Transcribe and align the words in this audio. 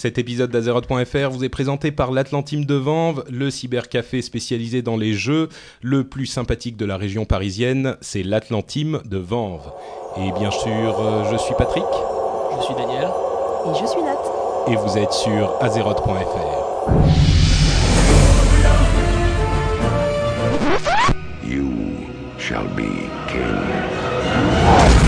Cet 0.00 0.16
épisode 0.16 0.50
d'Azeroth.fr 0.50 1.28
vous 1.28 1.44
est 1.44 1.50
présenté 1.50 1.92
par 1.92 2.10
l'Atlantime 2.10 2.64
de 2.64 2.74
Vanves, 2.74 3.22
le 3.30 3.50
cybercafé 3.50 4.22
spécialisé 4.22 4.80
dans 4.80 4.96
les 4.96 5.12
jeux, 5.12 5.50
le 5.82 6.04
plus 6.04 6.24
sympathique 6.24 6.78
de 6.78 6.86
la 6.86 6.96
région 6.96 7.26
parisienne, 7.26 7.98
c'est 8.00 8.22
l'Atlantime 8.22 9.02
de 9.04 9.18
Vanves. 9.18 9.70
Et 10.16 10.32
bien 10.32 10.50
sûr, 10.50 10.98
euh, 10.98 11.30
je 11.30 11.36
suis 11.36 11.54
Patrick. 11.58 11.84
Je 12.56 12.64
suis 12.64 12.74
Daniel. 12.76 13.08
Et 13.66 13.78
je 13.78 13.86
suis 13.86 14.00
Nat. 14.00 14.16
Et 14.68 14.76
vous 14.76 14.96
êtes 14.96 15.12
sur 15.12 15.62
Azeroth.fr. 15.62 16.08
You 21.46 21.68
shall 22.38 22.64
be 22.74 22.88
king. 23.28 24.99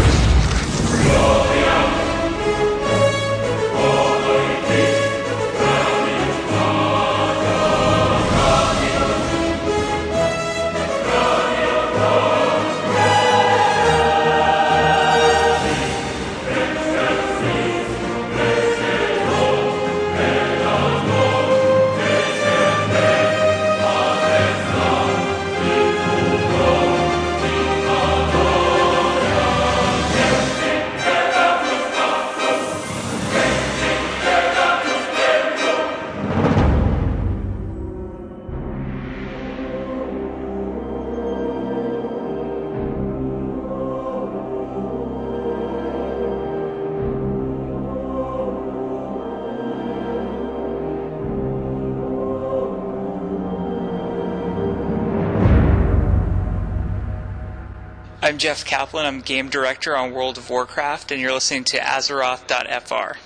Jeff 58.43 58.65
Kaplan. 58.65 59.05
I'm 59.07 59.21
game 59.21 59.49
director 59.49 59.97
on 59.97 60.11
World 60.11 60.37
of 60.37 60.51
Warcraft, 60.51 61.13
and 61.13 61.21
you're 61.21 61.33
listening 61.33 61.63
to 61.63 61.77
Azeroth.fr. 61.79 63.17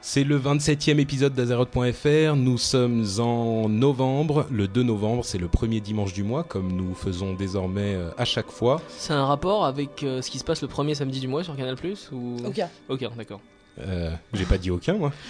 C'est 0.00 0.24
le 0.24 0.40
27e 0.40 0.98
épisode 0.98 1.34
d'Azeroth.fr. 1.34 2.34
Nous 2.34 2.58
sommes 2.58 3.04
en 3.20 3.68
novembre. 3.68 4.48
Le 4.50 4.66
2 4.66 4.82
novembre, 4.82 5.24
c'est 5.24 5.38
le 5.38 5.46
premier 5.46 5.78
dimanche 5.78 6.14
du 6.14 6.24
mois, 6.24 6.42
comme 6.42 6.72
nous 6.72 6.96
faisons 6.96 7.34
désormais 7.34 7.94
euh, 7.94 8.10
à 8.18 8.24
chaque 8.24 8.50
fois. 8.50 8.82
C'est 8.88 9.12
un 9.12 9.24
rapport 9.24 9.64
avec 9.64 10.02
euh, 10.02 10.20
ce 10.20 10.32
qui 10.32 10.40
se 10.40 10.44
passe 10.44 10.62
le 10.62 10.68
premier 10.68 10.96
samedi 10.96 11.20
du 11.20 11.28
mois 11.28 11.44
sur 11.44 11.56
Canal 11.56 11.76
Plus 11.76 12.10
ou? 12.10 12.38
Aucun. 12.44 12.68
Aucun, 12.88 13.10
d'accord. 13.16 13.40
Euh, 13.80 14.10
J'ai 14.32 14.44
pas 14.44 14.58
dit 14.58 14.72
aucun, 14.72 14.94
moi. 14.94 15.12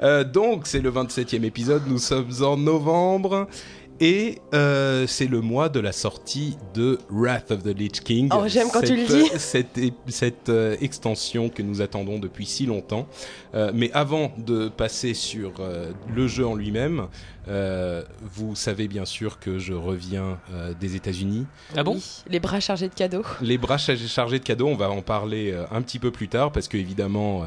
Euh, 0.00 0.22
donc, 0.22 0.68
c'est 0.68 0.78
le 0.80 0.92
27e 0.92 1.42
épisode. 1.42 1.82
Nous 1.88 1.98
sommes 1.98 2.30
en 2.42 2.56
novembre. 2.56 3.48
Et 4.00 4.38
euh, 4.54 5.06
c'est 5.08 5.26
le 5.26 5.40
mois 5.40 5.68
de 5.68 5.80
la 5.80 5.90
sortie 5.90 6.56
de 6.72 6.98
Wrath 7.10 7.50
of 7.50 7.64
the 7.64 7.76
Lich 7.76 8.00
King. 8.04 8.28
Oh, 8.32 8.44
j'aime 8.46 8.68
quand 8.72 8.82
tu 8.82 8.94
le 8.94 9.06
Cette- 9.06 9.16
dis. 9.16 9.30
Cette, 9.38 9.78
é- 9.78 9.92
cette, 10.06 10.48
euh, 10.50 10.76
extension 10.80 11.48
que 11.48 11.62
nous 11.62 11.80
attendons 11.82 12.18
depuis 12.20 12.46
si 12.46 12.64
longtemps. 12.66 13.08
Euh, 13.54 13.72
mais 13.74 13.90
avant 13.92 14.30
de 14.38 14.68
passer 14.68 15.14
sur 15.14 15.54
euh, 15.58 15.90
le 16.14 16.28
jeu 16.28 16.46
en 16.46 16.54
lui-même, 16.54 17.08
euh, 17.48 18.02
vous 18.20 18.54
savez 18.54 18.88
bien 18.88 19.04
sûr 19.04 19.38
que 19.38 19.58
je 19.58 19.72
reviens 19.72 20.38
euh, 20.52 20.74
des 20.78 20.96
États-Unis. 20.96 21.46
Ah 21.76 21.82
bon? 21.82 21.94
Oui, 21.94 22.04
Les 22.28 22.40
bras 22.40 22.60
chargés 22.60 22.88
de 22.88 22.94
cadeaux. 22.94 23.24
Les 23.40 23.58
bras 23.58 23.78
chargés 23.78 24.06
chargés 24.06 24.38
de 24.38 24.44
cadeaux, 24.44 24.66
on 24.68 24.76
va 24.76 24.90
en 24.90 25.02
parler 25.02 25.52
euh, 25.52 25.64
un 25.70 25.82
petit 25.82 25.98
peu 25.98 26.10
plus 26.10 26.28
tard 26.28 26.52
parce 26.52 26.68
que 26.68 26.76
évidemment, 26.76 27.42
euh, 27.44 27.46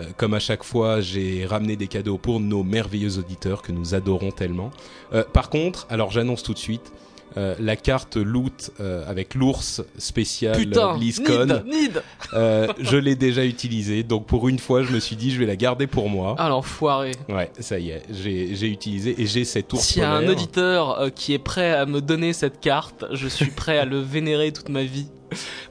euh, 0.00 0.04
comme 0.16 0.34
à 0.34 0.40
chaque 0.40 0.62
fois, 0.62 1.00
j'ai 1.00 1.46
ramené 1.46 1.76
des 1.76 1.88
cadeaux 1.88 2.18
pour 2.18 2.40
nos 2.40 2.62
merveilleux 2.62 3.18
auditeurs 3.18 3.62
que 3.62 3.72
nous 3.72 3.94
adorons 3.94 4.30
tellement. 4.30 4.70
Euh, 5.12 5.24
par 5.32 5.50
contre, 5.50 5.86
alors 5.90 6.10
j'annonce 6.10 6.42
tout 6.42 6.54
de 6.54 6.58
suite. 6.58 6.92
Euh, 7.36 7.54
la 7.60 7.76
carte 7.76 8.16
loot 8.16 8.70
euh, 8.80 9.08
avec 9.08 9.34
l'ours 9.34 9.82
spécial 9.98 10.56
Putain, 10.56 10.94
euh, 10.94 10.98
BlizzCon, 10.98 11.46
Nid, 11.46 11.62
Nid 11.66 12.02
euh, 12.34 12.68
je 12.80 12.96
l'ai 12.96 13.14
déjà 13.14 13.44
utilisée. 13.44 14.02
Donc 14.02 14.26
pour 14.26 14.48
une 14.48 14.58
fois, 14.58 14.82
je 14.82 14.92
me 14.92 15.00
suis 15.00 15.16
dit, 15.16 15.30
je 15.30 15.38
vais 15.38 15.46
la 15.46 15.56
garder 15.56 15.86
pour 15.86 16.08
moi. 16.08 16.34
Ah 16.38 16.48
l'enfoiré 16.48 17.12
Ouais, 17.28 17.50
ça 17.58 17.78
y 17.78 17.90
est, 17.90 18.02
j'ai 18.10 18.54
j'ai 18.54 18.68
utilisé 18.68 19.20
et 19.20 19.26
j'ai 19.26 19.44
cet 19.44 19.72
ours 19.72 19.82
S'il 19.82 20.02
y 20.02 20.04
a 20.04 20.10
un 20.12 20.28
auditeur 20.28 21.00
euh, 21.00 21.10
qui 21.10 21.32
est 21.34 21.38
prêt 21.38 21.72
à 21.72 21.86
me 21.86 22.00
donner 22.00 22.32
cette 22.32 22.60
carte, 22.60 23.04
je 23.12 23.28
suis 23.28 23.50
prêt 23.50 23.78
à 23.78 23.84
le 23.84 23.98
vénérer 24.00 24.52
toute 24.52 24.68
ma 24.68 24.82
vie. 24.82 25.08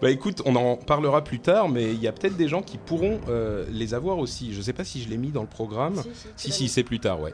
Bah 0.02 0.10
écoute, 0.10 0.42
on 0.46 0.56
en 0.56 0.76
parlera 0.76 1.24
plus 1.24 1.40
tard, 1.40 1.70
mais 1.70 1.94
il 1.94 2.00
y 2.00 2.08
a 2.08 2.12
peut-être 2.12 2.38
des 2.38 2.48
gens 2.48 2.62
qui 2.62 2.78
pourront 2.78 3.20
euh, 3.28 3.66
les 3.72 3.94
avoir 3.94 4.18
aussi. 4.18 4.54
Je 4.54 4.62
sais 4.62 4.74
pas 4.74 4.84
si 4.84 5.02
je 5.02 5.10
l'ai 5.10 5.18
mis 5.18 5.30
dans 5.30 5.42
le 5.42 5.48
programme. 5.48 6.02
Si, 6.36 6.52
si, 6.52 6.68
c'est 6.70 6.84
plus 6.84 7.00
tard, 7.00 7.22
ouais. 7.22 7.34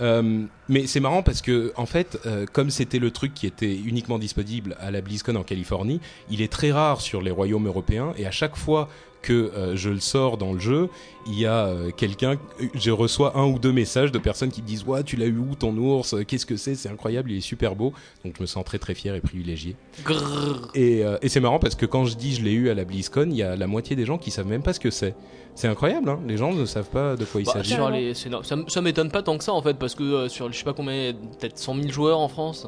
Euh, 0.00 0.44
mais 0.68 0.86
c'est 0.86 1.00
marrant 1.00 1.22
parce 1.22 1.42
que, 1.42 1.72
en 1.76 1.86
fait, 1.86 2.18
euh, 2.26 2.46
comme 2.50 2.70
c'était 2.70 2.98
le 2.98 3.10
truc 3.10 3.34
qui 3.34 3.46
était 3.46 3.74
uniquement 3.76 4.18
disponible 4.18 4.76
à 4.80 4.90
la 4.90 5.00
BlizzCon 5.00 5.36
en 5.36 5.42
Californie, 5.42 6.00
il 6.30 6.42
est 6.42 6.50
très 6.50 6.72
rare 6.72 7.00
sur 7.00 7.22
les 7.22 7.30
royaumes 7.30 7.66
européens 7.66 8.12
et 8.16 8.26
à 8.26 8.30
chaque 8.30 8.56
fois 8.56 8.88
que 9.22 9.32
euh, 9.32 9.76
je 9.76 9.90
le 9.90 10.00
sors 10.00 10.36
dans 10.36 10.52
le 10.52 10.58
jeu, 10.60 10.88
il 11.28 11.38
y 11.38 11.46
a 11.46 11.66
euh, 11.66 11.90
quelqu'un, 11.90 12.36
euh, 12.60 12.66
je 12.74 12.90
reçois 12.90 13.36
un 13.36 13.46
ou 13.46 13.58
deux 13.58 13.72
messages 13.72 14.12
de 14.12 14.18
personnes 14.18 14.50
qui 14.50 14.62
me 14.62 14.66
disent 14.66 14.84
Ouais, 14.84 15.02
tu 15.02 15.16
l'as 15.16 15.26
eu 15.26 15.38
où 15.38 15.54
ton 15.54 15.76
ours 15.76 16.14
Qu'est-ce 16.26 16.46
que 16.46 16.56
c'est 16.56 16.74
C'est 16.74 16.88
incroyable, 16.88 17.32
il 17.32 17.38
est 17.38 17.40
super 17.40 17.74
beau. 17.74 17.92
Donc 18.24 18.34
je 18.36 18.42
me 18.42 18.46
sens 18.46 18.64
très 18.64 18.78
très 18.78 18.94
fier 18.94 19.14
et 19.14 19.20
privilégié. 19.20 19.76
Grrr. 20.04 20.70
Et, 20.74 21.04
euh, 21.04 21.18
et 21.22 21.28
c'est 21.28 21.40
marrant 21.40 21.58
parce 21.58 21.74
que 21.74 21.86
quand 21.86 22.04
je 22.04 22.16
dis 22.16 22.34
je 22.34 22.42
l'ai 22.42 22.52
eu 22.52 22.70
à 22.70 22.74
la 22.74 22.84
BlizzCon, 22.84 23.28
il 23.30 23.36
y 23.36 23.42
a 23.42 23.56
la 23.56 23.66
moitié 23.66 23.96
des 23.96 24.04
gens 24.04 24.18
qui 24.18 24.30
savent 24.30 24.46
même 24.46 24.62
pas 24.62 24.72
ce 24.72 24.80
que 24.80 24.90
c'est. 24.90 25.14
C'est 25.56 25.66
incroyable, 25.68 26.08
hein 26.10 26.20
les 26.28 26.36
gens 26.36 26.52
ne 26.52 26.64
savent 26.66 26.90
pas 26.90 27.16
de 27.16 27.24
quoi 27.24 27.40
il 27.40 27.44
Bah, 27.46 27.52
s'agit. 27.54 27.76
les, 27.92 28.14
ça, 28.14 28.56
ça 28.68 28.80
m'étonne 28.82 29.10
pas 29.10 29.22
tant 29.22 29.36
que 29.38 29.42
ça 29.42 29.52
en 29.54 29.62
fait 29.62 29.74
parce 29.74 29.94
que 29.94 30.02
euh, 30.04 30.28
sur 30.28 30.52
je 30.52 30.56
sais 30.58 30.64
pas 30.64 30.74
combien, 30.74 31.12
peut-être 31.40 31.58
100 31.58 31.74
000 31.76 31.88
joueurs 31.88 32.18
en 32.20 32.28
France. 32.28 32.66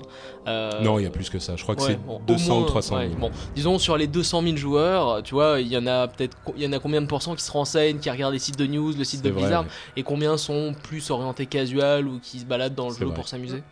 euh, 0.49 0.82
Non, 0.82 0.98
il 0.98 1.03
y 1.03 1.06
a 1.06 1.10
plus 1.10 1.28
que 1.28 1.38
ça. 1.38 1.54
Je 1.54 1.62
crois 1.62 1.77
que 1.77 1.82
Ouais, 1.82 1.88
c'est 1.91 1.97
bon, 2.06 2.16
au 2.16 2.21
200 2.27 2.54
ou 2.56 2.59
moins, 2.60 2.66
300 2.66 2.97
ouais, 2.97 3.09
000. 3.09 3.21
bon, 3.21 3.31
disons 3.54 3.78
sur 3.78 3.97
les 3.98 4.06
200 4.06 4.43
000 4.43 4.56
joueurs, 4.56 5.22
tu 5.22 5.34
vois, 5.34 5.60
il 5.60 5.69
y 5.69 5.77
en 5.77 5.87
a 5.87 6.09
peut-être, 6.09 6.37
il 6.56 6.62
y 6.62 6.66
en 6.66 6.72
a 6.72 6.78
combien 6.78 7.03
de 7.03 7.06
pourcents 7.06 7.34
qui 7.34 7.44
se 7.44 7.53
renseignent, 7.53 7.98
qui 7.98 8.10
regardent 8.10 8.32
les 8.32 8.38
sites 8.38 8.59
de 8.59 8.66
news, 8.66 8.93
le 8.97 9.04
site 9.04 9.22
de 9.22 9.28
vrai, 9.31 9.43
Blizzard, 9.43 9.62
ouais. 9.65 9.69
et 9.98 10.03
combien 10.03 10.38
sont 10.38 10.75
plus 10.82 11.10
orientés 11.10 11.44
casual 11.47 12.09
ou 12.09 12.19
qui 12.21 12.38
se 12.41 12.47
baladent 12.47 12.75
dans 12.75 12.88
le 12.88 12.94
jeu 12.94 13.04
vrai. 13.04 13.15
pour 13.15 13.28
s'amuser? 13.28 13.62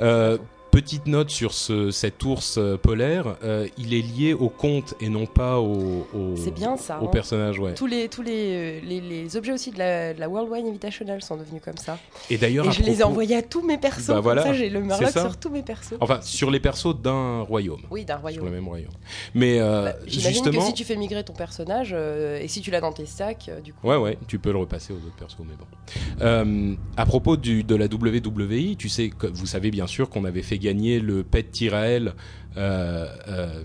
Euh, 0.00 0.38
petite 0.74 1.06
note 1.06 1.30
sur 1.30 1.54
ce, 1.54 1.92
cet 1.92 2.24
ours 2.24 2.56
euh, 2.58 2.76
polaire, 2.76 3.36
euh, 3.44 3.68
il 3.78 3.94
est 3.94 4.02
lié 4.02 4.34
au 4.34 4.48
conte 4.48 4.94
et 5.00 5.08
non 5.08 5.24
pas 5.24 5.60
au, 5.60 6.04
au, 6.12 6.34
bien 6.50 6.76
ça. 6.76 7.00
au 7.00 7.04
hein. 7.04 7.10
personnage, 7.12 7.60
ouais. 7.60 7.74
Tous, 7.74 7.86
les, 7.86 8.08
tous 8.08 8.22
les, 8.22 8.80
euh, 8.80 8.80
les, 8.84 9.00
les 9.00 9.36
objets 9.36 9.52
aussi 9.52 9.70
de 9.70 9.78
la, 9.78 10.12
de 10.14 10.18
la 10.18 10.28
World 10.28 10.50
Wide 10.50 10.66
Invitational 10.66 11.22
sont 11.22 11.36
devenus 11.36 11.62
comme 11.64 11.76
ça. 11.76 11.96
Et 12.28 12.38
d'ailleurs, 12.38 12.72
je 12.72 12.82
les 12.82 13.00
ai 13.00 13.04
envoyés 13.04 13.36
à 13.36 13.42
tous 13.42 13.62
mes 13.62 13.78
persos. 13.78 14.08
Bah 14.08 14.14
comme 14.14 14.22
voilà, 14.24 14.42
ça, 14.42 14.52
j'ai 14.52 14.68
le 14.68 14.80
Murloc 14.80 15.10
sur 15.12 15.36
tous 15.36 15.48
mes 15.48 15.62
persos. 15.62 15.94
Enfin, 16.00 16.18
sur 16.22 16.50
les 16.50 16.58
persos 16.58 17.00
d'un 17.00 17.42
royaume. 17.42 17.82
Oui, 17.92 18.04
d'un 18.04 18.14
Sur 18.14 18.16
le 18.16 18.22
royaume. 18.22 18.50
même 18.50 18.66
royaume. 18.66 18.90
Mais 19.32 19.60
euh, 19.60 19.84
Bah, 19.84 19.94
justement. 20.08 20.58
que 20.58 20.66
si 20.66 20.74
tu 20.74 20.82
fais 20.82 20.96
migrer 20.96 21.22
ton 21.22 21.34
personnage 21.34 21.94
euh, 21.96 22.40
et 22.40 22.48
si 22.48 22.60
tu 22.60 22.72
l'as 22.72 22.80
dans 22.80 22.92
tes 22.92 23.06
stacks, 23.06 23.48
du 23.62 23.72
coup. 23.74 23.86
Ouais, 23.86 23.96
ouais, 23.96 24.18
tu 24.26 24.40
peux 24.40 24.50
le 24.50 24.58
repasser 24.58 24.92
aux 24.92 24.96
autres 24.96 25.14
persos, 25.16 25.38
mais 25.38 25.54
bon. 25.54 26.76
À 26.96 27.06
propos 27.06 27.36
du, 27.36 27.62
de 27.62 27.76
la 27.76 27.86
WWE, 27.86 28.74
tu 28.76 28.88
sais, 28.88 29.10
que, 29.10 29.28
vous 29.28 29.46
savez 29.46 29.70
bien 29.70 29.86
sûr 29.86 30.10
qu'on 30.10 30.24
avait 30.24 30.42
fait 30.42 30.58
gagner 30.64 31.00
le 31.00 31.22
Pet 31.22 31.50
Tyrael 31.50 32.14
euh, 32.56 33.06
euh, 33.28 33.62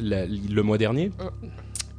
le 0.00 0.62
mois 0.62 0.78
dernier. 0.78 1.08
Mm. 1.08 1.46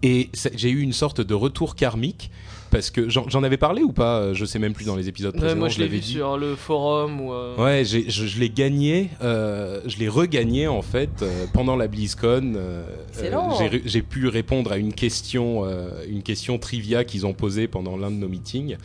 Et 0.06 0.30
j'ai 0.56 0.70
eu 0.70 0.82
une 0.82 0.94
sorte 0.94 1.22
de 1.22 1.34
retour 1.34 1.76
karmique. 1.76 2.30
Parce 2.72 2.90
que 2.90 3.08
j'en 3.08 3.44
avais 3.44 3.58
parlé 3.58 3.84
ou 3.84 3.92
pas 3.92 4.18
euh, 4.18 4.34
Je 4.34 4.46
sais 4.46 4.58
même 4.58 4.74
plus 4.74 4.86
dans 4.86 4.96
les 4.96 5.08
épisodes 5.08 5.36
Ouais, 5.36 5.40
précédents. 5.42 5.60
Moi 5.60 5.70
je 5.70 5.78
l'ai 5.78 5.88
vu 5.88 6.00
dit. 6.00 6.14
sur 6.14 6.38
le 6.40 6.56
forum 6.56 7.22
ou. 7.22 7.32
euh, 7.32 7.56
Ouais, 7.64 7.86
je, 7.86 8.00
je 8.10 8.40
l'ai 8.40 8.50
gagné, 8.50 9.10
euh, 9.22 9.80
je 9.86 9.98
l'ai 10.00 10.10
regagné 10.10 10.68
en 10.68 10.82
fait 10.82 11.12
euh, 11.22 11.46
pendant 11.54 11.76
la 11.76 11.88
BlizzCon. 11.88 12.54
euh, 12.56 12.84
euh, 13.22 13.80
j'ai 13.86 14.02
pu 14.02 14.28
répondre 14.28 14.72
à 14.72 14.78
une 14.78 14.92
question, 14.92 15.66
euh, 15.66 15.90
une 16.10 16.24
question 16.24 16.58
trivia 16.58 17.04
qu'ils 17.04 17.28
ont 17.28 17.34
posée 17.36 17.68
pendant 17.68 17.96
l'un 17.96 18.10
de 18.10 18.16
nos 18.16 18.28
meetings. 18.28 18.76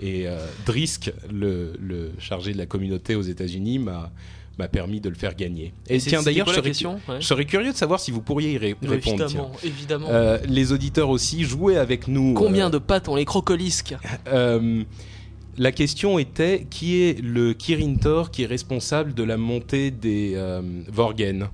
Et 0.00 0.26
euh, 0.26 0.44
Drisk, 0.66 1.12
le, 1.32 1.72
le 1.80 2.10
chargé 2.18 2.52
de 2.52 2.58
la 2.58 2.66
communauté 2.66 3.14
aux 3.14 3.22
États-Unis, 3.22 3.78
m'a 3.78 4.10
m'a 4.58 4.68
permis 4.68 5.00
de 5.00 5.08
le 5.10 5.14
faire 5.14 5.34
gagner. 5.34 5.74
Et, 5.88 5.98
tiens, 5.98 6.22
d'ailleurs, 6.22 6.46
je 6.48 6.52
serais, 6.54 6.62
question 6.62 6.94
Ouais. 7.08 7.20
je 7.20 7.26
serais 7.26 7.44
curieux 7.44 7.72
de 7.72 7.76
savoir 7.76 8.00
si 8.00 8.10
vous 8.10 8.22
pourriez 8.22 8.52
y 8.52 8.58
ré- 8.58 8.76
répondre. 8.82 9.16
tiens. 9.26 9.26
Évidemment, 9.26 9.52
évidemment. 9.62 10.06
Euh, 10.10 10.38
les 10.48 10.72
auditeurs 10.72 11.10
aussi, 11.10 11.44
jouez 11.44 11.76
avec 11.76 12.08
nous. 12.08 12.32
Combien 12.34 12.68
euh, 12.68 12.70
de 12.70 12.78
pattes 12.78 13.08
ont 13.08 13.16
les 13.16 13.24
crocolisques 13.26 13.94
euh, 14.28 14.82
la 15.58 15.72
question 15.72 16.18
était 16.18 16.66
qui 16.70 17.02
est 17.02 17.20
le 17.22 17.52
Kirin 17.54 17.96
Tor 17.96 18.30
qui 18.30 18.42
est 18.44 18.46
responsable 18.46 19.12
de 19.14 19.22
la 19.24 19.36
montée 19.36 19.90
des 19.90 20.32
euh, 20.36 20.62
Vorgen? 20.88 21.48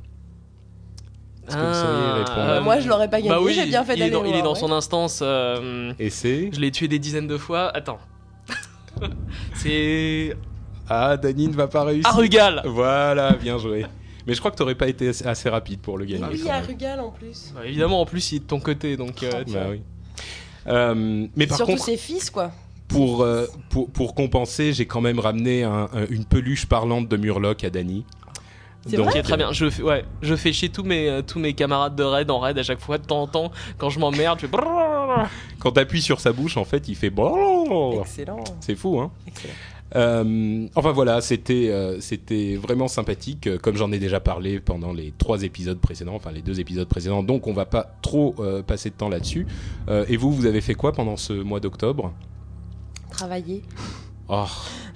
Que 1.49 1.55
Euh, 1.57 2.61
moi, 2.63 2.79
je 2.81 2.89
l'aurais 2.89 3.11
pas 3.11 3.19
gagné, 3.19 3.29
Bah 3.31 3.41
oui, 3.43 3.53
j'ai 3.53 3.67
bien 3.67 3.85
fait 3.85 3.95
il 3.97 4.03
est 4.03 4.11
dans, 4.11 4.25
il 4.25 4.35
est 4.35 4.43
dans 4.43 4.55
ouais. 4.55 4.59
son 4.61 4.71
instance. 4.73 5.21
euh, 5.23 5.93
Et 5.99 6.09
c'est? 6.09 6.51
je 6.53 6.61
l'ai 6.61 6.71
tué 6.71 6.87
des 6.89 6.99
dizaines 7.01 7.27
de 7.27 7.37
fois. 7.37 7.77
Attends. 7.77 7.99
C'est 9.57 10.37
Ah, 10.89 11.17
Dany 11.17 11.49
ne 11.49 11.55
va 11.55 11.69
pas 11.69 11.85
réussir. 11.85 12.09
Arugal. 12.09 12.63
Voilà, 12.67 13.33
bien 13.33 13.59
joué. 13.59 13.87
Mais 14.27 14.35
je 14.35 14.39
crois 14.39 14.51
que 14.51 14.57
t'aurais 14.57 14.75
pas 14.77 14.87
été 14.89 15.09
assez- 15.25 15.49
rapide 15.49 15.81
pour 15.81 15.99
le 15.99 16.05
gagner. 16.05 16.23
Oui, 16.25 16.35
il 16.35 16.41
y 16.41 16.45
quand 16.45 16.51
a 16.51 16.61
même. 16.61 16.67
Rugal 16.67 17.01
en 17.01 17.11
plus. 17.11 17.53
Bah, 17.55 17.63
évidemment, 17.67 18.01
en 18.01 18.07
plus, 18.07 18.33
il 18.33 18.37
est 18.37 18.39
de 18.41 18.45
ton 18.45 18.61
côté, 18.61 18.97
donc. 18.97 19.23
euh, 19.23 19.43
tu 19.45 19.53
Bah 19.53 19.67
oui. 19.71 19.81
Euh, 20.69 21.27
mais 21.35 21.47
par 21.49 21.57
Surtout 21.57 21.73
contre, 21.73 21.85
ses 21.85 21.97
fils, 21.97 22.31
quoi. 22.31 22.53
pour, 22.87 23.23
euh, 23.23 23.47
pour, 23.69 23.91
pour 23.91 24.15
compenser, 24.15 24.73
j'ai 24.73 24.87
quand 24.87 25.01
même 25.01 25.19
ramené 25.19 25.65
un- 25.65 25.89
un- 25.93 26.07
une 26.09 26.25
peluche 26.25 26.67
parlante 26.67 27.09
de 27.09 27.17
Murloc 27.17 27.65
à 27.65 27.71
Dany. 27.71 28.05
C'est 28.87 28.97
Donc, 28.97 29.11
vrai 29.11 29.23
très 29.23 29.37
bien. 29.37 29.53
Je 29.53 29.71
fais, 29.71 29.83
ouais, 29.83 30.05
je 30.23 30.35
fais 30.35 30.53
chier 30.53 30.69
tous 30.69 30.83
mes, 30.83 31.21
tous 31.27 31.39
mes 31.39 31.53
camarades 31.55 31.95
de 31.95 32.03
raid 32.03 32.29
en 32.33 32.41
raid 32.41 32.59
à 32.59 32.63
chaque 32.65 32.81
fois, 32.81 32.99
de 32.99 33.05
temps 33.05 33.23
en 33.23 33.27
temps. 33.29 33.53
Quand 33.79 33.91
je 33.91 33.99
m'emmerde, 34.01 34.41
je 34.41 34.47
fais. 34.49 34.57
Quand 35.61 35.71
t'appuies 35.73 36.03
sur 36.03 36.19
sa 36.21 36.33
bouche, 36.33 36.57
en 36.57 36.65
fait, 36.65 36.89
il 36.89 36.97
fait. 36.97 37.13
Excellent. 38.01 38.43
C'est 38.61 38.75
fou, 38.75 39.01
hein 39.01 39.11
Excellent. 39.27 39.55
Euh, 39.95 40.67
enfin 40.75 40.93
voilà, 40.93 41.21
c'était 41.21 41.69
euh, 41.71 42.01
c'était 42.01 42.57
vraiment 42.57 42.89
sympathique, 42.89 43.47
euh, 43.47 43.59
comme 43.59 43.77
j'en 43.77 43.93
ai 43.93 43.99
déjà 43.99 44.21
parlé 44.21 44.59
pendant 44.59 44.93
les 44.93 45.13
trois 45.19 45.43
épisodes 45.43 45.79
précédents, 45.79 46.15
enfin 46.15 46.33
les 46.33 46.41
deux 46.41 46.61
épisodes 46.61 46.89
précédents, 46.89 47.23
donc 47.23 47.47
on 47.47 47.53
va 47.53 47.67
pas 47.67 47.95
trop 48.01 48.35
passer 48.67 48.91
de 48.91 48.95
temps 48.95 49.09
là-dessus. 49.09 49.47
Et 50.09 50.17
vous, 50.17 50.33
vous 50.33 50.47
avez 50.47 50.61
fait 50.61 50.75
quoi 50.75 50.93
pendant 50.93 51.17
ce 51.17 51.33
mois 51.33 51.61
d'octobre? 51.61 52.13
Travailler. 53.11 53.63
Oh, 54.29 54.47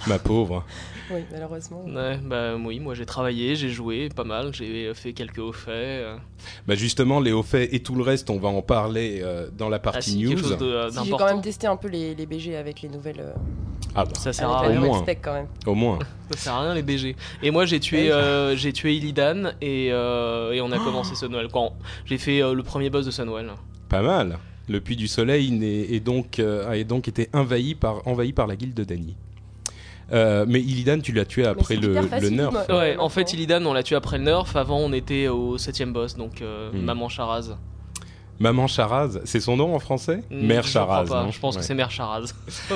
ma 0.06 0.19
pauvre. 0.19 0.64
Oui, 1.10 1.20
malheureusement. 1.32 1.84
Ouais, 1.84 2.18
bah 2.24 2.56
oui, 2.56 2.80
moi 2.80 2.94
j'ai 2.94 3.06
travaillé, 3.06 3.54
j'ai 3.54 3.68
joué 3.70 4.08
pas 4.08 4.24
mal, 4.24 4.52
j'ai 4.52 4.92
fait 4.94 5.12
quelques 5.12 5.38
hauts 5.38 5.52
faits. 5.52 5.72
euh. 5.74 6.16
Bah 6.66 6.74
justement, 6.74 7.20
les 7.20 7.32
hauts 7.32 7.42
faits 7.42 7.72
et 7.72 7.80
tout 7.80 7.94
le 7.94 8.02
reste, 8.02 8.28
on 8.30 8.38
va 8.38 8.48
en 8.48 8.62
parler 8.62 9.20
euh, 9.22 9.48
dans 9.56 9.68
la 9.68 9.76
Ah, 9.76 9.80
partie 9.80 10.10
si, 10.10 10.18
news. 10.22 10.30
quelque 10.30 10.40
chose 10.42 10.58
de- 10.58 10.64
euh, 10.66 10.90
Si, 10.90 11.04
j'ai 11.04 11.10
quand 11.12 11.26
même 11.26 11.40
testé 11.42 11.66
un 11.66 11.76
peu 11.76 11.88
les, 11.88 12.14
les 12.14 12.26
BG 12.26 12.56
avec 12.56 12.82
les 12.82 12.88
nouvelles. 12.88 13.20
euh, 13.20 13.32
Ah 13.94 14.04
bah, 14.04 14.10
Ça 14.18 14.32
sert 14.32 14.48
à 14.50 14.58
avec 14.58 14.66
au 14.66 14.70
rien. 14.70 14.74
nouvelle 14.80 14.90
moins. 14.90 15.02
spec 15.02 15.20
quand 15.22 15.34
même. 15.34 15.46
au 15.66 15.74
moins. 15.74 15.98
Ça 16.32 16.36
sert 16.36 16.52
à 16.54 16.62
rien 16.62 16.74
les 16.74 16.82
BG. 16.82 17.14
Et 17.42 17.50
moi 17.50 17.64
j'ai 17.66 17.78
tué, 17.80 18.10
euh, 18.10 18.56
j'ai 18.56 18.72
tué 18.72 18.96
Illidan 18.96 19.52
et, 19.60 19.88
euh, 19.92 20.52
et 20.52 20.60
on 20.60 20.72
a 20.72 20.78
commencé 20.78 21.14
Sunwell. 21.14 21.48
Quand 21.52 21.72
j'ai 22.04 22.18
fait 22.18 22.42
euh, 22.42 22.52
le 22.52 22.62
premier 22.62 22.90
boss 22.90 23.06
de 23.06 23.10
Sunwell. 23.10 23.50
Pas 23.88 24.02
mal. 24.02 24.38
Le 24.68 24.80
Puits 24.80 24.96
du 24.96 25.06
Soleil 25.06 25.54
est 25.94 26.00
donc, 26.00 26.40
euh, 26.40 26.68
a 26.68 26.82
donc 26.82 27.06
été 27.06 27.28
envahi 27.32 27.76
par, 27.76 28.04
envahi 28.08 28.32
par 28.32 28.48
la 28.48 28.56
guilde 28.56 28.74
de 28.74 28.82
Dany. 28.82 29.14
Euh, 30.12 30.44
mais 30.46 30.60
Illidan, 30.60 31.00
tu 31.00 31.12
l'as 31.12 31.24
tué 31.24 31.44
après 31.46 31.76
le, 31.76 31.88
le 31.94 32.28
nerf. 32.30 32.52
Ouais, 32.68 32.96
en 32.98 33.08
fait. 33.08 33.32
Illidan 33.32 33.64
on 33.66 33.72
l'a 33.72 33.82
tué 33.82 33.96
après 33.96 34.18
le 34.18 34.24
nerf. 34.24 34.56
Avant 34.56 34.78
on 34.78 34.92
était 34.92 35.28
au 35.28 35.58
septième 35.58 35.92
boss, 35.92 36.16
donc 36.16 36.42
euh, 36.42 36.70
Hmm. 36.72 36.82
Maman 36.84 37.08
Charaz. 37.08 37.56
Maman 38.38 38.66
Charaz, 38.66 39.18
c'est 39.24 39.40
son 39.40 39.56
nom 39.56 39.74
en 39.74 39.78
français? 39.78 40.22
Hmm, 40.30 40.46
Mère 40.46 40.62
je 40.64 40.68
Charaz. 40.72 41.04
crois 41.04 41.16
pas, 41.20 41.24
non 41.24 41.30
Je 41.32 41.40
pense 41.40 41.54
Ouais. 41.56 41.60
que 41.60 41.66
c'est 41.66 41.74
Mère 41.74 41.90
Charaz. 41.90 42.32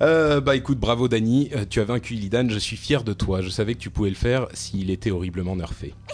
Euh, 0.00 0.40
bah 0.40 0.54
écoute, 0.54 0.78
bravo 0.78 1.08
Dany, 1.08 1.50
Euh, 1.56 1.64
tu 1.68 1.80
as 1.80 1.84
vaincu 1.84 2.14
Illidan, 2.14 2.46
je 2.48 2.58
suis 2.60 2.76
fier 2.76 3.02
de 3.02 3.12
toi. 3.12 3.40
Je 3.42 3.48
savais 3.48 3.74
que 3.74 3.80
tu 3.80 3.90
pouvais 3.90 4.10
le 4.10 4.14
faire 4.14 4.46
s'il 4.52 4.90
était 4.90 5.10
horriblement 5.10 5.56
nerfé. 5.56 5.92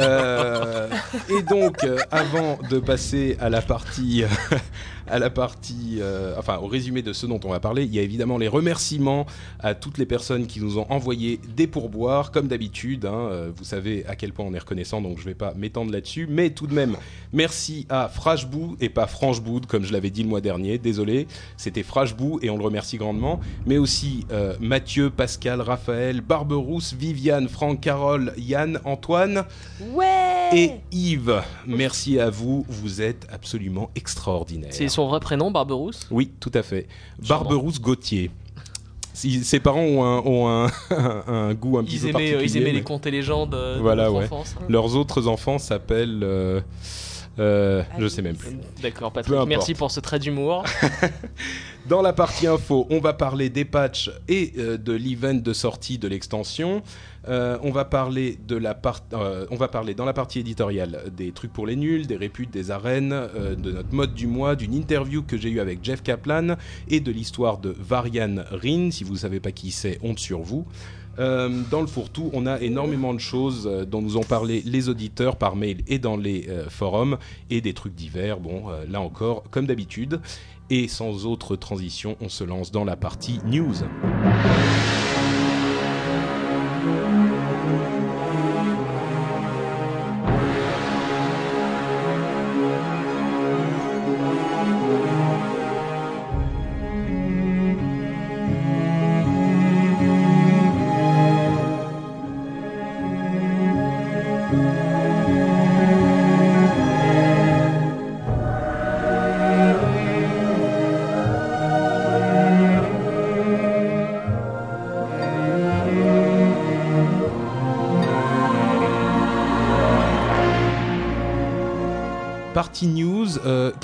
Euh, 0.00 0.88
et 1.28 1.42
donc, 1.42 1.84
euh, 1.84 1.98
avant 2.10 2.58
de 2.70 2.78
passer 2.78 3.36
à 3.40 3.50
la 3.50 3.60
partie, 3.60 4.24
à 5.06 5.18
la 5.18 5.30
partie, 5.30 5.98
euh, 6.00 6.34
enfin 6.38 6.58
au 6.58 6.66
résumé 6.66 7.02
de 7.02 7.12
ce 7.12 7.26
dont 7.26 7.40
on 7.44 7.50
va 7.50 7.60
parler, 7.60 7.84
il 7.84 7.94
y 7.94 7.98
a 7.98 8.02
évidemment 8.02 8.38
les 8.38 8.48
remerciements 8.48 9.26
à 9.60 9.74
toutes 9.74 9.98
les 9.98 10.06
personnes 10.06 10.46
qui 10.46 10.60
nous 10.60 10.78
ont 10.78 10.86
envoyé 10.90 11.40
des 11.56 11.66
pourboires, 11.66 12.30
comme 12.30 12.48
d'habitude. 12.48 13.06
hein, 13.06 13.28
euh, 13.30 13.50
vous 13.54 13.64
savez 13.64 14.04
à 14.06 14.16
quel 14.16 14.32
point 14.32 14.44
on 14.44 14.54
est 14.54 14.58
reconnaissant, 14.58 15.00
donc 15.00 15.18
je 15.18 15.24
vais 15.24 15.34
pas 15.34 15.54
m'étendre 15.54 15.92
là-dessus. 15.92 16.26
Mais 16.30 16.50
tout 16.50 16.66
de 16.66 16.74
même, 16.74 16.96
merci 17.32 17.86
à 17.88 18.08
Frashbou 18.08 18.76
et 18.80 18.88
pas 18.88 19.06
Francheboud, 19.06 19.66
comme 19.66 19.84
je 19.84 19.92
l'avais 19.92 20.10
dit 20.10 20.22
le 20.22 20.28
mois 20.28 20.40
dernier. 20.40 20.78
Désolé, 20.78 21.26
c'était 21.56 21.82
Frashbou 21.82 22.38
et 22.42 22.50
on 22.50 22.56
le 22.56 22.64
remercie 22.64 22.96
grandement. 22.96 23.40
Mais 23.66 23.78
aussi 23.78 24.26
euh, 24.30 24.54
Mathieu, 24.60 25.10
Pascal, 25.10 25.60
Raphaël, 25.60 26.20
Barberousse, 26.20 26.94
Viviane, 26.94 27.48
Franck, 27.48 27.80
Carole, 27.80 28.32
Yann, 28.36 28.78
Antoine 28.84 29.44
Ouais 29.94 30.48
et 30.52 30.72
Yves. 30.90 31.42
Merci 31.66 32.18
à 32.18 32.30
vous, 32.30 32.64
vous 32.68 33.00
êtes 33.00 33.26
absolument 33.32 33.90
extraordinaires. 33.94 34.72
C'est 34.72 34.88
son 34.92 35.08
vrai 35.08 35.20
prénom, 35.20 35.50
Barberousse? 35.50 36.06
Oui, 36.10 36.30
tout 36.40 36.52
à 36.54 36.62
fait. 36.62 36.86
Barberousse 37.28 37.80
Gauthier. 37.80 38.30
Ses 39.14 39.60
parents 39.60 39.80
ont 39.82 40.04
un, 40.04 40.18
ont 40.24 40.48
un, 40.48 40.70
un 41.26 41.54
goût 41.54 41.76
un 41.78 41.84
petit 41.84 41.96
ils 41.96 42.00
peu 42.02 42.08
aimaient, 42.08 42.12
particulier. 42.32 42.36
euh, 42.36 42.44
ils 42.44 42.56
aimaient 42.56 42.66
mais 42.66 42.72
les 42.78 42.82
contes 42.82 43.06
et 43.06 43.10
légendes 43.10 43.54
euh, 43.54 43.76
de 43.76 43.80
Voilà, 43.82 44.04
notre 44.04 44.16
ouais. 44.18 44.24
enfance. 44.24 44.54
Leurs 44.68 44.96
autres 44.96 45.28
enfants 45.28 45.58
s'appellent... 45.58 46.20
euh, 46.22 46.60
euh, 47.38 47.82
je 47.98 48.06
sais 48.08 48.20
même 48.22 48.36
plus. 48.36 48.56
D'accord, 48.82 49.12
Patrick, 49.12 49.34
merci 49.46 49.74
pour 49.74 49.90
ce 49.90 50.00
trait 50.00 50.18
d'humour. 50.18 50.64
Dans 51.88 52.00
la 52.02 52.12
partie 52.12 52.46
info, 52.46 52.86
on 52.90 53.00
va 53.00 53.12
parler 53.12 53.48
des 53.48 53.64
patchs 53.64 54.10
et 54.28 54.52
euh, 54.58 54.76
de 54.78 54.92
l'event 54.92 55.34
de 55.34 55.52
sortie 55.52 55.98
de 55.98 56.08
l'extension. 56.08 56.82
Euh, 57.28 57.58
on 57.62 57.70
va 57.70 57.84
parler 57.84 58.38
de 58.48 58.56
la 58.56 58.74
part, 58.74 59.00
euh, 59.12 59.46
on 59.50 59.56
va 59.56 59.68
parler 59.68 59.94
dans 59.94 60.04
la 60.04 60.12
partie 60.12 60.40
éditoriale 60.40 61.04
des 61.16 61.32
trucs 61.32 61.52
pour 61.52 61.66
les 61.66 61.76
nuls, 61.76 62.06
des 62.06 62.16
réputes, 62.16 62.50
des 62.50 62.70
arènes, 62.70 63.12
euh, 63.12 63.54
de 63.54 63.70
notre 63.72 63.94
mode 63.94 64.14
du 64.14 64.26
mois, 64.26 64.56
d'une 64.56 64.74
interview 64.74 65.22
que 65.22 65.36
j'ai 65.36 65.50
eue 65.50 65.60
avec 65.60 65.84
Jeff 65.84 66.02
Kaplan 66.02 66.56
et 66.88 67.00
de 67.00 67.12
l'histoire 67.12 67.58
de 67.58 67.74
Varian 67.78 68.36
Rin. 68.50 68.90
Si 68.90 69.04
vous 69.04 69.12
ne 69.12 69.18
savez 69.18 69.40
pas 69.40 69.52
qui 69.52 69.70
c'est, 69.70 69.98
honte 70.02 70.18
sur 70.18 70.40
vous. 70.40 70.66
Dans 71.18 71.82
le 71.82 71.86
fourre-tout, 71.86 72.30
on 72.32 72.46
a 72.46 72.58
énormément 72.60 73.12
de 73.12 73.20
choses 73.20 73.70
dont 73.86 74.00
nous 74.00 74.16
ont 74.16 74.22
parlé 74.22 74.62
les 74.64 74.88
auditeurs 74.88 75.36
par 75.36 75.56
mail 75.56 75.82
et 75.86 75.98
dans 75.98 76.16
les 76.16 76.48
forums 76.70 77.18
et 77.50 77.60
des 77.60 77.74
trucs 77.74 77.94
divers. 77.94 78.40
Bon, 78.40 78.64
là 78.88 79.02
encore, 79.02 79.44
comme 79.50 79.66
d'habitude. 79.66 80.20
Et 80.70 80.88
sans 80.88 81.26
autre 81.26 81.54
transition, 81.54 82.16
on 82.22 82.30
se 82.30 82.44
lance 82.44 82.72
dans 82.72 82.84
la 82.84 82.96
partie 82.96 83.40
news. 83.44 83.74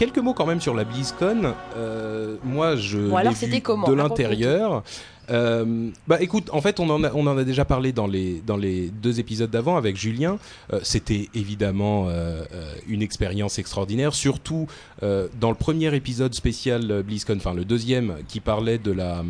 Quelques 0.09 0.25
mots 0.25 0.35
quand 0.35 0.47
même 0.47 0.61
sur 0.61 0.75
la 0.75 0.85
BlizzCon. 0.85 1.55
Euh, 1.77 2.37
moi, 2.43 2.77
je 2.77 2.99
Bon, 2.99 3.17
alors, 3.17 3.35
vu 3.35 3.61
comment 3.61 3.87
de? 3.87 3.93
L'intérieur. 3.93 4.83
Euh, 5.31 5.91
bah 6.07 6.17
écoute, 6.23 6.49
en 6.53 6.63
fait, 6.63 6.81
on 6.81 6.89
en 6.89 7.05
a, 7.05 7.13
on 7.13 7.27
en 7.27 7.37
a 7.37 7.45
déjà 7.45 7.67
parlé 7.67 7.93
dans 7.93 8.07
les, 8.07 8.41
dans 8.47 8.57
les 8.57 8.89
deux 8.89 9.21
épisodes 9.21 9.51
d'avant 9.51 9.77
avec 9.77 9.97
Julien. 9.97 10.39
Euh, 10.73 10.81
C'était 10.83 11.29
évidemment 11.35 12.07
euh, 12.09 12.45
une 12.87 13.03
expérience 13.03 13.59
extraordinaire, 13.59 14.15
surtout 14.15 14.67
euh, 15.03 15.29
dans 15.39 15.51
le 15.51 15.57
premier 15.57 15.95
épisode 15.95 16.33
spécial 16.35 17.03
BlizzCon, 17.03 17.37
enfin 17.37 17.53
le 17.53 17.67
deuxième, 17.67 18.17
qui 18.27 18.41
parlait 18.41 18.79
de 18.79 18.93
la, 18.93 19.23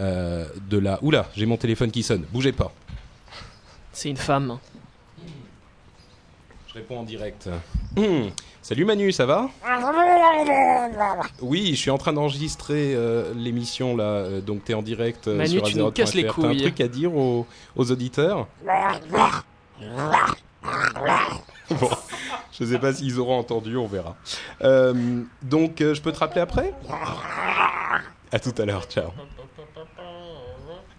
euh, 0.00 0.46
de 0.68 0.76
la. 0.76 1.02
Oula, 1.02 1.30
j'ai 1.34 1.46
mon 1.46 1.56
téléphone 1.56 1.90
qui 1.90 2.02
sonne. 2.02 2.24
Bougez 2.30 2.52
pas. 2.52 2.72
C'est 3.92 4.10
une 4.10 4.18
femme. 4.18 4.58
Je 6.68 6.74
réponds 6.74 6.98
en 7.00 7.02
direct. 7.04 7.48
Hmm. 7.96 8.28
Salut 8.62 8.84
Manu, 8.84 9.10
ça 9.12 9.26
va? 9.26 9.48
Oui, 11.40 11.70
je 11.72 11.74
suis 11.80 11.90
en 11.90 11.98
train 11.98 12.12
d'enregistrer 12.12 12.94
euh, 12.94 13.32
l'émission 13.34 13.96
là, 13.96 14.04
euh, 14.04 14.40
donc 14.40 14.64
t'es 14.64 14.74
en 14.74 14.82
direct 14.82 15.26
euh, 15.28 15.36
Manu, 15.38 15.48
sur 15.50 15.62
tu 15.64 15.78
nous 15.78 15.90
casses 15.90 16.14
les 16.14 16.22
T'as 16.22 16.28
un 16.30 16.32
couilles. 16.32 16.62
truc 16.62 16.80
à 16.80 16.88
dire 16.88 17.12
aux, 17.14 17.46
aux 17.76 17.90
auditeurs? 17.90 18.46
Bon, 21.80 21.88
je 22.52 22.64
sais 22.66 22.78
pas 22.78 22.92
s'ils 22.92 23.18
auront 23.18 23.38
entendu, 23.38 23.76
on 23.78 23.86
verra. 23.86 24.14
Euh, 24.62 25.22
donc, 25.40 25.76
je 25.78 25.98
peux 26.00 26.12
te 26.12 26.18
rappeler 26.18 26.42
après? 26.42 26.74
À 28.30 28.38
tout 28.38 28.52
à 28.58 28.64
l'heure, 28.66 28.84
ciao. 28.84 29.08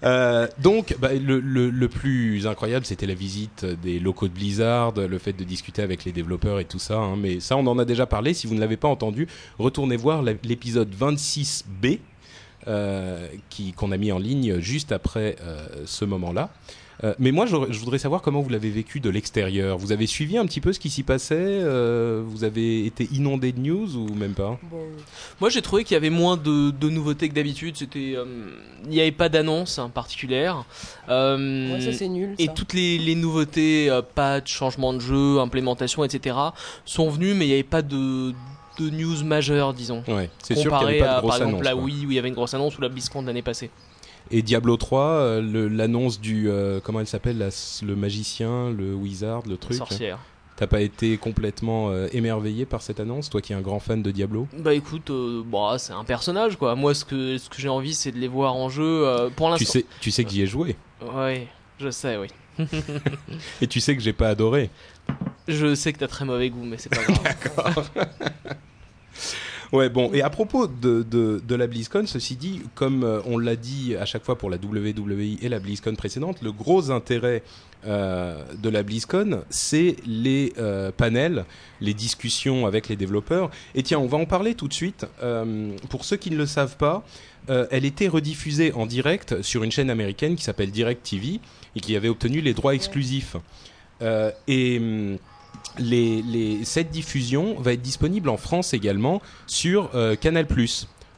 Euh, 0.04 0.48
donc, 0.60 0.96
bah, 1.00 1.10
le, 1.14 1.88
plus 1.88 2.48
incroyable, 2.48 2.86
c'était 2.86 3.06
la 3.06 3.14
visite 3.14 3.66
des 3.66 4.00
locaux 4.00 4.28
de 4.28 4.34
Blizzard, 4.34 4.94
le 4.96 5.18
fait 5.18 5.34
de 5.34 5.44
discuter 5.44 5.82
avec 5.82 6.06
les 6.06 6.12
développeurs 6.12 6.60
et 6.60 6.66
tout 6.66 6.80
ça. 6.80 6.98
hein. 6.98 7.16
mais 7.18 7.40
ça, 7.40 7.56
on 7.58 7.66
en 7.68 7.80
a 7.80 7.86
déjà 7.86 8.06
parlé. 8.06 8.34
Si 8.34 8.48
vous 8.48 8.56
ne 8.56 8.60
l'avez 8.60 8.78
pas 8.78 8.88
entendu, 8.88 9.28
retournez 9.60 9.96
voir 9.96 10.22
l'épisode 10.22 10.94
26B. 10.94 12.00
euh, 12.68 13.28
qu'on 13.76 13.92
a 13.92 13.98
mis 13.98 14.12
en 14.12 14.20
ligne 14.20 14.60
juste 14.60 14.92
après 14.92 15.36
euh, 15.42 15.66
ce 15.86 16.06
moment-là. 16.06 16.50
Euh, 17.04 17.14
mais 17.20 17.32
moi, 17.32 17.46
je, 17.46 17.56
je 17.70 17.80
voudrais 17.80 17.98
savoir 17.98 18.22
comment 18.22 18.42
vous 18.42 18.50
l'avez 18.50 18.70
vécu 18.70 19.00
de 19.00 19.10
l'extérieur. 19.10 19.78
Vous 19.78 19.92
avez 19.92 20.08
suivi 20.08 20.38
un 20.38 20.46
petit 20.46 20.62
peu 20.62 20.72
ce 20.72 20.80
qui 20.80 20.90
s'y 20.90 21.04
passait 21.04 21.36
euh, 21.38 22.24
Vous 22.26 22.44
avez 22.44 22.86
été 22.86 23.10
inondé 23.12 23.52
de 23.52 23.60
news 23.60 23.96
ou 23.98 24.14
même 24.14 24.34
pas? 24.34 24.58
Bon, 24.72 24.78
Moi, 25.42 25.50
j'ai 25.50 25.62
trouvé 25.62 25.84
qu'il 25.84 25.96
y 25.96 25.98
avait 25.98 26.10
moins 26.10 26.38
de, 26.38 26.72
de 26.72 26.90
nouveautés 26.90 27.28
que 27.30 27.34
d'habitude. 27.34 27.76
C'était, 27.76 28.14
euh, 28.16 28.26
il 28.86 28.92
n'y 28.92 29.02
avait 29.02 29.12
pas 29.12 29.28
d'annonce 29.30 29.80
hein, 29.80 29.90
particulière. 29.94 30.64
Euh, 31.10 31.74
ouais, 31.74 31.82
ça 31.82 31.92
c'est 31.92 32.08
nul. 32.08 32.36
et 32.40 32.48
toutes 32.48 32.74
les, 32.74 32.98
les 32.98 33.16
nouveautés, 33.16 33.90
euh, 33.90 34.02
patch, 34.02 34.54
changement 34.54 34.94
de 34.94 35.00
jeu, 35.00 35.40
implémentation, 35.40 36.04
etc., 36.04 36.36
sont 36.86 37.10
venues, 37.10 37.34
mais 37.34 37.46
il 37.46 37.50
n'y 37.50 37.54
avait 37.56 37.64
pas 37.64 37.82
de, 37.82 38.32
de 38.80 38.90
news 38.90 39.24
majeures, 39.26 39.74
disons. 39.74 40.04
Ouais, 40.08 40.30
c'est 40.42 40.56
sûr 40.56 40.78
qu'il 40.78 40.88
n'y 40.88 41.00
Comparé 41.00 41.00
avait 41.00 41.00
pas 41.00 41.06
de 41.06 41.12
à, 41.18 41.20
grosse 41.20 41.30
par 41.40 41.48
exemple, 41.48 41.54
annonce. 41.56 41.66
la. 41.66 41.76
Wii 41.76 42.06
où 42.06 42.12
il 42.12 42.16
y 42.16 42.20
avait 42.20 42.30
une 42.30 42.34
grosse 42.34 42.54
annonce 42.54 42.78
ou 42.78 42.82
la 42.82 42.90
BlizzCon 42.90 43.22
de 43.22 43.28
l'année 43.28 43.42
passée. 43.42 43.70
Et 44.32 44.42
Diablo 44.42 44.78
3, 44.78 45.02
euh, 45.02 45.70
l'annonce 45.70 46.20
du 46.20 46.50
euh, 46.50 46.80
comment 46.84 47.00
elle 47.00 47.08
s'appelle, 47.08 47.38
le 47.84 47.96
magicien, 47.96 48.72
le 48.72 48.94
wizard, 48.96 49.44
le 49.48 49.58
truc. 49.58 49.78
Sorcière. 49.78 50.20
T'as 50.56 50.68
pas 50.68 50.82
été 50.82 51.18
complètement 51.18 51.90
euh, 51.90 52.08
émerveillé 52.14 52.66
par 52.66 52.82
cette 52.84 53.00
annonce, 53.00 53.30
toi 53.30 53.42
qui 53.42 53.54
es 53.54 53.56
un 53.56 53.62
grand 53.62 53.80
fan 53.80 54.04
de 54.04 54.12
Diablo? 54.12 54.48
Bah 54.58 54.74
écoute, 54.76 55.10
euh, 55.10 55.42
bah, 55.46 55.76
c'est 55.80 55.94
un 55.94 56.04
personnage 56.04 56.58
quoi. 56.58 56.76
Moi, 56.76 56.94
ce 56.94 57.04
que, 57.06 57.38
ce 57.40 57.50
que 57.50 57.56
j'ai 57.60 57.70
envie, 57.70 57.94
c'est 57.96 58.12
de 58.12 58.20
les 58.20 58.28
voir 58.28 58.56
en 58.56 58.70
jeu. 58.70 58.84
euh, 59.08 59.30
pour 59.36 59.48
Tu 59.48 59.64
l'instant. 59.64 59.72
sais, 59.80 59.86
tu 60.00 60.12
sais 60.12 60.24
que 60.24 60.30
j'y 60.30 60.44
ai 60.44 60.48
joué. 60.48 60.76
Ouais, 61.16 61.48
je 61.80 61.90
sais, 61.90 62.18
oui. 62.18 62.28
Et 63.62 63.68
tu 63.68 63.80
sais 63.80 63.96
que 63.96 64.02
j'ai 64.02 64.14
pas 64.14 64.30
adoré. 64.30 64.70
Je 65.48 65.74
sais 65.74 65.92
que 65.92 65.98
t'as 65.98 66.08
très 66.08 66.24
mauvais 66.24 66.50
goût, 66.52 66.64
mais 66.64 66.78
c'est 66.78 66.90
pas 66.90 67.02
grave. 67.04 67.90
Ouais, 69.74 69.90
bon, 69.90 70.12
et 70.14 70.22
à 70.22 70.30
propos 70.30 70.68
de, 70.68 71.02
de, 71.02 71.42
de 71.44 71.56
la 71.56 71.66
BlizzCon, 71.66 72.06
ceci 72.06 72.36
dit, 72.36 72.62
comme 72.76 73.04
euh, 73.04 73.22
on 73.26 73.40
l'a 73.40 73.56
dit 73.56 73.96
à 74.00 74.06
chaque 74.06 74.24
fois 74.24 74.38
pour 74.38 74.52
la 74.52 74.58
WWE 74.58 75.40
et 75.42 75.50
la 75.50 75.60
BlizzCon 75.60 75.96
précédente, 75.96 76.44
le 76.44 76.52
gros 76.52 76.92
intérêt 76.92 77.42
euh, 77.88 78.44
de 78.62 78.70
la 78.70 78.84
BlizzCon, 78.84 79.42
c'est 79.50 79.96
les 80.06 80.54
euh, 80.60 80.92
panels, 80.96 81.46
les 81.82 81.96
discussions 81.96 82.68
avec 82.68 82.88
les 82.88 82.96
développeurs. 82.96 83.50
Et 83.74 83.82
tiens, 83.82 83.98
on 83.98 84.06
va 84.06 84.20
en 84.20 84.26
parler 84.26 84.54
tout 84.54 84.68
de 84.68 84.74
suite. 84.74 85.08
Euh, 85.24 85.72
pour 85.90 86.06
ceux 86.06 86.18
qui 86.18 86.30
ne 86.30 86.38
le 86.38 86.46
savent 86.46 86.78
pas, 86.78 87.04
elle 87.48 87.84
était 87.84 88.08
rediffusée 88.08 88.72
en 88.72 88.86
direct 88.86 89.42
sur 89.42 89.64
une 89.66 89.72
chaîne 89.72 89.90
américaine 89.90 90.38
qui 90.38 90.44
s'appelle 90.44 90.72
Direct 90.72 91.04
TV 91.04 91.42
et 91.76 91.82
qui 91.82 91.98
avait 91.98 92.08
obtenu 92.08 92.40
les 92.40 92.54
droits 92.54 92.74
exclusifs. 92.74 93.36
Et 94.48 94.78
hum, 94.80 95.18
les, 95.80 96.22
les- 96.22 96.66
cette 96.66 96.90
diffusion 96.92 97.56
va 97.60 97.74
être 97.74 97.82
disponible 97.82 98.30
en 98.30 98.38
France 98.38 98.74
également 98.74 99.22
sur 99.48 99.90
euh, 99.96 100.16
Canal+, 100.16 100.46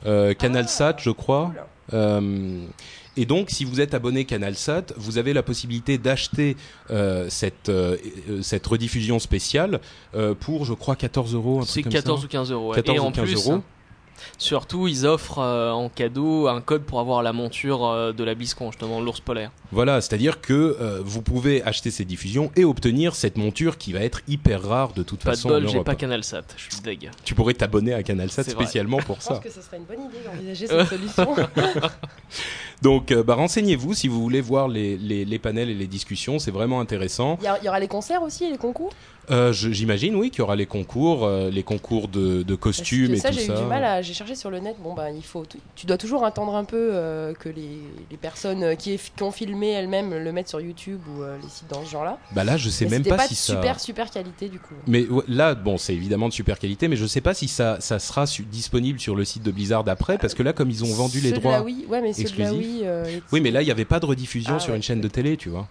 euh, 0.05 0.33
CanalSat, 0.33 0.95
je 0.99 1.09
crois. 1.11 1.53
Euh, 1.93 2.65
et 3.17 3.25
donc, 3.25 3.49
si 3.49 3.63
vous 3.63 3.79
êtes 3.79 3.93
abonné 3.93 4.25
CanalSat, 4.25 4.87
vous 4.97 5.17
avez 5.17 5.31
la 5.33 5.41
possibilité 5.43 5.97
d'acheter 5.97 6.57
euh, 6.91 7.27
cette, 7.29 7.71
cette 8.41 8.67
rediffusion 8.67 9.19
spéciale 9.19 9.79
euh, 10.15 10.33
pour, 10.35 10.65
je 10.65 10.73
crois, 10.73 10.95
14 10.97 11.33
euros. 11.33 11.59
un 11.61 11.65
C'est 11.65 11.71
truc 11.81 11.83
comme 11.85 11.93
14 11.93 12.19
ça. 12.19 12.25
ou 12.25 12.29
15 12.29 12.51
euros. 12.51 12.69
ouais. 12.71 12.75
14 12.75 12.95
Et 12.97 12.99
ou 12.99 13.03
en 13.03 13.11
15 13.11 13.23
plus, 13.25 13.35
euros. 13.47 13.61
Surtout, 14.37 14.87
ils 14.87 15.05
offrent 15.05 15.39
euh, 15.39 15.71
en 15.71 15.89
cadeau 15.89 16.47
un 16.47 16.61
code 16.61 16.83
pour 16.83 16.99
avoir 16.99 17.23
la 17.23 17.33
monture 17.33 17.85
euh, 17.85 18.11
de 18.13 18.23
la 18.23 18.35
BlizzCon, 18.35 18.71
justement, 18.71 18.99
l'ours 19.01 19.19
polaire. 19.19 19.51
Voilà, 19.71 20.01
c'est-à-dire 20.01 20.41
que 20.41 20.53
euh, 20.79 21.01
vous 21.03 21.21
pouvez 21.21 21.63
acheter 21.63 21.91
ces 21.91 22.05
diffusions 22.05 22.51
et 22.55 22.63
obtenir 22.65 23.15
cette 23.15 23.37
monture 23.37 23.77
qui 23.77 23.93
va 23.93 23.99
être 24.01 24.21
hyper 24.27 24.61
rare 24.63 24.93
de 24.93 25.03
toute 25.03 25.23
Pas 25.23 25.31
façon 25.31 25.49
de 25.49 25.55
en 25.55 25.61
bol, 25.61 25.69
j'ai 25.69 25.83
pas 25.83 25.95
CanalSat. 25.95 26.43
Je 26.57 26.73
suis 26.75 26.81
deg. 26.81 27.11
Tu 27.23 27.35
pourrais 27.35 27.53
t'abonner 27.53 27.93
à 27.93 28.03
CanalSat 28.03 28.43
spécialement 28.43 28.97
pour 28.97 29.17
Je 29.17 29.21
ça. 29.21 29.33
pense 29.35 29.43
que 29.43 29.49
ce 29.51 29.61
serait 29.61 29.77
une 29.77 29.83
bonne 29.85 30.05
idée 30.05 30.17
d'envisager 30.25 30.67
cette 30.67 30.87
solution. 30.87 31.35
Donc, 32.81 33.11
euh, 33.11 33.23
bah, 33.23 33.35
renseignez-vous 33.35 33.93
si 33.93 34.07
vous 34.07 34.21
voulez 34.21 34.41
voir 34.41 34.67
les, 34.67 34.97
les, 34.97 35.25
les 35.25 35.39
panels 35.39 35.69
et 35.69 35.73
les 35.73 35.87
discussions, 35.87 36.39
c'est 36.39 36.51
vraiment 36.51 36.79
intéressant. 36.79 37.37
Il 37.41 37.49
y, 37.61 37.65
y 37.65 37.69
aura 37.69 37.79
les 37.79 37.87
concerts 37.87 38.21
aussi, 38.21 38.49
les 38.51 38.57
concours? 38.57 38.91
Euh, 39.31 39.51
J'imagine, 39.53 40.15
oui, 40.15 40.29
qu'il 40.29 40.39
y 40.39 40.41
aura 40.41 40.55
les 40.55 40.65
concours, 40.65 41.25
euh, 41.25 41.49
les 41.49 41.63
concours 41.63 42.07
de, 42.07 42.43
de 42.43 42.55
costumes 42.55 43.09
que 43.09 43.13
et 43.13 43.17
ça, 43.17 43.29
tout 43.29 43.35
j'ai 43.35 43.45
ça. 43.47 43.53
eu 43.53 43.57
du 43.57 43.63
mal 43.63 43.83
à. 43.83 44.01
J'ai 44.01 44.13
cherché 44.13 44.35
sur 44.35 44.49
le 44.51 44.59
net. 44.59 44.75
Bon, 44.83 44.93
bah, 44.93 45.11
il 45.11 45.23
faut. 45.23 45.43
Tu, 45.75 45.85
dois 45.85 45.97
toujours 45.97 46.23
attendre 46.25 46.55
un 46.55 46.63
peu 46.63 46.89
euh, 46.93 47.33
que 47.33 47.49
les, 47.49 47.79
les 48.11 48.17
personnes 48.17 48.75
qui, 48.77 48.99
qui 49.15 49.23
ont 49.23 49.31
filmé 49.31 49.69
elles-mêmes 49.71 50.13
le 50.15 50.31
mettent 50.31 50.49
sur 50.49 50.61
YouTube 50.61 50.99
ou 51.09 51.21
les 51.23 51.49
sites 51.49 51.69
dans 51.69 51.83
ce 51.85 51.89
genre-là. 51.91 52.17
Bah 52.33 52.43
là, 52.43 52.57
je 52.57 52.69
sais 52.69 52.85
Mais 52.85 52.91
même 52.91 53.03
pas, 53.03 53.17
pas 53.17 53.27
si 53.27 53.35
ça. 53.35 53.53
super, 53.53 53.79
super 53.79 54.11
qualité 54.11 54.49
du 54.49 54.59
coup. 54.59 54.73
Mais 54.87 55.05
ouais, 55.07 55.23
là, 55.27 55.55
bon, 55.55 55.77
c'est 55.77 55.93
évidemment 55.93 56.27
de 56.29 56.33
super 56.33 56.59
qualité, 56.59 56.87
mais 56.87 56.95
je 56.95 57.05
sais 57.05 57.21
pas 57.21 57.33
si 57.33 57.47
ça, 57.47 57.77
ça 57.79 57.99
sera 57.99 58.25
su- 58.27 58.43
disponible 58.43 58.99
sur 58.99 59.15
le 59.15 59.25
site 59.25 59.43
de 59.43 59.51
Blizzard 59.51 59.83
après, 59.87 60.17
parce 60.17 60.33
que 60.33 60.43
là, 60.43 60.53
comme 60.53 60.69
ils 60.69 60.83
ont 60.83 60.93
vendu 60.93 61.19
les 61.19 61.29
Ceux 61.29 61.35
de 61.35 61.39
droits. 61.41 61.51
la 61.53 61.63
Wii, 61.63 61.85
ouais, 61.89 62.01
mais 62.01 62.13
ceux 62.13 62.23
de 62.23 62.37
la 62.37 62.49
exclusifs. 62.51 62.81
Wii. 62.81 63.21
Oui, 63.31 63.41
mais 63.41 63.51
là, 63.51 63.61
il 63.61 63.65
n'y 63.65 63.71
avait 63.71 63.85
pas 63.85 63.99
de 63.99 64.05
rediffusion 64.05 64.53
Ah 64.57 64.59
sur 64.59 64.71
ouais, 64.71 64.77
une 64.77 64.83
chaîne 64.83 65.01
de 65.01 65.07
télé, 65.07 65.37
tu 65.37 65.49
vois. 65.49 65.67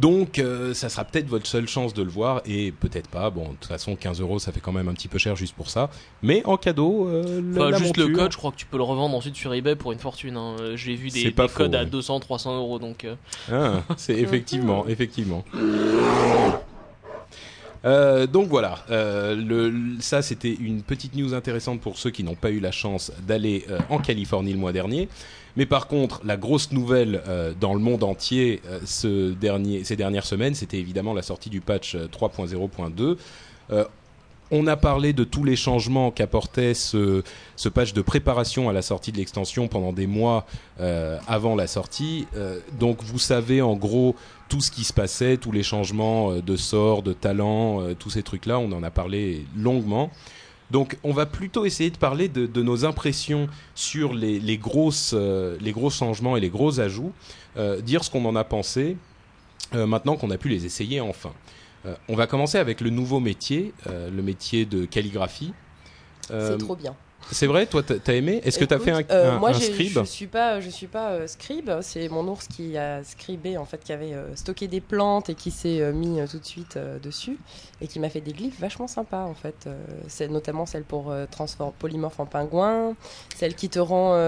Donc, 0.00 0.38
euh, 0.38 0.74
ça 0.74 0.88
sera 0.88 1.04
peut-être 1.04 1.26
votre 1.26 1.46
seule 1.46 1.66
chance 1.66 1.92
de 1.92 2.02
le 2.02 2.10
voir, 2.10 2.40
et 2.46 2.72
peut-être 2.72 3.08
pas. 3.08 3.30
Bon, 3.30 3.44
de 3.44 3.48
toute 3.56 3.66
façon, 3.66 3.96
15 3.96 4.20
euros, 4.20 4.38
ça 4.38 4.52
fait 4.52 4.60
quand 4.60 4.72
même 4.72 4.88
un 4.88 4.94
petit 4.94 5.08
peu 5.08 5.18
cher 5.18 5.34
juste 5.34 5.54
pour 5.54 5.70
ça. 5.70 5.90
Mais 6.22 6.42
en 6.44 6.56
cadeau, 6.56 7.08
euh, 7.08 7.40
la, 7.52 7.60
Enfin, 7.62 7.70
la 7.70 7.78
juste 7.78 7.96
le 7.96 8.08
code, 8.08 8.30
je 8.32 8.36
crois 8.36 8.52
que 8.52 8.56
tu 8.56 8.66
peux 8.66 8.76
le 8.76 8.82
revendre 8.84 9.16
ensuite 9.16 9.34
sur 9.36 9.52
eBay 9.52 9.74
pour 9.76 9.90
une 9.92 9.98
fortune. 9.98 10.36
hein. 10.36 10.56
Euh, 10.60 10.76
J'ai 10.76 10.94
vu 10.94 11.08
des, 11.10 11.30
pas 11.32 11.44
des 11.44 11.48
faux, 11.48 11.58
codes 11.64 11.74
à 11.74 11.80
ouais. 11.80 11.86
200, 11.86 12.20
300 12.20 12.56
euros. 12.56 12.78
Donc, 12.78 13.04
euh, 13.04 13.14
Ah, 13.50 13.82
c'est 13.96 14.14
effectivement, 14.18 14.86
effectivement. 14.86 15.44
Euh, 17.84 18.26
donc 18.26 18.48
voilà, 18.48 18.84
euh, 18.90 19.36
le, 19.36 19.70
le- 19.70 20.00
ça 20.00 20.20
c'était 20.20 20.52
une 20.52 20.82
petite 20.82 21.14
news 21.14 21.32
intéressante 21.32 21.80
pour 21.80 21.96
ceux 21.96 22.10
qui 22.10 22.24
n'ont 22.24 22.34
pas 22.34 22.50
eu 22.50 22.58
la 22.58 22.72
chance 22.72 23.12
d'aller 23.26 23.64
euh, 23.70 23.78
en 23.88 23.98
Californie 23.98 24.52
le 24.52 24.58
mois 24.58 24.72
dernier. 24.72 25.08
Mais 25.58 25.66
par 25.66 25.88
contre, 25.88 26.20
la 26.24 26.36
grosse 26.36 26.70
nouvelle 26.70 27.20
euh, 27.26 27.52
dans 27.60 27.74
le 27.74 27.80
monde 27.80 28.04
entier 28.04 28.62
euh, 28.68 28.78
ces 28.84 29.96
dernières 29.96 30.24
semaines, 30.24 30.54
c'était 30.54 30.78
évidemment 30.78 31.14
la 31.14 31.22
sortie 31.22 31.50
du 31.50 31.60
patch 31.60 31.96
euh, 31.96 32.06
3.0.2. 32.06 33.16
Euh, 33.72 33.84
on 34.52 34.68
a 34.68 34.76
parlé 34.76 35.12
de 35.12 35.24
tous 35.24 35.42
les 35.42 35.56
changements 35.56 36.12
qu'apportait 36.12 36.74
ce, 36.74 37.24
patch 37.74 37.92
de 37.92 38.02
préparation 38.02 38.68
à 38.68 38.72
la 38.72 38.82
sortie 38.82 39.10
de 39.10 39.16
l'extension 39.16 39.66
pendant 39.66 39.92
des 39.92 40.06
mois 40.06 40.46
avant 41.26 41.54
la 41.54 41.66
sortie. 41.66 42.26
Donc 42.78 43.02
vous 43.02 43.18
savez 43.18 43.60
en 43.60 43.76
gros 43.76 44.16
tout 44.48 44.62
ce 44.62 44.70
qui 44.70 44.84
se 44.84 44.94
passait, 44.94 45.36
tous 45.36 45.52
les 45.52 45.62
changements 45.62 46.32
de 46.32 46.56
sort, 46.56 47.02
de 47.02 47.12
talent, 47.12 47.92
tous 47.98 48.08
ces 48.08 48.22
trucs-là, 48.22 48.58
on 48.58 48.72
en 48.72 48.82
a 48.82 48.90
parlé 48.90 49.44
longuement. 49.54 50.10
Donc 50.70 50.98
on 51.02 51.12
va 51.12 51.26
plutôt 51.26 51.64
essayer 51.64 51.90
de 51.90 51.96
parler 51.96 52.28
de, 52.28 52.46
de 52.46 52.62
nos 52.62 52.84
impressions 52.84 53.48
sur 53.74 54.12
les, 54.12 54.38
les 54.38 54.58
grosses, 54.58 55.12
euh, 55.14 55.56
les 55.60 55.72
gros 55.72 55.90
changements 55.90 56.36
et 56.36 56.40
les 56.40 56.50
gros 56.50 56.80
ajouts, 56.80 57.12
euh, 57.56 57.80
dire 57.80 58.04
ce 58.04 58.10
qu'on 58.10 58.24
en 58.24 58.36
a 58.36 58.44
pensé 58.44 58.96
euh, 59.74 59.86
maintenant 59.86 60.16
qu'on 60.16 60.30
a 60.30 60.38
pu 60.38 60.48
les 60.48 60.66
essayer 60.66 61.00
enfin. 61.00 61.32
On 62.08 62.16
va 62.16 62.26
commencer 62.26 62.58
avec 62.58 62.82
le 62.82 62.90
nouveau 62.90 63.18
métier, 63.18 63.72
le 63.86 64.20
métier 64.20 64.66
de 64.66 64.84
calligraphie. 64.84 65.54
C'est 66.28 66.58
trop 66.58 66.76
bien. 66.76 66.94
C'est 67.32 67.46
vrai, 67.46 67.66
toi 67.66 67.82
t'as 67.82 68.12
aimé? 68.14 68.40
Est-ce 68.44 68.58
que 68.58 68.64
t'as 68.64 68.78
fait 68.78 68.90
un, 68.90 69.02
euh, 69.10 69.32
un- 69.32 69.38
moi, 69.38 69.50
un 69.50 69.52
j'ai- 69.52 69.72
scribe? 69.72 69.98
Je 70.00 70.04
suis 70.04 70.26
pas, 70.26 70.60
je 70.60 70.70
suis 70.70 70.86
pas 70.86 71.10
euh, 71.10 71.26
scribe. 71.26 71.70
C'est 71.82 72.08
mon 72.08 72.26
ours 72.28 72.46
qui 72.48 72.76
a 72.78 73.02
scribé 73.04 73.56
en 73.56 73.64
fait, 73.64 73.82
qui 73.84 73.92
avait 73.92 74.12
euh, 74.14 74.34
stocké 74.36 74.68
des 74.68 74.80
plantes 74.80 75.30
et 75.30 75.34
qui 75.34 75.50
s'est 75.50 75.80
euh, 75.80 75.92
mis 75.92 76.18
tout 76.30 76.38
de 76.38 76.44
suite 76.44 76.78
dessus 77.02 77.38
et 77.80 77.86
qui 77.86 78.00
m'a 78.00 78.08
fait 78.08 78.20
des 78.20 78.32
glyphes 78.32 78.58
vachement 78.60 78.86
sympas 78.88 79.24
en 79.24 79.34
fait. 79.34 79.68
C'est 80.08 80.28
notamment 80.28 80.66
celle 80.66 80.82
pour 80.84 81.10
euh, 81.10 81.26
transform 81.30 81.72
polymorphe 81.78 82.18
en 82.20 82.26
pingouin, 82.26 82.94
celle 83.36 83.54
qui 83.54 83.68
te 83.68 83.78
rend 83.78 84.12
à 84.14 84.18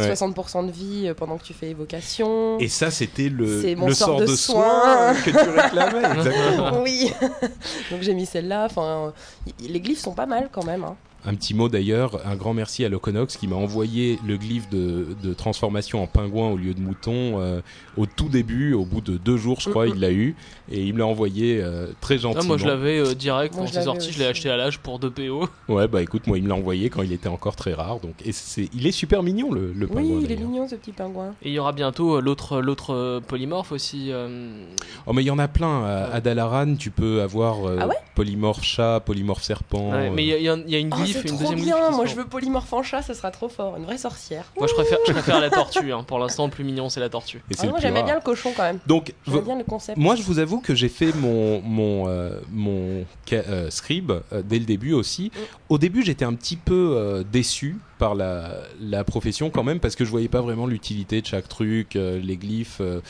Ouais. 0.00 0.12
60% 0.14 0.66
de 0.66 0.70
vie 0.72 1.12
pendant 1.16 1.38
que 1.38 1.44
tu 1.44 1.52
fais 1.54 1.70
évocation. 1.70 2.58
Et 2.58 2.68
ça, 2.68 2.90
c'était 2.90 3.28
le, 3.28 3.60
C'est 3.62 3.74
mon 3.74 3.86
le 3.86 3.94
sort 3.94 4.08
sort 4.08 4.20
de 4.20 4.26
de 4.26 4.34
soin. 4.36 5.14
soin 5.14 5.14
que 5.22 5.30
tu 5.30 5.50
réclamais. 5.60 6.08
Exactement. 6.18 6.82
Oui. 6.82 7.12
Donc 7.90 8.02
j'ai 8.02 8.14
mis 8.14 8.26
celle-là. 8.26 8.66
Enfin, 8.66 9.12
les 9.60 9.80
glyphes 9.80 10.00
sont 10.00 10.14
pas 10.14 10.26
mal 10.26 10.48
quand 10.52 10.64
même. 10.64 10.84
hein. 10.84 10.96
Un 11.26 11.34
petit 11.34 11.52
mot 11.52 11.68
d'ailleurs, 11.68 12.18
un 12.26 12.34
grand 12.34 12.54
merci 12.54 12.82
à 12.84 12.88
Loconox 12.88 13.36
qui 13.36 13.46
m'a 13.46 13.56
envoyé 13.56 14.18
le 14.26 14.38
glyphe 14.38 14.70
de, 14.70 15.08
de 15.22 15.34
transformation 15.34 16.02
en 16.02 16.06
pingouin 16.06 16.48
au 16.48 16.56
lieu 16.56 16.72
de 16.72 16.80
mouton 16.80 17.38
euh, 17.40 17.60
au 17.98 18.06
tout 18.06 18.28
début, 18.30 18.72
au 18.72 18.86
bout 18.86 19.02
de 19.02 19.18
deux 19.18 19.36
jours, 19.36 19.60
je 19.60 19.68
crois, 19.68 19.86
il 19.86 20.00
l'a 20.00 20.10
eu 20.12 20.34
et 20.72 20.82
il 20.82 20.94
me 20.94 21.00
l'a 21.00 21.06
envoyé 21.06 21.60
euh, 21.62 21.88
très 22.00 22.14
ah, 22.14 22.18
gentiment. 22.18 22.44
moi 22.44 22.56
je 22.56 22.66
l'avais 22.66 22.98
euh, 22.98 23.14
direct 23.14 23.54
Moi, 23.54 23.64
quand 23.64 23.68
je 23.68 23.74
c'est 23.74 23.82
sorti. 23.84 24.12
Je 24.12 24.18
l'ai 24.18 24.24
acheté 24.26 24.48
à 24.48 24.56
l'âge 24.56 24.78
pour 24.78 24.98
2 24.98 25.10
PO. 25.10 25.46
Ouais, 25.68 25.86
bah 25.88 26.00
écoute, 26.00 26.26
moi 26.26 26.38
il 26.38 26.44
me 26.44 26.48
l'a 26.48 26.54
envoyé 26.54 26.88
quand 26.88 27.02
il 27.02 27.12
était 27.12 27.28
encore 27.28 27.54
très 27.54 27.74
rare, 27.74 28.00
donc 28.00 28.14
et 28.24 28.32
c'est, 28.32 28.70
il 28.72 28.86
est 28.86 28.92
super 28.92 29.22
mignon 29.22 29.52
le, 29.52 29.72
le 29.74 29.86
pingouin. 29.86 30.18
Oui, 30.18 30.24
il 30.24 30.32
est 30.32 30.36
mignon 30.36 30.66
ce 30.68 30.74
petit 30.76 30.92
pingouin. 30.92 31.34
Et 31.42 31.48
il 31.50 31.52
y 31.52 31.58
aura 31.58 31.72
bientôt 31.72 32.16
euh, 32.16 32.20
l'autre 32.22 32.60
l'autre 32.62 32.94
euh, 32.94 33.20
polymorphe 33.20 33.72
aussi. 33.72 34.06
euh, 34.10 34.64
Oh 35.06 35.12
mais 35.12 35.22
il 35.22 35.26
y 35.26 35.30
en 35.30 35.38
a 35.38 35.48
plein. 35.48 35.84
À, 35.84 36.14
à 36.14 36.20
Dalaran, 36.22 36.76
tu 36.76 36.90
peux 36.90 37.20
avoir 37.20 37.66
euh, 37.68 37.76
Ah 37.80 37.86
ouais? 37.88 37.94
polymorphe 38.14 38.64
chat, 38.64 39.00
polymorphe 39.00 39.42
serpent. 39.42 39.90
ouais, 39.90 40.08
euh, 40.08 40.10
mais 40.14 40.24
y, 40.24 40.28
y 40.30 40.32
il 40.66 40.70
y 40.70 40.76
a 40.76 40.78
une 40.78 40.90
Oh, 40.92 40.96
glyphe, 41.12 41.22
c'est 41.22 41.28
une 41.28 41.36
trop 41.38 41.50
deuxième 41.54 41.60
bien. 41.78 41.90
Moi, 41.90 42.06
je 42.06 42.14
veux 42.14 42.24
polymorphe 42.24 42.72
en 42.72 42.82
chat, 42.82 43.02
ce 43.02 43.14
sera 43.14 43.30
trop 43.30 43.48
fort. 43.48 43.76
Une 43.76 43.84
vraie 43.84 43.98
sorcière. 43.98 44.44
Moi, 44.56 44.66
je 44.68 44.74
préfère, 44.74 44.98
je 45.06 45.12
préfère 45.12 45.40
la 45.40 45.50
tortue. 45.50 45.92
hein. 45.92 46.02
Pour 46.04 46.18
l'instant, 46.18 46.44
le 46.46 46.50
plus 46.50 46.64
mignon, 46.64 46.88
c'est 46.88 47.00
la 47.00 47.08
tortue. 47.08 47.38
Et 47.50 47.54
c'est 47.54 47.60
Ah, 47.60 47.64
le 47.64 47.70
moi, 47.70 47.78
plus 47.78 47.86
j'aimais 47.86 47.98
rare. 48.00 48.06
bien 48.06 48.14
le 48.16 48.20
cochon 48.20 48.52
quand 48.56 48.62
même. 48.62 48.78
Donc, 48.86 49.12
J'aimais 49.26 49.38
vo- 49.38 49.44
bien 49.44 49.58
le 49.58 49.64
concept. 49.64 49.98
moi, 49.98 50.14
je 50.16 50.22
vous 50.22 50.38
avoue 50.38 50.60
que 50.60 50.74
j'ai 50.74 50.88
fait 50.88 51.12
mon 51.14 51.60
mon 51.62 52.08
euh, 52.08 52.40
mon 52.52 53.04
ca- 53.28 53.44
euh, 53.48 53.70
scribe 53.70 54.12
euh, 54.32 54.42
dès 54.44 54.58
le 54.58 54.64
début 54.64 54.92
aussi. 54.92 55.32
Mm. 55.34 55.38
Au 55.70 55.78
début, 55.78 56.02
j'étais 56.04 56.24
un 56.24 56.34
petit 56.34 56.56
peu 56.56 56.94
euh, 56.96 57.22
déçu 57.22 57.76
par 57.98 58.14
la 58.14 58.54
la 58.80 59.04
profession 59.04 59.50
quand 59.50 59.62
même 59.64 59.78
parce 59.80 59.94
que 59.96 60.04
je 60.04 60.10
voyais 60.10 60.28
pas 60.28 60.40
vraiment 60.40 60.66
l'utilité 60.66 61.20
de 61.20 61.26
chaque 61.26 61.48
truc. 61.48 61.96
euh, 61.96 62.18
les 62.18 62.36
glyphes 62.36 62.78
euh, 62.80 63.00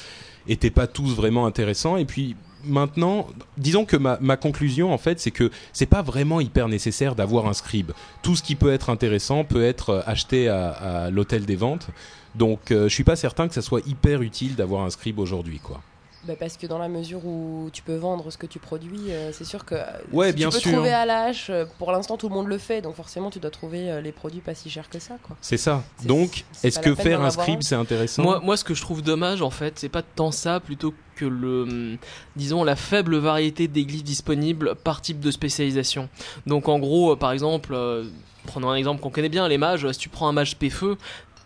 étaient 0.48 0.70
pas 0.70 0.86
tous 0.86 1.14
vraiment 1.14 1.46
intéressants. 1.46 1.96
Et 1.96 2.04
puis 2.04 2.36
maintenant, 2.64 3.26
disons 3.56 3.84
que 3.84 3.96
ma, 3.96 4.36
conclusion 4.36 4.92
en 4.92 4.98
fait, 4.98 5.20
c'est 5.20 5.30
que 5.30 5.50
c'est 5.72 5.86
pas 5.86 6.02
vraiment 6.02 6.40
hyper 6.40 6.68
nécessaire 6.68 7.14
d'avoir 7.14 7.46
un 7.46 7.52
scribe. 7.52 7.92
Tout 8.22 8.36
ce 8.36 8.42
qui 8.42 8.54
peut 8.54 8.72
être 8.72 8.90
intéressant 8.90 9.44
peut 9.44 9.64
être 9.64 9.90
euh, 9.90 10.02
acheté 10.06 10.48
à, 10.48 10.70
à 10.70 11.10
l'hôtel 11.10 11.44
des 11.46 11.56
ventes. 11.56 11.88
Donc, 12.34 12.70
euh, 12.70 12.88
je 12.88 12.94
suis 12.94 13.04
pas 13.04 13.16
certain 13.16 13.48
que 13.48 13.54
ça 13.54 13.62
soit 13.62 13.86
hyper 13.86 14.22
utile 14.22 14.54
d'avoir 14.54 14.84
un 14.84 14.90
scribe 14.90 15.18
aujourd'hui, 15.18 15.58
quoi. 15.58 15.80
Bah, 16.24 16.34
parce 16.38 16.58
que 16.58 16.66
dans 16.66 16.76
la 16.76 16.88
mesure 16.88 17.24
où 17.24 17.70
tu 17.72 17.80
peux 17.82 17.94
vendre 17.96 18.30
ce 18.30 18.36
que 18.36 18.44
tu 18.46 18.58
produis, 18.58 19.10
euh, 19.10 19.32
c'est 19.32 19.44
sûr 19.44 19.64
que 19.64 19.74
euh, 19.74 19.84
Ouais, 20.12 20.28
si 20.28 20.34
bien 20.34 20.48
tu 20.50 20.54
peux 20.56 20.60
sûr. 20.60 20.72
trouver 20.72 20.92
à 20.92 21.06
l'âge, 21.06 21.46
euh, 21.48 21.64
pour 21.78 21.92
l'instant 21.92 22.18
tout 22.18 22.28
le 22.28 22.34
monde 22.34 22.46
le 22.46 22.58
fait, 22.58 22.82
donc 22.82 22.94
forcément 22.94 23.30
tu 23.30 23.38
dois 23.40 23.50
trouver 23.50 23.90
euh, 23.90 24.00
les 24.02 24.12
produits 24.12 24.42
pas 24.42 24.54
si 24.54 24.68
chers 24.68 24.90
que 24.90 24.98
ça. 24.98 25.16
Quoi. 25.22 25.36
C'est 25.40 25.56
ça. 25.56 25.82
C'est- 25.96 26.06
Donc, 26.06 26.44
c'est 26.52 26.68
est-ce 26.68 26.78
que 26.78 26.94
faire 26.94 27.22
un 27.22 27.30
scribe 27.30 27.62
c'est 27.62 27.74
intéressant 27.74 28.22
Moi, 28.22 28.40
moi, 28.40 28.58
ce 28.58 28.64
que 28.64 28.74
je 28.74 28.82
trouve 28.82 29.00
dommage, 29.00 29.40
en 29.40 29.48
fait, 29.50 29.78
c'est 29.78 29.88
pas 29.88 30.02
tant 30.02 30.30
ça, 30.30 30.60
plutôt 30.60 30.92
que 31.16 31.24
le, 31.24 31.62
hum, 31.62 31.96
disons, 32.36 32.64
la 32.64 32.76
faible 32.76 33.16
variété 33.16 33.66
des 33.66 33.86
glyphes 33.86 34.04
disponibles 34.04 34.74
par 34.74 35.00
type 35.00 35.20
de 35.20 35.30
spécialisation. 35.30 36.10
Donc, 36.46 36.68
en 36.68 36.78
gros, 36.78 37.16
par 37.16 37.32
exemple, 37.32 37.72
euh, 37.72 38.04
prenons 38.46 38.68
un 38.70 38.74
exemple 38.76 39.00
qu'on 39.00 39.10
connaît 39.10 39.28
bien, 39.30 39.48
les 39.48 39.58
mages. 39.58 39.90
Si 39.92 39.98
tu 39.98 40.08
prends 40.10 40.28
un 40.28 40.32
mage 40.32 40.56
P-feu, 40.58 40.96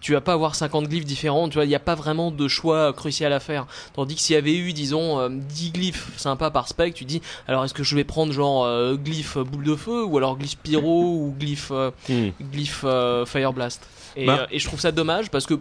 tu 0.05 0.13
vas 0.13 0.21
pas 0.21 0.35
avoir 0.35 0.55
50 0.55 0.87
glyphes 0.87 1.07
différents, 1.07 1.49
tu 1.49 1.55
vois, 1.55 1.65
il 1.65 1.69
n'y 1.69 1.75
a 1.75 1.79
pas 1.81 1.95
vraiment 1.95 2.31
de 2.31 2.47
choix 2.47 2.93
crucial 2.93 3.33
à 3.33 3.41
faire. 3.41 3.67
Tandis 3.95 4.17
que 4.17 4.21
s'il 4.21 4.35
y 4.35 4.37
avait 4.37 4.55
eu, 4.55 4.75
disons, 4.75 5.19
euh, 5.19 5.31
10 5.31 5.71
glyphes 5.73 6.11
sympas 6.19 6.51
par 6.51 6.69
spec, 6.69 6.93
tu 6.93 7.07
dis, 7.07 7.23
alors 7.49 7.65
est-ce 7.65 7.73
que 7.73 7.83
je 7.83 7.97
vais 7.97 8.05
prendre 8.05 8.31
genre 8.31 8.65
euh, 8.67 8.97
glyphe 8.97 9.39
boule 9.39 9.65
de 9.65 9.75
feu, 9.75 10.05
ou 10.05 10.19
alors 10.19 10.37
glyphe 10.37 10.59
pyro, 10.59 11.15
ou 11.25 11.35
glyphe, 11.39 11.71
euh, 11.71 11.91
Hmm. 12.11 12.29
glyph 12.53 12.83
euh, 12.85 13.25
Fire 13.25 13.55
Blast? 13.55 13.81
Et, 14.17 14.27
Bah. 14.27 14.41
euh, 14.43 14.47
et 14.51 14.59
je 14.59 14.67
trouve 14.67 14.79
ça 14.79 14.93
dommage 14.93 15.31
parce 15.31 15.47
que 15.47 15.55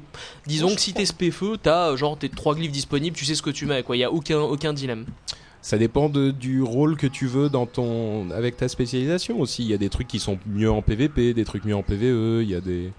disons 0.45 0.67
Moi, 0.67 0.75
que 0.75 0.81
si 0.81 0.93
t'es 0.93 1.05
spé-feu, 1.05 1.57
t'as 1.63 1.91
euh, 1.91 1.95
genre 1.97 2.17
tes 2.19 2.27
trois 2.27 2.53
glyphes 2.53 2.71
disponibles, 2.73 3.15
tu 3.15 3.23
sais 3.23 3.35
ce 3.35 3.41
que 3.41 3.49
tu 3.49 3.65
mets 3.65 3.81
quoi, 3.81 3.95
il 3.95 3.99
y 3.99 4.03
a 4.03 4.11
aucun 4.11 4.39
aucun 4.41 4.73
dilemme. 4.73 5.05
Ça 5.61 5.77
dépend 5.77 6.09
de, 6.09 6.31
du 6.31 6.61
rôle 6.61 6.97
que 6.97 7.07
tu 7.07 7.25
veux 7.27 7.47
dans 7.49 7.65
ton 7.65 8.29
avec 8.31 8.57
ta 8.57 8.67
spécialisation 8.67 9.39
aussi. 9.39 9.63
Il 9.63 9.69
y 9.69 9.73
a 9.73 9.77
des 9.77 9.87
trucs 9.89 10.09
qui 10.09 10.19
sont 10.19 10.37
mieux 10.45 10.69
en 10.69 10.81
PVP, 10.81 11.33
des 11.33 11.45
trucs 11.45 11.63
mieux 11.63 11.75
en 11.77 11.81
PVE. 11.83 12.43
Il 12.43 12.49
y 12.49 12.55
a 12.55 12.59
des 12.59 12.91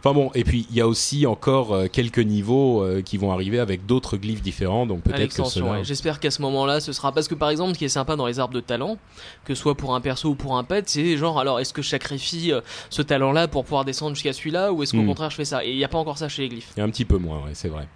Enfin 0.00 0.14
bon, 0.14 0.30
et 0.34 0.44
puis 0.44 0.66
il 0.70 0.76
y 0.76 0.80
a 0.80 0.86
aussi 0.86 1.26
encore 1.26 1.72
euh, 1.74 1.86
quelques 1.90 2.18
niveaux 2.20 2.82
euh, 2.82 3.02
qui 3.02 3.16
vont 3.16 3.32
arriver 3.32 3.58
avec 3.58 3.84
d'autres 3.86 4.16
glyphes 4.16 4.42
différents, 4.42 4.86
donc 4.86 5.02
peut-être 5.02 5.34
que 5.36 5.44
cela. 5.44 5.72
ouais. 5.72 5.84
J'espère 5.84 6.20
qu'à 6.20 6.30
ce 6.30 6.40
moment-là, 6.42 6.80
ce 6.80 6.92
sera 6.92 7.10
parce 7.12 7.26
que 7.26 7.34
par 7.34 7.50
exemple, 7.50 7.74
ce 7.74 7.78
qui 7.78 7.84
est 7.84 7.88
sympa 7.88 8.14
dans 8.14 8.26
les 8.26 8.38
arbres 8.38 8.54
de 8.54 8.60
talent, 8.60 8.96
que 9.44 9.54
ce 9.54 9.60
soit 9.60 9.74
pour 9.74 9.94
un 9.94 10.00
perso 10.00 10.28
ou 10.30 10.34
pour 10.36 10.56
un 10.56 10.62
pet, 10.64 10.88
c'est 10.88 11.16
genre 11.16 11.40
alors 11.40 11.58
est-ce 11.60 11.72
que 11.72 11.82
je 11.82 11.88
sacrifie 11.88 12.52
euh, 12.52 12.60
ce 12.90 13.02
talent-là 13.02 13.48
pour 13.48 13.64
pouvoir 13.64 13.84
descendre 13.84 14.14
jusqu'à 14.14 14.32
celui-là 14.32 14.72
ou 14.72 14.82
est-ce 14.82 14.92
qu'au 14.92 15.02
Hmm. 15.02 15.06
contraire 15.06 15.30
je 15.30 15.36
fais 15.36 15.44
ça? 15.44 15.64
Et 15.64 15.70
il 15.72 15.76
n'y 15.76 15.84
a 15.84 15.88
pas 15.88 15.98
encore 15.98 16.18
ça 16.18 16.28
chez 16.28 16.42
les 16.42 16.48
glyphes. 16.48 16.70
Il 16.76 16.80
y 16.80 16.82
a 16.82 16.84
un 16.84 16.90
petit 16.90 17.04
peu 17.04 17.18
moins, 17.18 17.38
ouais, 17.38 17.52
c'est 17.54 17.68
vrai. 17.68 17.88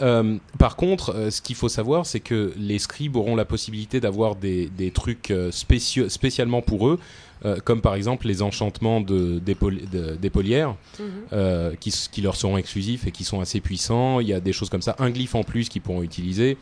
Euh, 0.00 0.36
par 0.60 0.76
contre, 0.76 1.12
euh, 1.12 1.30
ce 1.32 1.42
qu'il 1.42 1.56
faut 1.56 1.68
savoir, 1.68 2.06
c'est 2.06 2.20
que 2.20 2.52
les 2.56 2.78
scribes 2.78 3.16
auront 3.16 3.34
la 3.34 3.44
possibilité 3.44 3.98
d'avoir 3.98 4.36
des, 4.36 4.66
des 4.66 4.92
trucs 4.92 5.32
euh, 5.32 5.50
spécialement 5.50 6.62
pour 6.62 6.86
eux, 6.88 7.00
euh, 7.44 7.56
comme 7.64 7.80
par 7.80 7.94
exemple 7.94 8.26
les 8.26 8.42
enchantements 8.42 9.00
de, 9.00 9.38
d'épaulières 9.38 9.88
de, 9.90 10.16
d'épaulières, 10.16 10.74
euh, 11.32 11.74
qui, 11.76 12.20
leur 12.22 12.36
seront 12.36 12.56
exclusifs 12.58 13.06
et 13.06 13.10
qui 13.10 13.24
sont 13.24 13.40
assez 13.40 13.60
puissants. 13.60 14.20
Il 14.20 14.28
y 14.28 14.32
a 14.32 14.40
des 14.40 14.52
choses 14.52 14.70
comme 14.70 14.82
ça, 14.82 14.96
un 14.98 15.10
glyphe 15.10 15.34
en 15.34 15.44
plus 15.44 15.68
qu'ils 15.68 15.82
pourront 15.82 16.02
utiliser. 16.02 16.56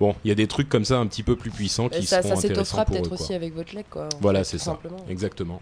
Bon, 0.00 0.14
il 0.24 0.28
y 0.28 0.32
a 0.32 0.34
des 0.34 0.46
trucs 0.48 0.68
comme 0.68 0.84
ça 0.84 0.98
un 0.98 1.06
petit 1.06 1.22
peu 1.22 1.36
plus 1.36 1.50
puissants 1.50 1.88
qui 1.88 2.04
ça, 2.04 2.22
seront 2.22 2.34
ça 2.34 2.38
intéressants 2.46 2.48
s'étoffera 2.48 2.84
pour 2.84 2.96
eux. 2.96 2.98
peut-être 2.98 3.12
aussi 3.12 3.34
avec 3.34 3.54
votre 3.54 3.74
leg. 3.74 3.84
Quoi, 3.88 4.08
Voilà, 4.20 4.42
c'est 4.44 4.58
ça. 4.58 4.72
simplement. 4.72 5.04
Exactement. 5.08 5.60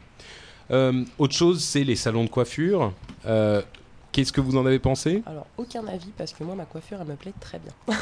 Euh, 0.70 1.04
autre 1.18 1.34
chose, 1.34 1.62
c'est 1.62 1.84
les 1.84 1.96
salons 1.96 2.24
de 2.24 2.30
coiffure. 2.30 2.92
Euh, 3.26 3.62
Qu'est-ce 4.12 4.30
que 4.32 4.42
vous 4.42 4.58
en 4.58 4.66
avez 4.66 4.78
pensé? 4.78 5.22
Alors, 5.24 5.46
aucun 5.56 5.86
avis 5.86 6.10
parce 6.18 6.32
que 6.34 6.44
moi, 6.44 6.54
ma 6.54 6.66
coiffure, 6.66 6.98
elle 7.00 7.06
me 7.06 7.14
plaît 7.16 7.32
très 7.40 7.58
bien. 7.58 7.96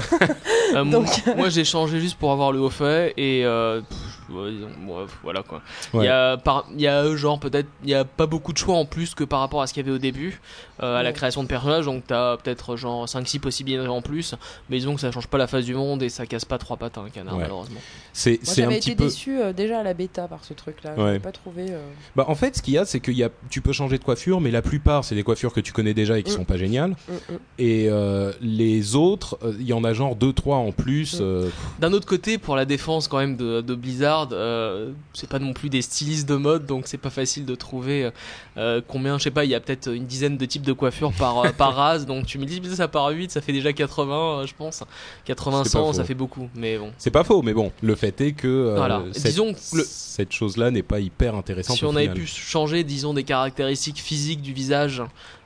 Euh, 0.75 0.85
Donc- 0.91 1.07
moi, 1.27 1.37
moi, 1.37 1.49
j'ai 1.51 1.65
changé 1.65 2.01
juste 2.01 2.19
pour 2.19 2.33
avoir 2.33 2.51
le 2.51 2.59
haut 2.61 2.69
fait 2.69 3.15
et 3.17 3.45
euh, 3.45 3.81
pff, 3.81 4.31
ouais, 4.37 4.51
disons, 4.51 4.69
ouais, 4.89 5.05
voilà 5.23 5.43
quoi. 5.45 5.63
Il 5.95 6.01
Ouais. 6.01 6.07
y 6.07 6.09
a 6.09 6.37
par, 6.37 6.67
il 6.75 6.81
y 6.81 6.89
a 6.89 7.03
euh, 7.05 7.17
genre 7.17 7.39
peut-être 7.39 7.69
il 7.85 7.91
y 7.91 7.95
a 7.95 8.05
pas 8.05 8.27
beaucoup 8.27 8.53
de 8.53 8.59
choix 8.59 8.75
en 8.77 8.85
plus 8.87 9.15
que 9.15 9.23
par 9.23 9.39
rapport 9.39 9.63
à 9.63 9.69
ce 9.69 9.73
qu'il 9.73 9.85
y 9.85 9.89
avait 9.89 9.95
au 9.95 10.01
début 10.01 10.41
euh, 10.83 10.97
à 10.97 11.03
la 11.03 11.13
création 11.13 11.43
de 11.43 11.49
personnages 11.49 11.85
donc 11.85 12.05
t'as 12.07 12.37
peut-être 12.37 12.77
genre 12.77 13.09
5 13.09 13.27
6 13.29 13.39
possibilités 13.39 13.87
en 13.87 14.03
plus 14.03 14.35
mais 14.69 14.79
disons 14.79 14.95
que 14.95 15.01
ça 15.01 15.11
change 15.13 15.27
pas 15.27 15.39
la 15.39 15.47
face 15.47 15.65
du 15.65 15.75
monde 15.75 16.03
et 16.03 16.09
ça 16.09 16.27
casse 16.27 16.45
pas 16.45 16.59
trois 16.59 16.77
pattes 16.77 16.99
à 16.99 17.03
un 17.03 17.11
canard 17.11 17.35
Ouais. 17.37 17.43
malheureusement. 17.43 17.81
C'est 18.13 18.31
Moi, 18.33 18.39
c'est 18.43 18.63
un 18.63 18.65
j'avais 18.65 18.79
petit 18.81 18.91
été 18.91 18.97
peu. 18.97 19.05
déçu 19.05 19.41
euh, 19.41 19.53
déjà 19.53 19.81
à 19.81 19.83
la 19.83 19.95
bêta 19.95 20.27
par 20.27 20.45
ce 20.45 20.53
truc-là. 20.55 20.95
Je 20.97 21.03
Ouais. 21.03 21.13
n'ai 21.13 21.19
pas 21.21 21.31
trouvé. 21.33 21.67
euh, 21.71 21.79
Bah, 22.17 22.25
en 22.29 22.35
fait, 22.35 22.57
ce 22.57 22.63
qu'il 22.63 22.75
y 22.75 22.79
a, 22.79 22.85
c'est 22.85 22.99
que 23.01 23.13
y 23.13 23.23
a, 23.23 23.29
tu 23.51 23.61
peux 23.61 23.73
changer 23.73 23.99
de 23.99 24.05
coiffure, 24.05 24.41
mais 24.41 24.51
la 24.51 24.63
plupart, 24.63 25.05
c'est 25.05 25.15
des 25.15 25.23
coiffures 25.23 25.53
que 25.53 25.61
tu 25.61 25.73
connais 25.73 25.95
déjà 25.95 26.19
et 26.19 26.23
qui 26.25 26.33
Mm. 26.33 26.37
sont 26.37 26.45
pas 26.45 26.57
géniales. 26.57 26.91
mm, 27.09 27.13
mm. 27.35 27.39
Et 27.59 27.87
euh, 27.89 28.33
les 28.41 28.97
autres, 28.97 29.39
euh, 29.45 29.55
il 29.61 29.67
y 29.67 29.73
en 29.73 29.85
a 29.85 29.93
genre 29.93 30.17
deux, 30.17 30.33
trois 30.33 30.57
en 30.57 30.73
plus. 30.73 31.21
Mm. 31.21 31.23
euh, 31.23 31.49
D'un 31.79 31.93
autre 31.93 32.07
côté 32.07 32.39
pour 32.39 32.57
la 32.57 32.65
défense 32.65 33.07
quand 33.07 33.19
même 33.19 33.37
de, 33.37 33.61
de 33.61 33.75
Blizzard 33.75 34.29
euh, 34.33 34.91
c'est 35.15 35.29
pas 35.29 35.39
non 35.39 35.53
plus 35.53 35.69
des 35.69 35.83
stylistes 35.83 36.29
de 36.29 36.35
mode 36.37 36.67
donc 36.67 36.87
c'est 36.87 36.99
pas 36.99 37.11
facile 37.11 37.45
de 37.47 37.55
trouver 37.55 38.05
euh, 38.05 38.11
euh, 38.57 38.81
combien 38.87 39.19
je 39.19 39.25
sais 39.25 39.31
pas 39.31 39.45
il 39.45 39.51
y 39.51 39.55
a 39.55 39.61
peut-être 39.61 39.89
une 39.93 40.07
dizaine 40.07 40.37
de 40.37 40.45
types 40.45 40.63
de 40.63 40.70
coiffures 40.73 41.13
par 41.13 41.39
euh, 41.45 41.51
par 41.51 41.75
race 41.75 42.07
donc 42.07 42.27
tu 42.27 42.39
me 42.39 42.45
dis 42.45 42.61
ça 42.75 42.89
par 42.89 43.09
8 43.09 43.31
ça 43.31 43.41
fait 43.41 43.53
déjà 43.53 43.73
80 43.73 44.15
euh, 44.43 44.47
je 44.47 44.55
pense 44.55 44.83
80 45.25 45.65
C'est 45.65 45.73
pas 45.73 45.79
100 45.81 45.87
faux. 45.87 45.93
ça 45.93 46.05
fait 46.05 46.15
beaucoup 46.15 46.49
mais 46.55 46.79
bon 46.79 46.93
C'est 46.99 47.11
pas 47.11 47.25
faux, 47.25 47.43
mais 47.43 47.53
bon, 47.55 47.73
le 47.83 47.95
fait 47.95 48.21
est 48.21 48.33
que 48.33 48.49
euh, 48.49 48.75
Voilà. 48.77 49.03
cette, 49.13 49.27
Disons 49.27 49.53
que 49.55 49.77
le- 49.77 49.85
cette 49.87 50.33
chose-là 50.33 50.71
n'est 50.71 50.83
pas 50.83 51.01
hyper 51.01 51.35
intéressante. 51.35 51.77
si 51.77 51.85
on 51.85 51.97
avait 51.97 52.09
pu 52.11 52.27
changer, 52.27 52.85
disons, 52.85 53.15
des 53.15 53.25
caractéristiques 53.25 53.99
physiques 53.99 54.43
du 54.43 54.53
visage 54.53 55.03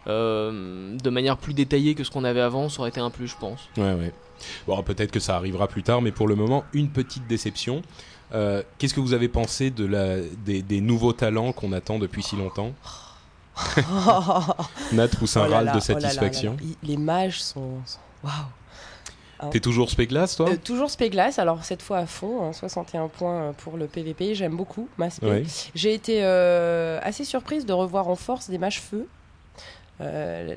euh, 0.07 0.97
de 0.97 1.11
manière 1.11 1.37
plus 1.37 1.55
détaillée 1.55 1.95
que 1.95 2.05
ce 2.05 2.11
qu'on 2.11 2.25
avait 2.25 2.41
avant, 2.41 2.69
ça 2.69 2.81
aurait 2.81 2.91
été 2.91 3.01
un 3.01 3.11
plus, 3.11 3.29
je 3.29 3.37
pense. 3.39 3.61
Ouais, 3.77 3.95
ouais. 3.95 4.13
Bon, 4.67 4.83
peut-être 4.83 5.11
que 5.11 5.21
ça 5.21 5.37
arrivera 5.37 5.69
plus 5.69 5.83
tard, 5.83 6.03
mais 6.03 6.13
pour 6.13 6.29
le 6.29 6.35
moment, 6.35 6.65
une 6.73 6.89
petite 6.91 7.27
déception. 7.27 7.83
Euh, 8.35 8.63
Qu'est-ce 8.79 8.95
que 8.95 9.01
vous 9.01 9.15
avez 9.15 9.29
pensé 9.29 9.71
de 9.71 9.85
la, 9.87 10.17
des, 10.45 10.61
des 10.63 10.81
nouveaux 10.81 11.13
talents 11.13 11.53
qu'on 11.53 11.73
attend 11.73 11.99
depuis 11.99 12.23
si 12.23 12.37
longtemps? 12.37 12.73
Nat 14.93 15.09
pousse 15.09 15.37
un 15.37 15.47
Oh 15.47 15.51
râle 15.51 15.67
de 15.67 15.71
oh 15.71 15.73
là 15.73 15.73
là 15.73 15.73
là 15.73 15.81
satisfaction. 15.81 16.57
Les 16.83 16.97
mages 16.97 17.43
sont. 17.43 17.79
Waouh! 18.23 18.33
T'es 19.51 19.61
toujours 19.61 19.91
Spéglas, 19.91 20.35
toi? 20.37 20.51
Euh, 20.51 20.57
toujours 20.63 20.91
Spéglas, 20.91 21.35
alors 21.39 21.65
cette 21.65 21.83
fois 21.83 21.99
à 21.99 22.07
fond, 22.07 22.45
hein, 22.45 22.53
61 22.53 23.09
points 23.09 23.43
euh, 23.43 23.53
pour 23.53 23.77
le 23.77 23.87
PVP, 23.87 24.35
j'aime 24.35 24.57
beaucoup 24.57 24.89
ma. 24.97 25.09
Ouais. 25.23 25.45
J'ai 25.75 25.95
été 25.95 26.21
euh, 26.23 26.99
assez 27.03 27.25
surprise 27.25 27.67
de 27.67 27.73
revoir 27.73 28.09
en 28.09 28.17
force 28.17 28.49
des 28.49 28.59
mages 28.59 28.81
feu. 28.81 29.07
Euh, 30.01 30.55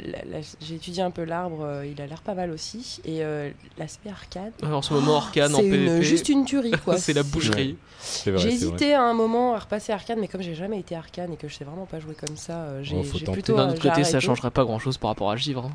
J'ai 0.62 0.76
étudié 0.76 1.04
un 1.04 1.12
peu 1.12 1.24
l'arbre, 1.24 1.62
euh, 1.64 1.86
il 1.86 2.02
a 2.02 2.08
l'air 2.08 2.22
pas 2.22 2.34
mal 2.34 2.50
aussi. 2.50 3.00
Et 3.06 3.24
euh, 3.24 3.52
l'aspect 3.78 4.10
arcade, 4.10 4.52
En 4.64 4.82
ce 4.82 4.94
moment, 4.96 5.18
Arcane 5.18 5.54
en 5.54 5.60
c'est 5.60 5.66
une- 5.66 5.72
PvP, 5.72 6.04
juste 6.04 6.30
une 6.30 6.44
tuerie 6.46 6.72
quoi. 6.84 6.98
c'est 6.98 7.14
la 7.14 7.22
boucherie. 7.24 7.78
C'est 8.00 8.32
J'ai 8.32 8.38
c'est 8.38 8.40
vrai. 8.40 8.54
hésité 8.54 8.94
à 8.96 9.04
un 9.04 9.14
moment 9.14 9.54
à 9.54 9.60
repasser 9.60 9.92
arcade, 9.94 10.18
mais 10.20 10.28
comme 10.28 10.42
j'ai 10.42 10.56
jamais 10.56 10.80
été 10.80 10.96
arcane 10.96 11.34
et 11.34 11.38
que 11.38 11.48
je 11.48 11.54
sais 11.56 11.64
vraiment 11.66 11.86
pas 11.86 12.00
jouer 12.00 12.16
comme 12.16 12.36
ça, 12.36 12.54
euh, 12.64 12.84
j'ai 12.84 12.96
Oh, 12.98 13.32
plutôt. 13.32 13.56
D'un 13.56 13.70
autre 13.70 13.82
côté, 13.82 14.04
ça 14.04 14.20
changerait 14.20 14.52
pas 14.52 14.64
grand 14.64 14.80
chose 14.80 14.98
par 14.98 15.10
rapport 15.12 15.30
à 15.30 15.36
Givre. 15.36 15.66
hein. 15.66 15.72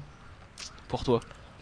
Pour 0.89 1.05
toi. 1.05 1.21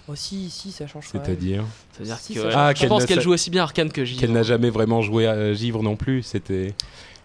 Oh, 0.09 0.15
si, 0.17 0.51
si, 0.51 0.73
ça 0.73 0.87
change 0.89 1.07
quand 1.13 1.19
même. 1.19 1.27
C'est-à-dire 1.27 1.65
Ça 1.93 1.99
veut 2.01 2.05
dire 2.07 2.17
Si, 2.19 2.35
que. 2.35 2.41
Ah, 2.55 2.73
je 2.75 2.87
pense 2.87 3.05
qu'elle 3.05 3.21
joue 3.21 3.33
aussi 3.33 3.51
bien 3.51 3.63
Arcane 3.63 3.93
que 3.93 4.05
Givre. 4.05 4.21
qu'elle 4.21 4.33
n'a 4.33 4.43
jamais 4.43 4.71
vraiment 4.71 5.03
joué 5.03 5.27
à 5.29 5.53
Givre 5.53 5.83
non 5.83 5.95
plus. 5.97 6.23
C'était 6.23 6.75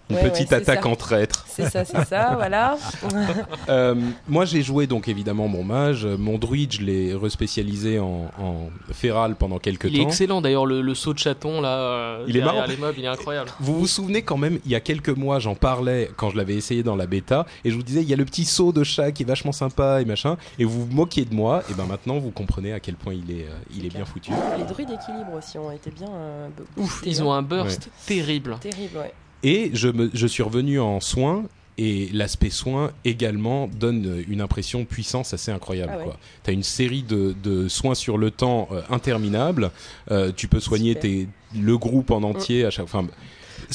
une 0.09 0.17
Ouais, 0.17 0.29
petite 0.29 0.53
attaque 0.53 0.83
ça. 0.83 0.87
en 0.89 0.95
traître. 0.95 1.45
C'est 1.47 1.69
ça, 1.69 1.83
c'est 1.85 2.05
ça, 2.05 2.33
voilà. 2.35 2.77
Euh, 3.69 3.95
moi, 4.27 4.45
j'ai 4.45 4.61
joué 4.61 4.87
donc 4.87 5.07
évidemment 5.07 5.47
mon 5.47 5.63
mage. 5.63 6.05
Mon 6.05 6.37
druide, 6.37 6.73
je 6.73 6.81
l'ai 6.81 7.15
respécialisé 7.15 7.99
en, 7.99 8.31
en 8.39 8.69
féral 8.93 9.35
pendant 9.35 9.57
quelques 9.59 9.85
Il 9.85 9.95
est 9.95 10.03
temps. 10.03 10.07
excellent 10.09 10.41
d'ailleurs, 10.41 10.65
le, 10.65 10.81
le 10.81 10.95
saut 10.95 11.13
de 11.13 11.19
chaton 11.19 11.61
là. 11.61 11.77
euh, 11.77 12.25
Il 12.27 12.37
est 12.37 12.41
marrant. 12.41 12.65
les 12.65 12.77
mobs, 12.77 12.93
il 12.97 13.03
est 13.05 13.07
incroyable. 13.07 13.49
Vous 13.59 13.79
vous 13.79 13.87
souvenez 13.87 14.21
quand 14.21 14.37
même, 14.37 14.59
il 14.65 14.71
y 14.71 14.75
a 14.75 14.79
quelques 14.79 15.09
mois, 15.09 15.39
j'en 15.39 15.55
parlais 15.55 16.09
quand 16.17 16.29
je 16.29 16.37
l'avais 16.37 16.55
essayé 16.55 16.83
dans 16.83 16.95
la 16.95 17.07
bêta, 17.07 17.45
et 17.63 17.71
je 17.71 17.75
vous 17.75 17.83
disais, 17.83 18.01
il 18.01 18.09
y 18.09 18.13
a 18.13 18.17
le 18.17 18.25
petit 18.25 18.45
saut 18.45 18.71
de 18.71 18.83
chat 18.83 19.11
qui 19.11 19.23
est 19.23 19.25
vachement 19.25 19.51
sympa 19.51 20.01
et 20.01 20.05
machin, 20.05 20.37
et 20.59 20.65
vous 20.65 20.85
vous 20.85 20.93
moquiez 20.93 21.25
de 21.25 21.33
moi, 21.33 21.63
et 21.69 21.73
ben 21.73 21.85
maintenant 21.85 22.19
vous 22.19 22.31
comprenez 22.31 22.73
à 22.73 22.79
quel 22.79 22.95
point 22.95 23.13
il 23.13 23.31
est, 23.31 23.45
euh, 23.45 23.55
il 23.75 23.85
est 23.85 23.89
bien 23.93 24.05
foutu. 24.05 24.31
Les 24.57 24.63
druides 24.65 24.89
d'équilibre 24.89 25.33
aussi 25.37 25.57
ont 25.57 25.71
été 25.71 25.89
bien. 25.89 26.09
euh, 26.13 26.47
Ouf, 26.77 27.01
ils 27.05 27.23
ont 27.23 27.33
un 27.33 27.41
burst 27.41 27.89
terrible. 28.05 28.57
Terrible, 28.61 28.97
ouais. 28.97 29.13
Et 29.45 29.69
je, 29.73 29.87
me, 29.87 30.09
je 30.13 30.27
suis 30.27 30.43
revenu 30.43 30.79
en 30.79 30.99
soins, 30.99 31.43
et 31.77 32.09
l'aspect 32.13 32.49
soin 32.49 32.91
également 33.03 33.67
donne 33.67 34.23
une 34.27 34.41
impression 34.41 34.79
de 34.79 34.85
puissance 34.85 35.33
assez 35.33 35.51
incroyable. 35.51 35.93
Ah 35.95 36.07
ouais. 36.07 36.13
Tu 36.43 36.49
as 36.49 36.53
une 36.53 36.63
série 36.63 37.03
de, 37.03 37.35
de 37.43 37.67
soins 37.67 37.95
sur 37.95 38.17
le 38.17 38.31
temps 38.31 38.67
euh, 38.71 38.81
interminables, 38.89 39.71
Euh, 40.09 40.31
tu 40.35 40.47
peux 40.47 40.61
soigner 40.61 40.95
tes, 40.95 41.27
le 41.53 41.77
groupe 41.77 42.11
en 42.11 42.23
entier 42.23 42.65
à 42.65 42.71
chaque 42.71 42.87
fois. 42.87 43.03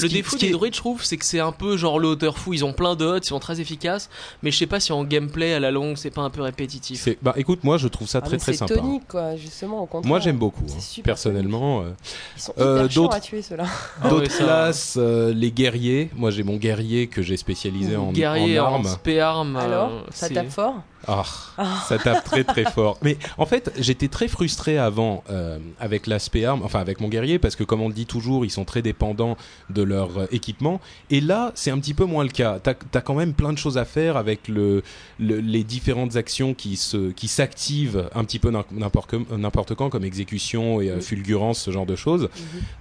Le 0.01 0.09
qui- 0.09 0.15
défaut 0.15 0.37
des 0.37 0.47
est- 0.47 0.51
droïdes, 0.51 0.75
je 0.75 0.79
trouve, 0.81 1.03
c'est 1.05 1.17
que 1.17 1.25
c'est 1.25 1.41
un 1.41 1.53
peu 1.53 1.77
genre 1.77 1.99
le 1.99 2.09
hauteur 2.09 2.39
fou. 2.39 2.53
Ils 2.55 2.65
ont 2.65 2.73
plein 2.73 2.95
de 2.97 3.05
hots, 3.05 3.19
ils 3.19 3.25
sont 3.25 3.39
très 3.41 3.61
efficaces, 3.61 4.11
mais 4.43 4.51
je 4.51 4.59
sais 4.59 4.67
pas 4.67 4.81
si 4.81 4.93
en 4.93 5.05
gameplay 5.05 5.55
à 5.55 5.61
la 5.61 5.71
longue 5.71 5.97
c'est 5.97 6.11
pas 6.11 6.23
un 6.23 6.31
peu 6.31 6.43
répétitif. 6.43 7.01
c'est- 7.01 7.19
bah 7.23 7.35
écoute, 7.37 7.65
moi 7.65 7.79
je 7.79 7.89
trouve 7.89 8.09
ça 8.09 8.21
Ah, 8.23 8.27
très 8.27 8.37
très 8.37 8.53
c'est 8.53 8.59
sympa. 8.59 8.75
tonique, 8.75 9.09
quoi, 9.09 9.37
justement, 9.37 9.83
au 9.83 9.87
contraire. 9.87 10.09
Moi 10.09 10.21
j'aime 10.21 10.37
beaucoup, 10.39 10.65
C'est 10.67 10.77
hein. 10.77 10.81
super 10.81 11.15
personnellement. 11.15 11.83
euh, 11.83 11.91
Ils 12.37 12.43
sont 12.43 12.53
Euh, 12.59 12.89
d'autres- 12.89 13.15
à 13.17 13.21
tuer, 13.21 13.43
ceux-là. 13.43 13.65
Ah 14.03 14.09
D'autres 14.09 14.23
ouais, 14.23 14.45
classes, 14.45 14.95
euh, 14.99 15.33
les 15.35 15.51
guerriers. 15.51 16.11
Moi 16.17 16.31
j'ai 16.31 16.43
mon 16.43 16.57
guerrier 16.57 17.07
que 17.07 17.23
j'ai 17.23 17.37
spécialisé 17.37 17.97
en, 17.97 18.13
Guerrier 18.13 18.59
en 18.61 18.65
en, 18.67 18.75
armes. 18.75 18.89
spé 18.89 19.21
armes. 19.21 19.57
Alors, 19.57 19.91
euh, 19.91 20.01
ça 20.11 20.29
c'est- 20.29 20.35
tape 20.35 20.51
fort 20.51 20.75
Ah, 21.07 21.25
ça 21.89 21.99
tape 21.99 22.25
très 22.25 22.45
très 22.45 22.65
fort. 22.65 22.99
Mais 23.03 23.17
en 23.39 23.47
fait, 23.47 23.73
j'étais 23.79 24.09
très 24.09 24.29
frustré 24.29 24.79
avant 24.79 25.25
euh, 25.31 25.59
avec 25.79 26.07
l'aspect 26.07 26.45
arme, 26.45 26.63
enfin 26.65 26.81
avec 26.81 27.01
mon 27.01 27.09
guerrier, 27.09 27.39
parce 27.39 27.57
que 27.57 27.65
comme 27.65 27.81
on 27.81 27.89
le 27.89 27.95
dit 27.95 28.07
toujours, 28.07 28.45
ils 28.45 28.51
sont 28.51 28.65
très 28.65 28.83
dépendants 28.83 29.37
de 29.71 29.83
leur 29.83 30.19
euh, 30.19 30.27
équipement. 30.31 30.81
Et 31.11 31.21
là, 31.21 31.53
c'est 31.55 31.71
un 31.71 31.79
petit 31.79 31.95
peu 31.95 32.05
moins 32.05 32.23
le 32.25 32.31
cas. 32.31 32.59
T'as 32.63 32.75
as 32.95 33.01
quand 33.01 33.15
même 33.15 33.33
plein 33.33 33.53
de 33.53 33.59
choses 33.59 33.79
à 33.79 33.85
faire 33.85 34.17
avec 34.17 34.47
le, 34.49 34.83
le- 35.19 35.41
les 35.41 35.65
différentes 35.65 36.17
actions 36.17 36.55
qui 36.55 36.77
se 36.77 37.11
qui 37.13 37.29
s'activent 37.29 38.09
un 38.15 38.25
petit 38.25 38.39
peu 38.39 38.51
n'im- 38.51 38.65
n'importe 38.73 39.75
quand, 39.75 39.89
comme 39.91 40.05
exécution 40.05 40.81
et 40.81 40.91
euh, 40.91 41.01
fulgurance, 41.01 41.61
ce 41.61 41.71
genre 41.71 41.87
de 41.87 41.97
choses. 41.97 42.29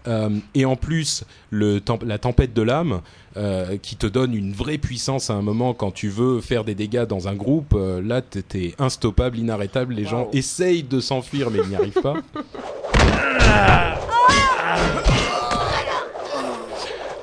Euh, 0.08 0.30
et 0.56 0.66
en 0.66 0.76
plus, 0.76 1.24
le 1.50 1.82
la 2.06 2.18
tempête 2.18 2.54
de 2.54 2.62
l'âme, 2.62 3.02
euh, 3.38 3.78
qui 3.78 3.96
te 3.96 4.08
donne 4.08 4.34
une 4.34 4.54
vraie 4.54 4.78
puissance 4.78 5.30
à 5.30 5.34
un 5.34 5.42
moment 5.42 5.74
quand 5.74 5.92
tu 5.92 6.10
veux 6.10 6.42
faire 6.42 6.64
des 6.64 6.76
dégâts 6.76 7.06
dans 7.06 7.28
un 7.28 7.36
groupe. 7.36 7.74
euh, 7.76 8.02
là, 8.02 8.22
t'es- 8.22 8.74
instoppable, 8.80 9.38
inarrêtable. 9.38 9.94
Les 9.94 10.06
gens 10.06 10.30
essayent 10.34 10.84
de 10.84 11.00
s'enfuir, 11.00 11.50
mais 11.52 11.60
ils 11.64 11.70
n'y 11.70 11.76
arrivent 11.76 12.02
pas. 12.02 12.16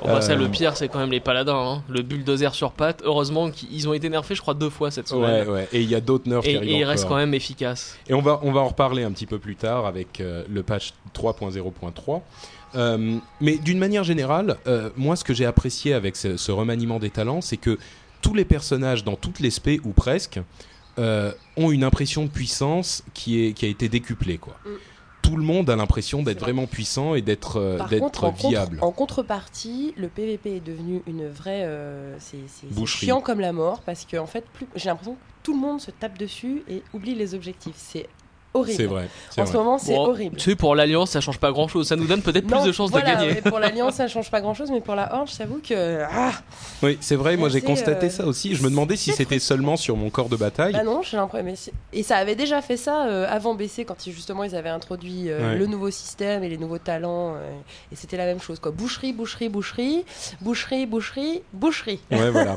Bon, 0.01 0.13
bah, 0.13 0.21
ça, 0.21 0.33
Euh, 0.33 0.35
le 0.35 0.47
pire, 0.47 0.77
c'est 0.77 0.87
quand 0.87 0.99
même 0.99 1.11
les 1.11 1.19
paladins. 1.19 1.57
hein. 1.57 1.83
Le 1.89 2.01
bulldozer 2.01 2.53
sur 2.53 2.71
pattes. 2.71 3.01
Heureusement 3.03 3.49
qu'ils 3.49 3.89
ont 3.89 3.93
été 3.93 4.07
nerfés, 4.09 4.35
je 4.35 4.41
crois, 4.41 4.53
deux 4.53 4.69
fois 4.69 4.89
cette 4.91 5.07
semaine. 5.07 5.49
ouais. 5.49 5.67
Et 5.73 5.81
il 5.81 5.89
y 5.89 5.95
a 5.95 6.01
d'autres 6.01 6.29
nerfs 6.29 6.41
Et, 6.45 6.51
qui 6.51 6.55
arrivent 6.57 6.69
et 6.69 6.77
ils 6.77 6.83
restent 6.85 7.07
quand 7.07 7.15
même 7.15 7.33
efficaces. 7.33 7.97
Et 8.07 8.13
on 8.13 8.21
va, 8.21 8.39
on 8.43 8.51
va 8.51 8.61
en 8.61 8.67
reparler 8.67 9.03
un 9.03 9.11
petit 9.11 9.25
peu 9.25 9.39
plus 9.39 9.55
tard 9.55 9.85
avec 9.85 10.21
euh, 10.21 10.43
le 10.49 10.63
patch 10.63 10.93
3.0.3. 11.13 12.21
Euh, 12.75 13.17
mais 13.41 13.57
d'une 13.57 13.77
manière 13.79 14.03
générale, 14.03 14.57
euh, 14.67 14.89
moi, 14.97 15.15
ce 15.15 15.23
que 15.23 15.33
j'ai 15.33 15.45
apprécié 15.45 15.93
avec 15.93 16.15
ce, 16.15 16.37
ce 16.37 16.51
remaniement 16.51 16.99
des 16.99 17.09
talents, 17.09 17.41
c'est 17.41 17.57
que 17.57 17.77
tous 18.21 18.33
les 18.33 18.45
personnages 18.45 19.03
dans 19.03 19.15
toutes 19.15 19.39
les 19.39 19.51
spé 19.51 19.79
ou 19.83 19.91
presque 19.91 20.39
euh, 20.99 21.31
ont 21.55 21.71
une 21.71 21.83
impression 21.83 22.23
de 22.23 22.29
puissance 22.29 23.03
qui, 23.13 23.45
est, 23.45 23.53
qui 23.53 23.65
a 23.65 23.69
été 23.69 23.87
décuplée. 23.89 24.37
Quoi. 24.37 24.55
Mm. 24.65 24.69
Tout 25.21 25.35
le 25.37 25.43
monde 25.43 25.69
a 25.69 25.75
l'impression 25.75 26.23
d'être 26.23 26.39
vrai. 26.39 26.51
vraiment 26.53 26.67
puissant 26.67 27.13
et 27.13 27.21
d'être 27.21 27.57
euh, 27.57 27.77
Par 27.77 27.89
d'être 27.89 27.99
contre, 28.01 28.23
en, 28.23 28.31
contre- 28.31 28.49
viable. 28.49 28.79
en 28.81 28.91
contrepartie, 28.91 29.93
le 29.97 30.07
PVP 30.07 30.55
est 30.57 30.65
devenu 30.65 31.01
une 31.05 31.27
vraie. 31.27 31.63
euh, 31.65 32.15
c'est 32.19 32.37
c'est- 32.47 32.85
chiant 32.85 33.19
comme 33.21 33.39
la 33.41 33.51
mort 33.53 33.81
parce 33.81 34.05
que 34.05 34.17
en 34.17 34.25
fait, 34.27 34.45
plus- 34.53 34.67
j'ai 34.75 34.89
l'impression 34.89 35.13
que 35.15 35.19
tout 35.43 35.53
le 35.53 35.59
monde 35.59 35.81
se 35.81 35.91
tape 35.91 36.17
dessus 36.17 36.63
et 36.69 36.81
oublie 36.93 37.13
les 37.13 37.33
objectifs. 37.35 37.75
C'est 37.77 38.07
horrible. 38.59 38.77
C'est 38.77 38.85
vrai. 38.85 39.07
En 39.37 39.43
vrai. 39.43 39.51
ce 39.51 39.57
moment, 39.57 39.77
c'est 39.77 39.93
Bon, 39.93 40.07
horrible. 40.07 40.37
Tu 40.37 40.49
sais, 40.51 40.55
pour 40.55 40.75
l'Alliance, 40.75 41.11
ça 41.11 41.21
change 41.21 41.39
pas 41.39 41.51
grand 41.51 41.67
chose. 41.67 41.87
Ça 41.87 41.95
nous 41.95 42.07
donne 42.07 42.21
peut-être 42.21 42.47
plus 42.47 42.63
de 42.63 42.71
chances 42.71 42.91
voilà, 42.91 43.15
de 43.15 43.19
gagner. 43.21 43.41
mais 43.43 43.49
pour 43.49 43.59
l'Alliance, 43.61 43.95
ça 43.95 44.07
change 44.07 44.29
pas 44.31 44.41
grand-chose, 44.41 44.69
mais 44.71 44.81
pour 44.81 44.95
la 44.95 45.13
Horde, 45.15 45.29
je 45.31 45.37
t'avoue 45.37 45.59
que. 45.67 46.03
Ah, 46.11 46.31
Oui, 46.83 46.97
c'est 47.01 47.15
vrai. 47.15 47.37
Moi, 47.37 47.49
j'ai 47.49 47.61
constaté 47.61 48.07
euh, 48.07 48.09
ça 48.09 48.25
aussi. 48.25 48.55
Je 48.55 48.63
me 48.63 48.69
demandais 48.69 48.95
si 48.95 49.11
c'était 49.11 49.39
seulement 49.39 49.77
sur 49.77 49.95
mon 49.97 50.09
corps 50.09 50.29
de 50.29 50.35
bataille. 50.37 50.73
bah 50.73 50.83
non, 50.83 51.01
j'ai 51.03 51.17
l'impression. 51.17 51.71
Et 51.93 52.03
ça 52.03 52.17
avait 52.17 52.35
déjà 52.35 52.61
fait 52.61 52.77
ça 52.77 53.07
euh, 53.07 53.25
avant 53.29 53.53
BC, 53.55 53.85
quand 53.85 54.05
ils, 54.07 54.13
justement 54.13 54.43
ils 54.43 54.55
avaient 54.55 54.69
introduit 54.69 55.29
euh, 55.29 55.51
Ouais. 55.51 55.57
le 55.57 55.65
nouveau 55.67 55.91
système 55.91 56.43
et 56.43 56.49
les 56.49 56.57
nouveaux 56.57 56.77
talents. 56.79 57.35
euh, 57.35 57.51
et 57.91 57.95
c'était 57.95 58.17
la 58.17 58.25
même 58.25 58.41
chose, 58.41 58.59
quoi. 58.59 58.71
Boucherie, 58.71 59.13
boucherie, 59.13 59.49
boucherie, 59.49 60.03
boucherie, 60.41 60.85
boucherie, 60.85 61.41
boucherie. 61.53 61.99
Ouais, 62.11 62.29
voilà. 62.31 62.55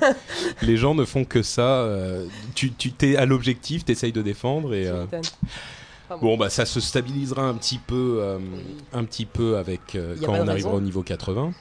Les 0.63 0.77
gens 0.77 0.95
ne 0.95 1.05
font 1.05 1.25
que 1.25 1.43
ça. 1.43 1.61
euh, 1.63 2.25
tu 2.55 2.73
tu 2.73 2.93
t'es 2.93 3.17
à 3.17 3.27
l'objectif, 3.27 3.85
t'essayes 3.85 4.13
de 4.13 4.23
défendre 4.23 4.75
et. 4.75 4.91
Bon, 6.21 6.37
bah 6.37 6.51
ça 6.51 6.65
se 6.67 6.81
stabilisera 6.81 7.43
un 7.49 7.55
petit 7.55 7.79
peu, 7.79 8.19
euh, 8.21 8.39
un 8.93 9.05
petit 9.05 9.27
peu 9.27 9.57
avec 9.59 9.95
euh, 9.95 10.17
quand 10.25 10.33
on 10.33 10.49
arrivera 10.49 10.75
au 10.75 10.81
niveau 10.81 11.03
80. 11.03 11.53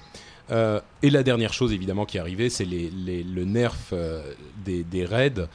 Euh, 0.52 0.82
et 1.04 1.12
la 1.12 1.22
dernière 1.22 1.54
chose 1.54 1.72
évidemment 1.74 2.06
qui 2.06 2.18
est 2.18 2.20
arrivée, 2.20 2.50
c'est 2.50 2.66
les, 2.66 2.90
les- 2.90 3.22
le 3.22 3.46
nerf 3.46 3.76
des, 4.66 4.84
des 4.84 5.06
raids 5.06 5.48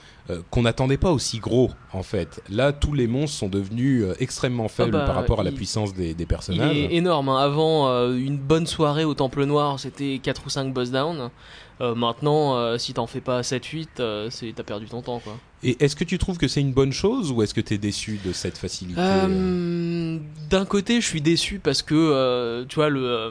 qu'on 0.50 0.62
n'attendait 0.62 0.96
pas 0.98 1.11
aussi 1.11 1.38
gros 1.40 1.70
en 1.92 2.04
fait. 2.04 2.40
Là, 2.48 2.72
tous 2.72 2.92
les 2.94 3.09
monstres 3.09 3.37
sont 3.37 3.48
devenus 3.48 4.04
extrêmement 4.20 4.68
faibles 4.68 4.92
bah, 4.92 5.04
par 5.04 5.16
rapport 5.16 5.40
à 5.40 5.42
la 5.42 5.50
il- 5.50 5.57
puissance 5.57 5.92
des, 5.94 6.14
des 6.14 6.22
Il 6.22 6.26
personnages. 6.28 6.76
est 6.76 6.94
énorme. 6.94 7.28
hein. 7.28 7.38
Avant, 7.38 7.88
une 8.12 8.38
bonne 8.38 8.68
soirée 8.68 9.04
au 9.04 9.14
Temple 9.14 9.44
Noir, 9.46 9.80
c'était 9.80 10.20
4 10.22 10.42
ou 10.46 10.48
5 10.50 10.72
boss 10.72 10.92
down. 10.92 11.28
Euh, 11.80 11.94
maintenant, 11.94 12.56
euh, 12.56 12.78
si 12.78 12.94
t'en 12.94 13.06
fais 13.06 13.20
pas 13.20 13.42
7-8, 13.42 13.88
euh, 14.00 14.30
c'est- 14.30 14.52
t'as 14.54 14.62
perdu 14.62 14.87
ton 14.87 15.02
temps. 15.02 15.18
Quoi. 15.18 15.37
Et 15.62 15.76
est-ce 15.82 15.96
que 15.96 16.04
tu 16.04 16.18
trouves 16.18 16.38
que 16.38 16.46
c'est 16.46 16.60
une 16.60 16.72
bonne 16.72 16.92
chose 16.92 17.32
ou 17.32 17.42
est-ce 17.42 17.52
que 17.54 17.60
tu 17.60 17.74
es 17.74 17.78
déçu 17.78 18.20
de 18.24 18.32
cette 18.32 18.56
facilité 18.58 19.00
D'un 20.50 20.64
côté, 20.64 21.00
je 21.00 21.06
suis 21.06 21.20
déçu 21.20 21.58
parce 21.58 21.82
que, 21.82 22.64
tu 22.68 22.76
vois, 22.76 22.88
le. 22.90 23.30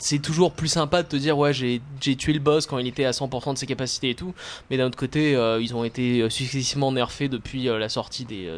C'est 0.00 0.18
toujours 0.18 0.52
plus 0.52 0.68
sympa 0.68 1.02
de 1.02 1.08
te 1.08 1.16
dire 1.16 1.36
ouais 1.36 1.52
j'ai 1.52 1.80
tué 2.16 2.32
le 2.32 2.38
boss 2.40 2.66
quand 2.66 2.78
il 2.78 2.86
était 2.86 3.04
à 3.04 3.10
100% 3.10 3.52
de 3.52 3.58
ses 3.58 3.66
capacités 3.66 4.10
et 4.10 4.14
tout. 4.14 4.34
Mais 4.70 4.78
d'un 4.78 4.86
autre 4.86 4.98
côté 4.98 5.36
euh, 5.36 5.60
ils 5.60 5.74
ont 5.74 5.84
été 5.84 6.22
euh, 6.22 6.30
successivement 6.30 6.90
nerfés 6.90 7.28
depuis 7.28 7.68
euh, 7.68 7.78
la 7.78 7.88
sortie 7.88 8.24
des 8.24 8.50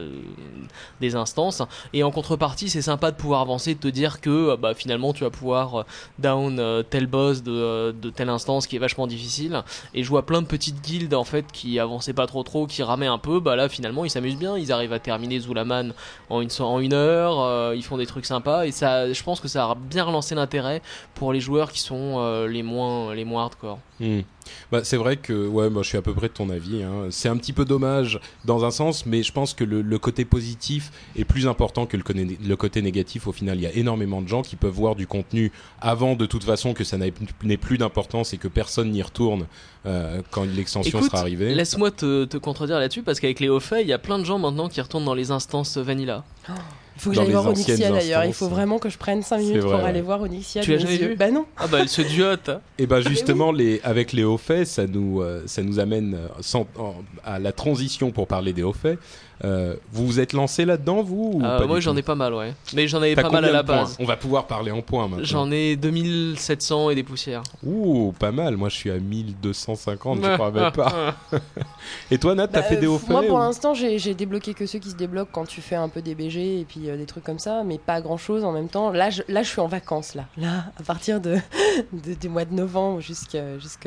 des 1.00 1.16
instances. 1.16 1.62
Et 1.92 2.05
en 2.05 2.11
contrepartie 2.11 2.70
c'est 2.70 2.83
sympa 2.83 3.11
de 3.11 3.16
pouvoir 3.16 3.40
avancer 3.40 3.74
de 3.74 3.81
te 3.81 3.88
dire 3.88 4.20
que 4.20 4.57
bah 4.57 4.74
finalement 4.74 5.12
tu 5.12 5.24
vas 5.24 5.31
pouvoir 5.31 5.85
down 6.20 6.85
tel 6.88 7.07
boss 7.07 7.42
de, 7.42 7.92
telle 8.14 8.28
instance 8.28 8.66
qui 8.66 8.76
est 8.76 8.81
vachement 8.81 9.09
difficile. 9.09 9.62
Et 9.94 10.05
je 10.05 10.09
vois 10.09 10.24
plein 10.24 10.42
de 10.42 10.46
petites 10.46 10.81
guildes 10.81 11.14
en 11.14 11.24
fait 11.24 11.46
qui 11.52 11.78
avançaient 11.81 12.12
pas 12.12 12.26
trop 12.26 12.44
trop 12.44 12.66
qui 12.66 12.83
ramaient 12.85 13.07
un 13.07 13.18
peu. 13.18 13.40
Bah 13.40 13.57
là 13.57 13.68
finalement 13.68 14.05
ils 14.05 14.11
s'amusent 14.11 14.38
bien. 14.38 14.57
Ils 14.57 14.70
arrivent 14.70 14.92
à 14.92 15.00
terminer 15.00 15.40
Zulaman 15.40 15.92
en 16.31 16.40
une, 16.40 16.50
en 16.61 16.78
une 16.78 16.94
heure 16.94 17.74
ils 17.74 17.83
font 17.83 17.96
des 17.96 18.07
trucs 18.07 18.26
sympas. 18.26 18.64
Et 18.66 18.70
ça 18.70 19.12
je 19.12 19.22
pense 19.24 19.40
que 19.40 19.48
ça 19.48 19.64
a 19.64 19.74
bien 19.74 20.05
relancé 20.05 20.37
l'intérêt 20.37 20.83
pour 21.14 21.32
les 21.33 21.40
joueurs 21.40 21.73
qui 21.73 21.81
sont 21.81 22.14
euh, 22.18 22.47
les 22.47 22.62
moins 22.62 23.14
les 23.14 23.25
moins 23.25 23.45
hardcore 23.45 23.79
Hmm. 24.01 24.21
Bah, 24.70 24.81
c'est 24.85 24.96
vrai 24.96 25.16
que 25.16 25.46
ouais, 25.46 25.70
moi 25.70 25.83
je 25.83 25.88
suis 25.88 25.98
à 25.98 26.02
peu 26.02 26.12
près 26.14 26.28
de 26.28 26.33
ton 26.33 26.50
avis. 26.50 26.83
hein. 26.83 27.07
C'est 27.11 27.28
un 27.28 27.37
petit 27.37 27.52
peu 27.52 27.64
dommage 27.64 28.20
dans 28.44 28.64
un 28.64 28.70
sens, 28.70 29.07
mais 29.07 29.22
je 29.22 29.33
pense 29.33 29.55
que 29.55 29.64
le, 29.64 29.83
le 29.83 29.98
côté 29.98 30.24
positif 30.24 30.90
est 31.16 31.24
plus 31.24 31.46
important 31.46 31.87
que 31.87 31.96
le, 31.96 32.02
côté- 32.02 32.38
le 32.44 32.57
côté 32.57 32.83
négatif. 32.83 33.26
Au 33.26 33.33
final, 33.33 33.59
il 33.59 33.62
y 33.62 33.66
a 33.66 33.72
énormément 33.74 34.22
de 34.22 34.28
gens 34.28 34.42
qui 34.42 34.57
peuvent 34.57 34.72
voir 34.72 34.94
du 34.96 35.07
contenu 35.07 35.52
avant 35.81 36.14
de 36.16 36.26
toute 36.26 36.44
façon 36.44 36.74
que 36.74 36.85
ça 36.85 36.96
n'ait 36.98 37.57
plus 37.57 37.78
d'importance 37.78 38.33
et 38.35 38.38
que 38.38 38.48
personne 38.48 38.90
n'y 38.90 39.02
retourne 39.02 39.46
euh, 39.87 40.20
quand 40.31 40.44
l'extension 40.44 41.02
sera 41.02 41.18
arrivée. 41.20 41.55
laisse-moi 41.55 41.90
te, 41.90 42.24
te 42.24 42.37
contredire 42.37 42.78
là-dessus 42.78 43.02
parce 43.02 43.18
qu'avec 43.18 43.40
les 43.40 43.48
hauts 43.48 43.59
faits 43.59 43.81
il 43.83 43.88
y 43.88 43.92
a 43.92 43.98
plein 43.98 44.18
de 44.20 44.24
gens 44.24 44.38
maintenant 44.38 44.68
qui 44.68 44.81
retournent 44.81 45.05
dans 45.05 45.14
les 45.14 45.33
instances 45.33 45.76
vanilla 45.76 46.22
Il 46.48 47.00
faut 47.02 47.11
que 47.11 47.16
j'aille 47.16 47.31
voir 47.33 47.46
Onyxia 47.48 47.90
d'ailleurs. 47.90 48.24
Il 48.24 48.33
faut 48.33 48.48
vraiment 48.48 48.78
que 48.78 48.88
je 48.90 48.98
prenne 48.98 49.22
5 49.22 49.38
C'est 49.38 49.42
minutes 49.44 49.62
vrai, 49.62 49.76
pour 49.78 49.85
aller 49.85 50.00
voir 50.02 50.20
Onyxia. 50.20 50.62
Tu 50.62 50.70
l'as 50.72 50.78
jamais 50.78 50.98
vu 50.98 51.16
Bah 51.16 51.31
non. 51.33 51.46
ah 51.57 51.66
bah 51.66 51.78
elle 51.81 51.88
se 51.88 52.02
diote 52.02 52.50
Et 52.78 52.87
ben 52.87 53.00
justement, 53.00 53.50
les, 53.50 53.81
avec 53.83 54.12
les 54.12 54.22
hauts 54.24 54.32
nous, 54.87 55.21
euh, 55.21 55.42
ça 55.47 55.62
nous 55.62 55.79
amène 55.79 56.14
euh, 56.14 56.92
à 57.25 57.38
la 57.38 57.53
transition 57.53 58.11
pour 58.11 58.27
parler 58.27 58.53
des 58.53 58.62
hauts 58.62 58.73
faits. 58.73 58.99
Euh, 59.45 59.75
vous 59.92 60.07
vous 60.07 60.21
êtes 60.21 60.33
lancé 60.35 60.64
là-dedans, 60.64 61.03
vous 61.03 61.33
ou 61.35 61.45
Euh, 61.45 61.66
moi 61.66 61.81
j'en 61.81 61.97
ai 61.97 62.03
pas 62.03 62.14
mal 62.14 62.33
ouais 62.33 62.55
mais 62.75 62.87
j'en 62.87 62.99
avais 62.99 63.14
T'as 63.16 63.23
pas 63.23 63.31
mal 63.31 63.45
à 63.45 63.51
la 63.51 63.62
base 63.64 63.97
On 63.99 64.05
va 64.05 64.16
pouvoir 64.16 64.47
parler 64.47 64.71
en 64.71 64.83
points 64.83 65.09
maintenant. 65.09 65.25
j'en 65.25 65.51
ai 65.51 65.75
2700 65.75 66.90
et 66.90 66.95
des 66.95 67.03
poussières 67.03 67.42
Ouh, 67.64 68.12
pas 68.18 68.31
mal. 68.31 68.57
Moi, 68.57 68.68
je 68.68 68.77
suis 68.77 68.90
à 68.90 68.99
1250, 68.99 70.21
je 70.23 70.29
crois 70.35 70.51
même 70.53 70.71
pas. 70.73 71.16
Et 72.11 72.18
toi, 72.18 72.35
Nat, 72.35 72.47
t'as 72.49 72.61
Bah, 72.61 72.66
fait 72.68 72.77
des 72.77 72.87
hauts 72.87 72.99
faits 72.99 73.11
Moi, 73.11 73.23
pour 73.23 73.37
ou- 73.37 73.38
l'instant, 73.40 73.75
j'ai 73.75 74.14
débloqué 74.14 74.55
que 74.55 74.66
ceux 74.66 74.79
qui 74.79 74.90
se 74.90 74.97
débloquent 74.97 75.31
quand 75.33 75.47
tu 75.47 75.61
fais 75.61 75.77
un 75.77 75.88
peu 75.88 76.03
des 76.03 76.14
BG 76.14 76.61
et 76.61 76.64
puis 76.64 76.88
euh, 76.88 76.97
des 76.97 77.07
trucs 77.07 77.25
comme 77.25 77.38
ça, 77.40 77.62
mais 77.64 77.79
pas 77.79 78.01
grand 78.01 78.16
chose 78.18 78.45
en 78.45 78.53
même 78.53 78.68
temps. 78.68 78.90
Là, 78.92 79.11
je, 79.11 79.23
là, 79.29 79.42
je 79.42 79.49
suis 79.49 79.61
en 79.61 79.66
vacances. 79.68 80.14
Là, 80.14 80.27
là 80.37 80.66
à 80.79 80.83
partir 80.85 81.21
de, 81.21 81.37
de- 81.92 82.14
du 82.14 82.29
mois 82.29 82.45
de 82.45 82.55
novembre 82.55 83.01
jusqu'à 83.01 83.42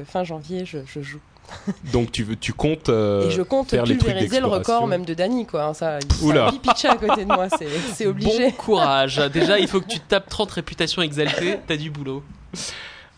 fin 0.06 0.24
janvier, 0.24 0.66
je, 0.66 0.80
je 0.86 1.02
joue. 1.02 1.20
Donc, 1.94 2.12
tu, 2.12 2.24
veux, 2.24 2.36
tu 2.36 2.54
comptes 2.54 2.90
euh, 2.90 3.28
et 3.28 3.32
je 3.32 3.42
compte 3.42 3.70
faire 3.70 3.86
les 3.86 3.98
trucs 3.98 4.12
pulvériser 4.12 4.40
le 4.40 4.48
record 4.48 4.88
même 4.88 5.06
de 5.06 5.14
Dany, 5.14 5.46
quoi. 5.46 5.66
hein, 5.66 5.74
Ça, 5.74 6.00
il 6.00 6.26
Oula. 6.26 6.52
pitché 6.62 6.88
à 6.88 6.96
côté 6.96 7.26
de 7.26 7.34
moi, 7.34 7.48
c'est 7.94 8.06
obligé. 8.06 8.46
bon 8.50 8.52
courage 8.52 9.18
déjà 9.34 9.60
il 9.60 9.68
faut 9.68 9.82
que 9.82 9.88
tu 9.88 10.00
tapes 10.00 10.30
30 10.30 10.52
réputations 10.52 11.02
exaltées 11.02 11.58
t'as 11.68 11.78
du 11.78 11.90
boulot 11.90 12.24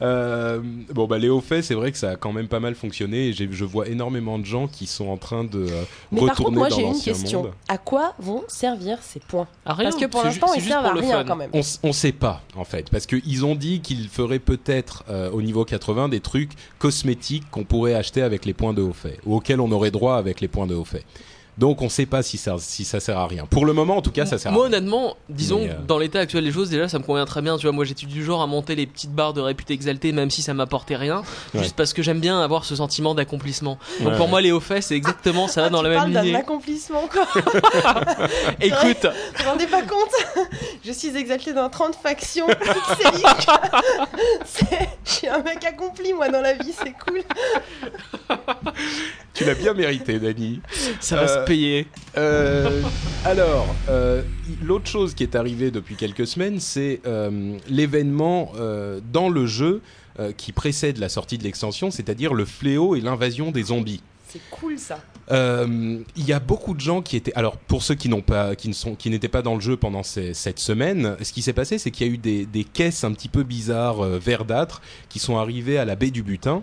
Euh, 0.02 0.60
bon, 0.94 1.08
bah, 1.08 1.18
les 1.18 1.30
hauts 1.30 1.42
faits, 1.42 1.64
c'est 1.64 1.74
vrai 1.74 1.92
que 1.92 1.98
ça 1.98 2.12
a 2.12 2.16
quand 2.16 2.32
même 2.32 2.48
pas 2.48 2.60
mal 2.60 2.76
fonctionné. 2.76 3.28
Et 3.30 3.34
je 3.34 3.66
vois 3.66 3.88
énormément 3.88 4.38
de 4.40 4.46
gens 4.46 4.68
qui 4.68 4.86
sont 4.86 5.08
en 5.08 5.18
train 5.18 5.44
de 5.44 5.60
euh, 5.60 5.84
Mais 6.12 6.20
par 6.20 6.36
contre, 6.36 6.40
retourner 6.50 6.58
moi, 6.58 6.70
j'ai 6.70 6.84
une 6.84 7.00
question. 7.00 7.44
monde. 7.44 7.52
À 7.68 7.78
quoi 7.78 8.14
vont 8.20 8.44
servir 8.48 9.00
ces 9.02 9.20
points? 9.20 9.48
Ah, 9.66 9.74
rien, 9.74 9.90
Parce 9.90 10.02
que 10.02 10.08
pour 10.08 10.24
l'instant, 10.24 10.54
ils 10.56 10.62
servent 10.62 10.86
à 10.86 10.94
rien 10.94 11.12
fun. 11.20 11.24
quand 11.26 11.36
même. 11.36 11.50
On, 11.54 11.62
on 11.84 11.94
sait 11.94 12.12
pas 12.12 12.42
en 12.56 12.64
fait 12.64 12.90
parce 12.90 13.06
qu'ils 13.06 13.46
ont 13.46 13.56
dit 13.56 13.82
qu'ils 13.82 14.08
feraient 14.10 14.40
peut-être 14.40 15.04
euh, 15.10 15.32
au 15.32 15.42
niveau 15.42 15.66
80 15.66 16.10
des 16.10 16.20
trucs 16.20 16.52
cosmétiques 16.80 17.50
qu'on 17.50 17.64
pourrait 17.64 17.94
acheter 17.94 18.22
avec 18.22 18.46
les 18.46 18.54
points 18.54 18.74
de 18.74 18.82
haut 18.82 18.94
fait 18.94 19.20
ou 19.26 19.36
auxquels 19.36 19.60
on 19.62 19.72
aurait 19.72 19.92
droit 19.92 20.16
avec 20.18 20.42
les 20.42 20.48
points 20.48 20.68
de 20.68 20.76
haut 20.76 20.86
fait. 20.86 21.06
Donc 21.58 21.82
on 21.82 21.90
sait 21.90 22.06
pas 22.06 22.22
si 22.22 22.38
ça, 22.38 22.56
si 22.60 22.86
ça 22.86 23.00
sert 23.00 23.18
à 23.18 23.26
rien. 23.28 23.46
Pour 23.48 23.66
le 23.66 23.74
moment, 23.74 23.98
en 23.98 24.02
tout 24.02 24.12
cas, 24.12 24.26
ça 24.28 24.38
sert 24.38 24.52
Moi, 24.52 24.66
à 24.66 24.68
rien. 24.70 24.78
honnêtement, 24.78 25.18
disons, 25.30 25.62
euh, 25.68 25.74
dans 25.88 25.98
l'état 25.98 26.20
actuel 26.20 26.44
des 26.44 26.52
choses, 26.52 26.70
déjà, 26.70 26.88
ça 26.88 27.00
me 27.00 27.04
convient 27.04 27.26
très 27.26 27.42
bien. 27.42 27.58
Tu 27.58 27.64
vois, 27.66 27.72
moi, 27.72 27.84
j'étais 27.84 28.06
du 28.06 28.24
genre 28.24 28.42
à 28.44 28.48
monter 28.48 28.76
les 28.76 28.86
petites 28.86 29.12
barres 29.12 29.34
de 29.34 29.42
réputé 29.42 29.74
exalté, 29.74 30.12
même 30.12 30.30
si 30.30 30.42
ça 30.44 30.54
m'apportait 30.54 30.96
rien, 30.96 31.24
Ouais. 31.56 31.62
juste 31.64 31.76
parce 31.76 31.94
que 31.94 32.04
j'aime 32.04 32.20
bien 32.20 32.40
avoir 32.42 32.64
ce 32.66 32.76
sentiment 32.76 33.16
d'accomplissement. 33.16 33.80
Donc 34.02 34.10
Ouais. 34.12 34.18
pour 34.18 34.28
moi, 34.28 34.40
les 34.42 34.52
hauts 34.52 34.60
faits, 34.60 34.84
c'est 34.84 34.96
exactement 34.96 35.48
ça, 35.48 35.64
va 35.64 35.70
dans 35.70 35.82
tu 35.82 35.88
la 35.90 35.96
parles 35.96 36.06
même 36.10 36.14
d'un 36.14 36.22
lignée. 36.24 36.36
accomplissement, 36.38 37.08
quoi. 37.12 37.26
Écoute, 38.62 39.04
Vous 39.06 39.44
vous 39.44 39.50
rendez 39.50 39.68
pas 39.68 39.82
compte 39.82 40.44
Je 40.86 40.92
suis 40.92 41.16
exalté 41.18 41.54
dans 41.54 41.70
30 41.70 41.96
factions 41.96 42.48
Je 45.06 45.12
suis 45.12 45.28
un 45.28 45.40
mec 45.42 45.64
accompli, 45.66 46.14
moi, 46.14 46.30
dans 46.30 46.42
la 46.42 46.54
vie, 46.54 46.74
c'est 46.78 46.94
cool. 47.06 47.22
Tu 49.34 49.46
l'as 49.46 49.56
bien 49.56 49.74
mérité, 49.74 50.20
Dani. 50.20 50.62
ça 51.00 51.16
va 51.16 51.22
Euh, 51.24 51.42
se 51.42 51.46
Euh, 52.18 52.82
alors, 53.26 53.68
euh, 53.90 54.22
l'autre 54.64 54.88
chose 54.88 55.14
qui 55.14 55.24
est 55.24 55.36
arrivée 55.36 55.72
depuis 55.72 55.96
quelques 55.96 56.28
semaines, 56.28 56.60
c'est 56.60 57.02
euh, 57.06 57.58
l'événement 57.70 58.52
euh, 58.58 59.00
dans 59.12 59.30
le 59.30 59.46
jeu 59.46 59.82
euh, 60.20 60.32
qui 60.36 60.52
précède 60.52 60.98
la 60.98 61.10
sortie 61.10 61.38
de 61.38 61.44
l'extension, 61.44 61.92
c'est-à-dire 61.92 62.34
le 62.34 62.46
fléau 62.46 62.96
et 62.96 63.02
l'invasion 63.02 63.52
des 63.52 63.64
zombies. 63.64 64.02
C'est 64.30 64.42
cool, 64.52 64.78
ça. 64.78 65.00
Euh, 65.32 66.00
Il 66.18 66.26
y 66.26 66.34
a 66.34 66.40
beaucoup 66.42 66.74
de 66.74 66.82
gens 66.82 67.02
qui 67.02 67.16
étaient. 67.16 67.34
Alors, 67.36 67.56
pour 67.56 67.82
ceux 67.82 67.96
qui 67.96 68.10
n'ont 68.10 68.22
pas, 68.22 68.56
qui 68.56 68.68
ne 68.68 68.74
sont, 68.74 68.94
qui 68.96 69.10
n'étaient 69.10 69.30
pas 69.30 69.42
dans 69.42 69.56
le 69.56 69.62
jeu 69.62 69.78
pendant 69.78 70.04
ces- 70.04 70.34
cette 70.34 70.60
semaine, 70.60 71.16
ce 71.22 71.32
qui 71.32 71.42
s'est 71.42 71.54
passé, 71.54 71.78
c'est 71.78 71.92
qu'il 71.92 72.08
y 72.08 72.10
a 72.10 72.14
eu 72.14 72.18
des, 72.18 72.46
des 72.46 72.66
caisses 72.66 73.06
un 73.06 73.14
petit 73.14 73.30
peu 73.30 73.44
bizarres, 73.44 74.02
euh, 74.04 74.20
verdâtres, 74.20 74.82
qui 75.08 75.20
sont 75.20 75.38
arrivées 75.38 75.78
à 75.78 75.86
la 75.86 75.96
baie 75.96 76.12
du 76.12 76.24
Butin. 76.24 76.62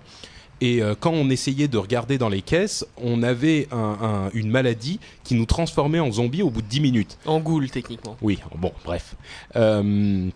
Et 0.64 0.82
euh, 0.82 0.94
quand 0.98 1.10
on 1.12 1.28
essayait 1.28 1.68
de 1.68 1.76
regarder 1.76 2.16
dans 2.16 2.30
les 2.30 2.40
caisses, 2.40 2.86
on 2.96 3.22
avait 3.22 3.68
un- 3.70 3.98
un- 4.00 4.30
une 4.32 4.50
maladie 4.50 4.98
qui 5.22 5.34
nous 5.34 5.44
transformait 5.44 6.00
en 6.00 6.10
zombies 6.10 6.40
au 6.42 6.48
bout 6.48 6.62
de 6.62 6.66
10 6.68 6.80
minutes. 6.80 7.18
En 7.26 7.38
goule, 7.40 7.68
techniquement. 7.70 8.16
Oui, 8.22 8.38
bon, 8.56 8.72
bref. 8.82 9.14
Euh, 9.56 10.28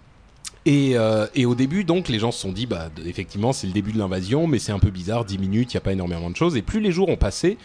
et, 0.67 0.99
euh, 0.99 1.27
et 1.35 1.47
au 1.47 1.55
début, 1.55 1.83
donc, 1.85 2.09
les 2.09 2.19
gens 2.19 2.31
se 2.31 2.41
sont 2.41 2.53
dit, 2.53 2.67
bah, 2.67 2.91
effectivement, 3.07 3.55
c'est 3.55 3.67
le 3.67 3.73
début 3.73 3.93
de 3.93 3.99
l'invasion, 3.99 4.47
mais 4.47 4.59
c'est 4.59 4.73
un 4.73 4.79
peu 4.79 4.91
bizarre, 4.91 5.25
10 5.25 5.38
minutes, 5.38 5.73
il 5.73 5.77
n'y 5.77 5.79
a 5.79 5.83
pas 5.83 5.93
énormément 5.93 6.29
de 6.29 6.37
choses. 6.37 6.57
Et 6.57 6.62
plus 6.62 6.81
les 6.81 6.93
jours 6.93 7.09
ont 7.09 7.17
passé, 7.17 7.57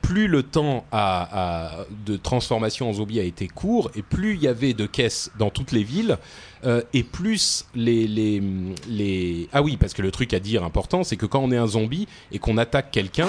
plus 0.00 0.28
le 0.28 0.42
temps 0.44 0.84
à- 0.92 1.78
à- 1.80 1.86
de 2.06 2.16
transformation 2.16 2.90
en 2.90 2.92
zombie 2.92 3.18
a 3.18 3.24
été 3.24 3.48
court, 3.48 3.90
et 3.96 4.02
plus 4.02 4.34
il 4.34 4.42
y 4.42 4.48
avait 4.48 4.74
de 4.74 4.86
caisses 4.86 5.30
dans 5.38 5.50
toutes 5.50 5.72
les 5.72 5.82
villes, 5.82 6.18
euh, 6.64 6.82
et 6.92 7.02
plus 7.02 7.66
les, 7.74 8.06
les, 8.06 8.42
les... 8.88 9.48
Ah 9.52 9.62
oui, 9.62 9.76
parce 9.76 9.92
que 9.94 10.02
le 10.02 10.10
truc 10.10 10.32
à 10.34 10.40
dire 10.40 10.64
important, 10.64 11.04
c'est 11.04 11.16
que 11.16 11.26
quand 11.26 11.40
on 11.40 11.50
est 11.52 11.56
un 11.56 11.66
zombie 11.66 12.06
et 12.32 12.38
qu'on 12.38 12.56
attaque 12.58 12.90
quelqu'un, 12.90 13.28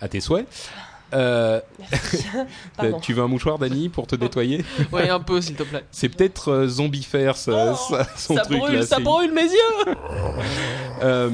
à 0.00 0.08
tes 0.08 0.20
souhaits, 0.20 0.46
euh, 1.14 1.60
tu 3.02 3.12
veux 3.12 3.22
un 3.22 3.28
mouchoir, 3.28 3.58
Dani, 3.58 3.88
pour 3.90 4.06
te 4.06 4.16
nettoyer? 4.16 4.64
Ouais, 4.92 5.10
un 5.10 5.20
peu, 5.20 5.40
s'il 5.42 5.56
te 5.56 5.62
plaît. 5.62 5.84
c'est 5.90 6.08
peut-être 6.08 6.48
euh, 6.50 6.68
Zombiefaire, 6.68 7.36
ça, 7.36 7.74
ça- 7.74 8.06
son 8.16 8.34
Oh, 8.34 8.36
ça 8.38 8.42
truc 8.44 8.58
brûle, 8.58 8.74
là. 8.78 8.86
ça 8.86 8.98
brûle 8.98 9.32
mes 9.32 9.42
yeux 9.42 9.94
Euh, 11.02 11.30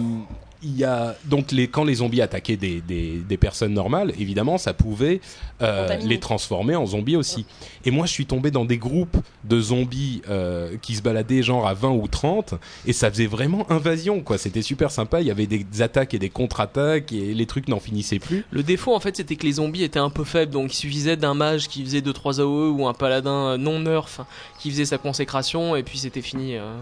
il 0.62 0.76
y 0.76 0.84
a 0.84 1.14
donc 1.24 1.52
les 1.52 1.68
quand 1.68 1.84
les 1.84 1.94
zombies 1.94 2.20
attaquaient 2.20 2.56
des, 2.56 2.80
des, 2.80 3.18
des 3.18 3.36
personnes 3.36 3.72
normales, 3.74 4.12
évidemment, 4.18 4.58
ça 4.58 4.74
pouvait 4.74 5.20
euh, 5.62 5.96
les 5.98 6.18
transformer 6.18 6.74
en 6.74 6.86
zombies 6.86 7.16
aussi. 7.16 7.46
Et 7.84 7.90
moi, 7.90 8.06
je 8.06 8.12
suis 8.12 8.26
tombé 8.26 8.50
dans 8.50 8.64
des 8.64 8.78
groupes 8.78 9.16
de 9.44 9.60
zombies 9.60 10.22
euh, 10.28 10.76
qui 10.82 10.96
se 10.96 11.02
baladaient 11.02 11.42
genre 11.42 11.66
à 11.66 11.74
20 11.74 11.90
ou 11.90 12.08
30, 12.08 12.54
et 12.86 12.92
ça 12.92 13.10
faisait 13.10 13.26
vraiment 13.26 13.70
invasion, 13.70 14.20
quoi. 14.20 14.38
C'était 14.38 14.62
super 14.62 14.90
sympa. 14.90 15.20
Il 15.20 15.26
y 15.26 15.30
avait 15.30 15.46
des 15.46 15.64
attaques 15.80 16.14
et 16.14 16.18
des 16.18 16.30
contre-attaques, 16.30 17.12
et 17.12 17.34
les 17.34 17.46
trucs 17.46 17.68
n'en 17.68 17.80
finissaient 17.80 18.18
plus. 18.18 18.44
Le 18.50 18.62
défaut 18.62 18.94
en 18.94 19.00
fait 19.00 19.16
c'était 19.16 19.36
que 19.36 19.44
les 19.46 19.52
zombies 19.52 19.82
étaient 19.84 19.98
un 19.98 20.10
peu 20.10 20.24
faibles 20.24 20.52
donc 20.52 20.72
il 20.72 20.76
suffisait 20.76 21.16
d'un 21.16 21.34
mage 21.34 21.68
qui 21.68 21.84
faisait 21.84 22.00
2-3 22.00 22.40
AOE 22.40 22.70
ou 22.70 22.86
un 22.86 22.94
paladin 22.94 23.56
non 23.58 23.80
nerf 23.80 24.20
qui 24.58 24.70
faisait 24.70 24.84
sa 24.84 24.98
consécration 24.98 25.76
et 25.76 25.82
puis 25.82 25.98
c'était 25.98 26.22
fini. 26.22 26.56
euh, 26.56 26.74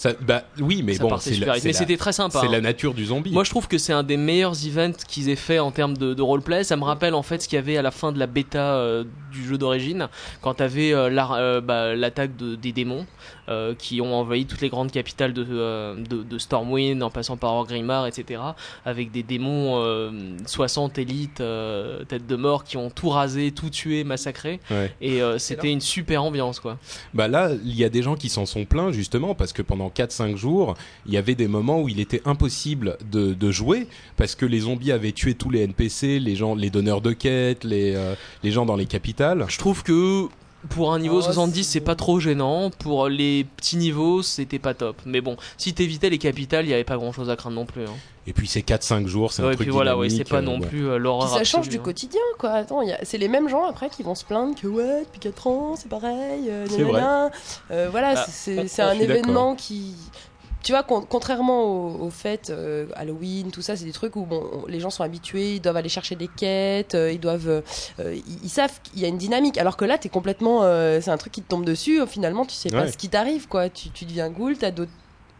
Ça, 0.00 0.12
bah 0.18 0.44
oui, 0.58 0.82
mais 0.82 0.94
ça 0.94 1.02
bon, 1.02 1.18
c'est 1.18 1.38
la, 1.38 1.56
Mais 1.62 1.74
c'était 1.74 1.98
très 1.98 2.14
sympa. 2.14 2.40
c'est 2.40 2.46
hein. 2.46 2.52
la 2.52 2.62
nature 2.62 2.94
du 2.94 3.04
zombie. 3.04 3.32
Moi 3.32 3.44
je 3.44 3.50
trouve 3.50 3.68
que 3.68 3.76
c'est 3.76 3.92
un 3.92 4.02
des 4.02 4.16
meilleurs 4.16 4.54
events 4.66 4.96
qu'ils 5.06 5.28
aient 5.28 5.36
fait 5.36 5.58
en 5.58 5.72
termes 5.72 5.94
de, 5.94 6.14
de 6.14 6.22
roleplay. 6.22 6.64
Ça 6.64 6.78
me 6.78 6.84
rappelle 6.84 7.12
en 7.12 7.22
fait 7.22 7.42
ce 7.42 7.48
qu'il 7.48 7.56
y 7.56 7.58
avait 7.58 7.76
à 7.76 7.82
la 7.82 7.90
fin 7.90 8.10
de 8.10 8.18
la 8.18 8.26
bêta 8.26 8.76
euh, 8.76 9.04
du 9.30 9.44
jeu 9.46 9.58
d'origine 9.58 10.08
quand 10.40 10.54
t'avais 10.54 10.94
euh, 10.94 11.10
euh, 11.14 11.60
bah, 11.60 11.94
l'attaque 11.94 12.34
de- 12.38 12.54
des 12.54 12.72
démons 12.72 13.04
euh, 13.50 13.74
qui 13.74 14.00
ont 14.00 14.14
envahi 14.14 14.46
toutes 14.46 14.60
les 14.60 14.68
grandes 14.68 14.90
capitales 14.90 15.32
de, 15.32 15.46
euh, 15.48 15.94
de, 15.96 16.22
de 16.22 16.38
Stormwind 16.38 17.02
en 17.02 17.10
passant 17.10 17.36
par 17.36 17.52
Orgrimmar 17.54 18.06
etc. 18.06 18.40
Avec 18.84 19.10
des 19.10 19.22
démons 19.22 19.82
euh, 19.82 20.10
60 20.46 20.98
élites 20.98 21.40
euh, 21.40 22.04
tête 22.04 22.26
de 22.26 22.36
mort 22.36 22.64
qui 22.64 22.76
ont 22.76 22.90
tout 22.90 23.08
rasé, 23.08 23.50
tout 23.50 23.70
tué, 23.70 24.04
massacré. 24.04 24.60
Ouais. 24.70 24.92
Et 25.00 25.22
euh, 25.22 25.38
c'était 25.38 25.70
une 25.70 25.80
super 25.80 26.22
ambiance 26.22 26.60
quoi. 26.60 26.78
Bah 27.14 27.28
là, 27.28 27.50
il 27.64 27.74
y 27.76 27.84
a 27.84 27.88
des 27.88 28.02
gens 28.02 28.14
qui 28.14 28.28
s'en 28.28 28.46
sont 28.46 28.64
plaints 28.64 28.92
justement 28.92 29.34
parce 29.34 29.52
que 29.52 29.62
pendant 29.62 29.88
4-5 29.88 30.36
jours, 30.36 30.74
il 31.06 31.12
y 31.12 31.16
avait 31.16 31.34
des 31.34 31.48
moments 31.48 31.80
où 31.80 31.88
il 31.88 32.00
était 32.00 32.22
impossible 32.24 32.96
de, 33.10 33.34
de 33.34 33.50
jouer 33.50 33.86
parce 34.16 34.34
que 34.34 34.46
les 34.46 34.60
zombies 34.60 34.92
avaient 34.92 35.12
tué 35.12 35.34
tous 35.34 35.50
les 35.50 35.62
NPC, 35.62 36.18
les 36.18 36.36
gens, 36.36 36.54
les 36.54 36.70
donneurs 36.70 37.00
de 37.00 37.12
quêtes, 37.12 37.64
les, 37.64 37.94
euh, 37.94 38.14
les 38.42 38.50
gens 38.50 38.66
dans 38.66 38.76
les 38.76 38.86
capitales. 38.86 39.44
Je 39.48 39.58
trouve 39.58 39.82
que 39.82 40.28
pour 40.68 40.92
un 40.92 40.98
niveau 40.98 41.18
Oh, 41.18 41.22
70 41.22 41.64
c'est 41.64 41.80
pas 41.80 41.94
trop 41.94 42.20
gênant, 42.20 42.70
pour 42.70 43.08
les 43.08 43.44
petits 43.56 43.76
niveaux 43.76 44.22
c'était 44.22 44.58
pas 44.58 44.74
top. 44.74 44.96
Mais 45.06 45.20
bon, 45.20 45.36
si 45.56 45.72
t'évitais 45.74 46.10
les 46.10 46.18
capitales, 46.18 46.66
il 46.66 46.70
y 46.70 46.74
avait 46.74 46.84
pas 46.84 46.96
grand 46.96 47.12
chose 47.12 47.30
à 47.30 47.36
craindre 47.36 47.56
non 47.56 47.66
plus. 47.66 47.84
Hein. 47.84 47.94
Et 48.26 48.32
puis 48.34 48.46
c'est 48.46 48.60
4-5 48.60 49.06
jours, 49.06 49.32
c'est 49.32 49.42
Ouais, 49.42 49.48
un 49.48 49.52
et 49.52 49.54
truc 49.56 49.66
puis 49.66 49.72
voilà, 49.72 49.96
ouais, 49.96 50.10
c'est 50.10 50.24
pas 50.28 50.36
euh, 50.36 50.40
non 50.42 50.60
ouais. 50.60 50.66
plus 50.66 50.86
euh, 50.86 50.98
l'horreur 50.98 51.28
ça 51.30 51.42
change 51.42 51.60
absolue, 51.60 51.70
du 51.76 51.78
hein. 51.78 51.82
quotidien, 51.84 52.20
quoi. 52.38 52.50
Attends, 52.50 52.80
a- 52.80 53.02
c'est 53.04 53.16
les 53.18 53.28
mêmes 53.28 53.48
gens 53.48 53.64
après 53.64 53.88
qui 53.88 54.02
vont 54.02 54.14
se 54.14 54.24
plaindre 54.24 54.54
que 54.54 54.66
ouais, 54.68 55.00
depuis 55.04 55.18
4 55.20 55.46
ans, 55.46 55.74
c'est 55.76 55.88
pareil. 55.88 56.44
euh, 56.48 56.66
C'est. 56.68 56.82
Euh, 56.82 57.88
voilà, 57.90 58.14
Bah, 58.14 58.26
c'est- 58.28 58.82
un 58.82 58.92
événement 58.92 59.54
qui. 59.56 59.94
Tu 60.62 60.72
vois, 60.72 60.82
con- 60.82 61.06
contrairement 61.08 61.64
aux, 61.64 62.06
aux 62.06 62.10
fêtes 62.10 62.50
euh, 62.50 62.86
Halloween, 62.94 63.50
tout 63.50 63.62
ça, 63.62 63.76
c'est 63.76 63.84
des 63.86 63.92
trucs 63.92 64.14
où 64.16 64.26
bon, 64.26 64.42
on- 64.52 64.66
les 64.66 64.78
gens 64.80 64.90
sont 64.90 65.02
habitués, 65.02 65.54
ils 65.54 65.60
doivent 65.60 65.76
aller 65.76 65.88
chercher 65.88 66.16
des 66.16 66.28
quêtes, 66.28 66.94
euh, 66.94 67.10
ils 67.12 67.18
doivent, 67.20 67.48
euh, 67.48 67.62
ils, 67.98 68.44
ils 68.44 68.48
savent 68.50 68.78
qu'il 68.82 69.00
y 69.00 69.04
a 69.04 69.08
une 69.08 69.18
dynamique. 69.18 69.56
Alors 69.58 69.76
que 69.76 69.84
là, 69.86 69.96
t'es 69.96 70.08
complètement, 70.10 70.60
c'est 71.00 71.10
un 71.10 71.16
truc 71.16 71.32
qui 71.32 71.42
te 71.42 71.48
tombe 71.48 71.64
dessus. 71.64 72.00
Finalement, 72.06 72.44
tu 72.44 72.54
sais 72.54 72.68
pas 72.70 72.84
ce 72.92 72.96
qui 72.98 73.08
t'arrive, 73.08 73.48
quoi. 73.48 73.68
Tu, 73.70 73.90
tu 73.90 74.04
deviens 74.04 74.28
ghoul, 74.28 74.56
t'as 74.58 74.70
d'autres 74.70 74.90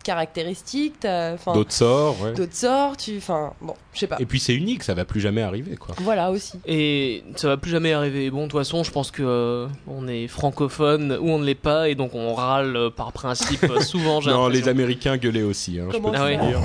caractéristiques, 0.03 1.07
D'autres 1.53 1.73
sorts, 1.73 2.21
ouais. 2.23 2.33
d'autres 2.33 2.55
sorts. 2.55 2.97
Tu, 2.97 3.17
enfin, 3.19 3.53
bon, 3.61 3.75
je 3.93 4.01
sais 4.01 4.07
pas. 4.07 4.17
Et 4.21 4.27
puis 4.27 4.41
c'est 4.41 4.55
unique, 4.55 4.83
ça 4.83 4.95
va 4.95 5.05
plus 5.05 5.21
jamais 5.21 5.43
arriver 5.43 5.77
quoi. 5.77 5.95
Voilà 5.99 6.31
aussi. 6.31 6.59
Et 6.67 7.23
ça 7.37 7.49
va 7.49 7.57
plus 7.57 7.71
jamais 7.71 7.93
arriver. 7.93 8.31
Bon, 8.31 8.47
de 8.47 8.51
toute 8.51 8.59
façon, 8.61 8.83
je 8.85 8.91
pense 8.91 9.11
que 9.11 9.23
euh, 9.23 9.67
on 9.87 10.09
est 10.09 10.27
francophone 10.29 11.17
ou 11.21 11.31
on 11.31 11.39
ne 11.39 11.45
l'est 11.45 11.55
pas, 11.55 11.89
et 11.89 11.95
donc 11.95 12.15
on 12.15 12.35
râle 12.35 12.77
euh, 12.77 12.91
par 12.91 13.13
principe 13.13 13.65
euh, 13.65 13.81
souvent. 13.81 14.21
Non, 14.27 14.49
les. 14.49 14.69
Américains 14.69 15.17
gueulaient 15.17 15.43
aussi, 15.43 15.79
hein, 15.81 15.87
je 15.89 15.97
Comment 15.97 16.11
peux 16.13 16.17
Ah 16.19 16.37
dire. 16.37 16.61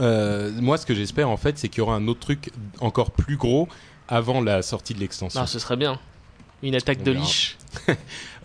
Euh, 0.00 0.50
moi, 0.60 0.76
ce 0.78 0.86
que 0.86 0.94
j'espère 0.94 1.28
en 1.28 1.36
fait, 1.36 1.58
c'est 1.58 1.68
qu'il 1.68 1.78
y 1.78 1.80
aura 1.80 1.94
un 1.96 2.06
autre 2.08 2.20
truc 2.20 2.50
encore 2.80 3.10
plus 3.10 3.36
gros 3.36 3.68
avant 4.08 4.40
la 4.40 4.62
sortie 4.62 4.94
de 4.94 5.00
l'extension. 5.00 5.40
Ah, 5.42 5.46
ce 5.46 5.58
serait 5.58 5.76
bien. 5.76 5.98
Une 6.62 6.74
attaque 6.74 6.98
On 7.02 7.04
de 7.04 7.10
verra. 7.12 7.24
liche. 7.24 7.57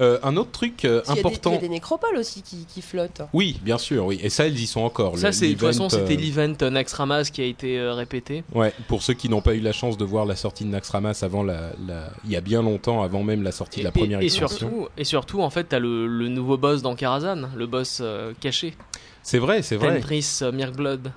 Euh, 0.01 0.17
un 0.23 0.37
autre 0.37 0.49
truc 0.49 0.85
euh, 0.85 1.03
Il 1.05 1.11
important. 1.19 1.51
Il 1.51 1.53
y 1.53 1.57
a 1.57 1.61
des 1.61 1.69
nécropoles 1.69 2.17
aussi 2.17 2.41
qui, 2.41 2.65
qui 2.65 2.81
flottent. 2.81 3.21
Oui, 3.31 3.59
bien 3.61 3.77
sûr, 3.77 4.07
oui. 4.07 4.19
Et 4.23 4.31
ça, 4.31 4.47
ils 4.47 4.59
y 4.59 4.65
sont 4.65 4.81
encore. 4.81 5.19
Ça, 5.19 5.31
c'est 5.31 5.45
de 5.47 5.51
toute 5.51 5.61
façon, 5.61 5.87
c'était 5.87 6.15
euh, 6.15 6.17
l'event 6.17 6.55
euh, 6.63 6.69
Naxxramas 6.71 7.25
qui 7.31 7.41
a 7.41 7.45
été 7.45 7.77
euh, 7.77 7.93
répété. 7.93 8.43
Ouais, 8.55 8.73
pour 8.87 9.03
ceux 9.03 9.13
qui 9.13 9.29
n'ont 9.29 9.41
pas 9.41 9.53
eu 9.53 9.59
la 9.59 9.71
chance 9.71 9.95
de 9.95 10.03
voir 10.03 10.25
la 10.25 10.35
sortie 10.35 10.63
de 10.63 10.69
Naxxramas 10.69 11.19
avant 11.21 11.43
la, 11.43 11.73
la- 11.87 12.09
il 12.25 12.31
y 12.31 12.35
a 12.35 12.41
bien 12.41 12.63
longtemps, 12.63 13.03
avant 13.03 13.21
même 13.21 13.43
la 13.43 13.51
sortie 13.51 13.81
de 13.81 13.83
la 13.83 13.89
Et- 13.89 13.99
première 13.99 14.19
et, 14.21 14.25
et 14.25 14.29
surtout, 14.29 14.87
et 14.97 15.03
surtout, 15.03 15.41
en 15.43 15.51
fait, 15.51 15.65
t'as 15.65 15.79
le, 15.79 16.07
le 16.07 16.27
nouveau 16.27 16.57
boss 16.57 16.81
dans 16.81 16.95
Karazhan, 16.95 17.49
le 17.55 17.67
boss 17.67 17.99
euh, 18.01 18.33
caché, 18.41 18.73
C'est 19.21 19.37
vrai, 19.37 19.61
c'est 19.61 19.75
vrai. 19.75 20.01
Euh, 20.41 20.51
Mirkblood. 20.51 21.11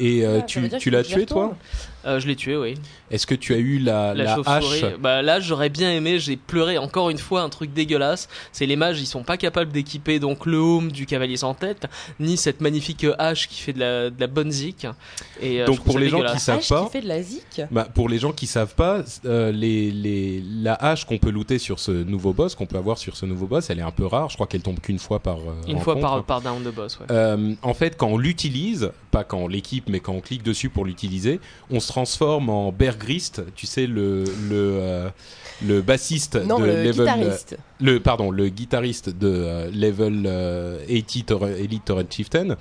Et 0.00 0.24
euh, 0.24 0.40
Ah, 0.40 0.42
tu, 0.42 0.90
l'as 0.90 1.02
tué, 1.02 1.26
toi? 1.26 1.56
Euh, 2.08 2.20
je 2.20 2.26
l'ai 2.26 2.36
tué, 2.36 2.56
oui. 2.56 2.74
Est-ce 3.10 3.26
que 3.26 3.34
tu 3.34 3.54
as 3.54 3.58
eu 3.58 3.78
la, 3.78 4.14
La, 4.14 4.24
la 4.24 4.34
chauve-souris. 4.36 4.84
hache 4.84 4.96
Bah 4.98 5.22
là, 5.22 5.40
j'aurais 5.40 5.68
bien 5.68 5.90
aimé. 5.92 6.18
J'ai 6.18 6.36
pleuré 6.36 6.78
encore 6.78 7.10
une 7.10 7.18
fois 7.18 7.42
un 7.42 7.48
truc 7.48 7.72
dégueulasse. 7.72 8.28
C'est 8.52 8.66
les 8.66 8.76
mages, 8.76 9.00
ils 9.00 9.06
sont 9.06 9.22
pas 9.22 9.36
capables 9.36 9.70
d'équiper 9.72 10.18
donc 10.18 10.46
le 10.46 10.56
home 10.58 10.90
du 10.90 11.06
cavalier 11.06 11.36
sans 11.36 11.54
tête, 11.54 11.86
ni 12.18 12.36
cette 12.36 12.60
magnifique 12.60 13.06
hache 13.18 13.48
qui 13.48 13.60
fait 13.60 13.72
de 13.72 13.80
la, 13.80 14.10
de 14.10 14.18
la 14.20 14.26
bonne 14.26 14.50
zik. 14.50 14.86
Et 15.40 15.60
euh, 15.62 15.66
Donc, 15.66 15.76
trouve 15.76 15.86
pour 15.92 15.98
les 15.98 16.08
gens 16.08 16.22
qui 16.24 16.38
savent 16.40 16.66
pas- 16.68 16.84
qui 16.86 16.90
fait 16.92 17.00
de 17.02 17.08
la 17.08 17.22
zik. 17.22 17.62
Bah, 17.70 17.86
pour 17.92 18.08
les 18.08 18.18
gens 18.18 18.32
qui 18.32 18.46
savent 18.46 18.74
pas, 18.74 19.02
euh, 19.24 19.52
les, 19.52 19.90
les, 19.90 20.42
la 20.62 20.74
hache 20.74 21.04
qu'on 21.04 21.18
peut 21.18 21.30
looter 21.30 21.58
sur 21.58 21.78
ce 21.78 21.90
nouveau 21.92 22.32
boss, 22.32 22.54
qu'on 22.54 22.66
peut 22.66 22.78
avoir 22.78 22.98
sur 22.98 23.16
ce 23.16 23.26
nouveau 23.26 23.46
boss, 23.46 23.70
elle 23.70 23.78
est 23.78 23.82
un 23.82 23.90
peu 23.90 24.06
rare. 24.06 24.28
Je 24.30 24.34
crois 24.34 24.46
qu'elle 24.46 24.62
tombe 24.62 24.80
qu'une 24.80 24.98
fois 24.98 25.18
par 25.20 25.36
euh, 25.38 25.54
une 25.68 25.80
fois 25.80 25.98
par, 25.98 26.22
par 26.24 26.40
down 26.40 26.62
de 26.62 26.70
boss. 26.70 26.98
Ouais. 27.00 27.06
Euh, 27.10 27.54
en 27.62 27.74
fait, 27.74 27.96
quand 27.96 28.08
on 28.08 28.18
l'utilise, 28.18 28.92
pas 29.10 29.24
quand 29.24 29.38
on 29.38 29.48
l'équipe, 29.48 29.88
mais 29.88 30.00
quand 30.00 30.12
on 30.12 30.20
clique 30.20 30.42
dessus 30.42 30.68
pour 30.70 30.84
l'utiliser, 30.84 31.40
on 31.70 31.80
se 31.80 31.92
transforme 31.98 32.48
en 32.48 32.70
Bergrist, 32.72 33.42
tu 33.56 33.66
sais, 33.66 33.86
le, 33.86 34.22
le, 34.24 34.78
euh, 34.80 35.08
le 35.66 35.82
bassiste 35.82 36.36
Non, 36.36 36.58
de 36.60 36.66
le 36.66 36.72
level. 36.84 36.92
guitariste. 37.06 37.58
Le, 37.80 37.98
pardon, 38.00 38.30
le 38.30 38.48
guitariste 38.48 39.08
de 39.10 39.26
euh, 39.28 39.70
level 39.72 40.24
euh, 40.26 40.78
80 40.86 41.22
Tor- 41.26 41.46
Elite 41.48 41.84
Torrent 41.84 42.02
Chieftain. 42.08 42.56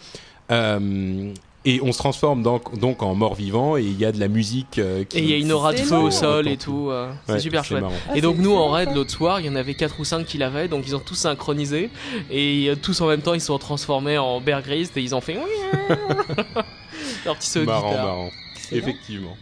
Euh, 0.52 1.34
Et 1.66 1.82
on 1.84 1.92
se 1.92 1.98
transforme 1.98 2.42
donc, 2.44 2.80
donc 2.80 3.04
en 3.04 3.14
mort-vivant 3.14 3.76
et 3.78 3.84
il 3.84 4.00
y 4.00 4.06
a 4.06 4.12
de 4.14 4.20
la 4.22 4.30
musique 4.30 4.80
euh, 4.80 5.04
qui... 5.04 5.18
Et 5.18 5.22
il 5.22 5.30
y 5.30 5.34
a 5.34 5.38
une 5.38 5.52
aura 5.52 5.74
de 5.74 5.80
feu 5.80 5.98
au 5.98 6.10
sol 6.12 6.48
et 6.48 6.56
tout. 6.56 6.88
euh, 6.90 7.12
c'est 7.26 7.34
Ouais, 7.34 7.40
super 7.42 7.64
chouette. 7.66 7.82
marrant. 7.82 7.94
Ah, 8.10 8.16
et 8.18 8.22
donc 8.22 8.38
nous 8.38 8.54
en 8.56 8.70
raid 8.70 8.90
l'autre 8.96 9.12
soir, 9.12 9.42
il 9.42 9.46
y 9.48 9.50
en 9.50 9.56
avait 9.56 9.74
4 9.76 10.00
ou 10.00 10.06
5 10.06 10.26
qui 10.26 10.38
l'avaient, 10.38 10.68
donc 10.70 10.86
ils 10.88 10.96
ont 10.96 11.00
tous 11.06 11.16
synchronisé 11.16 11.90
et 12.32 12.70
euh, 12.70 12.76
tous 12.82 13.02
en 13.02 13.08
même 13.08 13.22
temps 13.22 13.34
ils 13.34 13.42
se 13.42 13.48
sont 13.48 13.60
transformés 13.60 14.18
en 14.18 14.40
Bear 14.40 14.62
Grylls 14.62 14.88
et 14.96 15.02
ils 15.02 15.14
ont 15.14 15.20
fait 15.22 15.36
leur 17.26 17.36
petit 17.36 17.50
saut 17.50 17.64
marrant. 17.66 18.30
Excellent. 18.72 18.80
Effectivement. 18.88 19.38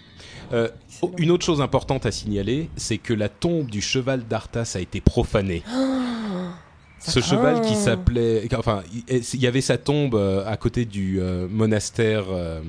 Euh, 0.54 0.70
oh, 1.02 1.12
une 1.18 1.32
autre 1.32 1.46
chose 1.46 1.62
importante 1.62 2.06
à 2.06 2.12
signaler, 2.12 2.70
c'est 2.76 2.98
que 3.00 3.14
la 3.14 3.30
tombe 3.30 3.68
du 3.70 3.82
cheval 3.82 4.24
d'Arthas 4.28 4.74
a 4.76 4.80
été 4.80 5.02
profanée. 5.02 5.64
Ce 7.00 7.20
craint. 7.20 7.30
cheval 7.30 7.62
qui 7.62 7.76
s'appelait, 7.76 8.48
enfin, 8.58 8.82
il 8.92 9.04
il 9.34 9.40
y 9.42 9.46
avait 9.48 9.62
sa 9.62 9.78
tombe 9.78 10.16
euh, 10.16 10.44
à 10.48 10.58
côté 10.58 10.86
du 10.86 11.20
euh, 11.22 11.48
monastère 11.48 12.24
euh, 12.32 12.62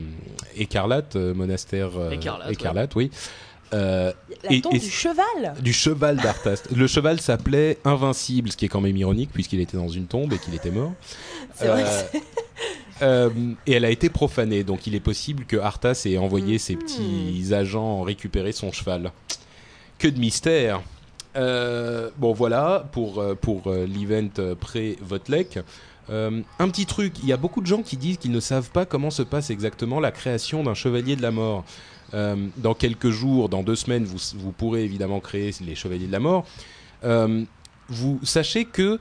écarlate, 0.57 1.17
monastère 1.17 1.91
Écarlate, 2.51 2.95
ouais. 2.97 3.05
oui, 3.05 3.11
Euh, 3.73 4.13
La 4.45 4.61
tombe 4.61 4.75
et- 4.75 4.79
du 4.79 4.91
cheval 4.91 5.55
du 5.61 5.73
cheval 5.73 6.17
d'Arthas. 6.19 6.63
Le 6.75 6.87
cheval 6.87 7.21
s'appelait 7.21 7.79
Invincible, 7.85 8.51
ce 8.53 8.57
qui 8.57 8.67
est 8.67 8.69
quand 8.69 8.81
même 8.83 8.97
ironique 8.97 9.31
puisqu'il 9.33 9.61
était 9.61 9.77
dans 9.79 9.89
une 9.89 10.07
tombe 10.07 10.33
et 10.35 10.39
qu'il 10.39 10.55
était 10.55 10.71
mort. 10.71 10.93
C'est 11.55 11.67
vrai 11.69 11.83
que 11.83 11.89
Euh, 11.89 12.03
c'est- 12.13 12.23
euh, 13.03 13.31
et 13.67 13.73
elle 13.73 13.85
a 13.85 13.91
été 13.91 14.09
profanée, 14.11 14.65
donc 14.65 14.87
il 14.87 14.95
est 14.95 15.01
possible 15.01 15.45
que 15.45 15.57
Arthas 15.57 16.03
ait 16.07 16.19
envoyé 16.19 16.59
ses 16.59 16.75
Mhm. 16.77 16.81
petits 16.83 17.55
agents 17.55 18.03
récupérer 18.03 18.53
son 18.53 18.73
cheval. 18.73 19.13
Que 19.99 20.09
de 20.09 20.19
mystère 20.19 20.83
Euh, 21.37 22.09
Bon 22.17 22.33
voilà 22.33 22.89
pour, 22.93 23.19
euh, 23.21 23.35
pour 23.35 23.71
l'event 23.71 24.55
pré-Votlek. 24.59 25.59
Euh, 26.09 26.41
un 26.59 26.69
petit 26.71 26.87
truc, 26.87 27.15
il 27.23 27.29
y 27.29 27.33
a 27.33 27.37
beaucoup 27.37 27.61
de 27.61 27.67
gens 27.67 27.83
qui 27.83 27.97
disent 27.99 28.17
qu'ils 28.17 28.31
ne 28.31 28.41
savent 28.41 28.71
pas 28.71 28.87
comment 28.87 29.11
se 29.11 29.23
passe 29.23 29.51
exactement 29.51 30.01
la 30.01 30.13
création 30.13 30.63
d'un 30.63 30.73
chevalier 30.75 31.15
de 31.17 31.21
la 31.23 31.33
mort. 31.33 31.65
Euh, 32.15 32.37
dans 32.57 32.73
quelques 32.75 33.11
jours, 33.11 33.49
dans 33.51 33.63
deux 33.63 33.75
semaines, 33.77 34.05
vous, 34.05 34.19
vous 34.37 34.53
pourrez 34.53 34.85
évidemment 34.85 35.21
créer 35.21 35.51
les 35.61 35.75
chevaliers 35.75 36.07
de 36.07 36.13
la 36.13 36.21
mort. 36.21 36.47
Vous 37.89 38.19
sachez 38.25 38.65
que 38.65 38.99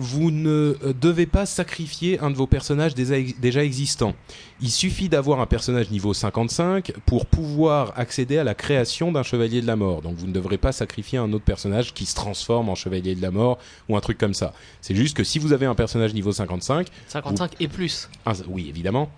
vous 0.00 0.30
ne 0.30 0.76
euh, 0.82 0.94
devez 0.98 1.26
pas 1.26 1.44
sacrifier 1.46 2.18
un 2.20 2.30
de 2.30 2.34
vos 2.36 2.46
personnages 2.46 2.94
déjà, 2.94 3.16
déjà 3.38 3.62
existants. 3.62 4.14
Il 4.62 4.70
suffit 4.70 5.08
d'avoir 5.08 5.40
un 5.40 5.46
personnage 5.46 5.90
niveau 5.90 6.14
55 6.14 6.92
pour 7.06 7.26
pouvoir 7.26 7.92
accéder 7.96 8.38
à 8.38 8.44
la 8.44 8.54
création 8.54 9.12
d'un 9.12 9.22
chevalier 9.22 9.60
de 9.60 9.66
la 9.66 9.76
mort. 9.76 10.00
Donc 10.02 10.16
vous 10.16 10.26
ne 10.26 10.32
devrez 10.32 10.56
pas 10.58 10.72
sacrifier 10.72 11.18
un 11.18 11.32
autre 11.32 11.44
personnage 11.44 11.92
qui 11.92 12.06
se 12.06 12.14
transforme 12.14 12.68
en 12.70 12.74
chevalier 12.74 13.14
de 13.14 13.22
la 13.22 13.30
mort 13.30 13.58
ou 13.88 13.96
un 13.96 14.00
truc 14.00 14.16
comme 14.18 14.34
ça. 14.34 14.54
C'est 14.80 14.94
juste 14.94 15.16
que 15.16 15.24
si 15.24 15.38
vous 15.38 15.52
avez 15.52 15.66
un 15.66 15.74
personnage 15.74 16.14
niveau 16.14 16.32
55, 16.32 16.86
55 17.08 17.52
et 17.60 17.68
plus. 17.68 18.08
ah, 18.26 18.32
oui 18.48 18.68
évidemment, 18.68 19.10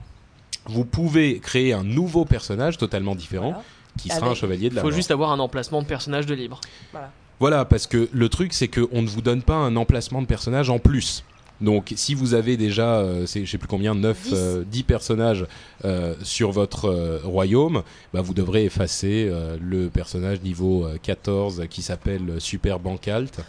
vous 0.66 0.84
pouvez 0.84 1.38
créer 1.38 1.72
un 1.72 1.84
nouveau 1.84 2.24
personnage 2.24 2.76
totalement 2.78 3.14
différent 3.14 3.50
Voilà. 3.50 3.64
qui 3.98 4.08
sera 4.08 4.18
Avec- 4.18 4.30
un 4.32 4.34
chevalier 4.34 4.68
de 4.68 4.74
Il 4.74 4.76
la 4.76 4.82
faut 4.82 4.88
mort. 4.88 4.96
juste 4.96 5.10
avoir 5.10 5.30
un 5.32 5.38
emplacement 5.38 5.80
de 5.82 5.86
personnage 5.86 6.26
de 6.26 6.34
libre. 6.34 6.60
Voilà, 6.92 7.10
parce 7.40 7.86
que 7.86 8.08
le 8.12 8.28
truc, 8.28 8.52
c'est 8.52 8.68
qu'on 8.68 9.02
ne 9.02 9.08
vous 9.08 9.22
donne 9.22 9.42
pas 9.42 9.54
un 9.54 9.76
emplacement 9.76 10.22
de 10.22 10.26
personnage 10.26 10.70
en 10.70 10.78
plus. 10.78 11.24
Donc, 11.60 11.92
si 11.94 12.14
vous 12.14 12.34
avez 12.34 12.56
déjà, 12.56 12.98
euh, 12.98 13.24
je 13.24 13.46
sais 13.46 13.58
plus 13.58 13.68
combien, 13.68 13.94
9, 13.94 14.22
Dix. 14.22 14.66
10 14.66 14.82
personnages 14.82 15.46
euh, 15.84 16.14
sur 16.22 16.50
votre 16.50 16.86
euh, 16.86 17.20
royaume, 17.22 17.82
bah, 18.12 18.20
vous 18.20 18.34
devrez 18.34 18.64
effacer 18.64 19.28
euh, 19.30 19.56
le 19.60 19.88
personnage 19.88 20.42
niveau 20.42 20.84
euh, 20.84 20.98
14 21.00 21.66
qui 21.70 21.82
s'appelle 21.82 22.40
Super 22.40 22.80
Bancalt 22.80 23.40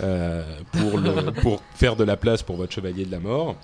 euh, 0.00 0.44
pour, 0.72 0.98
le, 0.98 1.30
pour 1.40 1.62
faire 1.74 1.96
de 1.96 2.04
la 2.04 2.18
place 2.18 2.42
pour 2.42 2.56
votre 2.56 2.72
chevalier 2.72 3.06
de 3.06 3.10
la 3.12 3.20
mort. 3.20 3.56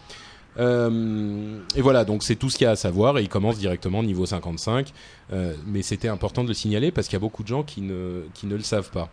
Euh, 0.59 1.59
et 1.77 1.83
voilà, 1.83 2.05
donc 2.05 2.23
c'est 2.23 2.37
tout 2.37 2.51
ce 2.51 2.57
qu'il 2.57 2.65
y 2.65 2.69
a 2.69 2.73
à 2.73 2.77
savoir 2.77 3.19
et 3.19 3.23
il 3.23 3.29
commence 3.29 3.59
directement 3.59 4.03
niveau 4.03 4.25
55. 4.25 4.93
Euh, 5.33 5.55
mais 5.67 5.83
c'était 5.83 6.09
important 6.09 6.43
de 6.43 6.49
le 6.49 6.55
signaler 6.55 6.91
parce 6.91 7.07
qu'il 7.07 7.15
y 7.15 7.17
a 7.17 7.21
beaucoup 7.21 7.43
de 7.43 7.49
gens 7.49 7.63
qui 7.63 7.83
ne, 7.83 8.23
qui 8.35 8.47
ne 8.47 8.57
le 8.57 8.63
savent 8.63 8.91
pas. 8.91 9.11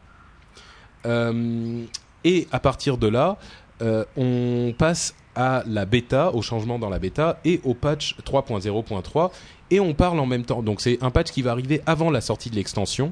Euh, 1.05 1.83
et 2.23 2.47
à 2.51 2.59
partir 2.59 2.97
de 2.97 3.07
là, 3.07 3.37
euh, 3.81 4.03
on 4.15 4.73
passe 4.77 5.13
à 5.35 5.63
la 5.67 5.85
bêta, 5.85 6.33
au 6.33 6.41
changement 6.41 6.79
dans 6.79 6.89
la 6.89 6.97
bêta 6.97 7.39
et 7.45 7.61
au 7.63 7.75
patch 7.75 8.15
3.0.3 8.25 9.31
et 9.69 9.79
on 9.79 9.93
parle 9.93 10.19
en 10.19 10.25
même 10.25 10.43
temps. 10.43 10.63
Donc 10.63 10.81
c'est 10.81 10.97
un 11.03 11.11
patch 11.11 11.31
qui 11.31 11.43
va 11.43 11.51
arriver 11.51 11.81
avant 11.85 12.09
la 12.09 12.21
sortie 12.21 12.49
de 12.49 12.55
l'extension. 12.55 13.11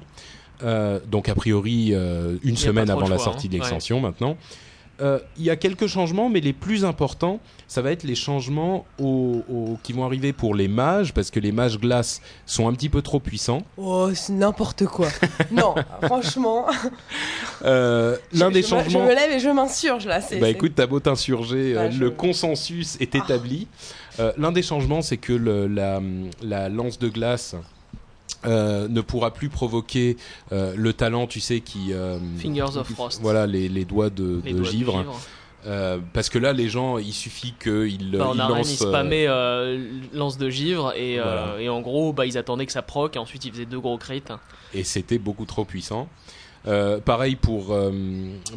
Euh, 0.63 0.99
donc 1.07 1.29
a 1.29 1.35
priori 1.35 1.89
euh, 1.91 2.37
une 2.43 2.57
semaine 2.57 2.89
avant 2.89 3.07
la 3.07 3.17
sortie 3.17 3.47
hein. 3.47 3.49
de 3.51 3.55
l'extension 3.55 3.99
maintenant. 3.99 4.37
Euh, 5.01 5.19
Il 5.37 5.43
y 5.43 5.49
a 5.49 5.55
quelques 5.57 5.87
changements, 5.87 6.29
mais 6.29 6.39
les 6.39 6.53
plus 6.53 6.85
importants, 6.85 7.39
ça 7.67 7.81
va 7.81 7.91
être 7.91 8.03
les 8.03 8.15
changements 8.15 8.85
au- 8.99 9.43
au- 9.49 9.77
qui 9.83 9.91
vont 9.91 10.05
arriver 10.05 10.31
pour 10.31 10.55
les 10.55 10.67
mages, 10.69 11.13
parce 11.13 11.31
que 11.31 11.39
les 11.41 11.51
mages 11.51 11.77
glace 11.79 12.21
sont 12.45 12.67
un 12.69 12.73
petit 12.73 12.87
peu 12.89 13.01
trop 13.01 13.19
puissants. 13.19 13.63
Oh, 13.77 14.09
c'est 14.13 14.31
n'importe 14.33 14.85
quoi. 14.85 15.09
non, 15.51 15.75
franchement. 16.03 16.65
Euh, 17.63 18.15
L'un 18.33 18.51
des 18.51 18.61
je 18.61 18.67
me- 18.75 18.81
changements... 18.81 19.03
Je 19.05 19.09
me 19.09 19.15
lève 19.15 19.31
et 19.31 19.39
je 19.39 19.49
m'insurge 19.49 20.05
là. 20.05 20.19
Bah 20.39 20.49
écoute, 20.49 20.73
t'as 20.75 20.87
beau 20.87 20.99
t'insurger, 20.99 21.77
euh, 21.77 21.91
je- 21.91 21.99
le 21.99 22.11
consensus 22.11 22.97
est 22.99 23.15
établi. 23.15 23.67
L'un 24.37 24.53
des 24.53 24.63
changements, 24.63 25.01
c'est 25.01 25.17
que 25.17 25.33
le- 25.33 25.67
la, 25.67 25.99
la 26.41 26.69
lance 26.69 26.99
de 26.99 27.09
glace 27.09 27.55
euh, 28.45 28.87
ne 28.87 29.01
pourra 29.01 29.31
plus 29.33 29.49
provoquer 29.49 30.17
euh, 30.51 30.73
le 30.77 30.93
talent, 30.93 31.27
tu 31.27 31.39
sais, 31.39 31.59
qui... 31.61 31.93
euh, 31.93 32.17
Fingers 32.37 32.77
of 32.77 32.87
Frost. 32.91 33.21
Voilà, 33.21 33.47
les, 33.47 33.67
les 33.69 33.85
doigts 33.85 34.09
de, 34.09 34.41
Les 34.43 34.51
de 34.53 34.57
doigts 34.57 34.67
de 34.67 34.71
givre. 34.71 35.05
Euh, 35.67 35.97
parce 36.13 36.29
que 36.29 36.37
là, 36.37 36.53
les 36.53 36.69
gens, 36.69 36.99
il 36.99 37.11
suffit 37.11 37.53
qu'ils 37.59 38.11
Bah, 38.11 38.29
ils 38.35 38.39
arène, 38.39 38.57
lancent... 38.57 38.71
ils 38.73 38.77
spammaient 38.77 39.25
euh, 39.27 39.83
lance 40.13 40.37
de 40.37 40.47
givre 40.49 40.93
et, 40.95 41.17
euh, 41.19 41.57
et 41.57 41.69
en 41.69 41.81
gros, 41.81 42.13
bah, 42.13 42.27
ils 42.27 42.37
attendaient 42.37 42.67
que 42.67 42.71
ça 42.71 42.83
proc 42.83 43.15
et 43.15 43.19
ensuite 43.19 43.45
ils 43.45 43.51
faisaient 43.51 43.65
deux 43.65 43.79
gros 43.79 43.97
crits. 43.97 44.21
et 44.75 44.83
c'était 44.83 45.17
beaucoup 45.17 45.45
trop 45.45 45.65
puissant. 45.65 46.07
Euh, 46.67 46.99
pareil 46.99 47.35
pour... 47.35 47.71
euh, 47.73 47.91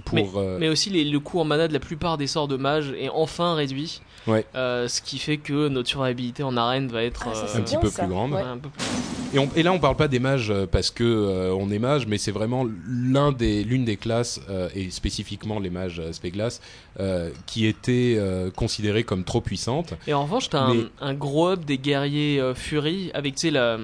pour 0.05 0.39
euh, 0.39 0.57
Mais 0.61 0.69
aussi, 0.69 0.91
les- 0.91 1.05
le 1.05 1.21
coût 1.21 1.41
en 1.41 1.45
mana 1.45 1.69
de 1.69 1.73
la 1.73 1.81
plupart 1.81 2.17
des 2.19 2.27
sorts 2.27 2.49
de 2.49 2.57
mage 2.57 2.93
est 2.99 3.09
enfin 3.11 3.55
réduit. 3.55 4.01
Ouais. 4.27 4.45
Euh, 4.57 4.89
ce 4.89 5.01
qui 5.01 5.19
fait 5.19 5.39
que 5.39 5.69
notre 5.69 5.89
survivabilité 5.89 6.43
en 6.43 6.57
arène 6.57 6.89
va 6.89 7.03
être 7.03 7.27
Ah, 7.31 7.35
ça, 7.35 7.41
euh, 7.45 7.59
un 7.59 7.63
petit 7.63 7.73
bien, 7.75 7.81
peu 7.81 7.89
ça. 7.89 8.03
plus 8.03 8.11
grande. 8.13 8.33
Ouais. 8.33 8.39
ouais, 8.43 8.49
un 8.49 8.59
peu 8.59 8.69
plus. 8.69 8.85
Et, 9.35 9.39
on- 9.39 9.49
et 9.57 9.63
là, 9.63 9.73
on 9.73 9.79
parle 9.79 9.97
pas 9.97 10.09
des 10.09 10.19
mages 10.19 10.51
euh, 10.51 10.67
parce 10.67 10.91
que 10.91 11.05
euh, 11.05 11.55
on 11.59 11.71
est 11.71 11.79
mage, 11.79 12.07
mais 12.07 12.19
c'est 12.19 12.31
vraiment 12.33 12.67
l'un 12.87 13.33
des 13.33 13.63
l'une 13.65 13.85
des 13.85 13.97
classes 13.97 14.41
euh, 14.51 14.69
et 14.75 14.91
spécifiquement 14.91 15.59
les 15.61 15.71
mages 15.71 16.01
euh, 16.01 16.13
Spéglas 16.13 16.61
euh, 17.01 17.31
qui 17.47 17.67
étaient 17.67 18.17
euh, 18.19 18.51
considérées 18.51 19.05
comme 19.05 19.25
trop 19.25 19.41
puissantes. 19.41 19.95
Et 20.07 20.15
en 20.15 20.23
revanche, 20.25 20.49
t'as 20.51 20.73
Mais- 20.75 20.81
un, 21.01 21.09
un 21.09 21.15
gros 21.15 21.49
up 21.51 21.65
des 21.65 21.79
guerriers 21.79 22.41
euh, 22.41 22.55
Fury 22.55 23.11
avec 23.15 23.35
tu 23.37 23.49
sais, 23.49 23.51
la- 23.51 23.79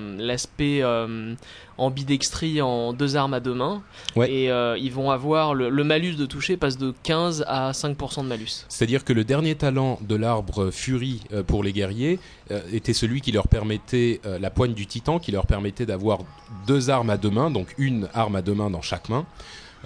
euh, 1.78 1.82
ambidextrie 1.82 2.60
en 2.62 2.92
deux 2.92 3.16
armes 3.16 3.34
à 3.34 3.40
deux 3.40 3.54
mains. 3.54 3.82
Ouais. 4.16 4.30
Et 4.32 4.50
euh, 4.50 4.76
ils 4.78 4.92
vont 4.92 5.10
avoir 5.10 5.54
le, 5.54 5.68
le 5.68 5.84
malus 5.84 6.16
de 6.16 6.26
toucher 6.26 6.56
passe 6.56 6.78
de 6.78 6.94
15 7.02 7.44
à 7.46 7.72
5% 7.72 8.22
de 8.22 8.28
malus. 8.28 8.64
C'est-à-dire 8.68 9.04
que 9.04 9.12
le 9.12 9.24
dernier 9.24 9.54
talent 9.54 9.98
de 10.02 10.14
l'arbre 10.14 10.70
Fury 10.70 11.22
euh, 11.32 11.42
pour 11.42 11.62
les 11.62 11.72
guerriers 11.72 12.18
euh, 12.50 12.60
était 12.72 12.92
celui 12.92 13.20
qui 13.20 13.32
leur 13.32 13.48
permettait 13.48 14.20
euh, 14.26 14.38
la 14.38 14.50
poigne 14.50 14.74
du 14.74 14.87
titan, 14.87 15.18
qui 15.18 15.32
leur 15.32 15.46
permettait 15.46 15.87
d'avoir 15.87 16.20
deux 16.66 16.90
armes 16.90 17.10
à 17.10 17.16
deux 17.16 17.30
mains, 17.30 17.50
donc 17.50 17.74
une 17.78 18.08
arme 18.14 18.37
à 18.37 18.42
deux 18.42 18.54
mains 18.54 18.70
dans 18.70 18.82
chaque 18.82 19.08
main. 19.08 19.26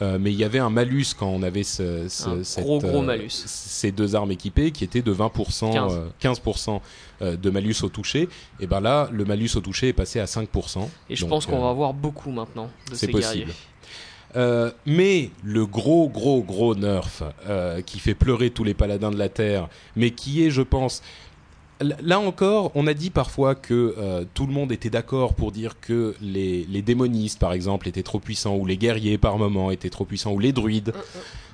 Euh, 0.01 0.19
mais 0.21 0.31
il 0.33 0.39
y 0.39 0.45
avait 0.45 0.59
un 0.61 0.71
malus 0.71 1.07
quand 1.19 1.27
on 1.29 1.43
avait 1.43 1.65
ce, 1.65 2.09
ce- 2.09 2.29
Un 2.29 2.45
cette, 2.45 2.63
gros, 2.65 2.79
gros 2.79 2.99
euh, 2.99 3.03
malus. 3.03 3.31
ces 3.31 3.91
deux 3.91 4.15
armes 4.15 4.31
équipées 4.31 4.71
qui 4.71 4.85
étaient 4.85 5.03
de 5.03 5.13
20%, 5.13 5.73
15. 5.73 5.93
euh, 5.93 6.09
15% 6.23 6.81
de 7.37 7.51
malus 7.51 7.75
au 7.83 7.89
toucher. 7.89 8.29
Et 8.61 8.67
ben 8.69 8.81
là, 8.81 9.09
le 9.13 9.25
malus 9.25 9.51
au 9.57 9.61
toucher 9.61 9.89
est 9.89 9.93
passé 9.93 10.21
à 10.21 10.27
5%. 10.27 10.89
Et 11.11 11.17
je 11.17 11.23
Donc, 11.23 11.31
pense 11.31 11.47
qu'on 11.47 11.61
va 11.61 11.71
avoir 11.71 11.93
beaucoup 11.95 12.31
maintenant 12.31 12.71
de 12.91 12.95
ces 12.95 13.09
possible. 13.09 13.35
guerriers. 13.47 13.47
Euh, 14.37 14.71
mais 14.85 15.31
le 15.43 15.65
gros, 15.67 16.09
gros, 16.09 16.43
gros 16.43 16.75
nerf 16.75 17.23
euh, 17.49 17.81
qui 17.81 17.99
fait 17.99 18.15
pleurer 18.15 18.51
tous 18.51 18.63
les 18.63 18.75
paladins 18.75 19.11
de 19.11 19.17
la 19.17 19.31
Terre, 19.31 19.69
mais 19.97 20.11
qui 20.11 20.45
est, 20.45 20.51
je 20.51 20.61
pense, 20.63 21.03
là 21.81 22.21
encore, 22.21 22.73
on 22.75 22.87
a 22.87 22.95
dit 22.95 23.11
parfois 23.11 23.55
que 23.55 23.95
euh, 23.99 24.25
tout 24.35 24.47
le 24.47 24.53
monde 24.53 24.73
était 24.73 24.91
d'accord 24.91 25.35
pour 25.35 25.53
dire 25.53 25.81
que 25.81 26.14
les, 26.21 26.64
les 26.69 26.83
démonistes, 26.83 27.38
par 27.38 27.53
exemple, 27.53 27.88
étaient 27.88 28.03
trop 28.03 28.19
puissants, 28.19 28.57
ou 28.57 28.67
les 28.67 28.77
guerriers, 28.77 29.19
par 29.19 29.38
moment, 29.38 29.71
étaient 29.71 29.91
trop 29.91 30.05
puissants, 30.05 30.33
ou 30.33 30.38
les 30.38 30.53
druides. 30.53 30.93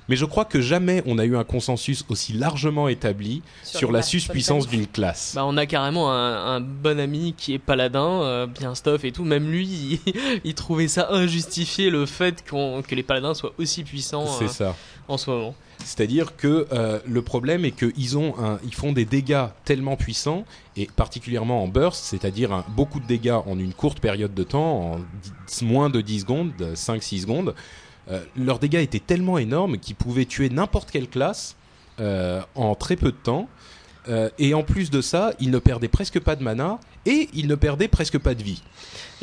Mais 0.07 0.15
je 0.15 0.25
crois 0.25 0.45
que 0.45 0.61
jamais 0.61 1.01
on 1.05 1.17
a 1.17 1.25
eu 1.25 1.35
un 1.35 1.43
consensus 1.43 2.05
aussi 2.09 2.33
largement 2.33 2.87
établi 2.87 3.41
sur, 3.63 3.91
la 3.91 4.01
sur 4.01 4.17
les 4.17 4.21
suspuissance 4.21 4.67
d'une 4.67 4.87
classe. 4.87 5.33
Bah, 5.35 5.45
on 5.45 5.57
a 5.57 5.65
carrément 5.65 6.11
un, 6.11 6.55
un 6.55 6.61
bon 6.61 6.99
ami 6.99 7.33
qui 7.37 7.53
est 7.53 7.59
paladin, 7.59 8.21
euh, 8.21 8.47
bien 8.47 8.75
stuff 8.75 9.03
et 9.03 9.11
tout. 9.11 9.23
Même 9.23 9.49
lui, 9.49 9.99
il, 10.05 10.13
il 10.43 10.53
trouvait 10.53 10.87
ça 10.87 11.07
injustifié 11.11 11.89
le 11.89 12.05
fait 12.05 12.43
que 12.43 12.95
les 12.95 13.03
paladins 13.03 13.33
soient 13.33 13.53
aussi 13.57 13.83
puissants 13.83 14.27
C'est 14.27 14.45
euh, 14.45 14.47
ça. 14.47 14.75
en 15.07 15.17
ce 15.17 15.29
moment. 15.29 15.55
C'est-à-dire 15.83 16.35
que 16.35 16.67
euh, 16.71 16.99
le 17.05 17.21
problème 17.21 17.65
est 17.65 17.71
qu'ils 17.71 18.17
ont 18.17 18.33
un, 18.39 18.59
ils 18.63 18.73
font 18.73 18.91
des 18.91 19.05
dégâts 19.05 19.45
tellement 19.65 19.97
puissants 19.97 20.45
et 20.77 20.87
particulièrement 20.87 21.63
en 21.63 21.67
burst, 21.67 22.03
c'est-à-dire 22.05 22.63
beaucoup 22.69 22.99
de 22.99 23.05
dégâts 23.05 23.37
en 23.45 23.59
une 23.59 23.73
courte 23.73 23.99
période 23.99 24.33
de 24.33 24.43
temps, 24.43 24.93
en 24.93 24.99
moins 25.61 25.89
de 25.89 26.01
10 26.01 26.21
secondes, 26.21 26.53
5-6 26.73 27.21
secondes. 27.21 27.55
Euh, 28.11 28.21
leurs 28.35 28.59
dégâts 28.59 28.75
étaient 28.75 28.99
tellement 28.99 29.37
énormes 29.37 29.77
qu'ils 29.77 29.95
pouvaient 29.95 30.25
tuer 30.25 30.49
n'importe 30.49 30.91
quelle 30.91 31.07
classe 31.09 31.55
euh, 31.99 32.41
en 32.55 32.75
très 32.75 32.95
peu 32.95 33.07
de 33.11 33.17
temps. 33.17 33.47
Euh, 34.07 34.29
et 34.37 34.53
en 34.53 34.61
plus 34.61 34.91
de 34.91 35.01
ça, 35.01 35.33
il 35.39 35.49
ne 35.49 35.57
perdait 35.57 35.87
presque 35.87 36.19
pas 36.19 36.35
de 36.35 36.43
mana 36.43 36.79
et 37.07 37.27
il 37.33 37.47
ne 37.47 37.55
perdait 37.55 37.87
presque 37.87 38.19
pas 38.19 38.35
de 38.35 38.43
vie. 38.43 38.61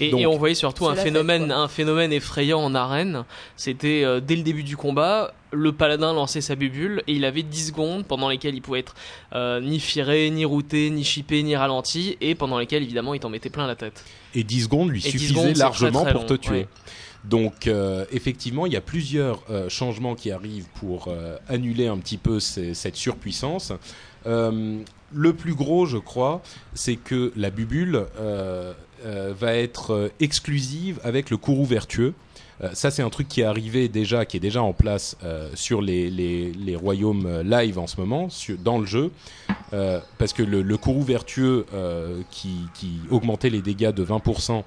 Et, 0.00 0.10
Donc- 0.10 0.20
et 0.20 0.26
on 0.26 0.36
voyait 0.38 0.56
surtout 0.56 0.88
un 0.88 0.96
phénomène, 0.96 1.52
un 1.52 1.68
phénomène 1.68 2.12
effrayant 2.12 2.58
en 2.60 2.74
arène. 2.74 3.24
C'était 3.56 4.02
euh, 4.04 4.18
dès 4.20 4.34
le 4.34 4.42
début 4.42 4.64
du 4.64 4.76
combat, 4.76 5.32
le 5.52 5.70
paladin 5.72 6.12
lançait 6.12 6.40
sa 6.40 6.56
bubule 6.56 7.04
et 7.06 7.12
il 7.12 7.24
avait 7.24 7.44
10 7.44 7.68
secondes 7.68 8.04
pendant 8.06 8.28
lesquelles 8.28 8.56
il 8.56 8.62
pouvait 8.62 8.80
être 8.80 8.94
euh, 9.34 9.60
ni 9.60 9.78
firé, 9.78 10.28
ni 10.30 10.44
routé, 10.44 10.90
ni 10.90 11.04
chippé, 11.04 11.42
ni 11.44 11.54
ralenti, 11.54 12.16
et 12.20 12.34
pendant 12.34 12.58
lesquelles 12.58 12.82
évidemment 12.82 13.14
il 13.14 13.20
t'en 13.20 13.28
mettait 13.30 13.50
plein 13.50 13.68
la 13.68 13.76
tête. 13.76 14.04
Et 14.34 14.42
10 14.42 14.62
secondes 14.64 14.90
lui 14.90 14.98
Et 14.98 15.02
10 15.02 15.10
suffisaient 15.10 15.28
secondes, 15.34 15.56
largement 15.58 16.02
très, 16.02 16.10
très 16.10 16.12
pour 16.12 16.26
te 16.26 16.34
tuer. 16.34 16.52
ouais. 16.60 16.68
Donc 17.24 17.66
euh, 17.66 18.04
effectivement, 18.10 18.66
il 18.66 18.72
y 18.72 18.76
a 18.76 18.80
plusieurs 18.80 19.42
euh, 19.48 19.68
changements 19.68 20.14
qui 20.14 20.30
arrivent 20.30 20.66
pour 20.74 21.06
euh, 21.08 21.36
annuler 21.48 21.86
un 21.86 21.98
petit 21.98 22.18
peu 22.18 22.40
cette 22.40 22.96
surpuissance. 22.96 23.72
Le 25.14 25.34
plus 25.34 25.54
gros, 25.54 25.84
je 25.84 25.98
crois, 25.98 26.40
c'est 26.72 26.96
que 26.96 27.32
la 27.36 27.50
bubule 27.50 28.06
va 29.04 29.54
être 29.54 30.10
exclusive 30.20 31.00
avec 31.04 31.28
le 31.28 31.36
courroux 31.36 31.66
vertueux. 31.66 32.14
Ça, 32.72 32.90
c'est 32.90 33.02
un 33.02 33.10
truc 33.10 33.28
qui 33.28 33.42
est 33.42 33.44
arrivé 33.44 33.88
déjà, 33.88 34.24
qui 34.24 34.38
est 34.38 34.40
déjà 34.40 34.62
en 34.62 34.72
place 34.72 35.18
sur 35.52 35.82
les, 35.82 36.78
royaumes 36.80 37.42
live 37.42 37.78
en 37.78 37.86
ce 37.86 38.00
moment, 38.00 38.28
dans 38.64 38.78
le 38.78 38.86
jeu, 38.86 39.10
parce 40.16 40.32
que 40.32 40.42
le, 40.42 40.62
le 40.62 40.76
courroux 40.78 41.02
vertueux 41.02 41.66
qui 42.30 43.00
augmentait 43.10 43.50
les 43.50 43.60
dégâts 43.60 43.92
de 43.92 44.02
20%. 44.02 44.62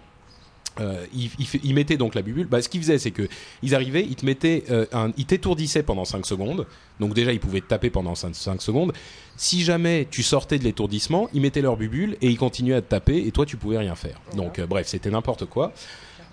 Euh, 0.81 1.05
il, 1.13 1.29
il 1.39 1.45
fait- 1.47 1.61
il 1.63 1.73
mettait 1.73 1.95
donc 1.97 2.15
la 2.15 2.21
bubule. 2.21 2.47
Bah, 2.47 2.61
ce 2.61 2.67
qu'ils 2.67 2.81
faisaient, 2.81 2.97
c'est 2.99 3.11
que 3.11 3.27
ils 3.63 3.73
arrivaient, 3.75 4.03
ils 4.03 4.15
te 4.15 4.25
mettaient, 4.25 4.63
euh, 4.69 4.85
ils 5.17 5.25
t'étourdissaient 5.25 5.83
pendant 5.83 6.03
5 6.05 6.25
secondes. 6.25 6.65
Donc 6.99 7.13
déjà, 7.13 7.31
ils 7.31 7.39
pouvaient 7.39 7.61
te 7.61 7.67
taper 7.67 7.89
pendant 7.89 8.13
5, 8.15 8.35
5 8.35 8.61
secondes. 8.61 8.91
Si 9.37 9.63
jamais 9.63 10.07
tu 10.11 10.21
sortais 10.23 10.59
de 10.59 10.63
l'étourdissement, 10.65 11.29
ils 11.33 11.41
mettaient 11.41 11.61
leur 11.61 11.77
bubule 11.77 12.17
et 12.21 12.27
ils 12.29 12.37
continuaient 12.37 12.75
à 12.75 12.81
te 12.81 12.89
taper 12.89 13.25
et 13.25 13.31
toi, 13.31 13.45
tu 13.45 13.55
pouvais 13.57 13.77
rien 13.77 13.95
faire. 13.95 14.19
Donc 14.35 14.59
euh, 14.59 14.67
bref, 14.67 14.87
c'était 14.87 15.09
n'importe 15.09 15.45
quoi. 15.45 15.71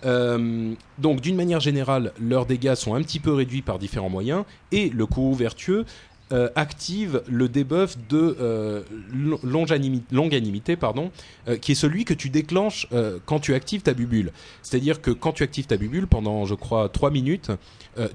Donc 0.04 1.20
d'une 1.20 1.36
manière 1.36 1.60
générale, 1.60 2.12
leurs 2.20 2.46
dégâts 2.46 2.74
sont 2.74 2.94
un 2.94 3.02
petit 3.02 3.20
peu 3.20 3.32
réduits 3.32 3.62
par 3.62 3.78
différents 3.78 4.08
moyens 4.10 4.44
et 4.72 4.88
le 4.90 5.06
courroux 5.06 5.34
vertueux 5.34 5.84
euh, 6.32 6.48
active 6.54 7.22
le 7.28 7.48
debuff 7.48 7.96
de 8.08 8.36
euh, 8.40 8.82
lo- 9.12 9.38
longanimi- 9.44 10.02
longanimité, 10.10 10.76
pardon, 10.76 11.10
euh, 11.48 11.56
qui 11.56 11.72
est 11.72 11.76
celui 11.76 12.04
que 12.04 12.14
tu 12.14 12.30
déclenches 12.30 12.86
quand 13.26 13.40
tu 13.40 13.54
actives 13.54 13.82
ta 13.82 13.94
bubule. 13.94 14.32
C'est-à-dire 14.62 15.00
que 15.00 15.10
quand 15.10 15.32
tu 15.32 15.42
actives 15.42 15.66
ta 15.66 15.76
bubule 15.76 16.06
pendant, 16.06 16.44
je 16.46 16.54
crois, 16.54 16.88
3 16.88 17.10
minutes, 17.10 17.50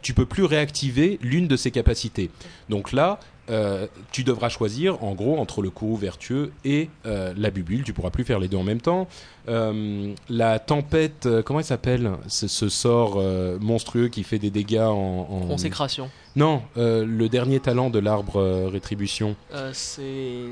tu 0.02 0.14
peux 0.14 0.26
plus 0.26 0.44
réactiver 0.44 1.20
l'une 1.22 1.48
de 1.48 1.56
ses 1.56 1.72
capacités. 1.72 2.30
Donc 2.70 2.92
là, 2.94 3.20
euh, 3.50 3.88
tu 4.12 4.24
devras 4.24 4.50
choisir 4.50 5.04
en 5.04 5.14
gros 5.16 5.38
entre 5.38 5.62
le 5.62 5.70
courroux 5.70 5.96
vertueux 5.96 6.52
et 6.66 6.90
euh, 7.06 7.34
la 7.38 7.50
bubule. 7.52 7.84
Tu 7.84 7.94
pourras 7.94 8.10
plus 8.10 8.24
faire 8.24 8.40
les 8.40 8.48
deux 8.48 8.58
en 8.58 8.64
même 8.64 8.82
temps. 8.82 9.08
Euh, 9.48 10.14
la 10.30 10.60
tempête, 10.60 11.28
comment 11.46 11.60
elle 11.60 11.66
s'appelle 11.66 12.12
ce, 12.28 12.48
ce 12.48 12.68
sort 12.70 13.22
monstrueux 13.62 14.10
qui 14.10 14.24
fait 14.24 14.40
des 14.40 14.50
dégâts 14.50 14.80
en. 14.80 15.28
en- 15.30 15.48
Consécration. 15.48 16.10
Non, 16.36 16.62
le 16.76 17.28
dernier 17.28 17.60
talent 17.60 17.90
de 17.90 18.00
l'arbre 18.00 18.68
rétribution. 18.72 19.36
C'est 19.74 20.44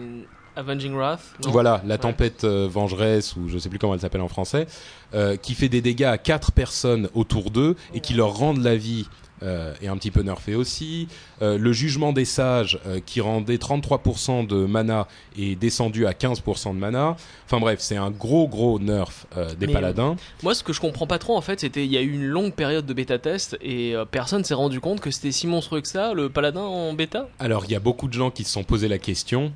Avenging 0.55 0.93
Wrath. 0.93 1.19
non? 1.43 1.51
Voilà, 1.51 1.81
la 1.85 1.97
tempête 1.97 2.45
euh, 2.45 2.67
vengeresse, 2.71 3.35
ou 3.35 3.49
je 3.49 3.57
sais 3.57 3.67
plus 3.67 3.77
comment 3.77 3.93
elle 3.93 3.99
s'appelle 3.99 4.21
en 4.21 4.29
français, 4.29 4.67
euh, 5.13 5.35
qui 5.35 5.53
fait 5.53 5.67
des 5.67 5.81
dégâts 5.81 6.03
à 6.05 6.17
quatre 6.17 6.53
personnes 6.53 7.09
autour 7.13 7.51
d'eux 7.51 7.75
et 7.93 7.99
qui 7.99 8.13
leur 8.13 8.33
rendent 8.37 8.63
la 8.63 8.77
vie. 8.77 9.07
Euh, 9.43 9.73
et 9.81 9.89
un 9.89 9.97
petit 9.97 10.11
peu 10.11 10.21
nerfé 10.21 10.55
aussi. 10.55 11.09
Euh, 11.41 11.57
le 11.57 11.73
jugement 11.73 12.13
des 12.13 12.23
sages 12.23 12.79
euh, 12.87 13.01
qui 13.05 13.19
rendait 13.19 13.57
33% 13.57 14.47
de 14.47 14.65
mana 14.65 15.07
est 15.37 15.55
descendu 15.55 16.07
à 16.07 16.11
15% 16.11 16.73
de 16.73 16.79
mana. 16.79 17.17
Enfin 17.45 17.59
bref, 17.59 17.79
c'est 17.81 17.97
un 17.97 18.11
gros 18.11 18.47
gros 18.47 18.79
nerf 18.79 19.27
des 19.59 19.67
Mais, 19.67 19.73
paladins. 19.73 20.15
Moi, 20.41 20.55
ce 20.55 20.63
que 20.63 20.71
je 20.71 20.79
comprends 20.79 21.05
pas 21.05 21.19
trop, 21.19 21.35
en 21.35 21.41
fait, 21.41 21.59
c'était 21.59 21.85
il 21.85 21.91
y 21.91 21.97
a 21.97 22.01
eu 22.01 22.13
une 22.13 22.25
longue 22.25 22.53
période 22.53 22.85
de 22.85 22.93
bêta 22.93 23.19
test 23.19 23.57
et 23.61 23.93
personne 24.09 24.43
s'est 24.43 24.53
rendu 24.53 24.79
compte 24.79 24.99
que 24.99 25.11
c'était 25.11 25.31
si 25.31 25.45
monstrueux 25.47 25.81
que 25.81 25.87
ça, 25.87 26.13
le 26.13 26.29
paladin 26.29 26.61
en 26.61 26.93
bêta? 26.93 27.27
Alors, 27.39 27.65
il 27.65 27.71
y 27.71 27.75
a 27.75 27.79
beaucoup 27.79 28.07
de 28.07 28.13
gens 28.13 28.31
qui 28.31 28.43
se 28.45 28.51
sont 28.51 28.63
posé 28.63 28.87
la 28.87 28.97
question 28.97 29.51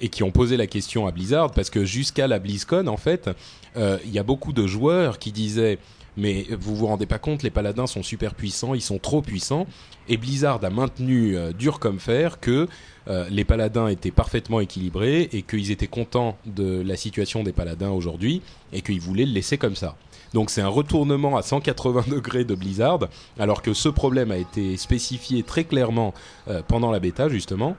et 0.00 0.08
qui 0.08 0.22
ont 0.22 0.30
posé 0.30 0.56
la 0.56 0.66
question 0.66 1.06
à 1.06 1.10
Blizzard 1.10 1.50
parce 1.50 1.70
que 1.70 1.84
jusqu'à 1.84 2.28
la 2.28 2.38
BlizzCon, 2.38 2.86
en 2.86 2.96
fait, 2.96 3.30
il 3.76 4.12
y 4.12 4.18
a 4.18 4.22
beaucoup 4.22 4.52
de 4.52 4.66
joueurs 4.66 5.18
qui 5.18 5.32
disaient 5.32 5.78
mais 6.16 6.46
vous 6.58 6.76
vous 6.76 6.86
rendez 6.86 7.06
pas 7.06 7.18
compte, 7.18 7.42
les 7.42 7.50
paladins 7.50 7.86
sont 7.86 8.02
super 8.02 8.34
puissants, 8.34 8.74
ils 8.74 8.82
sont 8.82 8.98
trop 8.98 9.22
puissants. 9.22 9.66
Et 10.08 10.16
Blizzard 10.16 10.64
a 10.64 10.70
maintenu 10.70 11.36
euh, 11.36 11.52
dur 11.52 11.78
comme 11.78 11.98
fer 11.98 12.40
que 12.40 12.68
euh, 13.08 13.26
les 13.30 13.44
paladins 13.44 13.88
étaient 13.88 14.10
parfaitement 14.10 14.60
équilibrés 14.60 15.28
et 15.32 15.42
qu'ils 15.42 15.70
étaient 15.70 15.86
contents 15.86 16.36
de 16.46 16.82
la 16.82 16.96
situation 16.96 17.42
des 17.42 17.52
paladins 17.52 17.90
aujourd'hui 17.90 18.42
et 18.72 18.82
qu'ils 18.82 19.00
voulaient 19.00 19.26
le 19.26 19.32
laisser 19.32 19.58
comme 19.58 19.76
ça. 19.76 19.96
Donc 20.32 20.50
c'est 20.50 20.62
un 20.62 20.68
retournement 20.68 21.36
à 21.36 21.42
180 21.42 22.04
degrés 22.08 22.44
de 22.44 22.54
Blizzard, 22.54 23.00
alors 23.38 23.62
que 23.62 23.72
ce 23.72 23.88
problème 23.88 24.30
a 24.30 24.36
été 24.36 24.76
spécifié 24.76 25.42
très 25.42 25.64
clairement 25.64 26.12
euh, 26.48 26.62
pendant 26.66 26.90
la 26.90 27.00
bêta 27.00 27.28
justement. 27.28 27.76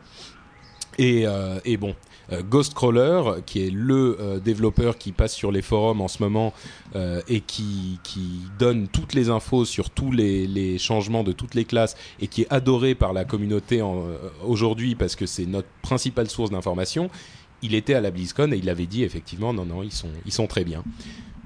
Et, 0.98 1.26
bon, 1.78 1.94
Ghostcrawler, 2.32 3.42
qui 3.46 3.66
est 3.66 3.70
le 3.70 4.18
euh, 4.20 4.40
développeur 4.40 4.98
qui 4.98 5.12
passe 5.12 5.34
sur 5.34 5.52
les 5.52 5.62
forums 5.62 6.02
en 6.02 6.08
ce 6.08 6.22
moment 6.22 6.54
euh, 6.96 7.22
et 7.28 7.42
qui, 7.42 8.00
donne 8.60 8.88
toutes 8.88 9.14
les 9.14 9.30
infos 9.30 9.66
sur 9.66 9.90
tous 9.90 10.12
les, 10.12 10.78
changements 10.78 11.24
de 11.24 11.32
toutes 11.32 11.56
les 11.56 11.66
classes 11.66 11.96
et 12.20 12.28
qui 12.28 12.44
est 12.44 12.54
adoré 12.54 12.96
par 12.96 13.14
la 13.14 13.26
communauté 13.26 13.82
euh, 13.82 14.18
aujourd'hui 14.46 14.96
parce 14.96 15.16
que 15.16 15.26
c'est 15.26 15.46
notre 15.46 15.68
principale 15.82 16.30
source 16.30 16.52
d'information, 16.52 17.10
il 17.62 17.76
était 17.76 17.94
à 17.94 18.02
la 18.02 18.12
BlizzCon 18.12 18.52
et 18.52 18.58
il 18.58 18.70
avait 18.70 18.86
dit 18.86 19.04
effectivement 19.04 19.54
non 19.54 19.66
non 19.66 19.84
ils 19.84 19.92
sont 19.92 20.10
ils 20.26 20.32
sont 20.32 20.48
très 20.48 20.64
bien. 20.64 20.84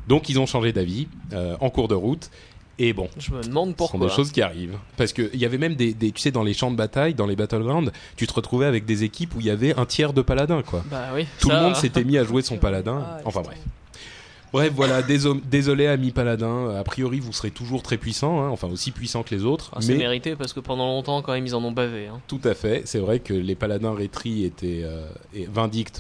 Donc 0.10 0.28
ils 0.28 0.40
ont 0.40 0.48
changé 0.48 0.74
d'avis 0.74 1.08
euh, 1.34 1.56
en 1.62 1.70
cours 1.70 1.88
de 1.88 1.94
route 1.94 2.32
et 2.80 2.94
bon 2.94 3.10
Je 3.20 3.32
me 3.32 3.42
demande 3.44 3.68
ce 3.68 3.72
sont 3.72 3.76
pourquoi. 3.90 4.08
des 4.08 4.14
choses 4.14 4.32
qui 4.32 4.42
arrivent. 4.42 4.78
Parce 4.98 5.14
qu'il 5.14 5.36
y 5.36 5.46
avait 5.46 5.58
même 5.60 5.76
des, 5.76 5.94
des- 5.94 6.12
tu 6.12 6.22
sais, 6.22 6.32
dans 6.32 6.44
les 6.44 6.54
champs 6.54 6.72
de 6.72 6.76
bataille, 6.78 7.14
dans 7.14 7.28
les 7.28 7.36
battlegrounds, 7.36 7.92
tu 8.16 8.26
te 8.26 8.34
retrouvais 8.34 8.66
avec 8.66 8.86
des 8.86 9.04
équipes 9.04 9.36
où 9.36 9.40
il 9.42 9.46
y 9.46 9.50
avait 9.52 9.78
un 9.78 9.86
tiers 9.86 10.14
de 10.14 10.22
paladins, 10.22 10.62
quoi. 10.64 10.84
Bah 10.90 11.08
oui. 11.14 11.26
Tout 11.40 11.50
ça- 11.50 11.58
le 11.58 11.62
monde 11.66 11.76
s'était 11.76 12.04
mis 12.04 12.18
à 12.18 12.24
jouer 12.24 12.42
son 12.42 12.58
paladin. 12.58 13.04
Ah, 13.06 13.20
Enfin 13.26 13.42
putain. 13.42 13.52
bref. 13.52 13.60
Bref, 14.52 14.72
voilà, 14.76 15.04
déso- 15.04 15.40
désolé 15.46 15.86
amis 15.86 16.10
paladins. 16.10 16.76
A 16.76 16.84
priori, 16.84 17.20
vous 17.20 17.32
serez 17.34 17.52
toujours 17.52 17.84
très 17.84 17.98
puissants, 17.98 18.42
hein, 18.42 18.50
enfin 18.50 18.68
aussi 18.68 18.90
puissants 18.90 19.22
que 19.22 19.36
les 19.36 19.44
autres. 19.44 19.70
Ah, 19.76 19.78
c'est 19.80 19.92
mais 19.92 20.00
mérité 20.00 20.36
parce 20.36 20.54
que 20.54 20.60
pendant 20.60 20.88
longtemps, 20.88 21.22
quand 21.22 21.34
même, 21.34 21.46
ils 21.46 21.54
en 21.54 21.64
ont 21.64 21.72
bavé. 21.72 22.08
hein. 22.08 22.20
tout 22.28 22.42
à 22.44 22.56
fait, 22.56 22.82
c'est 22.86 22.98
vrai 22.98 23.20
que 23.20 23.34
les 23.36 23.54
paladins 23.54 23.94
rétri 23.94 24.46
étaient, 24.46 24.82
euh, 24.84 25.06
et 25.36 25.48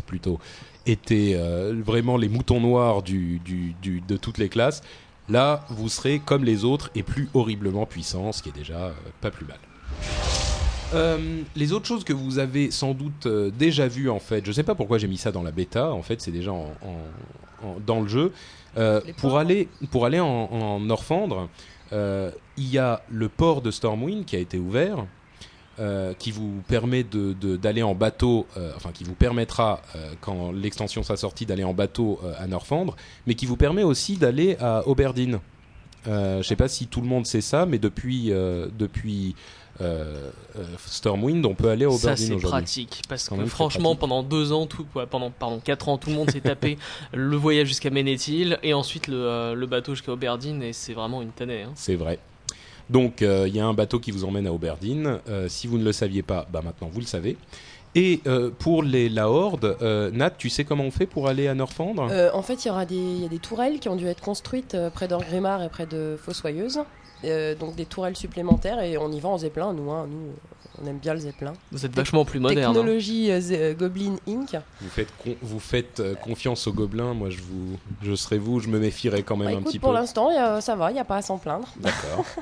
plutôt, 0.07 0.39
étaient 0.87 1.33
euh, 1.35 1.75
vraiment 1.85 2.17
les 2.17 2.27
moutons 2.27 2.59
noirs 2.59 3.03
du, 3.03 3.39
du- 3.45 3.75
du- 3.83 4.01
de 4.01 4.17
toutes 4.17 4.39
les 4.39 4.49
classes. 4.49 4.81
Là, 5.29 5.61
vous 5.69 5.89
serez 5.89 6.19
comme 6.19 6.43
les 6.43 6.63
autres 6.65 6.89
et 6.95 7.03
plus 7.03 7.29
horriblement 7.33 7.85
puissants, 7.85 8.31
ce 8.31 8.41
qui 8.41 8.49
est 8.49 8.55
déjà 8.57 8.77
euh, 8.87 8.91
pas 9.21 9.29
plus 9.31 9.45
mal. 9.45 9.57
Euh, 10.95 11.41
les 11.55 11.71
autres 11.71 11.85
choses 11.85 12.03
que 12.03 12.13
vous 12.13 12.39
avez 12.39 12.71
sans 12.71 12.93
doute 12.95 13.27
euh, 13.27 13.51
déjà 13.51 13.87
vues 13.87 14.09
en 14.09 14.19
fait, 14.19 14.43
je 14.43 14.51
sais 14.51 14.63
pas 14.63 14.73
pourquoi 14.73 14.97
j'ai 14.97 15.07
mis 15.07 15.17
ça 15.17 15.31
dans 15.31 15.43
la 15.43 15.51
bêta, 15.51 15.93
en 15.93 16.01
fait 16.01 16.19
c'est 16.19 16.31
déjà 16.31 16.51
en- 16.51 16.73
en- 16.81 17.67
en- 17.67 17.77
dans 17.85 18.01
le 18.01 18.07
jeu. 18.07 18.33
Euh, 18.77 18.99
pour, 19.17 19.37
aller, 19.37 19.67
pour 19.91 20.05
aller 20.07 20.19
en, 20.19 20.25
en 20.51 20.89
Orphandre, 20.89 21.47
euh, 21.93 22.31
il 22.57 22.69
y 22.69 22.79
a 22.79 23.03
le 23.11 23.29
port 23.29 23.61
de 23.61 23.69
Stormwind 23.69 24.25
qui 24.25 24.35
a 24.35 24.39
été 24.39 24.57
ouvert, 24.57 25.05
euh, 25.79 26.13
qui 26.13 26.31
vous 26.31 26.61
permet 26.67 27.03
de- 27.03 27.33
de- 27.33 27.81
en 27.83 27.95
bateau, 27.95 28.45
euh, 28.57 28.71
enfin 28.75 28.91
qui 28.91 29.03
vous 29.03 29.13
permettra, 29.15 29.81
euh, 29.95 30.11
quand 30.21 30.51
l'extension 30.51 31.01
sera 31.03 31.15
sortie, 31.17 31.45
d'aller 31.45 31.63
en 31.63 31.73
bateau 31.73 32.19
à 32.37 32.47
Norfandre, 32.47 32.95
mais 33.27 33.35
qui 33.35 33.45
vous 33.45 33.57
permet 33.57 33.83
aussi 33.83 34.17
d'aller 34.17 34.57
à 34.59 34.87
Oberdine. 34.87 35.39
Euh, 36.07 36.41
je 36.41 36.47
sais 36.47 36.55
pas 36.55 36.67
si 36.67 36.87
tout 36.87 37.01
le 37.01 37.07
monde 37.07 37.25
sait 37.25 37.41
ça, 37.41 37.65
mais 37.65 37.77
depuis, 37.77 38.31
depuis 38.77 39.35
euh, 39.81 40.29
Stormwind, 40.85 41.45
on 41.45 41.55
peut 41.55 41.69
aller 41.69 41.85
à 41.85 41.91
Ça, 41.91 42.15
c'est 42.17 42.35
pratique. 42.35 43.01
Parce 43.07 43.29
que 43.29 43.45
franchement, 43.45 43.95
pendant 43.95 44.23
deux 44.23 44.51
ans, 44.51 44.65
tout, 44.65 44.85
ouais, 44.95 45.05
pendant 45.05 45.31
pardon, 45.31 45.59
quatre 45.63 45.87
ans, 45.89 45.97
tout 45.97 46.09
le 46.09 46.15
monde 46.15 46.29
s'est 46.31 46.41
tapé 46.41 46.77
le 47.13 47.35
voyage 47.37 47.67
jusqu'à 47.67 47.89
Ménéthil 47.89 48.57
et 48.63 48.73
ensuite 48.73 49.07
le, 49.07 49.15
euh, 49.15 49.53
le 49.55 49.65
bateau 49.67 49.93
jusqu'à 49.95 50.11
Oberdine 50.11 50.61
et 50.63 50.73
c'est 50.73 50.93
vraiment 50.93 51.21
une 51.21 51.31
tannée. 51.31 51.63
hein. 51.63 51.71
C'est 51.75 51.95
vrai. 51.95 52.19
Donc, 52.89 53.21
euh, 53.21 53.47
il 53.47 53.55
y 53.55 53.59
a 53.59 53.65
un 53.65 53.73
bateau 53.73 53.99
qui 53.99 54.11
vous 54.11 54.23
emmène 54.25 54.47
à 54.47 54.53
Oberdine. 54.53 55.19
Euh, 55.29 55.47
si 55.47 55.67
vous 55.67 55.77
ne 55.77 55.83
le 55.83 55.91
saviez 55.93 56.23
pas, 56.23 56.47
bah 56.51 56.61
maintenant 56.63 56.89
vous 56.91 56.99
le 56.99 57.05
savez. 57.05 57.37
Et 57.95 58.21
euh, 58.27 58.51
pour 58.57 58.83
les, 58.83 59.09
la 59.09 59.29
Horde, 59.29 59.75
euh, 59.81 60.11
Nat, 60.11 60.29
tu 60.31 60.49
sais 60.49 60.63
comment 60.63 60.83
on 60.83 60.91
fait 60.91 61.07
pour 61.07 61.27
aller 61.27 61.47
à 61.47 61.55
Norfandre 61.55 62.07
Euh, 62.11 62.29
en 62.33 62.41
fait, 62.43 62.63
il 62.65 62.67
y 62.67 62.71
aura 62.71 62.85
des, 62.85 62.95
il 62.95 63.21
y 63.21 63.25
a 63.25 63.29
des 63.29 63.39
tourelles 63.39 63.79
qui 63.79 63.89
ont 63.89 63.95
dû 63.95 64.05
être 64.07 64.21
construites 64.21 64.75
euh, 64.75 64.89
près 64.91 65.07
d'Orgrimmar 65.07 65.63
et 65.63 65.69
près 65.69 65.85
de 65.87 66.15
Fossoyeuse. 66.23 66.79
Euh, 67.25 67.53
donc 67.53 67.75
des 67.75 67.85
tourelles 67.85 68.15
supplémentaires 68.15 68.79
et 68.81 68.97
on 68.97 69.11
y 69.11 69.19
va 69.19 69.29
en 69.29 69.37
zeppelin. 69.39 69.73
Nous, 69.73 69.91
hein, 69.91 70.07
nous, 70.09 70.29
on 70.81 70.87
aime 70.87 70.99
bien 70.99 71.13
le 71.13 71.19
zeppelin. 71.19 71.53
Vous 71.71 71.85
êtes 71.85 71.93
vachement 71.95 72.23
plus 72.25 72.39
moderne. 72.39 72.59
hein. 72.63 72.73
Technologie 72.73 73.29
Goblin 73.77 74.15
Inc. 74.27 74.55
Vous 74.81 74.89
faites, 74.89 75.09
con- 75.23 75.35
vous 75.41 75.59
faites 75.59 75.99
euh, 75.99 76.15
confiance 76.15 76.65
aux 76.67 76.73
gobelins. 76.73 77.13
Moi, 77.13 77.29
je, 77.31 77.39
vous, 77.41 77.77
je 78.03 78.13
serais 78.15 78.37
vous, 78.37 78.59
je 78.61 78.69
me 78.69 78.79
méfierais 78.79 79.23
quand 79.23 79.35
même 79.35 79.51
Bah, 79.51 79.57
un 79.57 79.61
petit 79.63 79.79
pour 79.79 79.89
peu. 79.89 79.95
l'instant, 79.97 80.31
y 80.31 80.37
a- 80.37 80.61
ça 80.61 80.75
va, 80.75 80.91
il 80.91 80.93
n'y 80.93 80.99
a 80.99 81.05
pas 81.05 81.17
à 81.17 81.21
s'en 81.21 81.37
plaindre. 81.39 81.67
D'accord. 81.79 82.23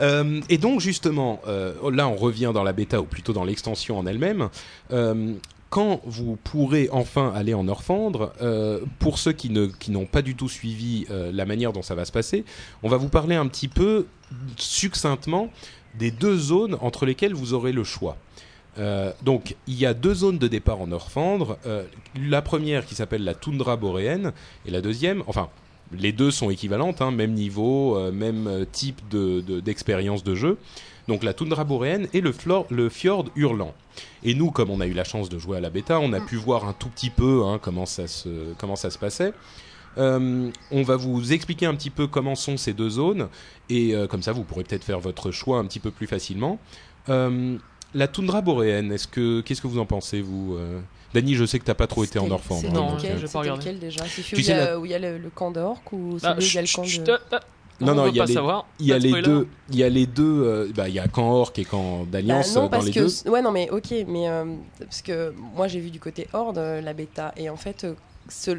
Euh, 0.00 0.40
et 0.48 0.58
donc 0.58 0.80
justement, 0.80 1.40
euh, 1.46 1.74
là 1.90 2.08
on 2.08 2.16
revient 2.16 2.52
dans 2.54 2.62
la 2.62 2.72
bêta 2.72 3.00
ou 3.00 3.04
plutôt 3.04 3.32
dans 3.32 3.44
l'extension 3.44 3.98
en 3.98 4.06
elle-même. 4.06 4.48
Euh, 4.92 5.34
quand 5.70 6.00
vous 6.04 6.36
pourrez 6.36 6.88
enfin 6.92 7.32
aller 7.34 7.54
en 7.54 7.66
Orfandre, 7.66 8.34
pour 8.98 9.18
ceux 9.18 9.32
qui 9.32 9.48
n'ont 9.48 10.04
pas 10.04 10.20
du 10.20 10.34
tout 10.34 10.50
suivi 10.50 11.06
la 11.08 11.46
manière 11.46 11.72
dont 11.72 11.80
ça 11.80 11.94
va 11.94 12.04
se 12.04 12.12
passer, 12.12 12.44
on 12.82 12.90
va 12.90 12.98
vous 12.98 13.08
parler 13.08 13.36
un 13.36 13.46
petit 13.46 13.68
peu 13.68 14.04
succinctement 14.58 15.48
des 15.94 16.10
deux 16.10 16.36
zones 16.36 16.76
entre 16.82 17.06
lesquelles 17.06 17.32
vous 17.32 17.54
aurez 17.54 17.72
le 17.72 17.84
choix. 17.84 18.18
Donc, 19.22 19.56
il 19.66 19.78
y 19.78 19.86
a 19.86 19.94
deux 19.94 20.12
zones 20.12 20.36
de 20.36 20.46
départ 20.46 20.78
en 20.78 20.92
Orfandre. 20.92 21.56
La 22.20 22.42
première 22.42 22.84
qui 22.84 22.94
s'appelle 22.94 23.24
la 23.24 23.32
toundra 23.32 23.76
boréenne, 23.76 24.34
et 24.66 24.70
la 24.70 24.82
deuxième, 24.82 25.24
enfin, 25.26 25.48
les 25.96 26.12
deux 26.12 26.30
sont 26.30 26.50
équivalentes, 26.50 27.00
hein, 27.02 27.10
même 27.10 27.32
niveau, 27.32 27.96
euh, 27.96 28.12
même 28.12 28.46
euh, 28.46 28.64
type 28.70 29.00
de- 29.10 29.40
de- 29.40 29.60
d'expérience 29.60 30.24
de, 30.24 30.34
jeu. 30.34 30.58
Donc, 31.08 31.22
la 31.22 31.34
toundra 31.34 31.64
boréenne 31.64 32.08
et 32.12 32.20
le, 32.20 32.32
fjord 32.88 33.26
hurlant. 33.36 33.74
Et 34.22 34.34
nous, 34.34 34.50
comme 34.50 34.70
on 34.70 34.80
a 34.80 34.86
eu 34.86 34.92
la 34.92 35.04
chance 35.04 35.28
de 35.28 35.38
jouer 35.38 35.56
à 35.56 35.60
la 35.60 35.70
bêta, 35.70 35.98
on 35.98 36.12
a 36.12 36.20
pu 36.20 36.36
voir 36.36 36.66
un 36.66 36.72
tout 36.72 36.88
petit 36.88 37.10
peu 37.10 37.42
hein, 37.44 37.58
comment, 37.60 37.86
ça 37.86 38.06
se, 38.06 38.52
comment 38.58 38.74
passait. 39.00 39.32
Euh, 39.98 40.50
on 40.70 40.82
va 40.82 40.96
vous 40.96 41.32
expliquer 41.32 41.66
un 41.66 41.74
petit 41.74 41.90
peu 41.90 42.06
comment 42.06 42.34
sont 42.34 42.56
ces 42.56 42.72
deux 42.72 42.88
zones 42.88 43.28
et 43.68 43.94
comme 44.08 44.22
ça 44.22 44.32
vous 44.32 44.42
pourrez 44.42 44.64
peut-être 44.64 44.84
faire 44.84 45.00
votre 45.00 45.30
choix 45.30 45.58
un 45.58 45.66
petit 45.66 45.80
peu 45.80 45.90
plus 45.90 46.06
facilement. 46.06 46.58
La 47.94 48.08
toundra 48.08 48.40
boréenne, 48.40 48.92
est-ce 48.92 49.06
que 49.08 49.40
qu'est-ce 49.42 49.60
que 49.62 49.66
vous 49.66 49.78
en 49.78 49.86
pensez 49.86 50.20
vous 50.20 50.56
euh? 50.56 50.80
Dany, 51.14 51.34
je 51.34 51.44
sais 51.44 51.58
que 51.58 51.64
t'as 51.64 51.74
pas 51.74 51.86
trop 51.86 52.04
été 52.04 52.18
en 52.18 52.30
Orfandre. 52.30 52.62
c'était 52.62 52.76
hein, 52.78 52.94
lequel, 52.96 53.10
euh, 53.12 53.16
je 53.18 53.26
vais 53.26 53.32
pas 53.32 53.42
lequel 53.44 53.78
déjà? 53.78 54.02
C'est 54.06 54.22
celui 54.22 54.24
Tu 54.24 54.34
où 54.34 54.38
il 54.38 54.40
y 54.40 54.44
sais, 54.44 54.52
a- 54.54 54.64
la- 54.70 54.80
où 54.80 54.84
il 54.86 54.90
y 54.90 54.94
a 54.94 54.98
le, 54.98 55.18
le 55.18 55.30
camp 55.30 55.50
d'orques 55.50 55.92
ou 55.92 56.18
celui 56.18 56.34
où 56.34 56.40
il 56.40 56.54
y 56.54 56.58
a 56.58 56.62
le 56.62 56.74
camp 56.74 56.82
de... 56.82 57.12
Non, 57.84 57.92
on 57.92 57.94
non, 57.96 58.06
il 58.06 58.14
y 58.16 58.20
a 58.20 58.22
pas 58.22 58.28
les- 58.28 58.34
savoir. 58.34 58.66
il 58.78 58.86
y 58.86 58.92
a 58.92 58.94
Pas 58.94 58.98
de 59.00 59.02
les 59.04 59.08
spoiler. 59.10 59.26
deux, 59.26 59.48
il 59.70 59.76
y 59.76 59.82
a 59.84 59.88
les 59.88 60.06
deux, 60.06 60.42
euh, 60.44 60.68
bah, 60.74 60.88
il 60.88 60.94
y 60.94 60.98
a 61.00 61.08
camp 61.08 61.32
orc 61.32 61.52
et 61.58 61.64
camp 61.64 62.00
Bah 62.04 62.06
d'alliance 62.12 62.54
non, 62.54 62.60
euh, 62.60 62.64
dans 62.64 62.70
parce 62.70 62.84
les 62.86 62.92
que 62.92 63.24
deux. 63.24 63.30
ouais 63.30 63.42
non 63.42 63.50
mais 63.50 63.68
ok 63.70 63.92
mais 64.06 64.28
euh, 64.28 64.44
parce 64.78 65.02
que 65.02 65.34
moi 65.36 65.66
j'ai 65.68 65.80
vu 65.80 65.90
du 65.90 65.98
côté 65.98 66.28
horde 66.32 66.58
euh, 66.58 66.80
la 66.80 66.92
bêta 66.94 67.32
et 67.36 67.50
en 67.50 67.56
fait 67.56 67.84
euh, 67.84 67.94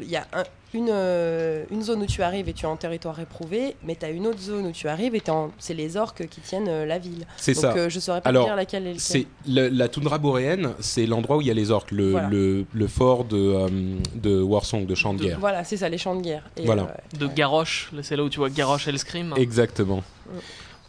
il 0.02 0.10
y 0.10 0.16
a 0.16 0.26
un- 0.34 0.44
une, 0.74 0.88
euh, 0.90 1.64
une 1.70 1.82
zone 1.82 2.02
où 2.02 2.06
tu 2.06 2.22
arrives 2.22 2.48
et 2.48 2.52
tu 2.52 2.64
es 2.66 2.68
en 2.68 2.76
territoire 2.76 3.18
éprouvé 3.20 3.76
mais 3.84 3.96
tu 3.96 4.04
as 4.04 4.10
une 4.10 4.26
autre 4.26 4.40
zone 4.40 4.66
où 4.66 4.72
tu 4.72 4.88
arrives 4.88 5.14
et 5.14 5.22
en- 5.30 5.50
c'est 5.58 5.74
les 5.74 5.96
orques 5.96 6.26
qui 6.28 6.40
tiennent 6.40 6.68
euh, 6.68 6.84
la 6.84 6.98
ville 6.98 7.26
C'est 7.36 7.54
donc 7.54 7.62
ça. 7.62 7.72
euh, 7.76 7.88
je 7.88 8.00
saurais 8.00 8.20
pas 8.20 8.28
Alors, 8.30 8.46
dire 8.46 8.56
laquelle 8.56 8.86
est. 8.86 8.98
C'est 8.98 9.26
le- 9.48 9.68
la 9.68 9.88
toundra 9.88 10.18
boréenne, 10.18 10.74
c'est 10.80 11.06
l'endroit 11.06 11.36
où 11.36 11.40
il 11.40 11.46
y 11.46 11.50
a 11.50 11.54
les 11.54 11.70
orques, 11.70 11.90
le, 11.92 12.10
Voilà. 12.10 12.28
le, 12.28 12.66
le 12.72 12.86
fort 12.88 13.24
de, 13.24 13.36
euh, 13.38 13.68
de 14.14 14.40
Warsong, 14.42 14.86
de 14.86 14.94
champ 14.94 15.14
de 15.14 15.20
De- 15.20 15.24
guerre. 15.24 15.38
voilà 15.40 15.64
c'est 15.64 15.76
ça 15.76 15.88
les 15.88 15.98
champs 15.98 16.16
de 16.16 16.22
guerre 16.22 16.42
Et, 16.56 16.64
Voilà. 16.64 16.82
euh, 16.82 17.18
De 17.18 17.26
Garrosh, 17.26 17.90
c'est 18.02 18.16
là 18.16 18.24
où 18.24 18.28
tu 18.28 18.38
vois 18.38 18.50
Garrosh 18.50 18.88
Hellscream. 18.88 19.34
Exactement. 19.36 20.02
Ouais. 20.32 20.40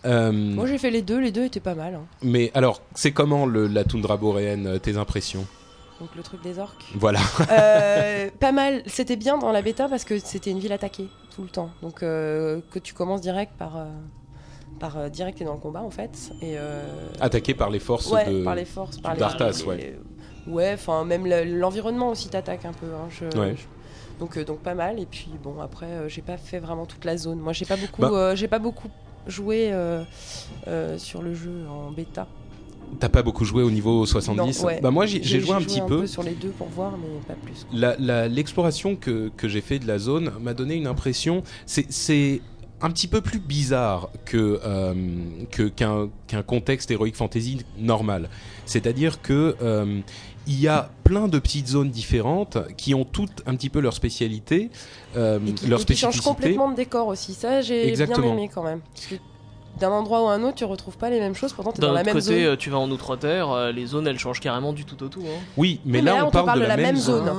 Euh, 0.06 0.32
moi 0.32 0.68
j'ai 0.68 0.78
fait 0.78 0.92
les 0.92 1.02
deux 1.02 1.20
les 1.20 1.32
deux 1.32 1.46
étaient 1.46 1.60
pas 1.60 1.74
mal 1.74 1.96
hein. 1.96 2.04
mais 2.22 2.52
alors, 2.54 2.82
c'est 2.94 3.12
comment 3.12 3.48
le, 3.48 3.66
la 3.66 3.84
toundra 3.84 4.18
boréenne, 4.18 4.80
tes 4.80 4.98
impressions? 4.98 5.46
Donc 6.00 6.10
le 6.16 6.24
truc 6.24 6.42
des 6.42 6.60
orques 6.60 6.86
Voilà. 6.96 7.20
Euh, 7.52 8.30
pas 8.40 8.52
mal. 8.52 8.82
C'était 8.86 9.16
bien 9.16 9.38
dans 9.38 9.52
la 9.52 9.62
bêta 9.62 9.88
parce 9.88 10.04
que 10.04 10.20
c'était 10.20 10.52
une 10.52 10.60
ville 10.60 10.74
attaquée 10.74 11.08
tout 11.36 11.42
le 11.44 11.50
temps. 11.50 11.70
Donc 11.82 12.04
euh, 12.04 12.62
que 12.72 12.80
tu 12.80 12.94
commences 12.94 13.22
direct 13.22 13.54
par, 13.58 13.78
euh, 13.78 13.86
par 14.80 15.10
direct 15.10 15.40
et 15.42 15.46
dans 15.46 15.54
le 15.54 15.60
combat 15.60 15.82
en 15.82 15.90
fait. 15.90 16.32
Et 16.42 16.58
Attaqué 17.22 17.54
par 17.54 17.70
les 17.70 17.80
forces 17.80 18.12
ouais, 18.12 18.26
de. 18.30 18.44
par 18.44 18.56
les 18.56 18.66
forces, 18.66 18.98
par 18.98 19.16
d'Arthas, 19.16 19.64
ouais. 19.66 19.98
Ouais, 20.48 20.72
enfin 20.74 21.06
même 21.06 21.26
le- 21.26 21.44
l'environnement 21.60 22.10
aussi 22.10 22.30
t'attaque 22.30 22.66
un 22.66 22.74
peu. 22.74 22.86
hein, 22.88 23.08
je- 23.10 23.38
Ouais. 23.40 23.56
je- 23.58 24.20
Donc, 24.20 24.38
donc 24.46 24.60
pas 24.60 24.76
mal. 24.76 25.00
Et 25.00 25.06
puis 25.06 25.30
bon 25.44 25.60
après 25.62 26.08
j'ai 26.10 26.22
pas 26.22 26.38
fait 26.38 26.60
vraiment 26.60 26.86
toute 26.86 27.04
la 27.06 27.18
zone. 27.18 27.40
Moi 27.40 27.54
j'ai 27.54 27.66
pas 27.66 27.78
beaucoup, 27.78 28.02
Bah. 28.02 28.36
j'ai 28.36 28.48
pas 28.48 28.60
beaucoup 28.60 28.90
joué 29.28 29.72
sur 30.98 31.22
le 31.22 31.34
jeu 31.34 31.66
en 31.70 31.92
bêta. 31.92 32.28
T'as 33.00 33.10
pas 33.10 33.24
beaucoup 33.24 33.44
joué 33.46 33.62
au 33.64 33.72
niveau 33.72 34.06
70 34.06 34.60
Non, 34.62 34.66
ouais. 34.68 34.80
Bah 34.82 34.90
moi 34.92 35.06
j'ai 35.06 35.22
joué 35.24 35.52
un 35.54 35.62
petit 35.62 35.82
peu. 35.82 36.08
sur 36.08 36.24
les 36.24 36.32
deux 36.34 36.50
pour 36.50 36.68
voir 36.70 36.94
mais 36.98 37.20
pas 37.28 37.34
plus. 37.34 37.66
L'exploration 38.30 38.96
que, 38.96 39.30
que 39.36 39.48
j'ai 39.48 39.62
fait 39.62 39.80
de 39.80 39.88
la 39.88 39.98
zone 40.00 40.32
m'a 40.42 40.54
donné 40.54 40.76
une 40.76 40.88
impression. 40.88 41.44
C'est- 41.66 42.42
un 42.82 42.92
petit 42.92 43.08
peu 43.08 43.22
plus 43.22 43.40
bizarre 43.40 44.10
que 44.26 44.60
euh, 44.64 44.94
que- 45.50 45.70
qu'un 45.70 46.10
qu'un 46.28 46.44
contexte 46.44 46.92
héroïque 46.92 47.16
fantasy 47.16 47.62
normal. 47.80 48.30
C'est-à-dire 48.66 49.22
que 49.22 49.56
euh, 49.62 50.02
il 50.46 50.60
y 50.60 50.68
a 50.68 50.90
plein 51.06 51.30
de 51.30 51.40
petites 51.40 51.68
zones 51.70 51.90
différentes 51.90 52.58
qui 52.76 52.94
ont 52.94 53.06
toutes 53.06 53.42
un 53.48 53.56
petit 53.56 53.70
peu 53.70 53.80
leur 53.80 53.94
spécialité, 53.94 54.70
euh, 55.16 55.40
et 55.48 55.54
qui, 55.54 55.68
leur 55.68 55.82
et 55.82 55.86
qui 55.86 55.96
change 55.96 56.16
spécificité. 56.16 56.30
complètement 56.30 56.70
de 56.70 56.76
décor 56.76 57.08
aussi. 57.08 57.34
Ça, 57.34 57.62
j'ai 57.62 57.94
bien 57.94 58.22
aimé 58.24 58.50
quand 58.54 58.62
même. 58.64 58.82
Parce 58.94 59.08
que 59.08 59.16
d'un 59.80 59.92
endroit 59.92 60.24
ou 60.24 60.28
un 60.28 60.42
autre, 60.44 60.56
tu 60.56 60.66
retrouves 60.66 60.98
pas 60.98 61.10
les 61.10 61.20
mêmes 61.20 61.36
choses. 61.36 61.54
Pourtant, 61.54 61.72
tu 61.72 61.82
dans 61.82 61.92
la 61.92 62.04
même 62.04 62.14
côté, 62.14 62.26
zone. 62.26 62.36
euh, 62.36 62.56
tu 62.56 62.70
vas 62.70 62.78
en 62.80 62.90
Outre-Terre, 62.92 63.52
euh, 63.52 63.72
les 63.72 63.86
zones 63.86 64.08
elles 64.08 64.20
changent 64.20 64.40
carrément 64.40 64.74
du 64.74 64.86
tout 64.86 65.02
au 65.04 65.08
tout. 65.08 65.22
hein. 65.22 65.40
Oui, 65.58 65.80
mais, 65.86 66.00
Oui, 66.00 66.02
mais 66.06 66.12
là, 66.12 66.18
là, 66.18 66.26
on, 66.28 66.32
parle, 66.32 66.60
de 66.60 66.66
la, 66.66 66.78
même 66.78 66.96
zone. 66.98 67.26
zone. 67.26 67.34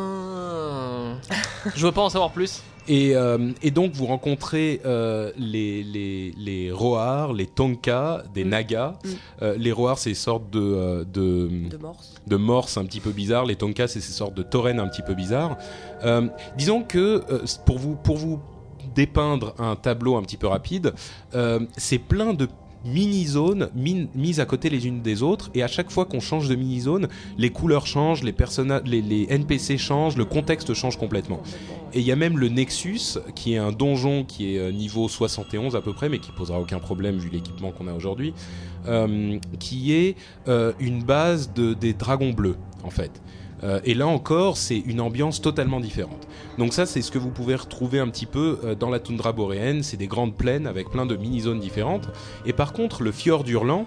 Ah. 1.30 1.36
Je 1.74 1.84
veux 1.86 1.92
pas 1.92 2.02
en 2.02 2.08
savoir 2.10 2.30
plus. 2.30 2.62
Et, 2.88 3.16
euh, 3.16 3.50
et 3.64 3.72
donc 3.72 3.92
vous 3.94 4.06
rencontrez 4.06 4.80
euh, 4.86 5.32
les, 5.36 5.82
les, 5.82 6.32
les 6.38 6.70
Roars, 6.70 7.32
les 7.32 7.46
Tonka, 7.46 8.22
des 8.32 8.44
Mm. 8.44 8.48
Nagas. 8.48 8.94
Mm. 9.02 9.08
Euh, 9.42 9.56
les 9.58 9.72
Roars, 9.72 9.98
c'est 9.98 10.14
sortes 10.14 10.48
de, 10.50 10.60
euh, 10.60 11.04
de, 11.04 11.48
De 11.68 11.76
morse. 11.78 12.14
de 12.28 12.36
morses 12.36 12.76
un 12.76 12.84
petit 12.84 13.00
peu 13.00 13.10
bizarres. 13.10 13.44
Les 13.44 13.56
Tonka, 13.56 13.88
c'est 13.88 14.00
ces 14.00 14.12
sortes 14.12 14.34
de 14.34 14.44
taurennes 14.44 14.78
un 14.78 14.86
petit 14.86 15.02
peu 15.02 15.14
bizarres. 15.14 15.56
Euh, 16.04 16.28
disons 16.56 16.84
que 16.84 17.24
euh, 17.28 17.40
pour 17.64 17.78
vous 17.78 17.96
pour 17.96 18.16
vous 18.18 18.40
dépeindre 18.96 19.54
un 19.58 19.76
tableau 19.76 20.16
un 20.16 20.22
petit 20.22 20.36
peu 20.38 20.48
rapide, 20.48 20.92
euh, 21.34 21.60
c'est 21.76 21.98
plein 21.98 22.34
de 22.34 22.48
mini-zones 22.84 23.68
min- 23.74 24.06
mises 24.14 24.38
à 24.38 24.46
côté 24.46 24.70
les 24.70 24.86
unes 24.86 25.02
des 25.02 25.22
autres 25.22 25.50
et 25.54 25.62
à 25.64 25.66
chaque 25.66 25.90
fois 25.90 26.04
qu'on 26.04 26.20
change 26.20 26.48
de 26.48 26.54
mini-zone, 26.54 27.08
les 27.36 27.50
couleurs 27.50 27.86
changent, 27.86 28.22
les, 28.22 28.32
NPC 29.28 29.76
changent, 29.76 30.16
le 30.16 30.24
contexte 30.24 30.72
change 30.72 30.96
complètement. 30.96 31.40
Et 31.94 32.00
il 32.00 32.06
y 32.06 32.12
a 32.12 32.16
même 32.16 32.38
le 32.38 32.48
Nexus, 32.48 33.18
qui 33.34 33.54
est 33.54 33.58
un 33.58 33.72
donjon 33.72 34.24
qui 34.24 34.54
est 34.54 34.58
euh, 34.58 34.70
niveau 34.72 35.08
71 35.08 35.74
à 35.74 35.80
peu 35.80 35.92
près, 35.94 36.08
mais 36.08 36.20
qui 36.20 36.30
posera 36.30 36.60
aucun 36.60 36.78
problème 36.78 37.16
vu 37.18 37.28
l'équipement 37.28 37.72
qu'on 37.72 37.88
a 37.88 37.92
aujourd'hui, 37.92 38.32
euh, 38.86 39.38
qui 39.58 39.92
est 39.92 40.14
une 40.78 41.02
base 41.02 41.52
de, 41.54 41.74
des 41.74 41.92
dragons 41.92 42.30
bleus, 42.30 42.56
en 42.84 42.90
fait. 42.90 43.10
Euh, 43.64 43.80
et 43.84 43.94
là 43.94 44.06
encore, 44.06 44.56
c'est 44.56 44.78
une 44.78 45.00
ambiance 45.00 45.40
totalement 45.40 45.80
différente. 45.80 46.28
Donc 46.58 46.72
ça, 46.74 46.86
c'est 46.86 47.02
ce 47.02 47.10
que 47.10 47.18
vous 47.18 47.30
pouvez 47.30 47.54
retrouver 47.54 47.98
un 47.98 48.08
petit 48.08 48.26
peu 48.26 48.58
euh, 48.64 48.74
dans 48.74 48.90
la 48.90 49.00
toundra 49.00 49.32
boréenne. 49.32 49.82
C'est 49.82 49.96
des 49.96 50.06
grandes 50.06 50.36
plaines 50.36 50.66
avec 50.66 50.90
plein 50.90 51.06
de 51.06 51.16
mini-zones 51.16 51.60
différentes. 51.60 52.08
Et 52.44 52.52
par 52.52 52.72
contre, 52.72 53.02
le 53.02 53.12
fjord 53.12 53.44
hurlant 53.46 53.86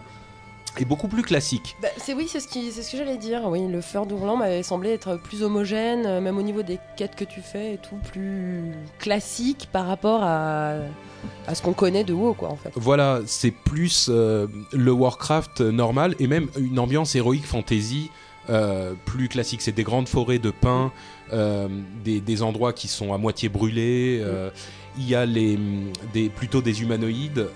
est 0.78 0.86
beaucoup 0.86 1.08
plus 1.08 1.24
classique. 1.24 1.76
Bah, 1.82 1.90
c'est 1.98 2.14
oui, 2.14 2.28
c'est 2.30 2.40
ce, 2.40 2.48
qui, 2.48 2.72
c'est 2.72 2.84
ce 2.84 2.92
que 2.92 2.98
j'allais 2.98 3.18
dire. 3.18 3.42
Oui, 3.46 3.68
le 3.68 3.82
Feur 3.82 4.06
d'Ourlan 4.06 4.38
m'avait 4.38 4.64
semblé 4.64 4.92
être 4.92 5.18
plus 5.18 5.44
homogène, 5.44 6.06
euh, 6.06 6.22
même 6.22 6.38
au 6.38 6.44
niveau 6.44 6.62
des 6.62 6.80
quêtes 6.96 7.16
que 7.16 7.26
tu 7.26 7.42
fais 7.42 7.74
et 7.74 7.78
tout, 7.78 7.98
plus 8.12 8.72
classique 9.00 9.70
par 9.72 9.88
rapport 9.88 10.22
à, 10.24 10.76
à 11.48 11.56
ce 11.56 11.62
qu'on 11.62 11.74
connaît 11.74 12.04
de 12.04 12.14
WoW, 12.14 12.34
quoi, 12.34 12.50
en 12.50 12.56
fait. 12.56 12.72
Voilà, 12.76 13.22
c'est 13.26 13.52
plus 13.52 14.08
euh, 14.10 14.48
le 14.72 14.92
Warcraft 14.92 15.62
normal 15.62 16.16
et 16.20 16.28
même 16.28 16.48
une 16.58 16.80
ambiance 16.80 17.16
héroïque 17.16 17.46
fantasy 17.46 18.10
euh, 18.50 18.94
plus 19.06 19.30
classique. 19.30 19.62
C'est 19.62 19.72
des 19.72 19.84
grandes 19.84 20.08
forêts 20.08 20.40
de 20.40 20.52
pins, 20.52 20.92
euh, 21.34 21.68
des, 22.04 22.42
endroits 22.44 22.74
qui 22.74 22.88
sont 22.88 23.14
à 23.14 23.18
moitié 23.18 23.50
brûlés. 23.50 24.20
euh, 24.24 24.50
il 24.98 25.08
y 25.08 25.16
a 25.16 25.26
les, 25.26 25.58
des, 26.14 26.30
plutôt 26.30 26.62
des 26.62 26.82
humanoïdes, 26.82 27.48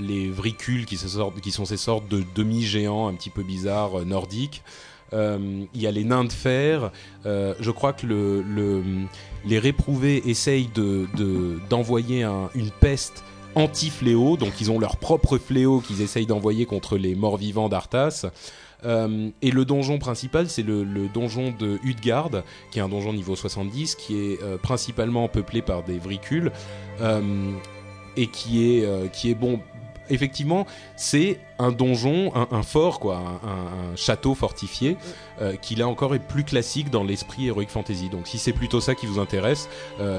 les 0.00 0.30
vricules 0.30 0.84
qui, 0.86 0.96
sont 0.96 1.64
ces 1.64 1.76
sortes 1.76 2.08
de 2.08 2.22
demi-géants 2.36 3.08
un 3.08 3.14
petit 3.14 3.30
peu 3.30 3.42
bizarres 3.42 4.04
nordiques. 4.04 4.62
Il 5.12 5.66
y 5.74 5.86
a 5.86 5.90
les 5.90 6.04
nains 6.04 6.24
de 6.24 6.32
fer. 6.32 6.92
Je 7.24 7.70
crois 7.70 7.94
que 7.94 8.06
le, 8.06 8.42
le- 8.42 8.82
les 9.44 9.58
réprouvés 9.58 10.22
essayent 10.28 10.68
de- 10.74 11.06
de- 11.16 11.58
d'envoyer 11.68 12.22
un- 12.22 12.50
une 12.54 12.70
peste 12.70 13.24
anti-fléau, 13.56 14.36
donc 14.36 14.60
ils 14.60 14.70
ont 14.70 14.78
leur 14.78 14.96
propre 14.96 15.38
fléau 15.38 15.80
qu'ils 15.80 16.02
essayent 16.02 16.26
d'envoyer 16.26 16.66
contre 16.66 16.96
les 16.96 17.14
morts-vivants 17.14 17.68
d'Arthas. 17.68 18.26
Euh, 18.84 19.30
et 19.42 19.50
le 19.50 19.64
donjon 19.64 19.98
principal, 19.98 20.48
c'est 20.48 20.62
le, 20.62 20.84
donjon 21.12 21.54
de 21.58 21.78
Utgard, 21.82 22.30
qui 22.70 22.78
est 22.78 22.82
un 22.82 22.88
donjon 22.88 23.12
niveau 23.12 23.36
70, 23.36 23.94
qui 23.94 24.16
est 24.16 24.42
euh, 24.42 24.56
principalement 24.58 25.28
peuplé 25.28 25.62
par 25.62 25.82
des 25.82 25.98
vricules, 25.98 26.52
euh, 27.00 27.52
et 28.16 28.26
qui 28.28 28.64
est, 28.64 29.12
qui 29.12 29.30
est 29.30 29.34
bon. 29.34 29.60
Effectivement, 30.10 30.66
c'est 30.96 31.40
un 31.58 31.72
donjon, 31.72 32.30
un, 32.34 32.62
fort, 32.62 33.00
quoi, 33.00 33.16
un, 33.16 33.96
château 33.96 34.34
fortifié, 34.34 34.96
qui 35.62 35.74
là 35.74 35.88
encore 35.88 36.14
est 36.14 36.20
plus 36.20 36.44
classique 36.44 36.90
dans 36.90 37.02
l'esprit 37.02 37.48
Heroic 37.48 37.68
Fantasy. 37.68 38.10
Donc 38.10 38.28
si 38.28 38.38
c'est 38.38 38.52
plutôt 38.52 38.80
ça 38.80 38.94
qui 38.94 39.06
vous 39.06 39.18
intéresse, 39.18 39.68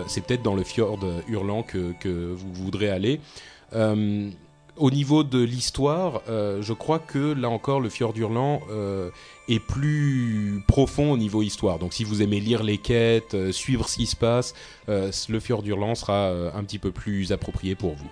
c'est 0.07 0.25
peut-être 0.25 0.41
dans 0.41 0.55
le 0.55 0.63
fjord 0.63 0.99
hurlant 1.27 1.61
que 1.63 2.33
vous 2.33 2.53
voudrez 2.53 2.89
aller. 2.89 3.21
Au 4.77 4.91
niveau 4.91 5.23
de 5.23 5.41
l'histoire, 5.41 6.21
euh, 6.27 6.61
je 6.61 6.73
crois 6.73 6.99
que 6.99 7.33
là 7.33 7.49
encore, 7.49 7.79
le 7.79 7.87
Fjord 7.87 8.13
Hurlant 8.17 8.59
euh, 8.69 9.09
est 9.47 9.59
plus 9.59 10.61
profond 10.67 11.13
au 11.13 11.17
niveau 11.17 11.41
histoire. 11.41 11.79
Donc, 11.79 11.93
si 11.93 12.03
vous 12.03 12.21
aimez 12.21 12.41
lire 12.41 12.61
les 12.61 12.77
quêtes, 12.77 13.35
euh, 13.35 13.53
suivre 13.53 13.87
ce 13.87 13.95
qui 13.95 14.05
se 14.05 14.17
passe, 14.17 14.53
euh, 14.89 15.11
le 15.29 15.39
Fjord 15.39 15.65
Hurlant 15.65 15.95
sera 15.95 16.29
un 16.53 16.63
petit 16.65 16.79
peu 16.79 16.91
plus 16.91 17.31
approprié 17.31 17.75
pour 17.75 17.95
vous. 17.95 18.09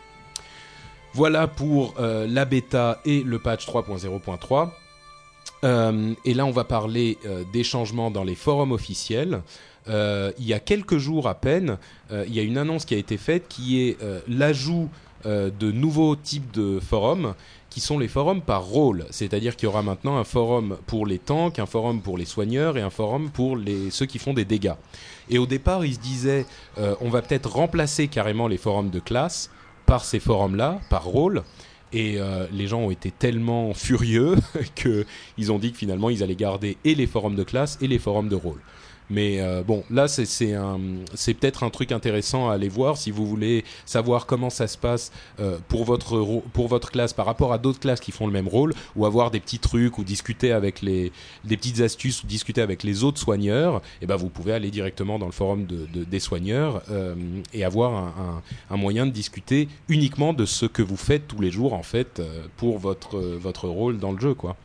Voilà 1.13 1.47
pour 1.47 1.93
la 1.99 2.45
bêta 2.45 2.99
et 3.05 3.21
le 3.21 3.37
patch 3.37 3.67
3.0.3. 3.67 4.71
Euh, 5.63 6.13
et 6.25 6.33
là, 6.33 6.45
on 6.45 6.51
va 6.51 6.63
parler 6.63 7.19
des 7.51 7.63
changements 7.63 8.09
dans 8.09 8.23
les 8.23 8.33
forums 8.33 8.71
officiels. 8.71 9.43
Il 9.87 10.33
y 10.39 10.53
a 10.53 10.59
quelques 10.59 10.97
jours 10.97 11.27
à 11.27 11.35
peine, 11.35 11.77
il 12.11 12.33
y 12.33 12.39
a 12.39 12.41
une 12.41 12.57
annonce 12.57 12.85
qui 12.85 12.95
a 12.95 12.97
été 12.97 13.17
faite 13.17 13.47
qui 13.47 13.79
est 13.81 13.97
l'ajout 14.27 14.89
euh, 15.25 15.49
de 15.57 15.71
nouveaux 15.71 16.15
types 16.15 16.51
de 16.51 16.79
forums 16.79 17.33
qui 17.69 17.79
sont 17.79 17.97
les 17.97 18.07
forums 18.07 18.41
par 18.41 18.63
rôle. 18.63 19.05
C'est-à-dire 19.09 19.55
qu'il 19.55 19.67
y 19.67 19.69
aura 19.69 19.81
maintenant 19.81 20.17
un 20.17 20.23
forum 20.23 20.77
pour 20.85 21.07
les 21.07 21.17
tanks, 21.17 21.59
un 21.59 21.65
forum 21.65 22.01
pour 22.01 22.17
les 22.17 22.25
soigneurs 22.25 22.77
et 22.77 22.81
un 22.81 22.89
forum 22.89 23.29
pour 23.31 23.57
les, 23.57 23.89
ceux 23.89 24.05
qui 24.05 24.19
font 24.19 24.33
des 24.33 24.45
dégâts. 24.45 24.75
Et 25.29 25.39
au 25.39 25.45
départ, 25.45 25.85
ils 25.85 25.95
se 25.95 25.99
disaient, 25.99 26.45
euh, 26.77 26.95
on 27.01 27.09
va 27.09 27.21
peut-être 27.21 27.51
remplacer 27.51 28.07
carrément 28.07 28.47
les 28.47 28.57
forums 28.57 28.89
de 28.89 28.99
classe 28.99 29.49
par 29.85 30.05
ces 30.05 30.19
forums-là, 30.19 30.79
par 30.89 31.05
rôle. 31.05 31.43
Et 31.93 32.15
euh, 32.17 32.45
les 32.51 32.67
gens 32.67 32.81
ont 32.81 32.91
été 32.91 33.11
tellement 33.11 33.73
furieux 33.73 34.35
qu'ils 34.75 35.51
ont 35.51 35.57
dit 35.57 35.71
que 35.71 35.77
finalement, 35.77 36.09
ils 36.09 36.21
allaient 36.21 36.35
garder 36.35 36.77
et 36.83 36.95
les 36.95 37.07
forums 37.07 37.35
de 37.35 37.43
classe 37.43 37.77
et 37.81 37.87
les 37.87 37.99
forums 37.99 38.29
de 38.29 38.35
rôle. 38.35 38.59
Mais 39.13 39.39
euh, 39.41 39.61
bon, 39.61 39.83
là, 39.91 40.07
c'est- 40.07 40.25
peut-être 41.35 41.63
un 41.63 41.69
truc 41.69 41.91
intéressant 41.91 42.49
à 42.49 42.53
aller 42.55 42.67
voir 42.67 42.97
si 42.97 43.11
vous 43.11 43.27
voulez 43.27 43.63
savoir 43.85 44.25
comment 44.25 44.49
ça 44.49 44.65
se 44.65 44.75
passe 44.75 45.11
euh, 45.39 45.59
pour, 45.67 45.83
votre, 45.85 46.89
classe 46.91 47.13
par 47.13 47.27
rapport 47.27 47.53
à 47.53 47.59
d'autres 47.59 47.79
classes 47.79 47.99
qui 47.99 48.11
font 48.11 48.25
le 48.25 48.33
même 48.33 48.47
rôle, 48.47 48.73
ou 48.95 49.05
avoir 49.05 49.29
des 49.29 49.39
petits 49.39 49.59
trucs, 49.59 49.99
ou 49.99 50.03
discuter 50.03 50.51
avec 50.51 50.81
les, 50.81 51.11
des 51.43 51.57
petites 51.57 51.81
astuces, 51.81 52.23
ou 52.23 52.27
discuter 52.27 52.61
avec 52.61 52.81
les 52.81 53.03
autres 53.03 53.19
soigneurs, 53.19 53.83
et 54.01 54.07
ben 54.07 54.15
vous 54.15 54.29
pouvez 54.29 54.51
aller 54.51 54.71
directement 54.71 55.19
dans 55.19 55.27
le 55.27 55.31
forum 55.31 55.67
de, 55.67 55.85
de- 55.93 56.03
des 56.05 56.19
soigneurs 56.19 56.81
euh, 56.89 57.13
et 57.53 57.63
avoir 57.63 58.15
un, 58.71 58.77
moyen 58.77 59.05
de 59.05 59.11
discuter 59.11 59.67
uniquement 59.89 60.33
de 60.33 60.45
ce 60.45 60.65
que 60.65 60.81
vous 60.81 60.97
faites 60.97 61.27
tous 61.27 61.39
les 61.39 61.51
jours, 61.51 61.73
en 61.73 61.83
fait, 61.83 62.19
pour 62.57 62.79
votre, 62.79 63.19
rôle 63.67 63.99
dans 63.99 64.11
le 64.11 64.19
jeu, 64.19 64.33
quoi. 64.33 64.55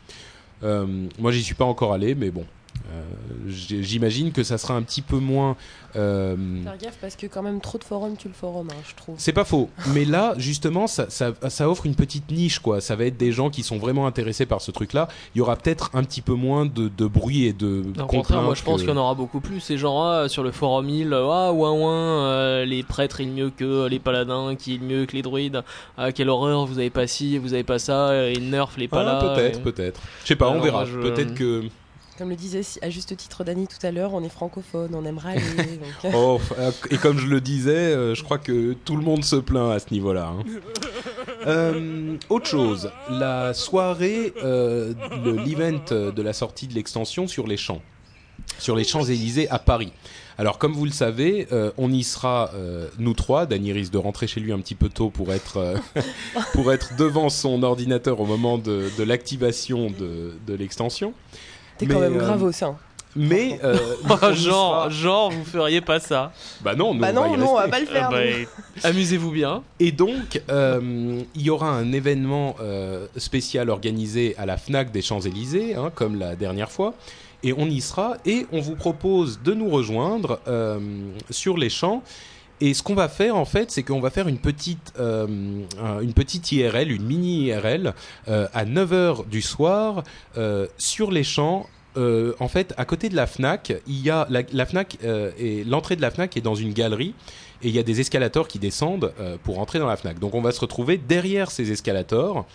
Moi, 0.62 1.32
j'y 1.32 1.42
suis 1.42 1.55
pas 1.55 1.66
encore 1.66 1.92
allé, 1.92 2.14
mais 2.14 2.30
bon. 2.30 2.46
Euh, 2.91 3.03
J'imagine 3.47 4.32
que 4.32 4.43
ça 4.43 4.57
sera 4.59 4.74
un 4.74 4.82
petit 4.82 5.03
peu 5.03 5.18
moins. 5.18 5.57
euh, 5.97 6.36
Faire 6.64 6.78
gaffe 6.78 6.99
parce 7.01 7.16
que 7.16 7.26
quand 7.26 7.43
même 7.43 7.61
trop 7.61 7.78
de 7.78 7.84
forums 7.84 8.16
tue 8.16 8.28
le 8.28 8.34
forum, 8.34 8.68
hein, 8.70 8.76
je 8.89 8.95
trouve. 8.95 9.14
c'est 9.18 9.32
pas 9.32 9.45
faux. 9.45 9.68
Mais 9.95 10.05
là, 10.05 10.34
justement, 10.39 10.86
ça, 10.86 11.07
ça, 11.11 11.32
ça 11.49 11.68
offre 11.68 11.86
une 11.86 11.95
petite 11.95 12.30
niche, 12.30 12.59
quoi. 12.61 12.80
Ça 12.80 12.97
va 12.97 13.05
être 13.05 13.16
des 13.16 13.32
gens 13.32 13.51
qui 13.51 13.62
sont 13.62 13.78
vraiment 13.78 14.07
intéressés 14.07 14.47
par 14.47 14.61
ce 14.61 14.70
truc-là. 14.70 15.09
Il 15.34 15.39
y 15.39 15.41
aura 15.41 15.57
peut-être 15.57 15.91
un 15.95 16.03
petit 16.03 16.20
peu 16.22 16.34
moins 16.34 16.66
de, 16.66 16.89
de 16.89 17.07
bruit 17.07 17.45
et 17.45 17.53
de 17.53 17.82
Au 18.01 18.07
contraire, 18.07 18.43
moi 18.43 18.55
je 18.55 18.62
pense 18.62 18.76
que- 18.80 18.86
qu'il 18.86 18.95
y 18.95 18.99
en 18.99 19.01
aura 19.01 19.14
beaucoup 19.14 19.41
plus. 19.41 19.61
Ces 19.61 19.76
gens 19.78 20.03
ah, 20.03 20.28
sur 20.28 20.43
le 20.43 20.51
forum 20.51 20.89
il, 20.89 21.12
ah 21.14 21.53
ouin 21.53 21.72
ouin, 21.72 22.22
euh, 22.24 22.64
les 22.64 22.82
prêtres 22.82 23.20
ils 23.20 23.30
mieux 23.30 23.51
que 23.51 23.86
les 23.86 23.99
paladins, 23.99 24.55
qui 24.57 24.76
est 24.76 24.78
mieux 24.78 25.07
que 25.07 25.14
les 25.16 25.22
druides. 25.22 25.62
Ah 25.97 26.12
quelle 26.12 26.28
horreur, 26.30 26.66
vous 26.66 26.78
avez 26.78 26.91
pas 26.91 27.07
ci, 27.07 27.39
vous 27.39 27.53
avez 27.55 27.64
pas 27.64 27.78
ça, 27.78 28.24
et 28.30 28.36
nerf 28.39 28.70
les 28.76 28.86
Ah, 28.93 28.97
palas. 28.97 29.34
peut-être, 29.34 29.59
et- 29.59 29.62
peut-être. 29.62 30.01
Je 30.22 30.28
sais 30.28 30.36
pas, 30.36 30.49
on 30.51 30.61
verra. 30.61 30.84
je- 30.84 30.99
Peut-être 30.99 31.34
que. 31.34 31.64
Comme 32.19 32.31
le 32.31 32.37
disait 32.37 32.62
à 32.83 32.91
juste 32.91 33.16
titre 33.16 33.45
Dany 33.45 33.69
tout 33.69 33.87
à 33.87 33.93
l'heure, 33.93 34.12
on 34.12 34.25
est 34.25 34.29
francophone, 34.29 34.91
on 34.93 35.05
aime 35.05 35.19
râler. 35.19 35.41
donc, 35.57 36.05
euh, 36.05 36.11
Oh, 36.14 36.41
euh, 36.59 36.73
et 36.91 36.97
comme 36.99 37.16
je 37.19 37.27
le 37.29 37.41
disais, 37.41 37.71
euh, 37.71 38.14
je 38.16 38.25
crois 38.25 38.39
que 38.39 38.73
tout 38.85 38.97
le 38.97 39.03
monde 39.05 39.25
se 39.25 39.37
plaint 39.37 39.71
à 39.71 39.79
ce 39.79 39.87
niveau-là. 39.93 40.33
hein. 40.37 40.43
Euh, 41.47 42.16
autre 42.29 42.47
chose, 42.47 42.91
la 43.09 43.55
soirée, 43.55 44.35
euh, 44.43 44.93
le- 45.25 45.37
l'event 45.37 45.81
de 46.11 46.21
la 46.23 46.33
sortie 46.33 46.66
de 46.66 46.75
l'extension 46.75 47.27
sur 47.29 47.47
les 47.47 47.57
champs, 47.57 47.81
sur 48.59 48.75
les 48.77 48.85
Champs-Élysées 48.85 49.49
à 49.49 49.59
Paris. 49.59 49.93
Alors, 50.37 50.59
comme 50.59 50.73
vous 50.73 50.85
le 50.85 50.91
savez, 50.91 51.47
euh, 51.53 51.71
on 51.79 51.91
y 51.93 52.03
sera, 52.03 52.51
euh, 52.55 52.89
nous 52.99 53.14
trois. 53.14 53.47
Dany 53.47 53.73
risque 53.73 53.93
de 53.93 53.99
rentrer 53.99 54.27
chez 54.27 54.41
lui 54.41 54.53
un 54.53 54.59
petit 54.59 54.75
peu 54.75 54.89
tôt 54.89 55.11
pour 55.11 55.33
être, 55.33 55.57
euh, 55.59 55.77
pour 56.53 56.73
être 56.73 56.97
devant 56.97 57.29
son 57.31 57.62
ordinateur 57.62 58.21
au 58.21 58.27
moment 58.27 58.59
de, 58.59 58.91
de 58.99 59.03
l'activation 59.05 59.87
de, 59.91 60.33
de 60.47 60.55
l'extension. 60.55 61.14
T'es 61.79 61.87
quand 61.87 62.01
même 62.01 62.16
euh, 62.16 62.18
gravos, 62.18 62.51
hein. 62.64 62.76
Mais, 63.16 63.59
euh, 63.64 63.76
Oh, 64.11 64.33
genre, 64.35 64.91
genre, 64.91 65.31
vous 65.31 65.45
feriez 65.45 65.81
pas 65.81 65.99
ça. 65.99 66.31
bah 66.61 66.74
non, 66.74 66.93
nous, 66.95 67.01
Bah 67.01 67.09
on 67.11 67.14
va 67.14 67.20
non, 67.29 67.35
y 67.35 67.39
non, 67.39 67.53
on 67.53 67.57
va 67.57 67.68
pas 67.68 67.81
le 67.81 67.87
Euh, 67.87 67.93
faire. 67.93 68.11
bah, 68.11 68.18
nous. 68.22 68.47
Amusez-vous 68.85 69.31
bien. 69.31 69.62
Et 69.81 69.93
donc, 69.93 70.41
euh, 70.51 71.20
il 71.35 71.43
y 71.43 71.51
aura 71.51 71.70
un 71.70 71.91
événement 71.93 72.55
euh, 72.61 73.07
spécial 73.16 73.70
organisé 73.70 74.35
à 74.39 74.47
la 74.47 74.57
FNAC 74.57 74.93
des 74.93 75.03
Champs-Élysées, 75.03 75.74
hein, 75.74 75.91
comme 75.95 76.18
la 76.18 76.37
dernière 76.37 76.70
fois. 76.70 76.95
Et 77.43 77.53
on 77.57 77.66
y 77.66 77.81
sera 77.81 78.16
et 78.26 78.47
on 78.53 78.61
vous 78.61 78.74
propose 78.74 79.41
de 79.43 79.55
nous 79.55 79.70
rejoindre 79.70 80.41
euh, 80.49 80.79
sur 81.31 81.57
les 81.57 81.70
champs. 81.70 82.03
Et 82.61 82.74
ce 82.74 82.82
qu'on 82.82 82.94
va 82.94 83.09
faire 83.09 83.36
en 83.36 83.44
fait, 83.44 83.70
c'est 83.70 83.82
qu'on 83.82 84.00
va 84.00 84.11
faire 84.11 84.26
une 84.28 84.38
petite, 84.38 84.92
euh, 84.98 85.26
un- 85.82 86.00
une 86.00 86.12
petite 86.12 86.50
IRL, 86.52 86.90
une 86.90 87.04
mini 87.04 87.46
IRL 87.46 87.94
euh, 88.28 88.48
à 88.52 88.64
9h 88.64 89.26
du 89.28 89.42
soir 89.42 90.02
euh, 90.36 90.66
sur 90.78 91.11
les 91.11 91.24
champs. 91.24 91.66
En 92.38 92.46
fait, 92.46 92.74
à 92.76 92.84
côté 92.84 93.09
de 93.09 93.16
la 93.16 93.26
Fnac, 93.26 93.72
il 93.88 94.00
y 94.00 94.09
a 94.09 94.24
la, 94.30 94.66
Fnac 94.66 94.98
et 95.02 95.64
l'entrée 95.64 95.96
de 95.96 96.00
la 96.00 96.12
Fnac 96.12 96.36
est 96.36 96.40
dans 96.40 96.54
une 96.54 96.72
galerie 96.72 97.12
et 97.61 97.66
il 97.68 97.74
y 97.74 97.78
a 97.80 97.82
des 97.82 97.98
escalators 97.98 98.46
qui 98.46 98.61
descendent 98.61 99.12
pour 99.42 99.59
entrer 99.59 99.80
dans 99.80 99.88
la 99.88 99.96
Fnac. 99.96 100.20
Donc 100.20 100.36
on 100.36 100.40
va 100.40 100.52
se 100.52 100.61
retrouver 100.61 100.96
derrière 100.96 101.50
ces 101.50 101.72
escalators. 101.72 102.46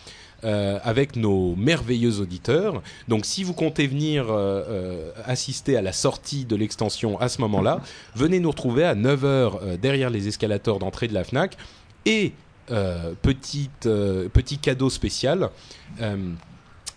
Euh, 0.43 0.79
avec 0.83 1.15
nos 1.15 1.55
merveilleux 1.55 2.19
auditeurs. 2.19 2.81
Donc 3.07 3.25
si 3.25 3.43
vous 3.43 3.53
comptez 3.53 3.87
venir 3.87 4.25
euh, 4.29 4.63
euh, 4.67 5.11
assister 5.25 5.77
à 5.77 5.81
la 5.81 5.93
sortie 5.93 6.45
de 6.45 6.55
l'extension 6.55 7.19
à 7.19 7.29
ce 7.29 7.41
moment-là, 7.41 7.81
venez 8.15 8.39
nous 8.39 8.51
retrouver 8.51 8.83
à 8.83 8.95
9h 8.95 9.23
euh, 9.25 9.77
derrière 9.77 10.09
les 10.09 10.27
escalators 10.27 10.79
d'entrée 10.79 11.07
de 11.07 11.13
la 11.13 11.23
FNAC. 11.23 11.57
Et 12.05 12.33
petite, 13.21 13.83
petit 13.83 14.57
cadeau 14.57 14.89
spécial. 14.89 15.49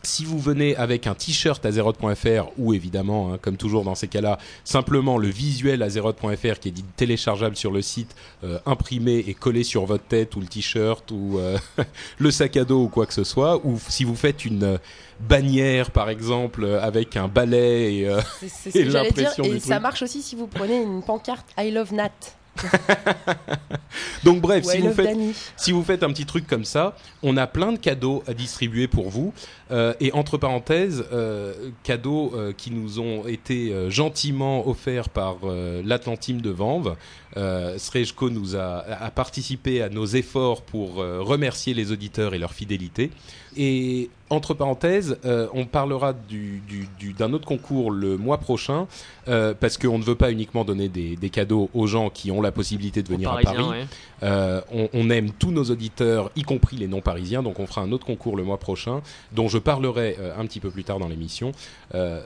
Si 0.06 0.24
vous 0.24 0.38
venez 0.38 0.76
avec 0.76 1.06
un 1.06 1.14
t-shirt 1.14 1.64
Azeroth.fr 1.66 2.46
ou 2.58 2.72
évidemment, 2.74 3.32
hein, 3.32 3.38
comme 3.40 3.56
toujours 3.56 3.84
dans 3.84 3.94
ces 3.94 4.08
cas-là, 4.08 4.38
simplement 4.64 5.18
le 5.18 5.28
visuel 5.28 5.82
Azeroth.fr 5.82 6.58
qui 6.60 6.68
est 6.68 6.72
dit 6.72 6.84
téléchargeable 6.96 7.56
sur 7.56 7.70
le 7.72 7.82
site, 7.82 8.14
euh, 8.44 8.58
imprimé 8.66 9.24
et 9.26 9.34
collé 9.34 9.64
sur 9.64 9.84
votre 9.86 10.04
tête 10.04 10.36
ou 10.36 10.40
le 10.40 10.46
t-shirt 10.46 11.10
ou 11.10 11.38
euh, 11.38 11.58
le 12.18 12.30
sac 12.30 12.56
à 12.56 12.64
dos 12.64 12.84
ou 12.84 12.88
quoi 12.88 13.06
que 13.06 13.14
ce 13.14 13.24
soit, 13.24 13.60
ou 13.66 13.78
si 13.88 14.04
vous 14.04 14.16
faites 14.16 14.44
une 14.44 14.62
euh, 14.62 14.78
bannière 15.20 15.90
par 15.90 16.08
exemple 16.10 16.64
avec 16.82 17.16
un 17.16 17.28
balai 17.28 17.94
et 17.96 18.08
euh, 18.08 18.20
C'est 18.40 18.48
c'est 18.48 18.70
ce 18.70 18.78
et 18.78 18.84
que 18.84 18.90
j'allais 18.90 19.10
dire. 19.10 19.22
l'impression 19.24 19.44
Et 19.44 19.60
ça 19.60 19.74
truc. 19.74 19.82
marche 19.82 20.02
aussi 20.02 20.22
si 20.22 20.36
vous 20.36 20.46
prenez 20.46 20.80
une 20.82 21.02
pancarte 21.02 21.46
I 21.58 21.70
love 21.70 21.92
Nat 21.94 22.10
donc 24.24 24.40
bref, 24.40 24.64
si 24.64 24.78
vous 24.78 24.92
faites. 24.92 25.16
Si 25.56 25.72
vous 25.72 25.82
faites 25.82 26.02
un 26.02 26.08
petit 26.08 26.26
truc 26.26 26.46
comme 26.46 26.64
ça, 26.64 26.96
on 27.22 27.36
a 27.36 27.46
plein 27.46 27.72
de 27.72 27.78
cadeaux 27.78 28.22
à 28.26 28.34
distribuer 28.34 28.88
pour 28.88 29.10
vous. 29.10 29.32
Euh, 29.70 29.94
et 30.00 30.12
entre 30.12 30.38
parenthèses, 30.38 31.04
euh, 31.12 31.52
cadeaux 31.82 32.32
euh, 32.34 32.52
qui 32.56 32.70
nous 32.70 33.00
ont 33.00 33.26
été 33.26 33.72
gentiment 33.90 34.68
offerts 34.68 35.08
par 35.08 35.36
l'Atlantime 35.84 36.40
de 36.40 36.50
Vanves. 36.50 36.96
Euh, 37.36 37.76
Srejko 37.76 38.30
nous 38.30 38.56
a, 38.56 38.78
a 38.78 39.10
participé 39.10 39.82
à 39.82 39.88
nos 39.88 40.06
efforts 40.06 40.62
pour 40.62 41.00
euh, 41.00 41.20
remercier 41.20 41.74
les 41.74 41.92
auditeurs 41.92 42.32
et 42.34 42.38
leur 42.38 42.52
fidélité. 42.54 43.10
Et 43.58 44.10
entre 44.28 44.54
parenthèses, 44.54 45.18
euh, 45.24 45.46
on 45.54 45.64
parlera 45.66 46.12
du- 46.12 46.60
du- 46.68 46.88
du- 46.98 47.12
d'un 47.12 47.32
autre 47.32 47.46
concours 47.46 47.90
le 47.90 48.16
mois 48.18 48.38
prochain, 48.38 48.86
euh, 49.28 49.54
parce 49.58 49.78
qu'on 49.78 49.98
ne 49.98 50.02
veut 50.02 50.14
pas 50.14 50.30
uniquement 50.30 50.64
donner 50.64 50.88
des, 50.88 51.16
des 51.16 51.30
cadeaux 51.30 51.70
aux 51.74 51.86
gens 51.86 52.10
qui 52.10 52.30
ont 52.30 52.40
la 52.42 52.52
possibilité 52.52 53.02
de 53.02 53.08
venir 53.08 53.30
à 53.30 53.36
Paris. 53.44 53.56
ouais. 53.70 53.86
Euh, 54.22 54.60
on, 54.72 54.88
on 54.94 55.10
aime 55.10 55.30
tous 55.32 55.50
nos 55.52 55.64
auditeurs, 55.64 56.30
y 56.36 56.42
compris 56.42 56.76
les 56.76 56.88
non-parisiens, 56.88 57.42
donc 57.42 57.60
on 57.60 57.66
fera 57.66 57.82
un 57.82 57.92
autre 57.92 58.06
concours 58.06 58.36
le 58.36 58.44
mois 58.44 58.58
prochain, 58.58 59.00
dont 59.32 59.48
je 59.48 59.58
parlerai 59.58 60.16
un 60.38 60.46
petit 60.46 60.60
peu 60.60 60.70
plus 60.70 60.84
tard 60.84 60.98
dans 60.98 61.08
l'émission, 61.08 61.52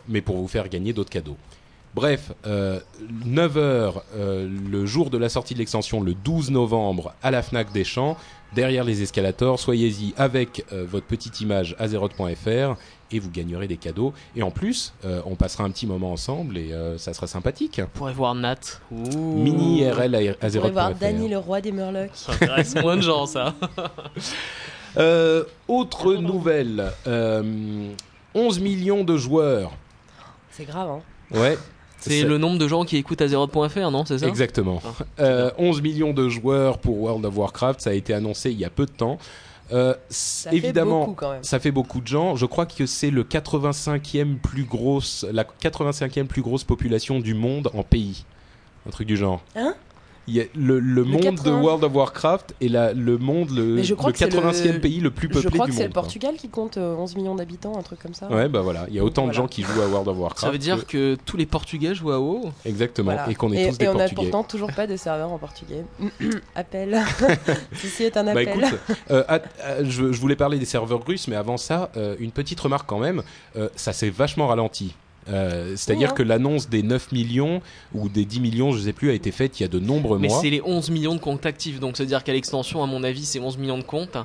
mais 0.08 0.20
pour 0.20 0.36
vous 0.36 0.48
faire 0.48 0.68
gagner 0.68 0.92
d'autres 0.92 1.10
cadeaux. 1.10 1.36
Bref, 1.94 2.32
euh, 2.46 2.80
9h, 3.26 3.94
le 4.16 4.86
jour 4.86 5.10
de 5.10 5.18
la 5.18 5.28
sortie 5.28 5.54
de 5.54 5.58
l'extension, 5.58 6.00
le 6.00 6.14
12 6.14 6.50
novembre, 6.50 7.14
à 7.22 7.30
la 7.30 7.42
FNAC 7.42 7.72
des 7.72 7.84
Champs, 7.84 8.16
derrière 8.54 8.84
les 8.84 9.02
escalators, 9.02 9.58
soyez-y 9.58 10.14
avec 10.16 10.64
euh, 10.72 10.84
votre 10.88 11.06
petite 11.06 11.40
image 11.40 11.76
azeroth.fr 11.78 12.76
et 13.12 13.18
vous 13.18 13.30
gagnerez 13.30 13.66
des 13.66 13.76
cadeaux. 13.76 14.12
Et 14.36 14.42
en 14.42 14.50
plus, 14.50 14.92
euh, 15.04 15.20
on 15.26 15.34
passera 15.34 15.64
un 15.64 15.70
petit 15.70 15.86
moment 15.86 16.12
ensemble 16.12 16.58
et 16.58 16.72
euh, 16.72 16.98
ça 16.98 17.12
sera 17.12 17.26
sympathique. 17.26 17.80
On 17.82 17.98
pourrait 17.98 18.12
voir 18.12 18.34
Nat. 18.34 18.80
Ouh. 18.90 18.96
Mini 18.96 19.80
IRL 19.80 20.14
à 20.14 20.18
Vous 20.20 20.24
pourrez 20.26 20.46
azeroth.fr. 20.46 20.72
voir 20.72 20.94
Dany 20.94 21.28
le 21.28 21.38
roi 21.38 21.60
des 21.60 21.72
Murlocs. 21.72 22.10
Ça 22.14 22.32
intéresse 22.32 22.74
moins 22.76 22.96
de 22.96 23.02
gens, 23.02 23.26
ça. 23.26 23.54
Euh, 24.96 25.44
autre 25.68 26.14
nouvelle, 26.14 26.90
euh, 27.06 27.92
11 28.34 28.58
millions 28.58 29.04
de 29.04 29.16
joueurs. 29.16 29.70
C'est 30.50 30.64
grave, 30.64 30.90
hein. 30.90 31.00
Ouais. 31.30 31.56
C'est 32.00 32.22
le 32.24 32.38
nombre 32.38 32.58
de 32.58 32.66
gens 32.68 32.84
qui 32.84 32.96
écoutent 32.96 33.20
Azeroth.fr, 33.20 33.90
non 33.90 34.04
C'est 34.04 34.18
ça? 34.18 34.26
Exactement. 34.26 34.80
Ah, 34.84 35.04
Euh, 35.20 35.50
11 35.58 35.82
millions 35.82 36.12
de 36.12 36.28
joueurs 36.28 36.78
pour 36.78 36.98
World 37.00 37.24
of 37.26 37.36
Warcraft, 37.36 37.80
ça 37.80 37.90
a 37.90 37.92
été 37.92 38.14
annoncé 38.14 38.50
il 38.50 38.58
y 38.58 38.64
a 38.64 38.70
peu 38.70 38.86
de 38.86 38.90
temps. 38.90 39.18
Euh, 39.72 39.94
Ça 40.08 40.50
fait 40.50 40.56
évidemment, 40.56 41.00
beaucoup 41.00 41.14
quand 41.14 41.30
même. 41.32 41.44
ça 41.44 41.60
fait 41.60 41.70
beaucoup 41.70 42.00
de 42.00 42.06
gens. 42.08 42.34
Je 42.34 42.44
crois 42.46 42.66
que 42.66 42.86
c'est 42.86 43.10
le 43.10 43.22
85e 43.22 44.36
plus 44.38 44.64
grosse, 44.64 45.24
la 45.32 45.44
85e 45.44 46.24
plus 46.26 46.42
grosse 46.42 46.64
population 46.64 47.20
du 47.20 47.34
monde 47.34 47.70
en 47.74 47.82
pays. 47.84 48.24
Un 48.88 48.90
truc 48.90 49.06
du 49.06 49.16
genre. 49.16 49.42
Hein? 49.54 49.74
Y 50.32 50.40
a 50.40 50.44
le, 50.54 50.78
le 50.80 51.04
monde 51.04 51.20
de 51.22 51.30
80. 51.30 51.60
World 51.60 51.84
of 51.84 51.94
Warcraft 51.94 52.54
est 52.60 52.68
la, 52.68 52.92
le 52.92 53.18
monde, 53.18 53.50
le, 53.50 53.82
je 53.82 53.94
crois 53.94 54.08
le 54.08 54.12
que 54.12 54.18
c'est 54.18 54.28
80e 54.28 54.72
le- 54.74 54.80
pays 54.80 55.00
le 55.00 55.10
plus 55.10 55.28
Je 55.28 55.34
peuplé 55.34 55.50
crois 55.50 55.66
du 55.66 55.72
que 55.72 55.76
c'est 55.76 55.82
monde. 55.84 55.88
le. 55.90 55.94
Portugal 55.94 56.34
qui 56.36 56.48
compte 56.48 56.76
euh, 56.76 56.94
11 56.96 57.16
millions 57.16 57.34
d'habitants, 57.34 57.78
un 57.78 57.82
truc 57.82 57.98
comme 58.00 58.14
ça. 58.14 58.28
Ouais, 58.28 58.48
bah 58.48 58.60
voilà, 58.60 58.86
il 58.88 58.94
y 58.94 58.98
a 58.98 59.04
autant 59.04 59.22
de 59.22 59.26
Voilà. 59.28 59.42
gens 59.42 59.48
qui 59.48 59.62
jouent 59.62 59.80
à 59.82 59.86
World 59.88 60.08
of 60.08 60.16
Warcraft. 60.18 60.40
Ça 60.46 60.50
veut 60.50 60.58
dire 60.58 60.86
que 60.86 61.16
tous 61.24 61.36
les 61.36 61.46
Portugais 61.46 61.94
jouent 61.94 62.12
à 62.12 62.18
WoW 62.20 62.52
Exactement, 62.64 63.12
Voilà. 63.12 63.30
et 63.30 63.34
qu'on 63.34 63.52
est 63.52 63.62
et, 63.64 63.68
tous 63.70 63.78
des 63.78 63.84
et 63.84 63.88
on 63.88 63.92
n'a 63.94 63.98
Portugais. 64.00 64.22
pourtant 64.22 64.44
toujours 64.44 64.72
pas 64.72 64.86
de 64.86 64.96
serveur 64.96 65.32
en 65.32 65.38
portugais. 65.38 65.84
Appel. 66.54 67.00
Ceci 67.74 68.04
est 68.04 68.16
un 68.16 68.24
Bah 68.24 68.32
appel. 68.32 68.48
écoute, 68.48 68.78
euh, 69.10 69.24
euh, 69.30 69.38
je, 69.84 70.12
je 70.12 70.20
voulais 70.20 70.36
parler 70.36 70.58
des 70.58 70.64
serveurs 70.64 71.04
russes, 71.06 71.28
mais 71.28 71.36
avant 71.36 71.56
ça, 71.56 71.90
euh, 71.96 72.16
une 72.18 72.30
petite 72.32 72.60
remarque 72.60 72.88
quand 72.88 72.98
même, 72.98 73.22
euh, 73.56 73.68
ça 73.76 73.92
s'est 73.92 74.10
vachement 74.10 74.46
ralenti. 74.48 74.94
Euh, 75.30 75.74
C'est-à-dire 75.76 76.08
Oui, 76.08 76.12
hein. 76.12 76.16
que 76.16 76.22
l'annonce 76.22 76.68
des 76.68 76.82
9 76.82 77.12
millions 77.12 77.62
ou 77.94 78.08
des 78.08 78.24
10 78.24 78.40
millions, 78.40 78.72
je 78.72 78.80
sais 78.80 78.92
plus, 78.92 79.10
a 79.10 79.12
été 79.14 79.30
faite 79.30 79.60
il 79.60 79.62
y 79.62 79.66
a 79.66 79.68
de 79.68 79.78
nombreux 79.78 80.18
Mais 80.18 80.28
mois. 80.28 80.40
c'est 80.40 80.50
les 80.50 80.60
11 80.64 80.90
millions 80.90 81.14
de 81.14 81.20
comptes 81.20 81.46
actifs, 81.46 81.80
donc 81.80 81.96
c'est-à-dire 81.96 82.24
qu'à 82.24 82.32
l'extension, 82.32 82.82
à 82.82 82.86
mon 82.86 83.02
avis, 83.04 83.24
c'est 83.24 83.38
11 83.40 83.56
millions 83.58 83.78
de 83.78 83.82
comptes. 83.84 84.16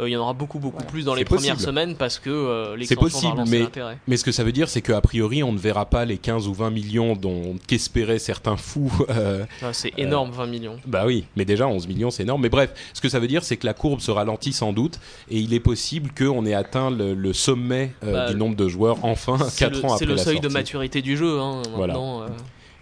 Euh, 0.00 0.08
Il 0.08 0.12
y 0.12 0.16
en 0.16 0.20
aura 0.22 0.32
beaucoup, 0.32 0.58
beaucoup 0.58 0.76
Voilà. 0.78 0.90
plus 0.90 1.04
dans 1.04 1.14
les 1.14 1.20
C'est 1.20 1.24
premières 1.26 1.60
semaines 1.60 1.94
parce 1.96 2.18
que 2.18 2.28
euh, 2.30 2.76
l'extension 2.76 3.30
va 3.30 3.36
possible, 3.36 3.44
mais- 3.48 3.62
l'intérêt. 3.64 3.98
Mais 4.08 4.16
ce 4.16 4.24
que 4.24 4.32
ça 4.32 4.42
veut 4.42 4.50
dire, 4.52 4.68
c'est 4.68 4.82
qu'a 4.82 5.00
priori, 5.00 5.42
on 5.44 5.52
ne 5.52 5.58
verra 5.58 5.86
pas 5.86 6.04
les 6.04 6.18
15 6.18 6.48
ou 6.48 6.54
20 6.54 6.70
millions 6.70 7.14
dont 7.14 7.54
qu'espéraient 7.68 8.18
certains 8.18 8.56
fous. 8.56 8.92
euh, 9.10 9.44
Ah, 9.62 9.72
c'est 9.72 9.92
énorme, 9.96 10.30
20 10.32 10.46
millions. 10.46 10.76
Bah 10.86 11.04
oui, 11.06 11.26
mais 11.36 11.44
déjà 11.44 11.68
11 11.68 11.86
millions, 11.86 12.10
c'est 12.10 12.24
énorme. 12.24 12.42
Mais 12.42 12.48
bref, 12.48 12.72
ce 12.92 13.00
que 13.00 13.08
ça 13.08 13.20
veut 13.20 13.28
dire, 13.28 13.44
c'est 13.44 13.56
que 13.56 13.66
la 13.66 13.74
courbe 13.74 14.00
se 14.00 14.10
ralentit 14.10 14.52
sans 14.52 14.72
doute, 14.72 14.98
et 15.30 15.38
il 15.38 15.54
est 15.54 15.60
possible 15.60 16.10
qu'on 16.16 16.44
ait 16.44 16.54
atteint 16.54 16.90
le, 16.90 17.14
le 17.14 17.32
sommet 17.32 17.92
euh, 18.02 18.12
Bah, 18.12 18.30
du 18.32 18.36
nombre 18.36 18.56
de 18.56 18.68
joueurs 18.68 18.96
enfin 19.02 19.38
C'est 19.48 19.60
4 19.60 19.70
le, 19.72 19.84
ans 19.84 19.88
c'est 19.90 19.94
après 19.94 20.06
le 20.06 20.14
la 20.14 20.22
seuil 20.24 20.34
sortie. 20.34 20.48
de 20.48 20.52
maturité 20.52 21.02
du 21.02 21.16
jeu. 21.16 21.38
Hein. 21.40 21.62
Voilà. 21.74 21.94
Euh, 21.96 22.26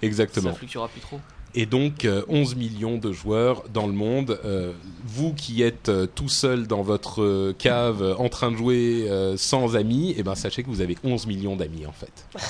Exactement. 0.01 0.51
ça 0.51 0.57
fluctuera 0.57 0.89
plus 0.89 1.01
trop. 1.01 1.21
Et 1.55 1.67
donc 1.67 2.05
euh, 2.07 2.23
11 2.29 2.55
millions 2.57 2.97
de 2.97 3.13
joueurs 3.13 3.65
dans 3.73 3.87
le 3.87 3.93
monde. 3.93 4.39
Euh, 4.45 4.73
vous 5.05 5.35
qui 5.35 5.63
êtes 5.63 5.91
euh, 5.91 6.07
tout 6.07 6.29
seul 6.31 6.67
dans 6.67 6.83
votre 6.83 7.23
euh, 7.23 7.55
cave 7.59 8.03
euh, 8.03 8.15
en 8.17 8.29
train 8.31 8.51
de 8.51 8.57
jouer 8.57 9.07
euh, 9.11 9.37
sans 9.37 9.77
amis, 9.77 10.15
et 10.17 10.23
ben 10.23 10.35
sachez 10.35 10.63
que 10.63 10.69
vous 10.69 10.81
avez 10.81 10.97
11 11.05 11.27
millions 11.27 11.57
d'amis 11.57 11.87
en 11.87 11.93
fait. 11.93 12.27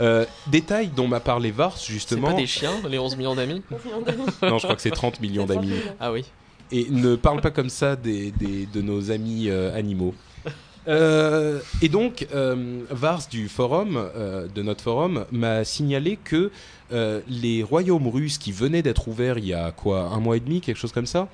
Euh, 0.00 0.24
détail 0.46 0.86
dont 0.88 1.08
m'a 1.08 1.20
parlé 1.20 1.50
Vars 1.50 1.76
C'est 1.76 1.92
justement. 1.92 2.28
pas 2.28 2.34
des 2.34 2.46
chiens, 2.46 2.72
les 2.88 2.98
11 2.98 3.16
millions 3.16 3.34
d'amis 3.34 3.60
11 3.70 3.84
millions 3.84 4.00
d'amis. 4.00 4.22
Non, 4.42 4.56
je 4.58 4.62
crois 4.64 4.76
que 4.76 4.80
c'est 4.80 4.90
30 4.90 5.20
millions 5.20 5.46
C'est 5.46 5.54
30 5.54 5.66
d'amis. 5.66 5.80
Ah 5.98 6.12
oui. 6.12 6.24
Et 6.72 6.86
ne 6.90 7.16
parle 7.16 7.40
pas 7.42 7.50
comme 7.50 7.68
ça 7.68 7.96
des, 7.96 8.30
des- 8.30 8.66
de 8.66 8.80
nos 8.80 9.10
amis 9.10 9.48
euh, 9.50 9.76
animaux. 9.76 10.14
Euh, 10.88 11.60
et 11.82 11.90
donc, 11.90 12.26
euh, 12.34 12.80
Vars 12.88 13.20
du 13.30 13.48
forum, 13.50 13.98
euh, 14.16 14.48
de 14.48 14.62
notre 14.62 14.82
forum, 14.82 15.26
m'a 15.30 15.62
signalé 15.62 16.16
que 16.24 16.50
euh, 16.92 17.20
les 17.28 17.62
royaumes 17.62 18.08
russes 18.08 18.38
qui 18.38 18.52
venaient 18.52 18.82
d'être 18.82 19.08
ouverts 19.08 19.38
il 19.38 19.46
y 19.46 19.54
a 19.54 19.70
quoi, 19.72 20.02
un 20.02 20.20
mois 20.20 20.36
et 20.36 20.40
demi, 20.40 20.60
quelque 20.60 20.76
chose 20.76 20.92
comme 20.92 21.06
ça, 21.06 21.28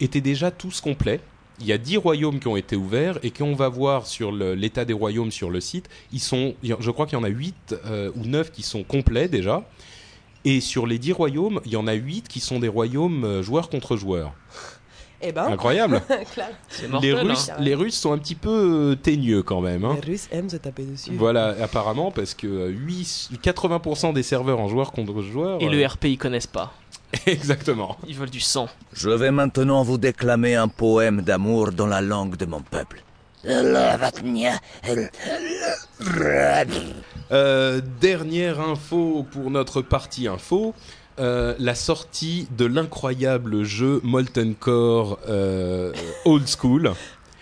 étaient 0.00 0.20
déjà 0.20 0.50
tous 0.50 0.80
complets. 0.80 1.20
Il 1.60 1.66
y 1.66 1.72
a 1.72 1.78
10 1.78 1.98
royaumes 1.98 2.40
qui 2.40 2.48
ont 2.48 2.56
été 2.56 2.74
ouverts 2.74 3.18
et 3.22 3.30
qu'on 3.30 3.54
va 3.54 3.68
voir 3.68 4.06
sur 4.06 4.32
l'état 4.32 4.86
des 4.86 4.94
royaumes 4.94 5.30
sur 5.30 5.50
le 5.50 5.60
site, 5.60 5.90
ils 6.10 6.20
sont, 6.20 6.54
je 6.62 6.90
crois 6.90 7.06
qu'il 7.06 7.18
y 7.18 7.20
en 7.20 7.24
a 7.24 7.28
8 7.28 7.74
euh, 7.84 8.10
ou 8.16 8.24
9 8.24 8.50
qui 8.50 8.62
sont 8.62 8.82
complets 8.82 9.28
déjà. 9.28 9.68
Et 10.46 10.60
sur 10.60 10.86
les 10.86 10.98
10 10.98 11.12
royaumes, 11.12 11.60
il 11.66 11.72
y 11.72 11.76
en 11.76 11.86
a 11.86 11.92
8 11.92 12.28
qui 12.28 12.40
sont 12.40 12.60
des 12.60 12.68
royaumes 12.68 13.24
euh, 13.24 13.42
joueurs 13.42 13.68
contre 13.68 13.96
joueurs. 13.96 14.32
Eh 15.22 15.32
ben, 15.32 15.44
Incroyable. 15.46 16.00
les. 17.02 17.12
Russes, 17.12 17.50
hein. 17.50 17.56
les 17.58 17.74
Russes 17.74 17.98
sont 17.98 18.12
un 18.12 18.18
petit 18.18 18.34
peu 18.34 18.92
euh, 18.92 18.94
teigneux 18.96 19.42
quand 19.42 19.60
même. 19.60 19.84
hein. 19.84 19.96
Les 20.02 20.12
Russes 20.12 20.28
aiment 20.32 20.48
se 20.48 20.56
taper 20.56 20.84
dessus. 20.84 21.10
Voilà, 21.14 21.54
apparemment, 21.62 22.10
parce 22.10 22.34
que 22.34 22.46
euh, 22.46 22.68
8, 22.68 23.30
80% 23.42 24.14
des 24.14 24.22
serveurs 24.22 24.60
en 24.60 24.68
joueurs 24.68 24.92
contre 24.92 25.20
joueurs. 25.20 25.60
Et 25.60 25.66
euh, 25.66 25.70
le 25.70 25.86
RP, 25.86 26.04
ils 26.06 26.18
connaissent 26.18 26.46
pas. 26.46 26.72
Exactement. 27.26 27.96
Ils 28.08 28.16
veulent 28.16 28.30
du 28.30 28.40
sang. 28.40 28.68
Je 28.92 29.10
vais 29.10 29.30
maintenant 29.30 29.82
vous 29.82 29.98
déclamer 29.98 30.54
un 30.54 30.68
poème 30.68 31.22
d'amour 31.22 31.72
dans 31.72 31.86
la 31.86 32.00
langue 32.00 32.36
de 32.36 32.46
mon 32.46 32.60
peuple. 32.62 33.02
Euh, 37.32 37.80
dernière 38.00 38.60
info 38.60 39.24
pour 39.30 39.50
notre 39.50 39.82
partie 39.82 40.28
info. 40.28 40.74
Euh, 41.20 41.54
la 41.58 41.74
sortie 41.74 42.48
de 42.56 42.64
l'incroyable 42.64 43.62
jeu 43.62 44.00
Molten 44.02 44.54
Core 44.54 45.18
euh, 45.28 45.92
Old 46.24 46.48
School. 46.48 46.92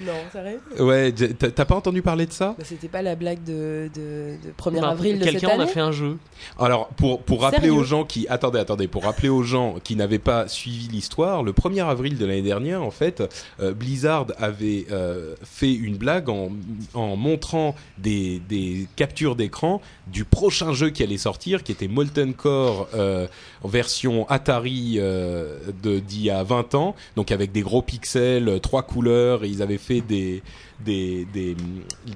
Non, 0.01 0.13
sérieux 0.33 0.61
Ouais, 0.79 1.13
t'as 1.13 1.65
pas 1.65 1.75
entendu 1.75 2.03
parler 2.03 2.27
de 2.27 2.33
ça? 2.33 2.55
Bah, 2.57 2.65
C'était 2.65 2.89
pas 2.89 3.03
la 3.03 3.17
blague 3.17 3.43
de, 3.45 3.91
de, 3.95 4.37
de 4.47 4.53
1er 4.57 4.81
Bah, 4.81 4.91
avril 4.91 5.19
de 5.19 5.25
cette 5.25 5.33
Quelqu'un 5.33 5.49
en 5.49 5.53
année 5.55 5.63
a 5.65 5.67
fait 5.67 5.81
un 5.81 5.91
jeu. 5.93 6.19
Alors, 6.59 6.89
pour, 6.91 7.23
pour 7.23 7.43
rappeler 7.43 7.63
Sérieux? 7.69 7.73
aux 7.81 7.85
gens 7.85 8.05
qui... 8.05 8.27
Attendez, 8.29 8.59
attendez. 8.61 8.87
Pour 8.87 9.05
rappeler 9.05 9.29
aux 9.29 9.43
gens 9.43 9.77
qui 9.83 9.97
n'avaient 9.97 10.19
pas 10.21 10.47
suivi 10.47 10.87
l'histoire, 10.89 11.43
le 11.43 11.53
1er 11.53 11.85
avril 11.85 12.17
de 12.17 12.27
l'année 12.27 12.43
dernière, 12.43 12.83
en 12.83 12.91
fait, 12.93 13.23
euh, 13.61 13.73
Blizzard 13.73 14.27
avait 14.39 14.87
euh, 14.93 15.35
fait 15.43 15.73
une 15.75 15.97
blague 15.97 16.29
en, 16.29 16.51
en 16.95 17.17
montrant 17.17 17.75
des, 17.99 18.41
des 18.49 18.87
captures 18.95 19.35
d'écran 19.35 19.81
du 20.07 20.25
prochain 20.25 20.73
jeu 20.73 20.91
qui 20.91 21.03
allait 21.03 21.19
sortir, 21.19 21.63
qui 21.65 21.73
était 21.73 21.89
Molten 21.89 22.35
Core 22.35 22.89
euh, 22.95 23.27
version 23.65 24.29
Atari 24.29 24.95
euh, 24.99 25.59
de- 25.83 25.99
d'il 25.99 26.23
y 26.23 26.31
a 26.31 26.43
20 26.45 26.75
ans, 26.77 26.95
donc 27.17 27.33
avec 27.33 27.51
des 27.53 27.63
gros 27.63 27.83
pixels, 27.83 28.61
trois 28.63 28.83
couleurs, 28.83 29.45
et 29.45 29.49
ils 29.49 29.61
avaient 29.63 29.77
fait 29.77 29.88
des... 30.01 30.43
Des, 30.85 31.27
des 31.35 31.57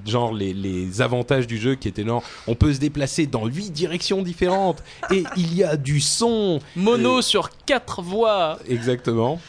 genre 0.07 0.33
les, 0.33 0.53
les 0.53 1.01
avantages 1.01 1.47
du 1.47 1.57
jeu 1.57 1.75
qui 1.75 1.89
étaient 1.89 2.05
genre 2.05 2.23
on 2.47 2.55
peut 2.55 2.71
se 2.73 2.79
déplacer 2.79 3.27
dans 3.27 3.45
huit 3.45 3.71
directions 3.71 4.21
différentes 4.21 4.81
et 5.11 5.23
il 5.35 5.53
y 5.53 5.65
a 5.65 5.75
du 5.75 5.99
son 5.99 6.61
Mono 6.77 7.17
Euh, 7.17 7.21
sur 7.21 7.49
4 7.65 8.01
voix. 8.01 8.57
exactement 8.69 9.41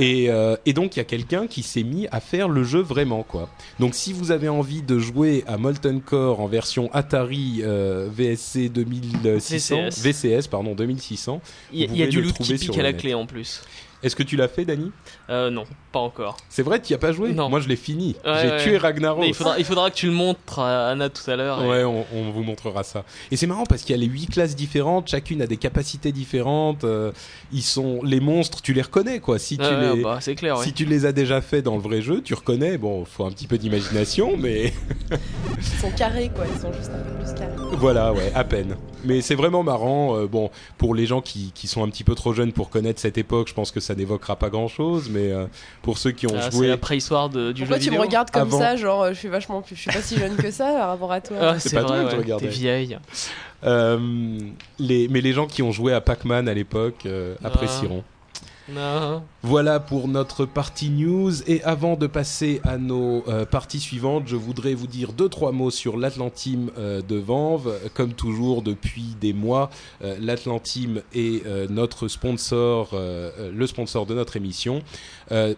et, 0.00 0.30
euh, 0.30 0.56
et 0.66 0.72
donc 0.72 0.96
il 0.96 0.98
y 0.98 1.02
a 1.02 1.04
quelqu'un 1.04 1.46
qui 1.46 1.62
s'est 1.62 1.84
mis 1.84 2.08
à 2.10 2.18
faire 2.18 2.48
le 2.48 2.64
jeu 2.64 2.80
vraiment 2.80 3.22
quoi. 3.22 3.48
Donc 3.78 3.94
si 3.94 4.12
vous 4.12 4.32
avez 4.32 4.48
envie 4.48 4.82
de 4.82 4.98
jouer 4.98 5.44
à 5.46 5.56
Molten 5.56 6.00
Core 6.00 6.40
en 6.40 6.46
version 6.48 6.90
Atari 6.92 7.60
euh, 7.62 8.08
VSC 8.10 8.68
2600 8.68 9.76
VCS. 9.90 10.00
VCS 10.02 10.48
pardon 10.48 10.74
2600, 10.74 11.40
Il 11.72 11.80
y 11.80 11.84
a, 11.84 11.94
y 11.94 12.02
a 12.02 12.06
du 12.08 12.20
loot 12.20 12.32
qui 12.36 12.54
pique 12.54 12.76
à 12.78 12.82
la 12.82 12.90
net. 12.92 13.00
clé 13.00 13.14
en 13.14 13.26
plus. 13.26 13.62
Est-ce 14.02 14.16
que 14.16 14.22
tu 14.22 14.36
l'as 14.36 14.48
fait 14.48 14.64
Dany 14.64 14.90
Euh, 15.28 15.50
non, 15.50 15.64
pas 15.92 15.98
encore. 16.00 16.36
C'est 16.48 16.62
vrai 16.62 16.80
tu 16.80 16.92
y 16.92 16.94
as 16.94 16.98
pas 16.98 17.12
joué? 17.12 17.32
Non. 17.32 17.48
Moi 17.48 17.60
je 17.60 17.68
l'ai 17.68 17.76
fini. 17.76 18.16
Ouais, 18.24 18.32
J'ai 18.42 18.48
ouais. 18.50 18.62
tué 18.62 18.76
Ragnaros. 18.78 19.20
Mais 19.20 19.28
il 19.28 19.34
faudra, 19.34 19.58
il 19.58 19.64
faudra 19.64 19.90
que 19.90 19.96
tu 19.96 20.06
le 20.06 20.12
montres 20.12 20.58
à 20.58 20.88
Anna 20.88 21.08
tout 21.08 21.28
à 21.30 21.36
l'heure. 21.36 21.62
et- 21.62 21.68
Ouais, 21.68 21.84
on, 21.84 22.04
on 22.14 22.30
vous 22.30 22.42
montrera 22.42 22.82
ça. 22.82 23.04
Et 23.30 23.36
c'est 23.36 23.46
marrant 23.46 23.64
parce 23.64 23.82
qu'il 23.82 23.94
y 23.94 23.98
a 23.98 24.00
les 24.00 24.08
huit 24.10 24.26
classes 24.28 24.56
différentes, 24.56 25.08
chacune 25.08 25.42
a 25.42 25.46
des 25.46 25.56
capacités 25.56 26.12
différentes. 26.12 26.84
euh, 26.84 27.12
ils 27.52 27.62
sont 27.62 28.00
les 28.02 28.20
monstres, 28.20 28.62
tu 28.62 28.72
les 28.72 28.82
reconnais 28.82 29.20
quoi. 29.20 29.38
Si 29.38 29.58
tu 29.58 29.64
Ouais, 29.64 29.94
les 29.96 30.02
bah, 30.02 30.18
c'est 30.20 30.34
clair, 30.34 30.58
ouais. 30.58 30.64
si 30.64 30.72
tu 30.72 30.84
les 30.84 31.04
as 31.06 31.12
déjà 31.12 31.40
fait 31.40 31.62
dans 31.62 31.76
le 31.76 31.82
vrai 31.82 32.00
jeu, 32.02 32.22
tu 32.22 32.34
reconnais. 32.34 32.78
Bon, 32.78 33.04
faut 33.04 33.24
un 33.24 33.30
petit 33.30 33.46
peu 33.46 33.58
d'imagination, 33.58 34.36
mais 34.38 34.72
Ils 35.58 35.80
sont 35.80 35.90
carrés, 35.90 36.30
quoi. 36.34 36.44
Ils 36.52 36.60
sont 36.60 36.72
juste 36.72 36.90
un 36.94 36.98
peu 36.98 37.24
plus 37.24 37.34
carrés. 37.34 37.76
voilà, 37.78 38.12
ouais, 38.12 38.32
à 38.34 38.44
peine. 38.44 38.76
Mais 39.04 39.20
c'est 39.22 39.34
vraiment 39.34 39.62
marrant. 39.62 40.16
euh, 40.16 40.26
bon, 40.26 40.50
pour 40.78 40.94
les 40.94 41.06
gens 41.06 41.20
qui, 41.22 41.52
qui 41.54 41.66
sont 41.68 41.82
un 41.82 41.88
petit 41.88 42.04
peu 42.04 42.14
trop 42.14 42.32
jeunes 42.32 42.52
pour 42.52 42.68
connaître 42.70 43.00
cette 43.00 43.16
époque, 43.18 43.48
je 43.48 43.54
pense 43.54 43.70
que 43.70 43.80
ça 43.80 43.89
n'évoquera 43.94 44.36
pas 44.36 44.48
grand 44.50 44.68
chose. 44.68 45.08
Mais 45.10 45.32
euh, 45.32 45.46
pour 45.82 45.98
ceux 45.98 46.10
qui 46.12 46.26
ont 46.26 46.34
Ah, 46.36 46.42
c'est 46.50 46.52
joué, 46.56 46.68
la 46.68 46.76
préhistoire 46.76 47.28
de- 47.28 47.52
du 47.52 47.62
Pourquoi 47.62 47.78
jeu 47.78 47.84
tu 47.84 47.90
me 47.90 48.00
regardes 48.00 48.30
comme 48.30 48.42
Avant. 48.42 48.58
ça 48.58 48.76
Genre, 48.76 49.08
je 49.10 49.14
suis 49.14 49.28
vachement 49.28 49.62
plus. 49.62 49.76
Je 49.76 49.80
suis 49.82 49.90
pas 49.90 50.02
si 50.02 50.16
jeune 50.18 50.36
que 50.36 50.50
ça 50.50 50.72
par 50.72 50.88
rapport 50.88 51.12
à 51.12 51.20
toi. 51.20 51.36
Ah, 51.40 51.58
C'est 51.58 51.70
c'est 51.70 51.76
pas 51.76 51.82
vrai, 51.82 52.08
toi 52.08 52.18
ouais. 52.18 52.36
T'es 52.38 52.46
vieille. 52.48 52.98
euh, 53.64 54.38
les, 54.78 55.08
mais 55.08 55.20
les 55.20 55.32
gens 55.32 55.46
qui 55.46 55.62
ont 55.62 55.72
joué 55.72 55.92
à 55.92 56.00
Pac-Man 56.00 56.48
à 56.48 56.54
l'époque 56.54 57.06
euh, 57.06 57.34
Ah. 57.44 57.50
Voilà 59.42 59.80
pour 59.80 60.08
notre 60.08 60.44
partie 60.44 60.90
news. 60.90 61.42
Et 61.48 61.62
avant 61.62 61.96
de 61.96 62.06
passer 62.06 62.60
à 62.64 62.78
nos 62.78 63.24
euh, 63.28 63.44
parties 63.44 63.80
suivantes, 63.80 64.24
je 64.26 64.36
voudrais 64.36 64.74
vous 64.74 64.86
dire 64.86 65.12
deux 65.12 65.28
trois 65.28 65.52
mots 65.52 65.70
sur 65.70 65.96
l'Atlantime 65.96 66.70
euh, 66.78 67.02
de 67.02 67.16
Vanves. 67.16 67.72
Comme 67.94 68.12
toujours 68.12 68.62
depuis 68.62 69.16
des 69.20 69.32
mois, 69.32 69.70
euh, 70.02 70.16
l'Atlantime 70.20 71.02
est 71.14 71.46
euh, 71.46 71.66
notre 71.68 72.08
sponsor, 72.08 72.90
le 72.92 73.66
sponsor 73.66 74.06
de 74.06 74.14
notre 74.14 74.36
émission. 74.36 74.82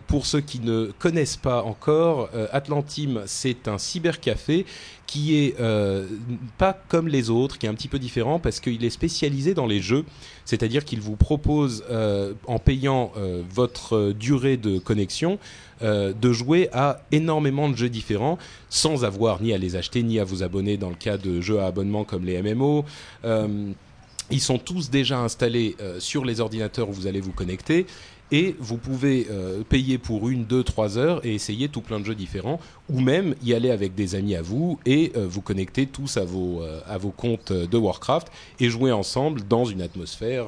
Pour 0.06 0.26
ceux 0.26 0.40
qui 0.40 0.60
ne 0.60 0.92
connaissent 0.98 1.36
pas 1.36 1.62
encore, 1.62 2.28
Atlantime 2.52 3.22
c'est 3.26 3.68
un 3.68 3.78
cybercafé 3.78 4.66
qui 5.06 5.36
est 5.36 5.56
pas 6.58 6.78
comme 6.88 7.08
les 7.08 7.30
autres, 7.30 7.58
qui 7.58 7.66
est 7.66 7.68
un 7.68 7.74
petit 7.74 7.88
peu 7.88 7.98
différent 7.98 8.38
parce 8.38 8.60
qu'il 8.60 8.84
est 8.84 8.90
spécialisé 8.90 9.54
dans 9.54 9.66
les 9.66 9.80
jeux. 9.80 10.04
C'est-à-dire 10.45 10.84
qu'il 10.84 11.01
vous 11.01 11.16
propose, 11.16 11.84
euh, 11.90 12.34
en 12.47 12.59
payant 12.59 13.12
euh, 13.16 13.43
votre 13.49 14.12
durée 14.12 14.57
de 14.57 14.78
connexion, 14.78 15.38
euh, 15.82 16.12
de 16.12 16.32
jouer 16.32 16.68
à 16.72 17.03
énormément 17.11 17.68
de 17.68 17.76
jeux 17.76 17.88
différents 17.88 18.38
sans 18.68 19.05
avoir 19.05 19.43
ni 19.43 19.53
à 19.53 19.59
les 19.59 19.76
acheter 19.76 20.03
ni 20.03 20.18
à 20.18 20.24
vous 20.24 20.43
abonner 20.43 20.76
dans 20.76 20.90
le 20.90 20.95
cas 20.95 21.16
de 21.16 21.40
jeux 21.40 21.61
à 21.61 21.66
abonnement 21.66 22.05
comme 22.05 22.24
les 22.24 22.40
MMO. 22.43 22.84
Ils 24.30 24.40
sont 24.40 24.59
tous 24.59 24.88
déjà 24.88 25.18
installés 25.18 25.76
sur 25.99 26.24
les 26.24 26.40
ordinateurs 26.40 26.88
où 26.88 26.93
vous 26.93 27.07
allez 27.07 27.20
vous 27.20 27.32
connecter. 27.32 27.86
Et 28.33 28.57
vous 28.59 28.78
pouvez 28.78 29.28
euh, 29.30 29.62
payer 29.62 29.99
pour 29.99 30.30
une, 30.30 30.45
deux, 30.45 30.64
trois 30.64 30.97
heures 30.99 31.24
et 31.24 31.35
essayer 31.35 31.68
tout 31.68 31.83
plein 31.83 32.01
de 32.01 32.05
jeux 32.05 32.14
différents, 32.14 32.59
ou 32.89 33.01
même 33.01 33.35
y 33.45 33.53
aller 33.53 33.70
avec 33.70 33.95
des 33.95 34.14
amis 34.14 34.35
à 34.35 34.43
vous 34.43 34.80
et 34.87 35.12
euh, 35.16 35.26
vous 35.28 35.43
connecter 35.43 35.87
tous 35.87 36.16
à 36.16 36.24
vos, 36.24 36.62
euh, 36.62 36.80
à 36.89 36.97
vos 36.97 37.11
comptes 37.11 37.53
de 37.53 37.76
Warcraft 37.76 38.28
et 38.59 38.70
jouer 38.70 38.91
ensemble 38.91 39.43
dans 39.47 39.66
une 39.66 39.83
atmosphère 39.83 40.47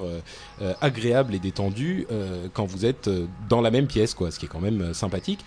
agréable 0.81 1.35
et 1.35 1.39
détendue 1.39 2.07
quand 2.55 2.65
vous 2.65 2.87
êtes 2.87 3.11
dans 3.51 3.61
la 3.61 3.71
même 3.71 3.87
pièce, 3.87 4.15
quoi, 4.15 4.31
ce 4.31 4.39
qui 4.39 4.47
est 4.47 4.49
quand 4.49 4.61
même 4.61 4.95
sympathique. 4.95 5.41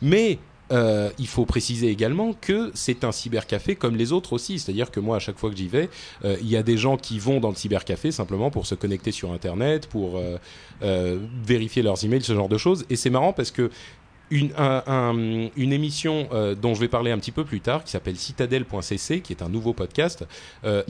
Mais 0.00 0.38
euh, 0.72 1.10
il 1.18 1.26
faut 1.28 1.44
préciser 1.44 1.88
également 1.88 2.32
que 2.32 2.70
c'est 2.74 3.04
un 3.04 3.12
cybercafé 3.12 3.76
comme 3.76 3.94
les 3.96 4.10
autres 4.12 4.32
aussi. 4.32 4.58
C'est-à-dire 4.58 4.90
que 4.90 4.98
moi, 5.00 5.16
à 5.16 5.18
chaque 5.20 5.38
fois 5.38 5.50
que 5.50 5.56
j'y 5.56 5.68
vais, 5.68 5.88
euh, 6.24 6.36
il 6.40 6.48
y 6.48 6.56
a 6.56 6.62
des 6.62 6.76
gens 6.78 6.96
qui 6.96 7.18
vont 7.18 7.38
dans 7.40 7.50
le 7.50 7.54
cybercafé 7.54 8.10
simplement 8.10 8.50
pour 8.50 8.66
se 8.66 8.74
connecter 8.74 9.12
sur 9.12 9.32
Internet, 9.32 9.86
pour 9.86 10.18
euh, 10.18 11.18
vérifier 11.44 11.82
leurs 11.82 12.04
emails, 12.04 12.22
ce 12.22 12.34
genre 12.34 12.48
de 12.48 12.58
choses. 12.58 12.84
Et 12.90 12.96
c'est 12.96 13.10
marrant 13.10 13.32
parce 13.32 13.50
que 13.50 13.70
une, 14.30 14.50
un- 14.56 14.82
un- 14.86 15.50
une 15.56 15.72
émission 15.74 16.28
dont 16.60 16.74
je 16.74 16.80
vais 16.80 16.88
parler 16.88 17.10
un 17.10 17.18
petit 17.18 17.32
peu 17.32 17.44
plus 17.44 17.60
tard, 17.60 17.84
qui 17.84 17.90
s'appelle 17.90 18.16
Citadel.cc, 18.16 19.20
qui 19.20 19.32
est 19.32 19.42
un 19.42 19.50
nouveau 19.50 19.74
podcast, 19.74 20.24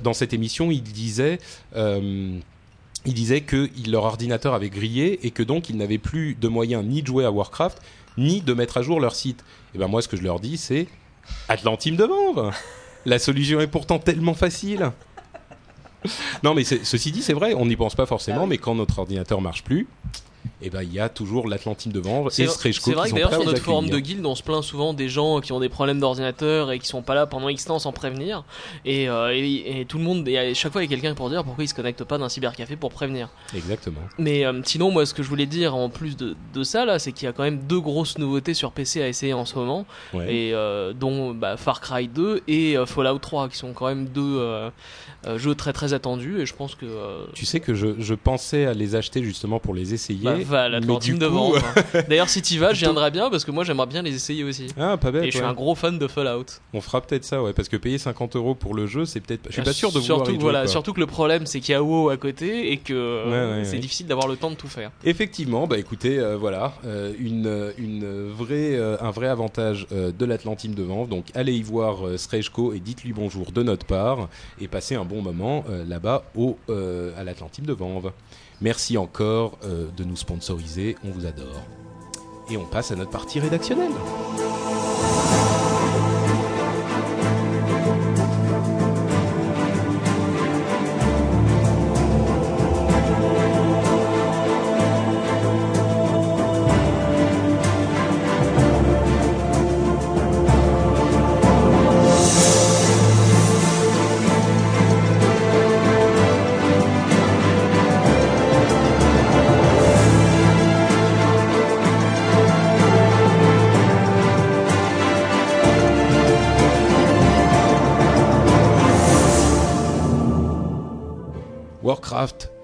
dans 0.01 0.12
cette 0.12 0.33
émission, 0.33 0.70
il 0.70 0.83
disait... 0.83 1.39
euh, 1.76 2.39
il 3.05 3.14
disait 3.14 3.41
que 3.41 3.68
leur 3.91 4.05
ordinateur 4.05 4.55
avait 4.55 4.70
grillé 4.70 5.26
et 5.26 5.33
que 5.33 5.43
donc 5.43 5.68
ils 5.68 5.76
n'avaient 5.76 5.99
plus 5.99 6.37
de 6.37 6.47
moyens 6.47 6.85
ni 6.87 7.03
de 7.03 7.07
jouer 7.09 7.24
à 7.24 7.33
Warcraft 7.33 7.83
ni 8.16 8.43
de 8.43 8.55
mettre 8.55 8.76
à 8.76 8.83
jour 8.83 9.01
leur 9.01 9.16
site. 9.16 9.43
Et 9.75 9.79
ben 9.79 9.89
moi 9.89 10.03
ce 10.03 10.09
que 10.09 10.16
je 10.16 10.23
leur 10.23 10.41
dis 10.41 10.57
c'est 10.57 10.87
Atlantime 11.49 11.97
de 11.97 12.05
Vanves. 12.05 12.53
La 13.05 13.18
solution 13.18 13.61
est 13.61 13.66
pourtant 13.66 13.99
tellement 13.99 14.35
facile. 14.35 14.91
Non 16.43 16.55
mais 16.55 16.64
ceci 16.64 17.12
dit 17.12 17.23
c'est 17.23 17.33
vrai, 17.33 17.55
on 17.55 17.66
n'y 17.66 17.77
pense 17.77 17.95
pas 17.95 18.07
forcément, 18.07 18.47
mais 18.47 18.59
quand 18.59 18.75
notre 18.75 18.99
ordinateur 18.99 19.41
marche 19.41 19.62
plus, 19.62 19.87
et 20.61 20.70
ben 20.70 20.82
il 20.82 20.93
y 20.93 20.99
a 21.01 21.09
toujours 21.09 21.49
l'Atlantime 21.49 21.93
de 21.93 22.01
Vanves 22.01 22.30
C'est 22.30 22.45
et 22.45 22.49
Strejko 22.49 22.80
c'est 22.90 22.93
vrai 22.95 23.09
que 23.11 23.14
d'ailleurs 23.14 23.32
sur 23.32 23.45
notre 23.45 23.61
forum 23.62 23.88
de 23.88 23.99
guilde 23.99 24.24
on 24.26 24.34
se 24.34 24.43
plaint 24.43 24.62
souvent 24.62 24.93
des 24.95 25.09
gens 25.09 25.40
qui 25.40 25.53
ont 25.53 25.61
des 25.61 25.68
problèmes 25.68 26.01
d'ordinateur 26.01 26.70
et 26.72 26.78
qui 26.78 26.86
sont 26.86 27.03
pas 27.03 27.14
là 27.14 27.26
pendant 27.26 27.49
X 27.49 27.64
temps 27.64 27.78
sans 27.78 27.93
prévenir 27.93 28.45
et, 28.84 29.09
euh, 29.09 29.32
et, 29.34 29.80
et 29.80 29.84
tout 29.84 29.99
le 29.99 30.05
monde 30.05 30.26
et 30.28 30.38
à 30.38 30.55
chaque 30.55 30.72
fois 30.72 30.82
il 30.82 30.90
y 30.90 30.93
a 30.93 30.97
quelqu'un 30.97 31.14
pour 31.14 31.30
dire 31.30 31.45
pourquoi 31.45 31.64
ils 31.64 31.68
se 31.68 31.74
connectent 31.74 32.05
pas 32.05 32.18
d'un 32.18 32.28
cybercafé 32.28 32.76
pour 32.76 32.90
prévenir 32.90 33.28
Exactement. 33.55 34.01
mais 34.18 34.45
euh, 34.45 34.61
sinon 34.64 34.90
moi 34.90 35.07
ce 35.07 35.14
que 35.14 35.22
je 35.22 35.28
voulais 35.28 35.47
dire 35.47 35.74
en 35.76 35.88
plus 35.88 36.16
de, 36.16 36.36
de 36.55 36.62
ça 36.64 36.84
là 36.84 36.99
c'est 36.99 37.12
qu'il 37.12 37.26
y 37.26 37.28
a 37.28 37.32
quand 37.32 37.43
même 37.45 37.59
deux 37.61 37.80
grosses 37.80 38.18
nouveautés 38.18 38.55
sur 38.55 38.72
PC 38.72 39.03
à 39.03 39.09
essayer 39.09 39.32
en 39.34 39.45
ce 39.45 39.55
moment 39.57 39.86
Ouais. 40.12 40.34
et 40.34 40.55
euh, 40.55 40.93
dont 40.93 41.32
bah, 41.32 41.57
Far 41.57 41.80
Cry 41.80 42.09
2 42.09 42.43
et 42.49 42.76
Fallout 42.86 43.18
3 43.18 43.49
qui 43.49 43.57
sont 43.57 43.72
quand 43.72 43.86
même 43.86 44.07
deux 44.07 44.40
jeux 45.36 45.55
très 45.55 45.72
très 45.72 45.93
attendus 45.95 46.40
et 46.40 46.47
je 46.47 46.55
pense 46.55 46.74
que 46.74 46.86
Tu 47.32 47.47
sais 47.47 47.61
que 47.61 47.74
je, 47.74 47.88
je 48.01 48.14
pensais 48.14 48.66
à 48.66 48.74
les 48.74 48.95
acheter 48.97 49.22
justement 49.22 49.59
pour 49.61 49.74
les 49.74 49.95
essayer. 49.95 50.24
bah, 50.24 50.32
va 50.41 50.62
à 50.62 50.68
mais 50.68 50.80
l'Atlantime 50.80 51.14
du 51.14 51.20
de 51.20 51.28
coup- 51.28 51.35
Vanves. 51.35 51.62
D'ailleurs, 52.09 52.28
si 52.28 52.43
tu 52.43 52.59
vas, 52.59 52.72
je 52.72 52.80
viendrai 52.80 53.11
bien 53.11 53.30
parce 53.30 53.45
que 53.45 53.51
moi 53.51 53.64
j'aimerais 53.64 53.87
bien 53.87 54.03
les 54.03 54.14
essayer 54.14 54.45
aussi. 54.45 54.66
Ah, 54.78 54.97
pas 54.97 55.11
bête. 55.11 55.24
Et 55.24 55.26
je 55.26 55.33
suis 55.37 55.41
ouais. 55.41 55.47
un 55.47 55.53
gros 55.55 55.74
fan 55.74 55.99
de 55.99 56.07
Fallout. 56.09 56.47
On 56.72 56.80
fera 56.80 57.01
peut-être 57.01 57.24
ça, 57.24 57.43
ouais, 57.43 57.53
parce 57.53 57.68
que 57.68 57.76
payer 57.76 57.99
50 57.99 58.37
euros 58.37 58.55
pour 58.55 58.74
le 58.74 58.87
jeu, 58.87 59.05
c'est 59.05 59.20
peut-être. 59.20 59.47
Je 59.49 59.53
suis 59.53 59.62
pas 59.62 59.72
sûr 59.72 59.91
de 59.93 59.99
vouloir 59.99 60.18
surtout, 60.18 60.30
y 60.30 60.35
jouer, 60.35 60.43
voilà, 60.43 60.66
surtout 60.66 60.93
que 60.93 61.01
le 61.01 61.07
problème 61.07 61.47
c'est 61.47 61.61
qu'il 61.61 61.72
y 61.72 61.76
a 61.76 61.83
WoW 61.83 62.09
à 62.11 62.16
côté 62.16 62.72
et 62.72 62.76
que 62.78 62.93
euh, 62.95 63.59
Ouais, 63.59 63.64
c'est 63.64 63.78
difficile 63.78 64.07
d'avoir 64.07 64.28
le 64.28 64.37
temps 64.37 64.51
de 64.51 64.57
tout 64.57 64.68
faire. 64.68 64.91
Effectivement, 65.05 65.66
bah 65.66 65.78
écoutez, 65.78 66.18
euh, 66.18 66.37
voilà, 66.37 66.72
euh, 66.85 67.12
une, 67.18 67.72
une 67.78 68.28
vraie, 68.30 68.74
euh, 68.76 68.97
un 69.01 69.11
vrai 69.11 69.28
avantage 69.28 69.87
de 69.91 70.24
l'Atlantime 70.24 70.74
de 70.74 70.83
Vanves. 70.83 71.09
Donc 71.09 71.26
allez 71.35 71.55
y 71.55 71.62
voir 71.62 71.99
Strejko 72.16 72.72
et 72.72 72.80
dites-lui 72.80 73.12
bonjour 73.12 73.53
de 73.53 73.62
notre 73.62 73.87
part 73.87 74.28
et 74.61 74.68
passez 74.68 74.95
un 74.95 75.05
bon 75.05 75.22
moment 75.22 75.64
là-bas 75.87 76.24
au, 76.37 76.59
à 76.68 77.24
l'Atlantime 77.24 77.66
de 77.66 77.72
Vanves. 77.72 78.12
Merci 78.63 78.97
encore 78.97 79.59
euh, 79.65 79.89
de 79.97 80.05
nous 80.05 80.15
sponsoriser, 80.15 80.97
on 81.05 81.11
vous 81.11 81.27
adore. 81.27 81.63
Et 82.49 82.57
on 82.57 82.65
passe 82.65 82.93
à 82.93 82.97
notre 82.97 83.11
partie 83.11 83.41
rédactionnelle. 83.41 83.91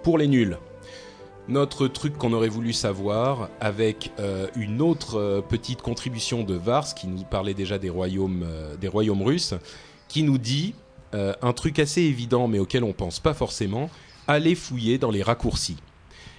Pour 0.08 0.16
les 0.16 0.26
nuls. 0.26 0.56
Notre 1.48 1.86
truc 1.86 2.16
qu'on 2.16 2.32
aurait 2.32 2.48
voulu 2.48 2.72
savoir 2.72 3.50
avec 3.60 4.10
euh, 4.18 4.46
une 4.56 4.80
autre 4.80 5.18
euh, 5.18 5.42
petite 5.42 5.82
contribution 5.82 6.44
de 6.44 6.54
Vars 6.54 6.94
qui 6.94 7.08
nous 7.08 7.24
parlait 7.24 7.52
déjà 7.52 7.78
des 7.78 7.90
royaumes, 7.90 8.42
euh, 8.42 8.74
des 8.78 8.88
royaumes 8.88 9.20
russes, 9.20 9.52
qui 10.08 10.22
nous 10.22 10.38
dit 10.38 10.74
un 11.12 11.52
truc 11.52 11.78
assez 11.78 12.00
évident 12.00 12.48
mais 12.48 12.58
auquel 12.58 12.84
on 12.84 12.94
pense 12.94 13.20
pas 13.20 13.34
forcément, 13.34 13.90
aller 14.26 14.54
fouiller 14.54 14.96
dans 14.96 15.10
les 15.10 15.22
raccourcis. 15.22 15.76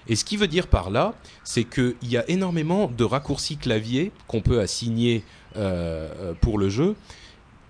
Et 0.08 0.16
ce 0.16 0.24
qui 0.24 0.36
veut 0.36 0.48
dire 0.48 0.66
par 0.66 0.90
là, 0.90 1.14
c'est 1.44 1.62
qu'il 1.62 1.94
y 2.02 2.16
a 2.16 2.28
énormément 2.28 2.88
de 2.88 3.04
raccourcis 3.04 3.56
clavier 3.56 4.10
qu'on 4.26 4.40
peut 4.40 4.58
assigner 4.58 5.22
pour 6.40 6.58
le 6.58 6.68
jeu 6.68 6.96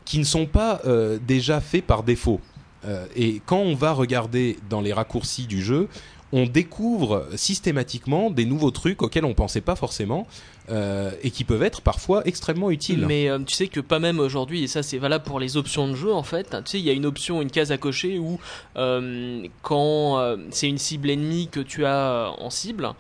qui 0.07 0.19
ne 0.19 0.25
sont 0.25 0.47
pas 0.47 0.81
déjà 1.27 1.61
faits 1.61 1.87
par 1.87 2.05
défaut. 2.05 2.41
Euh, 2.85 3.07
et 3.15 3.41
quand 3.47 3.59
on 3.59 3.75
va 3.75 3.93
regarder 3.93 4.59
dans 4.69 4.81
les 4.81 4.93
raccourcis 4.93 5.47
du 5.47 5.63
jeu, 5.63 5.89
on 6.33 6.47
découvre 6.47 7.29
systématiquement 7.35 8.31
des 8.31 8.45
nouveaux 8.45 8.71
trucs 8.71 9.03
auxquels 9.03 9.25
on 9.25 9.35
pensait 9.35 9.61
pas 9.61 9.77
forcément 9.77 10.27
euh, 10.71 11.11
et 11.23 11.33
qui 11.33 11.43
peuvent 11.43 11.65
être 11.65 11.81
parfois 11.81 12.23
extrêmement 12.27 12.71
utiles. 12.71 13.05
Mais 13.05 13.29
euh, 13.29 13.41
tu 13.41 13.55
sais 13.55 13.67
que 13.67 13.81
pas 13.81 13.99
même 13.99 14.21
aujourd'hui, 14.21 14.63
et 14.63 14.69
ça 14.69 14.85
c'est 14.85 14.99
valable 14.99 15.25
pour 15.25 15.41
les 15.41 15.57
options 15.57 15.89
de 15.89 15.97
jeu 15.97 16.13
en 16.13 16.23
fait, 16.23 16.51
tu 16.51 16.57
sais, 16.65 16.79
il 16.79 16.85
y 16.85 16.91
a 16.91 16.93
une 16.93 17.07
option, 17.07 17.43
une 17.43 17.51
case 17.51 17.73
à 17.73 17.77
cocher 17.77 18.21
où 18.21 18.39
euh, 18.77 19.43
quand 19.63 20.37
c'est 20.51 20.69
une 20.69 20.79
cible 20.79 21.11
ennemie 21.11 21.49
que 21.49 21.59
tu 21.59 21.85
as 21.85 22.33
en 22.39 22.51
cible, 22.51 22.91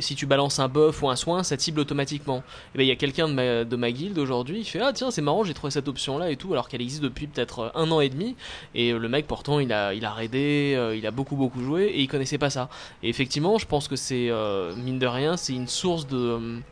si 0.00 0.14
tu 0.14 0.26
balances 0.26 0.60
un 0.60 0.68
buff 0.68 1.02
ou 1.02 1.08
un 1.08 1.16
soin, 1.16 1.42
ça 1.42 1.58
cible 1.58 1.80
automatiquement. 1.80 2.44
Et 2.74 2.78
ben 2.78 2.84
il 2.84 2.88
y 2.88 2.92
a 2.92 2.96
quelqu'un 2.96 3.28
de 3.28 3.34
ma, 3.34 3.64
de 3.64 3.76
ma 3.76 3.90
guilde 3.90 4.18
aujourd'hui, 4.18 4.60
il 4.60 4.64
fait 4.64 4.80
Ah 4.80 4.92
tiens, 4.92 5.10
c'est 5.10 5.22
marrant, 5.22 5.42
j'ai 5.42 5.54
trouvé 5.54 5.72
cette 5.72 5.88
option 5.88 6.18
là 6.18 6.30
et 6.30 6.36
tout, 6.36 6.52
alors 6.52 6.68
qu'elle 6.68 6.82
existe 6.82 7.02
depuis 7.02 7.26
peut-être 7.26 7.72
un 7.74 7.90
an 7.90 8.00
et 8.00 8.10
demi. 8.10 8.36
Et 8.76 8.92
le 8.92 9.08
mec 9.08 9.26
pourtant 9.26 9.58
il 9.58 9.72
a, 9.72 9.92
il 9.92 10.04
a 10.04 10.12
raidé, 10.12 10.92
il 10.96 11.04
a 11.04 11.10
beaucoup 11.10 11.34
beaucoup 11.36 11.62
joué 11.62 11.86
et 11.86 12.00
il 12.00 12.06
connaissait 12.06 12.38
pas 12.38 12.50
ça. 12.50 12.68
Et 13.02 13.08
effectivement, 13.08 13.58
je 13.58 13.66
pense 13.66 13.88
que 13.88 13.96
c'est, 13.96 14.30
mine 14.76 15.00
de 15.00 15.06
rien, 15.06 15.36
c'est 15.36 15.54
une 15.54 15.68
source 15.68 16.06
de. 16.06 16.62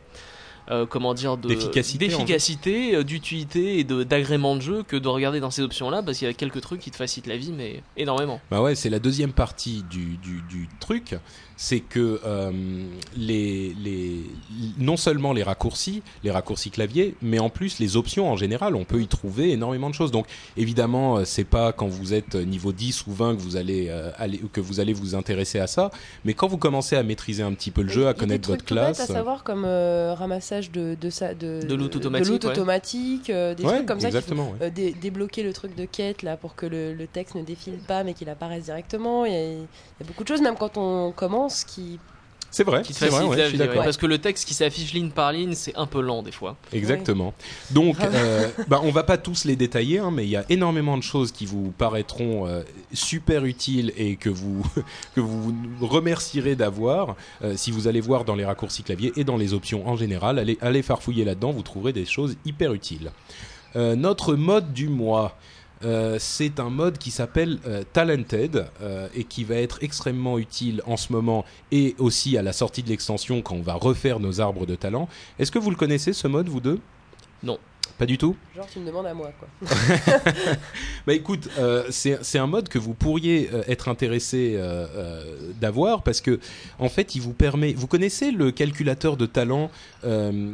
Euh, 0.71 0.85
comment 0.85 1.13
dire 1.13 1.37
de 1.37 1.47
D'efficacité, 1.49 2.05
en 2.05 2.09
fait. 2.09 2.15
d'efficacité, 2.15 2.95
euh, 2.95 3.03
d'utilité 3.03 3.79
et 3.79 3.83
de 3.83 4.03
d'agrément 4.03 4.55
de 4.55 4.61
jeu 4.61 4.83
que 4.83 4.95
de 4.95 5.07
regarder 5.07 5.39
dans 5.39 5.51
ces 5.51 5.61
options 5.61 5.89
là 5.89 6.01
parce 6.01 6.17
qu'il 6.17 6.27
y 6.27 6.31
a 6.31 6.33
quelques 6.33 6.61
trucs 6.61 6.79
qui 6.79 6.91
te 6.91 6.95
facilitent 6.95 7.27
la 7.27 7.37
vie 7.37 7.51
mais 7.51 7.83
énormément. 7.97 8.39
Bah 8.49 8.61
ouais, 8.61 8.75
c'est 8.75 8.89
la 8.89 8.99
deuxième 8.99 9.33
partie 9.33 9.83
du, 9.89 10.17
du, 10.17 10.41
du 10.49 10.69
truc, 10.79 11.15
c'est 11.63 11.79
que 11.79 12.19
euh, 12.25 12.51
les, 13.15 13.75
les, 13.83 14.21
non 14.79 14.97
seulement 14.97 15.31
les 15.31 15.43
raccourcis, 15.43 16.01
les 16.23 16.31
raccourcis 16.31 16.71
clavier, 16.71 17.13
mais 17.21 17.37
en 17.37 17.49
plus 17.51 17.77
les 17.77 17.97
options 17.97 18.31
en 18.31 18.35
général, 18.35 18.75
on 18.75 18.83
peut 18.83 18.99
y 18.99 19.07
trouver 19.07 19.51
énormément 19.51 19.87
de 19.89 19.93
choses. 19.93 20.09
Donc 20.09 20.25
évidemment, 20.57 21.17
euh, 21.17 21.23
c'est 21.23 21.43
pas 21.43 21.71
quand 21.71 21.85
vous 21.87 22.15
êtes 22.15 22.33
niveau 22.33 22.71
10 22.71 23.05
ou 23.05 23.11
20 23.13 23.35
que 23.35 23.41
vous 23.41 23.57
allez, 23.57 23.87
euh, 23.89 24.09
aller, 24.17 24.41
que 24.51 24.59
vous 24.59 24.79
allez 24.79 24.91
vous 24.93 25.13
intéresser 25.13 25.59
à 25.59 25.67
ça, 25.67 25.91
mais 26.25 26.33
quand 26.33 26.47
vous 26.47 26.57
commencez 26.57 26.95
à 26.95 27.03
maîtriser 27.03 27.43
un 27.43 27.53
petit 27.53 27.69
peu 27.69 27.83
le 27.83 27.89
jeu, 27.89 28.01
y 28.01 28.05
à 28.05 28.09
a 28.09 28.13
des 28.13 28.19
connaître 28.19 28.41
trucs 28.49 28.53
votre 28.61 28.65
tout 28.65 28.73
bêtes 28.73 28.95
classe. 28.95 28.99
à 29.01 29.05
savoir 29.13 29.43
comme 29.43 29.63
euh, 29.65 30.15
ramassage 30.15 30.71
de 30.71 30.97
de, 30.99 31.09
ça, 31.11 31.35
de, 31.35 31.61
De 31.61 31.75
loot 31.75 31.95
automatique, 31.95 32.27
loot 32.31 32.43
ouais. 32.45 32.49
automatique, 32.49 33.29
euh, 33.29 33.53
des 33.53 33.63
Ouais, 33.63 33.75
trucs 33.75 33.85
comme 33.85 33.99
ça. 33.99 34.09
ouais. 34.09 34.23
euh, 34.63 34.69
débloquer 34.99 35.43
le 35.43 35.53
truc 35.53 35.75
de 35.75 35.85
quête 35.85 36.23
là 36.23 36.37
pour 36.37 36.55
que 36.55 36.65
le, 36.65 36.95
le 36.95 37.05
texte 37.05 37.35
ne 37.35 37.43
défile 37.43 37.77
pas 37.87 38.03
mais 38.03 38.15
qu'il 38.15 38.29
apparaisse 38.29 38.63
directement. 38.63 39.25
Il 39.25 39.31
y, 39.31 39.35
a, 39.35 39.43
il 39.43 39.59
y 39.59 40.03
a 40.03 40.05
beaucoup 40.07 40.23
de 40.23 40.27
choses, 40.27 40.41
même 40.41 40.55
quand 40.57 40.77
on 40.77 41.11
commence, 41.11 41.50
qui 41.65 41.99
C'est 42.49 42.63
vrai, 42.65 42.81
Qui 42.81 42.91
te 42.93 42.97
c'est 42.99 43.05
vrai, 43.07 43.19
facilite 43.21 43.31
ouais, 43.31 43.37
la 43.37 43.43
je 43.43 43.47
suis 43.49 43.57
vie, 43.57 43.61
ouais. 43.61 43.67
d'accord. 43.69 43.83
parce 43.85 43.97
que 43.97 44.05
le 44.05 44.17
texte 44.17 44.45
qui 44.45 44.53
s'affiche 44.53 44.91
ligne 44.93 45.09
par 45.11 45.31
ligne 45.31 45.53
c'est 45.53 45.73
un 45.77 45.85
peu 45.85 46.01
lent 46.01 46.21
des 46.21 46.33
fois. 46.33 46.57
Exactement. 46.73 47.33
Donc, 47.71 47.95
Grave. 47.97 48.11
euh, 48.13 48.49
bah, 48.67 48.81
on 48.83 48.91
va 48.91 49.03
pas 49.03 49.17
tous 49.17 49.45
les 49.45 49.55
détailler, 49.55 49.99
hein, 49.99 50.11
mais 50.11 50.25
il 50.25 50.29
y 50.29 50.35
a 50.35 50.43
énormément 50.49 50.97
de 50.97 51.03
choses 51.03 51.31
qui 51.31 51.45
vous 51.45 51.71
paraîtront 51.77 52.47
euh, 52.47 52.63
super 52.93 53.45
utiles 53.45 53.93
et 53.95 54.17
que 54.17 54.29
vous 54.29 54.65
que 55.15 55.21
vous 55.21 55.53
remercierez 55.81 56.55
d'avoir 56.55 57.15
euh, 57.41 57.55
si 57.55 57.71
vous 57.71 57.87
allez 57.87 58.01
voir 58.01 58.25
dans 58.25 58.35
les 58.35 58.43
raccourcis 58.45 58.83
clavier 58.83 59.13
et 59.15 59.23
dans 59.23 59.37
les 59.37 59.53
options 59.53 59.87
en 59.87 59.95
général. 59.95 60.37
Allez, 60.37 60.57
allez 60.61 60.81
farfouiller 60.81 61.23
là-dedans, 61.23 61.51
vous 61.53 61.63
trouverez 61.63 61.93
des 61.93 62.05
choses 62.05 62.35
hyper 62.43 62.73
utiles. 62.73 63.11
Euh, 63.77 63.95
notre 63.95 64.35
mode 64.35 64.73
du 64.73 64.89
mois. 64.89 65.37
Euh, 65.83 66.17
c'est 66.19 66.59
un 66.59 66.69
mode 66.69 66.97
qui 66.97 67.11
s'appelle 67.11 67.59
euh, 67.65 67.83
Talented 67.93 68.67
euh, 68.81 69.07
et 69.15 69.23
qui 69.23 69.43
va 69.43 69.55
être 69.55 69.83
extrêmement 69.83 70.37
utile 70.37 70.81
en 70.85 70.97
ce 70.97 71.11
moment 71.11 71.45
et 71.71 71.95
aussi 71.97 72.37
à 72.37 72.41
la 72.41 72.53
sortie 72.53 72.83
de 72.83 72.89
l'extension 72.89 73.41
quand 73.41 73.55
on 73.55 73.61
va 73.61 73.73
refaire 73.73 74.19
nos 74.19 74.41
arbres 74.41 74.65
de 74.65 74.75
talent. 74.75 75.07
Est-ce 75.39 75.51
que 75.51 75.59
vous 75.59 75.69
le 75.69 75.75
connaissez 75.75 76.13
ce 76.13 76.27
mode, 76.27 76.49
vous 76.49 76.61
deux? 76.61 76.79
Non. 77.43 77.57
Pas 77.97 78.05
du 78.05 78.17
tout 78.17 78.35
Genre, 78.55 78.67
tu 78.71 78.79
me 78.79 78.85
demandes 78.85 79.05
à 79.05 79.13
moi, 79.13 79.31
quoi. 79.39 79.47
Bah 81.07 81.13
écoute, 81.13 81.49
euh, 81.57 81.85
c'est 81.89 82.23
c'est 82.23 82.37
un 82.37 82.47
mode 82.47 82.69
que 82.69 82.77
vous 82.77 82.93
pourriez 82.93 83.49
euh, 83.53 83.63
être 83.67 83.89
intéressé 83.89 84.53
euh, 84.55 84.87
euh, 84.95 85.51
d'avoir 85.59 86.03
parce 86.03 86.21
que 86.21 86.39
en 86.79 86.89
fait, 86.89 87.15
il 87.15 87.21
vous 87.21 87.33
permet. 87.33 87.73
Vous 87.73 87.87
connaissez 87.87 88.31
le 88.31 88.51
calculateur 88.51 89.17
de 89.17 89.25
talent 89.25 89.69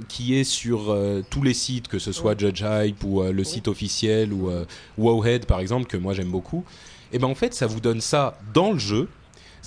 qui 0.10 0.36
est 0.36 0.44
sur 0.44 0.96
tous 1.30 1.42
les 1.42 1.54
sites, 1.54 1.88
que 1.88 2.00
ce 2.00 2.12
soit 2.12 2.38
Judge 2.38 2.64
Hype 2.64 3.04
ou 3.04 3.24
le 3.24 3.44
site 3.46 3.68
officiel 3.70 4.34
ou 4.34 4.52
Wowhead 4.98 5.46
par 5.46 5.60
exemple, 5.60 5.88
que 5.88 5.96
moi 5.96 6.14
j'aime 6.14 6.32
beaucoup. 6.32 6.66
Et 7.14 7.20
ben 7.20 7.28
en 7.28 7.36
fait, 7.36 7.54
ça 7.54 7.68
vous 7.68 7.80
donne 7.80 8.02
ça 8.02 8.38
dans 8.54 8.74
le 8.74 8.80
jeu. 8.80 9.08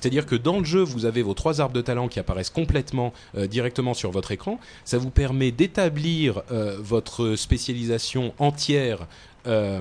C'est-à-dire 0.01 0.25
que 0.27 0.35
dans 0.35 0.59
le 0.59 0.65
jeu, 0.65 0.81
vous 0.83 1.05
avez 1.05 1.23
vos 1.23 1.35
trois 1.35 1.61
arbres 1.61 1.75
de 1.75 1.81
talent 1.83 2.09
qui 2.09 2.19
apparaissent 2.19 2.51
complètement 2.51 3.13
euh, 3.37 3.47
directement 3.47 3.93
sur 3.95 4.11
votre 4.11 4.31
écran. 4.33 4.59
Ça 4.85 4.97
vous 4.99 5.11
permet 5.11 5.51
d'établir 5.51 6.43
euh, 6.51 6.77
votre 6.81 7.37
spécialisation 7.37 8.33
entière 8.39 9.07
euh, 9.47 9.81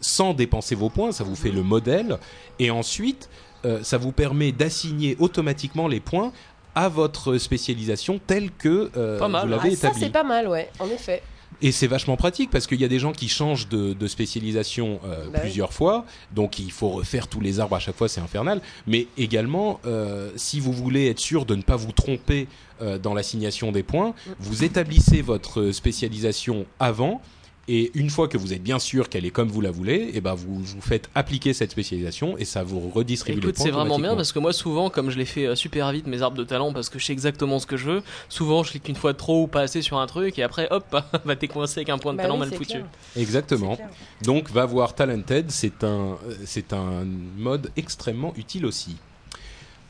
sans 0.00 0.34
dépenser 0.34 0.74
vos 0.74 0.88
points. 0.88 1.12
Ça 1.12 1.24
vous 1.24 1.36
fait 1.36 1.50
le 1.50 1.62
modèle. 1.62 2.18
Et 2.58 2.70
ensuite, 2.70 3.28
euh, 3.64 3.82
ça 3.82 3.98
vous 3.98 4.12
permet 4.12 4.52
d'assigner 4.52 5.16
automatiquement 5.18 5.88
les 5.88 6.00
points 6.00 6.32
à 6.74 6.88
votre 6.88 7.36
spécialisation 7.38 8.20
telle 8.24 8.50
que 8.52 8.90
euh, 8.96 9.18
Pas 9.18 9.28
mal. 9.28 9.42
vous 9.46 9.50
l'avez 9.50 9.70
Ah, 9.72 9.76
ça, 9.76 9.88
établie. 9.88 10.00
c'est 10.00 10.10
pas 10.10 10.22
mal, 10.22 10.46
ouais, 10.48 10.70
en 10.78 10.86
effet. 10.88 11.22
Et 11.62 11.72
c'est 11.72 11.86
vachement 11.86 12.16
pratique 12.16 12.50
parce 12.50 12.66
qu'il 12.66 12.80
y 12.80 12.84
a 12.84 12.88
des 12.88 12.98
gens 12.98 13.12
qui 13.12 13.28
changent 13.28 13.68
de, 13.68 13.92
de 13.92 14.06
spécialisation 14.06 15.00
euh, 15.04 15.24
Bah 15.26 15.30
oui. 15.34 15.40
plusieurs 15.40 15.72
fois, 15.72 16.06
donc 16.34 16.58
il 16.58 16.72
faut 16.72 16.88
refaire 16.88 17.28
tous 17.28 17.40
les 17.40 17.60
arbres 17.60 17.76
à 17.76 17.80
chaque 17.80 17.96
fois, 17.96 18.08
c'est 18.08 18.20
infernal. 18.20 18.60
Mais 18.86 19.06
également, 19.18 19.78
euh, 19.86 20.30
si 20.36 20.58
vous 20.60 20.72
voulez 20.72 21.08
être 21.08 21.18
sûr 21.18 21.44
de 21.44 21.54
ne 21.54 21.62
pas 21.62 21.76
vous 21.76 21.92
tromper 21.92 22.48
euh, 22.80 22.98
dans 22.98 23.12
l'assignation 23.14 23.72
des 23.72 23.82
points, 23.82 24.14
Mm. 24.26 24.30
vous 24.40 24.64
établissez 24.64 25.20
votre 25.22 25.70
spécialisation 25.72 26.64
avant. 26.78 27.20
Et 27.68 27.90
une 27.94 28.10
fois 28.10 28.26
que 28.26 28.36
vous 28.36 28.52
êtes 28.52 28.62
bien 28.62 28.78
sûr 28.80 29.08
qu'elle 29.08 29.24
est 29.24 29.30
comme 29.30 29.48
vous 29.48 29.60
la 29.60 29.70
voulez, 29.70 30.10
et 30.14 30.20
ben 30.20 30.34
vous 30.34 30.60
vous 30.60 30.80
faites 30.80 31.08
appliquer 31.14 31.52
cette 31.52 31.70
spécialisation 31.70 32.36
et 32.36 32.44
ça 32.44 32.64
vous 32.64 32.80
redistribue 32.90 33.38
les 33.38 33.44
Écoute, 33.46 33.56
points. 33.56 33.64
c'est 33.66 33.70
vraiment 33.70 33.98
bien 33.98 34.16
parce 34.16 34.32
que 34.32 34.38
moi, 34.40 34.52
souvent, 34.52 34.90
comme 34.90 35.10
je 35.10 35.18
l'ai 35.18 35.24
fait 35.24 35.46
euh, 35.46 35.54
super 35.54 35.92
vite, 35.92 36.06
mes 36.08 36.22
arbres 36.22 36.36
de 36.36 36.42
talent, 36.44 36.72
parce 36.72 36.88
que 36.88 36.98
je 36.98 37.04
sais 37.04 37.12
exactement 37.12 37.58
ce 37.60 37.66
que 37.66 37.76
je 37.76 37.90
veux, 37.90 38.02
souvent 38.28 38.64
je 38.64 38.70
clique 38.70 38.88
une 38.88 38.96
fois 38.96 39.14
trop 39.14 39.42
ou 39.42 39.46
pas 39.46 39.60
assez 39.60 39.82
sur 39.82 39.98
un 39.98 40.06
truc 40.06 40.38
et 40.38 40.42
après, 40.42 40.66
hop, 40.72 40.84
bah 41.24 41.36
t'es 41.36 41.46
coincé 41.48 41.78
avec 41.80 41.90
un 41.90 41.98
point 41.98 42.12
de 42.12 42.16
Bah 42.16 42.24
talent 42.24 42.34
oui, 42.34 42.40
mal 42.40 42.52
foutu. 42.52 42.72
clair, 42.72 42.86
Exactement. 43.16 43.78
Donc 44.22 44.50
va 44.50 44.66
voir 44.66 44.94
Talented, 44.94 45.50
c'est 45.50 45.84
un, 45.84 46.16
euh, 46.26 46.34
c'est 46.46 46.72
un 46.72 47.04
mode 47.36 47.70
extrêmement 47.76 48.32
utile 48.36 48.66
aussi. 48.66 48.96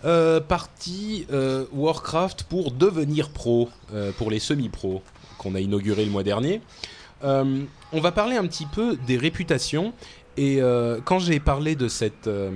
Euh, 0.05 0.41
partie 0.41 1.27
euh, 1.31 1.67
Warcraft 1.73 2.45
pour 2.45 2.71
devenir 2.73 3.29
pro, 3.29 3.69
euh, 3.93 4.13
pour 4.17 4.31
les 4.31 4.39
semi-pros 4.39 5.03
qu'on 5.37 5.55
a 5.55 5.61
inauguré 5.61 6.05
le 6.07 6.11
mois 6.11 6.23
dernier. 6.23 6.63
Euh, 7.25 7.65
on 7.93 8.01
va 8.01 8.13
parler 8.13 8.37
un 8.37 8.47
petit 8.47 8.67
peu 8.67 8.97
des 9.07 9.17
réputations. 9.17 9.93
Et 10.37 10.61
euh, 10.61 11.01
quand 11.05 11.19
j'ai 11.19 11.41
parlé 11.41 11.75
de 11.75 11.89
cette, 11.89 12.29
euh, 12.29 12.51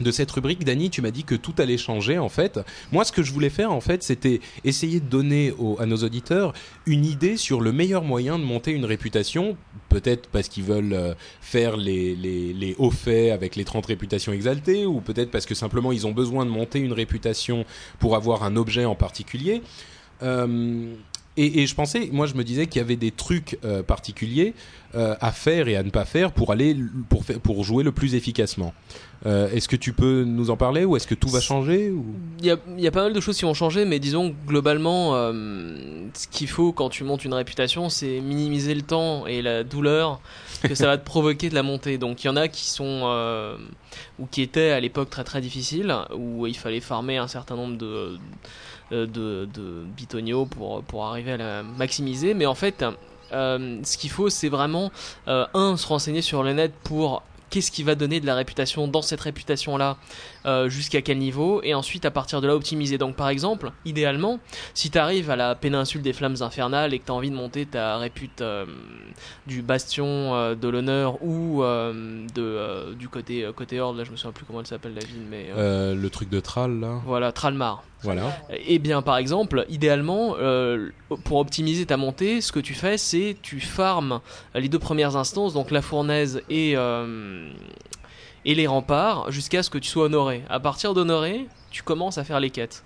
de 0.00 0.10
cette 0.10 0.30
rubrique, 0.30 0.64
Dany, 0.64 0.90
tu 0.90 1.02
m'as 1.02 1.10
dit 1.10 1.24
que 1.24 1.34
tout 1.34 1.54
allait 1.58 1.76
changer 1.76 2.18
en 2.18 2.28
fait. 2.28 2.60
Moi, 2.92 3.04
ce 3.04 3.12
que 3.12 3.22
je 3.22 3.32
voulais 3.32 3.50
faire 3.50 3.72
en 3.72 3.80
fait, 3.80 4.02
c'était 4.02 4.40
essayer 4.62 5.00
de 5.00 5.06
donner 5.06 5.52
à 5.78 5.86
nos 5.86 5.96
auditeurs 5.96 6.52
une 6.86 7.04
idée 7.04 7.36
sur 7.36 7.60
le 7.60 7.72
meilleur 7.72 8.04
moyen 8.04 8.38
de 8.38 8.44
monter 8.44 8.70
une 8.70 8.84
réputation. 8.84 9.56
Peut-être 9.88 10.28
parce 10.28 10.48
qu'ils 10.48 10.64
veulent 10.64 11.14
faire 11.40 11.76
les, 11.76 12.14
les, 12.16 12.52
les 12.52 12.74
hauts 12.78 12.90
faits 12.90 13.32
avec 13.32 13.54
les 13.54 13.64
30 13.64 13.86
réputations 13.86 14.32
exaltées, 14.32 14.86
ou 14.86 15.00
peut-être 15.00 15.30
parce 15.30 15.46
que 15.46 15.54
simplement 15.54 15.92
ils 15.92 16.06
ont 16.06 16.12
besoin 16.12 16.46
de 16.46 16.50
monter 16.50 16.78
une 16.78 16.92
réputation 16.92 17.64
pour 17.98 18.16
avoir 18.16 18.44
un 18.44 18.56
objet 18.56 18.84
en 18.84 18.94
particulier. 18.94 19.62
Euh, 20.22 20.94
et, 21.36 21.62
et 21.62 21.66
je 21.66 21.74
pensais, 21.74 22.08
moi 22.12 22.26
je 22.26 22.34
me 22.34 22.44
disais 22.44 22.66
qu'il 22.66 22.80
y 22.80 22.84
avait 22.84 22.96
des 22.96 23.10
trucs 23.10 23.58
euh, 23.64 23.82
particuliers 23.82 24.54
euh, 24.94 25.16
à 25.20 25.32
faire 25.32 25.66
et 25.66 25.74
à 25.74 25.82
ne 25.82 25.90
pas 25.90 26.04
faire 26.04 26.30
pour 26.30 26.52
aller 26.52 26.76
pour, 27.42 27.64
jouer 27.64 27.82
le 27.82 27.90
plus 27.90 28.14
efficacement. 28.14 28.72
Euh, 29.26 29.50
est-ce 29.50 29.66
que 29.66 29.74
tu 29.74 29.92
peux 29.92 30.22
nous 30.22 30.50
en 30.50 30.56
parler 30.56 30.84
ou 30.84 30.96
est-ce 30.96 31.08
que 31.08 31.14
tout 31.16 31.28
va 31.28 31.40
changer 31.40 31.90
ou... 31.90 32.04
Il 32.38 32.46
y, 32.46 32.50
a, 32.52 32.56
il 32.76 32.84
y 32.84 32.86
a 32.86 32.92
pas 32.92 33.02
mal 33.02 33.12
de 33.12 33.20
choses 33.20 33.36
qui 33.36 33.44
vont 33.44 33.54
changer, 33.54 33.84
mais 33.84 33.98
disons 33.98 34.32
globalement, 34.46 35.14
ce 35.32 36.28
qu'il 36.30 36.46
faut 36.46 36.72
quand 36.72 36.90
tu 36.90 37.02
montes 37.02 37.24
une 37.24 37.34
réputation, 37.34 37.88
c'est 37.88 38.20
minimiser 38.20 38.74
le 38.74 38.82
temps 38.82 39.26
et 39.26 39.42
la 39.42 39.64
douleur 39.64 40.20
que 40.62 40.76
ça 40.76 40.86
va 40.86 40.98
te 40.98 41.04
provoquer 41.06 41.48
de 41.48 41.54
la 41.54 41.64
montée. 41.64 41.98
Donc 41.98 42.22
il 42.22 42.28
y 42.28 42.30
en 42.30 42.36
a 42.36 42.46
qui 42.46 42.70
sont 42.70 43.56
ou 44.20 44.26
qui 44.26 44.42
étaient 44.42 44.70
à 44.70 44.78
l'époque 44.78 45.10
très 45.10 45.24
très 45.24 45.40
difficiles, 45.40 45.92
où 46.16 46.46
il 46.46 46.56
fallait 46.56 46.80
farmer 46.80 47.16
un 47.16 47.28
certain 47.28 47.56
nombre 47.56 47.76
de 47.76 48.12
de, 48.14 48.18
de, 48.90 49.06
de 49.52 49.84
bitoniaux 49.96 50.46
pour 50.46 50.82
pour 50.82 51.04
arriver 51.04 51.32
à 51.32 51.36
la 51.36 51.62
maximiser. 51.62 52.34
Mais 52.34 52.46
en 52.46 52.54
fait, 52.54 52.84
euh, 53.32 53.78
ce 53.82 53.96
qu'il 53.98 54.10
faut, 54.10 54.30
c'est 54.30 54.48
vraiment 54.48 54.90
euh, 55.28 55.46
un 55.54 55.76
se 55.76 55.86
renseigner 55.86 56.22
sur 56.22 56.42
le 56.42 56.52
net 56.52 56.72
pour 56.84 57.22
qu'est-ce 57.50 57.70
qui 57.70 57.82
va 57.82 57.94
donner 57.94 58.20
de 58.20 58.26
la 58.26 58.34
réputation 58.34 58.88
dans 58.88 59.02
cette 59.02 59.20
réputation 59.20 59.76
là 59.76 59.96
euh, 60.46 60.68
jusqu'à 60.68 61.02
quel 61.02 61.18
niveau 61.18 61.60
et 61.62 61.74
ensuite 61.74 62.04
à 62.04 62.10
partir 62.10 62.40
de 62.40 62.46
là 62.46 62.54
optimiser. 62.54 62.98
Donc 62.98 63.16
par 63.16 63.28
exemple, 63.28 63.72
idéalement, 63.84 64.40
si 64.74 64.90
tu 64.90 64.98
arrives 64.98 65.30
à 65.30 65.36
la 65.36 65.54
péninsule 65.54 66.02
des 66.02 66.12
flammes 66.12 66.36
infernales 66.40 66.94
et 66.94 66.98
que 66.98 67.06
tu 67.06 67.12
as 67.12 67.14
envie 67.14 67.30
de 67.30 67.36
monter 67.36 67.66
ta 67.66 67.98
répute 67.98 68.40
euh, 68.40 68.66
du 69.46 69.62
bastion 69.62 70.34
euh, 70.34 70.54
de 70.54 70.68
l'honneur 70.68 71.22
ou 71.22 71.62
de, 71.62 72.94
du 72.94 73.08
côté, 73.08 73.48
côté 73.54 73.80
horde, 73.80 73.96
là 73.96 74.04
je 74.04 74.10
me 74.10 74.16
souviens 74.16 74.32
plus 74.32 74.44
comment 74.44 74.60
elle 74.60 74.66
s'appelle 74.66 74.94
la 74.94 75.04
ville, 75.04 75.24
mais 75.28 75.46
le 75.94 76.08
truc 76.08 76.28
de 76.28 76.40
Thrall 76.40 76.80
là 76.80 77.00
voilà, 77.04 77.32
Tralmar. 77.32 77.84
Voilà. 78.04 78.36
Eh 78.66 78.78
bien, 78.78 79.00
par 79.00 79.16
exemple, 79.16 79.64
idéalement, 79.68 80.34
euh, 80.38 80.90
pour 81.24 81.38
optimiser 81.38 81.86
ta 81.86 81.96
montée, 81.96 82.40
ce 82.40 82.52
que 82.52 82.60
tu 82.60 82.74
fais, 82.74 82.98
c'est 82.98 83.36
tu 83.40 83.60
farmes 83.60 84.20
les 84.54 84.68
deux 84.68 84.78
premières 84.78 85.16
instances, 85.16 85.54
donc 85.54 85.70
la 85.70 85.80
fournaise 85.80 86.42
et, 86.50 86.74
euh, 86.76 87.48
et 88.44 88.54
les 88.54 88.66
remparts, 88.66 89.30
jusqu'à 89.30 89.62
ce 89.62 89.70
que 89.70 89.78
tu 89.78 89.88
sois 89.88 90.04
honoré. 90.04 90.42
À 90.48 90.60
partir 90.60 90.94
d'honoré, 90.94 91.46
tu 91.70 91.82
commences 91.82 92.18
à 92.18 92.24
faire 92.24 92.40
les 92.40 92.50
quêtes. 92.50 92.82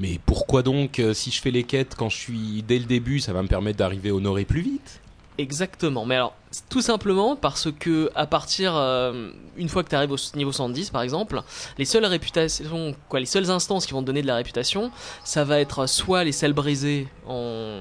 Mais 0.00 0.18
pourquoi 0.26 0.62
donc, 0.62 0.98
euh, 0.98 1.14
si 1.14 1.30
je 1.30 1.40
fais 1.40 1.50
les 1.50 1.64
quêtes 1.64 1.94
quand 1.96 2.08
je 2.08 2.16
suis 2.16 2.64
dès 2.66 2.78
le 2.78 2.84
début, 2.84 3.20
ça 3.20 3.32
va 3.32 3.42
me 3.42 3.48
permettre 3.48 3.78
d'arriver 3.78 4.10
honoré 4.10 4.44
plus 4.44 4.62
vite? 4.62 5.00
Exactement. 5.36 6.04
Mais 6.04 6.14
alors, 6.14 6.34
tout 6.68 6.80
simplement 6.80 7.34
parce 7.34 7.68
que 7.72 8.10
à 8.14 8.26
partir, 8.26 8.76
euh, 8.76 9.30
une 9.56 9.68
fois 9.68 9.82
que 9.82 9.88
tu 9.88 9.96
arrives 9.96 10.12
au 10.12 10.36
niveau 10.36 10.52
110 10.52 10.90
par 10.90 11.02
exemple, 11.02 11.42
les 11.76 11.84
seules 11.84 12.04
réputations, 12.04 12.94
quoi, 13.08 13.18
les 13.18 13.26
seules 13.26 13.50
instances 13.50 13.86
qui 13.86 13.92
vont 13.92 14.02
te 14.02 14.06
donner 14.06 14.22
de 14.22 14.28
la 14.28 14.36
réputation, 14.36 14.92
ça 15.24 15.42
va 15.42 15.58
être 15.58 15.88
soit 15.88 16.22
les 16.22 16.30
selles 16.30 16.52
brisées 16.52 17.08
en, 17.26 17.80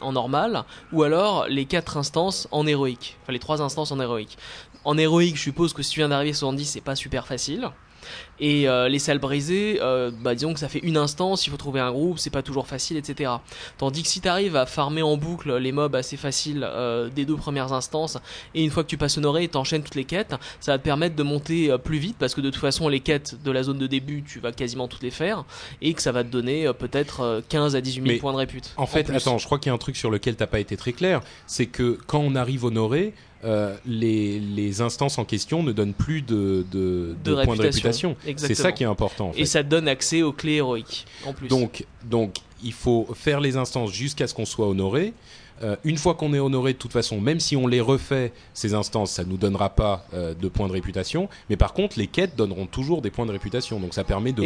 en 0.00 0.12
normal, 0.12 0.64
ou 0.92 1.02
alors 1.02 1.46
les 1.48 1.66
quatre 1.66 1.98
instances 1.98 2.48
en 2.52 2.66
héroïque. 2.66 3.18
Enfin, 3.22 3.32
les 3.32 3.38
trois 3.38 3.60
instances 3.60 3.92
en 3.92 4.00
héroïque. 4.00 4.38
En 4.84 4.96
héroïque, 4.96 5.36
je 5.36 5.42
suppose 5.42 5.74
que 5.74 5.82
si 5.82 5.90
tu 5.90 6.00
viens 6.00 6.08
d'arriver 6.08 6.30
à 6.30 6.34
70, 6.34 6.64
c'est 6.64 6.80
pas 6.80 6.96
super 6.96 7.26
facile. 7.26 7.68
Et 8.40 8.68
euh, 8.68 8.88
les 8.88 8.98
salles 8.98 9.18
brisées, 9.18 9.78
euh, 9.82 10.10
bah, 10.12 10.34
disons 10.34 10.54
que 10.54 10.60
ça 10.60 10.68
fait 10.68 10.78
une 10.80 10.96
instance, 10.96 11.46
il 11.46 11.50
faut 11.50 11.56
trouver 11.56 11.80
un 11.80 11.90
groupe, 11.90 12.18
c'est 12.18 12.30
pas 12.30 12.42
toujours 12.42 12.66
facile, 12.66 12.96
etc. 12.96 13.32
Tandis 13.78 14.02
que 14.02 14.08
si 14.08 14.20
tu 14.20 14.28
arrives 14.28 14.56
à 14.56 14.66
farmer 14.66 15.02
en 15.02 15.16
boucle 15.16 15.56
les 15.56 15.72
mobs 15.72 15.94
assez 15.94 16.16
faciles 16.16 16.64
euh, 16.64 17.08
des 17.08 17.24
deux 17.24 17.36
premières 17.36 17.72
instances, 17.72 18.18
et 18.54 18.62
une 18.62 18.70
fois 18.70 18.84
que 18.84 18.88
tu 18.88 18.96
passes 18.96 19.18
honoré 19.18 19.44
et 19.44 19.48
t'enchaînes 19.48 19.82
toutes 19.82 19.94
les 19.94 20.04
quêtes, 20.04 20.34
ça 20.60 20.72
va 20.72 20.78
te 20.78 20.84
permettre 20.84 21.16
de 21.16 21.22
monter 21.22 21.70
euh, 21.70 21.78
plus 21.78 21.98
vite, 21.98 22.16
parce 22.18 22.34
que 22.34 22.40
de 22.40 22.50
toute 22.50 22.60
façon 22.60 22.88
les 22.88 23.00
quêtes 23.00 23.42
de 23.42 23.50
la 23.50 23.62
zone 23.62 23.78
de 23.78 23.86
début, 23.86 24.22
tu 24.22 24.40
vas 24.40 24.52
quasiment 24.52 24.88
toutes 24.88 25.02
les 25.02 25.10
faire, 25.10 25.44
et 25.82 25.94
que 25.94 26.02
ça 26.02 26.12
va 26.12 26.24
te 26.24 26.28
donner 26.28 26.66
euh, 26.66 26.72
peut-être 26.72 27.20
euh, 27.20 27.40
15 27.48 27.76
à 27.76 27.80
18 27.80 28.02
000 28.02 28.06
Mais 28.06 28.18
points 28.18 28.32
de 28.32 28.38
répute. 28.38 28.72
En 28.76 28.86
fait, 28.86 29.10
attends, 29.10 29.38
je 29.38 29.46
crois 29.46 29.58
qu'il 29.58 29.70
y 29.70 29.72
a 29.72 29.74
un 29.74 29.78
truc 29.78 29.96
sur 29.96 30.10
lequel 30.10 30.36
t'as 30.36 30.46
pas 30.46 30.60
été 30.60 30.76
très 30.76 30.92
clair, 30.92 31.20
c'est 31.46 31.66
que 31.66 31.98
quand 32.06 32.20
on 32.20 32.34
arrive 32.34 32.64
honoré, 32.64 33.14
euh, 33.44 33.76
les, 33.86 34.40
les 34.40 34.80
instances 34.80 35.18
en 35.18 35.24
question 35.24 35.62
ne 35.62 35.72
donnent 35.72 35.94
plus 35.94 36.22
de, 36.22 36.64
de, 36.72 37.14
De 37.22 37.44
points 37.44 37.56
de 37.56 37.62
réputation. 37.62 38.16
C'est 38.36 38.54
ça 38.54 38.72
qui 38.72 38.82
est 38.82 38.86
important. 38.86 39.28
En 39.28 39.32
fait. 39.32 39.40
Et 39.40 39.44
ça 39.44 39.62
donne 39.62 39.88
accès 39.88 40.22
aux 40.22 40.32
clés 40.32 40.54
héroïques, 40.54 41.06
en 41.24 41.32
plus. 41.32 41.48
Donc, 41.48 41.86
donc, 42.04 42.36
il 42.62 42.72
faut 42.72 43.06
faire 43.14 43.40
les 43.40 43.56
instances 43.56 43.92
jusqu'à 43.92 44.26
ce 44.26 44.34
qu'on 44.34 44.46
soit 44.46 44.66
honoré. 44.66 45.12
Euh, 45.62 45.76
une 45.84 45.98
fois 45.98 46.14
qu'on 46.14 46.32
est 46.34 46.38
honoré, 46.38 46.72
de 46.72 46.78
toute 46.78 46.92
façon, 46.92 47.20
même 47.20 47.40
si 47.40 47.56
on 47.56 47.66
les 47.66 47.80
refait, 47.80 48.32
ces 48.54 48.74
instances, 48.74 49.12
ça 49.12 49.24
ne 49.24 49.30
nous 49.30 49.36
donnera 49.36 49.70
pas 49.70 50.06
euh, 50.14 50.34
de 50.34 50.48
points 50.48 50.68
de 50.68 50.72
réputation. 50.72 51.28
Mais 51.50 51.56
par 51.56 51.72
contre, 51.72 51.98
les 51.98 52.06
quêtes 52.06 52.36
donneront 52.36 52.66
toujours 52.66 53.02
des 53.02 53.10
points 53.10 53.26
de 53.26 53.32
réputation. 53.32 53.80
Donc 53.80 53.94
ça 53.94 54.04
permet 54.04 54.32
de, 54.32 54.42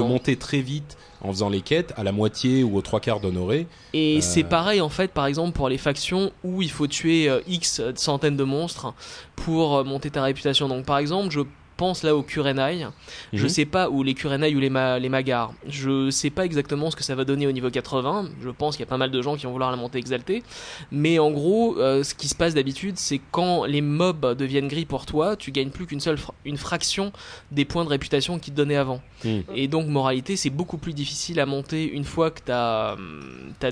monter 0.00 0.36
très 0.36 0.60
vite 0.60 0.96
en 1.20 1.28
faisant 1.28 1.48
les 1.48 1.60
quêtes 1.60 1.92
à 1.96 2.04
la 2.04 2.12
moitié 2.12 2.62
ou 2.64 2.76
aux 2.76 2.82
trois 2.82 3.00
quarts 3.00 3.20
d'honoré. 3.20 3.66
Et 3.92 4.18
Euh, 4.18 4.20
c'est 4.20 4.44
pareil 4.44 4.80
en 4.80 4.88
fait, 4.88 5.10
par 5.10 5.26
exemple 5.26 5.52
pour 5.52 5.68
les 5.68 5.78
factions 5.78 6.32
où 6.42 6.62
il 6.62 6.70
faut 6.70 6.86
tuer 6.86 7.30
X 7.46 7.82
centaines 7.94 8.36
de 8.36 8.44
monstres 8.44 8.92
pour 9.36 9.84
monter 9.84 10.10
ta 10.10 10.22
réputation. 10.22 10.68
Donc 10.68 10.84
par 10.84 10.98
exemple, 10.98 11.30
je 11.30 11.40
pense 11.76 12.02
là 12.02 12.14
aux 12.16 12.22
Kurenai. 12.22 12.86
Je 13.32 13.42
Mhm. 13.42 13.48
sais 13.48 13.64
pas, 13.64 13.88
ou 13.90 14.02
les 14.02 14.14
Kurenai 14.14 14.54
ou 14.54 14.60
les, 14.60 14.70
ma- 14.70 14.98
les 14.98 15.08
Magars. 15.08 15.52
Je 15.66 16.10
sais 16.10 16.30
pas 16.30 16.44
exactement 16.44 16.90
ce 16.90 16.96
que 16.96 17.02
ça 17.04 17.14
va 17.14 17.24
donner 17.24 17.46
au 17.46 17.52
niveau 17.52 17.70
80. 17.70 18.28
Je 18.42 18.50
pense 18.50 18.76
qu'il 18.76 18.84
y 18.84 18.88
a 18.88 18.90
pas 18.90 18.96
mal 18.98 19.10
de 19.10 19.22
gens 19.22 19.36
qui 19.36 19.46
vont 19.46 19.52
vouloir 19.52 19.70
la 19.70 19.76
monter 19.76 19.98
exaltée. 19.98 20.42
Mais 20.90 21.18
en 21.18 21.30
gros, 21.30 21.76
euh, 21.78 22.02
ce 22.04 22.14
qui 22.14 22.28
se 22.28 22.34
passe 22.34 22.54
d'habitude, 22.54 22.94
c'est 22.98 23.20
quand 23.30 23.64
les 23.64 23.80
mobs 23.80 24.36
deviennent 24.36 24.68
gris 24.68 24.84
pour 24.84 25.06
toi, 25.06 25.36
tu 25.36 25.50
gagnes 25.52 25.70
plus 25.70 25.86
qu'une 25.86 26.00
seule 26.00 26.18
fra- 26.18 26.34
une 26.44 26.56
fraction 26.56 27.12
des 27.50 27.64
points 27.64 27.84
de 27.84 27.90
réputation 27.90 28.38
qu'ils 28.38 28.52
te 28.52 28.58
donnaient 28.58 28.76
avant. 28.76 29.00
Mhm. 29.24 29.42
Et 29.54 29.68
donc, 29.68 29.86
moralité, 29.88 30.36
c'est 30.36 30.50
beaucoup 30.50 30.78
plus 30.78 30.92
difficile 30.92 31.40
à 31.40 31.46
monter 31.46 31.90
une 31.90 32.04
fois 32.04 32.30
que 32.30 32.40
tu 32.44 32.52
as, 32.52 32.96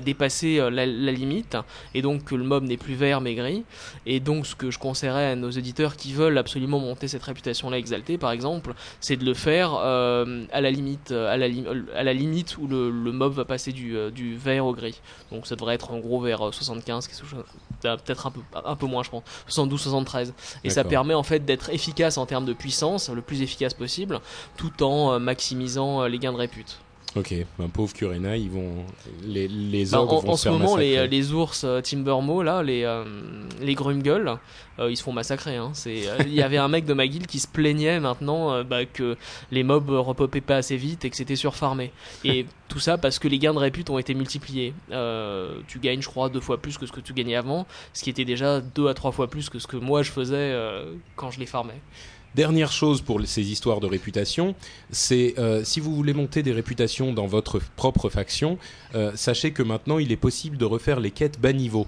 dépassé 0.03 0.59
euh, 0.59 0.69
la, 0.69 0.85
la 0.85 1.11
limite, 1.11 1.57
et 1.93 2.01
donc 2.01 2.23
que 2.25 2.35
le 2.35 2.43
mob 2.43 2.63
n'est 2.63 2.77
plus 2.77 2.95
vert 2.95 3.21
mais 3.21 3.35
gris. 3.35 3.63
Et 4.05 4.19
donc, 4.19 4.45
ce 4.47 4.55
que 4.55 4.71
je 4.71 4.79
conseillerais 4.79 5.27
à 5.31 5.35
nos 5.35 5.49
éditeurs 5.51 5.95
qui 5.95 6.13
veulent 6.13 6.37
absolument 6.37 6.79
monter 6.79 7.07
cette 7.07 7.23
réputation-là 7.23 7.77
par 8.19 8.31
exemple, 8.31 8.73
c'est 8.99 9.15
de 9.17 9.25
le 9.25 9.33
faire 9.33 9.73
euh, 9.79 10.45
à, 10.51 10.61
la 10.61 10.71
limite, 10.71 11.11
euh, 11.11 11.31
à, 11.31 11.37
la 11.37 11.47
lim- 11.47 11.67
euh, 11.67 11.83
à 11.95 12.03
la 12.03 12.13
limite 12.13 12.57
où 12.57 12.67
le, 12.67 12.89
le 12.89 13.11
mob 13.11 13.33
va 13.33 13.45
passer 13.45 13.71
du, 13.71 13.95
du 14.11 14.35
vert 14.35 14.65
au 14.65 14.73
gris. 14.73 14.99
Donc, 15.31 15.47
ça 15.47 15.55
devrait 15.55 15.75
être 15.75 15.91
en 15.91 15.99
gros 15.99 16.19
vers 16.21 16.47
euh, 16.47 16.51
75, 16.51 17.07
quelque 17.07 17.25
chose- 17.27 17.43
euh, 17.85 17.97
peut-être 17.97 18.27
un 18.27 18.31
peu, 18.31 18.39
un 18.65 18.75
peu 18.75 18.85
moins, 18.85 19.03
je 19.03 19.09
pense, 19.09 19.23
72, 19.47 19.81
73. 19.81 20.33
Et 20.63 20.69
ça 20.69 20.83
permet 20.89 21.13
en 21.13 21.23
fait 21.23 21.45
d'être 21.45 21.69
efficace 21.69 22.17
en 22.17 22.25
termes 22.25 22.45
de 22.45 22.53
puissance, 22.53 23.09
le 23.09 23.21
plus 23.21 23.41
efficace 23.41 23.73
possible, 23.73 24.19
tout 24.57 24.83
en 24.83 25.19
maximisant 25.19 26.05
les 26.05 26.17
gains 26.19 26.31
de 26.33 26.37
répute. 26.37 26.79
Ok, 27.15 27.31
un 27.59 27.69
pauvre 27.69 27.93
Kurena, 27.93 28.35
ils 28.37 28.49
vont 28.49 28.85
les 29.23 29.47
les 29.47 29.93
ogres 29.93 30.13
en, 30.13 30.19
vont 30.21 30.29
en 30.31 30.35
se 30.35 30.43
ce 30.45 30.49
faire 30.49 30.53
moment, 30.57 30.77
les, 30.77 30.93
massacrer. 30.95 31.07
les 31.09 31.31
ours 31.33 31.63
euh, 31.63 31.79
Timbermo, 31.79 32.41
là, 32.41 32.63
les, 32.63 32.83
euh, 32.85 33.03
les 33.61 33.75
Grumgull, 33.75 34.39
euh, 34.79 34.89
ils 34.89 34.97
se 34.97 35.03
font 35.03 35.11
massacrer. 35.13 35.57
hein. 35.57 35.69
C'est, 35.73 36.07
euh, 36.07 36.17
Il 36.25 36.33
y 36.33 36.41
avait 36.41 36.57
un 36.57 36.67
mec 36.69 36.85
de 36.85 36.93
ma 36.93 37.05
guilde 37.05 37.27
qui 37.27 37.37
se 37.37 37.47
plaignait 37.47 37.99
maintenant 37.99 38.51
euh, 38.51 38.63
bah, 38.63 38.85
que 38.85 39.15
les 39.51 39.61
mobs 39.61 39.91
repopaient 39.91 40.41
pas 40.41 40.55
assez 40.55 40.75
vite 40.75 41.05
et 41.05 41.11
que 41.11 41.15
c'était 41.15 41.35
surfarmé. 41.35 41.91
Et 42.23 42.47
tout 42.67 42.79
ça 42.79 42.97
parce 42.97 43.19
que 43.19 43.27
les 43.27 43.37
gains 43.37 43.53
de 43.53 43.59
répute 43.59 43.91
ont 43.91 43.99
été 43.99 44.15
multipliés. 44.15 44.73
Euh, 44.91 45.59
tu 45.67 45.77
gagnes, 45.77 46.01
je 46.01 46.09
crois, 46.09 46.29
deux 46.29 46.39
fois 46.41 46.57
plus 46.57 46.79
que 46.79 46.87
ce 46.87 46.91
que 46.91 46.99
tu 46.99 47.13
gagnais 47.13 47.35
avant, 47.35 47.67
ce 47.93 48.01
qui 48.03 48.09
était 48.09 48.25
déjà 48.25 48.59
deux 48.59 48.87
à 48.87 48.95
trois 48.95 49.11
fois 49.11 49.27
plus 49.29 49.49
que 49.49 49.59
ce 49.59 49.67
que 49.67 49.77
moi 49.77 50.01
je 50.01 50.09
faisais 50.09 50.35
euh, 50.35 50.95
quand 51.15 51.29
je 51.29 51.39
les 51.39 51.45
farmais. 51.45 51.79
Dernière 52.35 52.71
chose 52.71 53.01
pour 53.01 53.21
ces 53.25 53.51
histoires 53.51 53.79
de 53.79 53.85
réputation, 53.87 54.55
c'est 54.91 55.35
euh, 55.37 55.63
si 55.63 55.79
vous 55.79 55.93
voulez 55.95 56.13
monter 56.13 56.41
des 56.41 56.51
réputations 56.51 57.13
dans 57.13 57.27
votre 57.27 57.59
propre 57.75 58.09
faction, 58.09 58.57
euh, 58.95 59.11
sachez 59.15 59.51
que 59.51 59.61
maintenant 59.61 59.99
il 59.99 60.11
est 60.11 60.15
possible 60.17 60.57
de 60.57 60.65
refaire 60.65 60.99
les 60.99 61.11
quêtes 61.11 61.39
bas 61.39 61.53
niveau. 61.53 61.85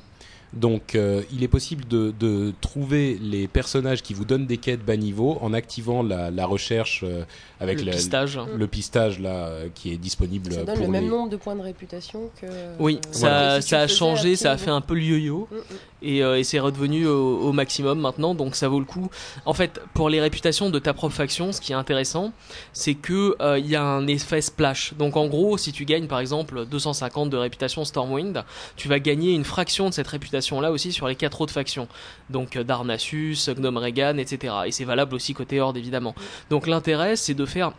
Donc 0.54 0.96
euh, 0.96 1.24
il 1.34 1.44
est 1.44 1.50
possible 1.50 1.86
de, 1.90 2.14
de 2.18 2.54
trouver 2.62 3.18
les 3.20 3.46
personnages 3.48 4.02
qui 4.04 4.14
vous 4.14 4.24
donnent 4.24 4.46
des 4.46 4.56
quêtes 4.58 4.86
bas 4.86 4.96
niveau 4.96 5.38
en 5.42 5.52
activant 5.52 6.02
la, 6.02 6.32
la 6.32 6.46
recherche 6.46 7.02
euh, 7.04 7.24
avec 7.60 7.80
le 7.80 7.88
la- 7.88 7.92
pistage. 7.94 8.40
le 8.56 8.68
pistage 8.68 9.20
là 9.20 9.48
euh, 9.48 9.68
qui 9.74 9.92
est 9.92 9.98
disponible 9.98 10.54
Ça 10.54 10.64
donne 10.64 10.76
pour 10.78 10.86
le 10.86 10.92
même 10.92 11.10
nombre 11.10 11.30
de 11.30 11.36
points 11.36 11.56
de 11.58 11.62
réputation 11.62 12.30
que. 12.40 12.46
Oui, 12.80 13.00
euh, 13.04 13.12
ça, 13.12 13.56
que 13.58 13.62
si 13.64 13.68
tu 13.68 13.70
ça 13.72 13.80
a 13.82 13.88
changé, 13.88 14.36
ça 14.38 14.52
a 14.52 14.58
fait 14.58 14.70
un 14.70 14.80
peu 14.82 14.94
le 14.94 15.02
yo-yo. 15.02 15.48
Mm, 15.52 15.56
mm. 15.56 15.60
Et, 16.06 16.24
euh, 16.24 16.40
et 16.40 16.44
c'est 16.44 16.60
redevenu 16.60 17.08
au, 17.08 17.40
au 17.40 17.52
maximum 17.52 18.00
maintenant, 18.00 18.36
donc 18.36 18.56
ça 18.56 18.68
vaut 18.68 18.80
le 18.80 18.86
coup. 18.86 19.10
En 19.46 19.54
fait, 19.54 19.82
pour 19.94 20.10
les 20.10 20.22
réputations 20.22 20.70
de 20.70 20.80
ta 20.80 20.94
propre 20.94 21.16
faction, 21.16 21.52
ce 21.52 21.60
qui 21.60 21.72
est 21.72 21.76
intéressant, 21.76 22.32
c'est 22.74 22.94
que 22.94 23.36
euh, 23.42 23.60
il 23.60 23.68
y 23.68 23.76
a 23.76 23.84
un 23.84 24.08
effet 24.08 24.42
splash. 24.42 24.94
Donc 24.94 25.18
en 25.18 25.28
gros, 25.28 25.58
si 25.58 25.72
tu 25.72 25.86
gagnes 25.86 26.08
par 26.08 26.20
exemple 26.20 26.66
250 26.66 27.30
de 27.30 27.38
réputation 27.38 27.84
Stormwind, 27.84 28.44
tu 28.76 28.88
vas 28.88 29.00
gagner 29.00 29.34
une 29.34 29.44
fraction 29.44 29.90
de 29.90 29.94
cette 29.94 30.08
réputation-là 30.08 30.72
aussi 30.72 30.92
sur 30.92 31.08
les 31.08 31.16
quatre 31.16 31.42
autres 31.42 31.54
factions. 31.54 31.88
Donc 32.30 32.56
euh, 32.56 32.64
Darnassus, 32.64 33.38
Gnome 33.56 33.78
Regan, 33.78 34.20
etc. 34.20 34.54
Et 34.68 34.72
c'est 34.72 34.86
valable 34.86 35.16
aussi 35.16 35.34
côté 35.34 35.60
Horde 35.60 35.78
évidemment. 35.78 36.16
Donc 36.50 36.68
l'intérêt, 36.68 37.16
c'est 37.16 37.34
de 37.34 37.46
faire 37.46 37.72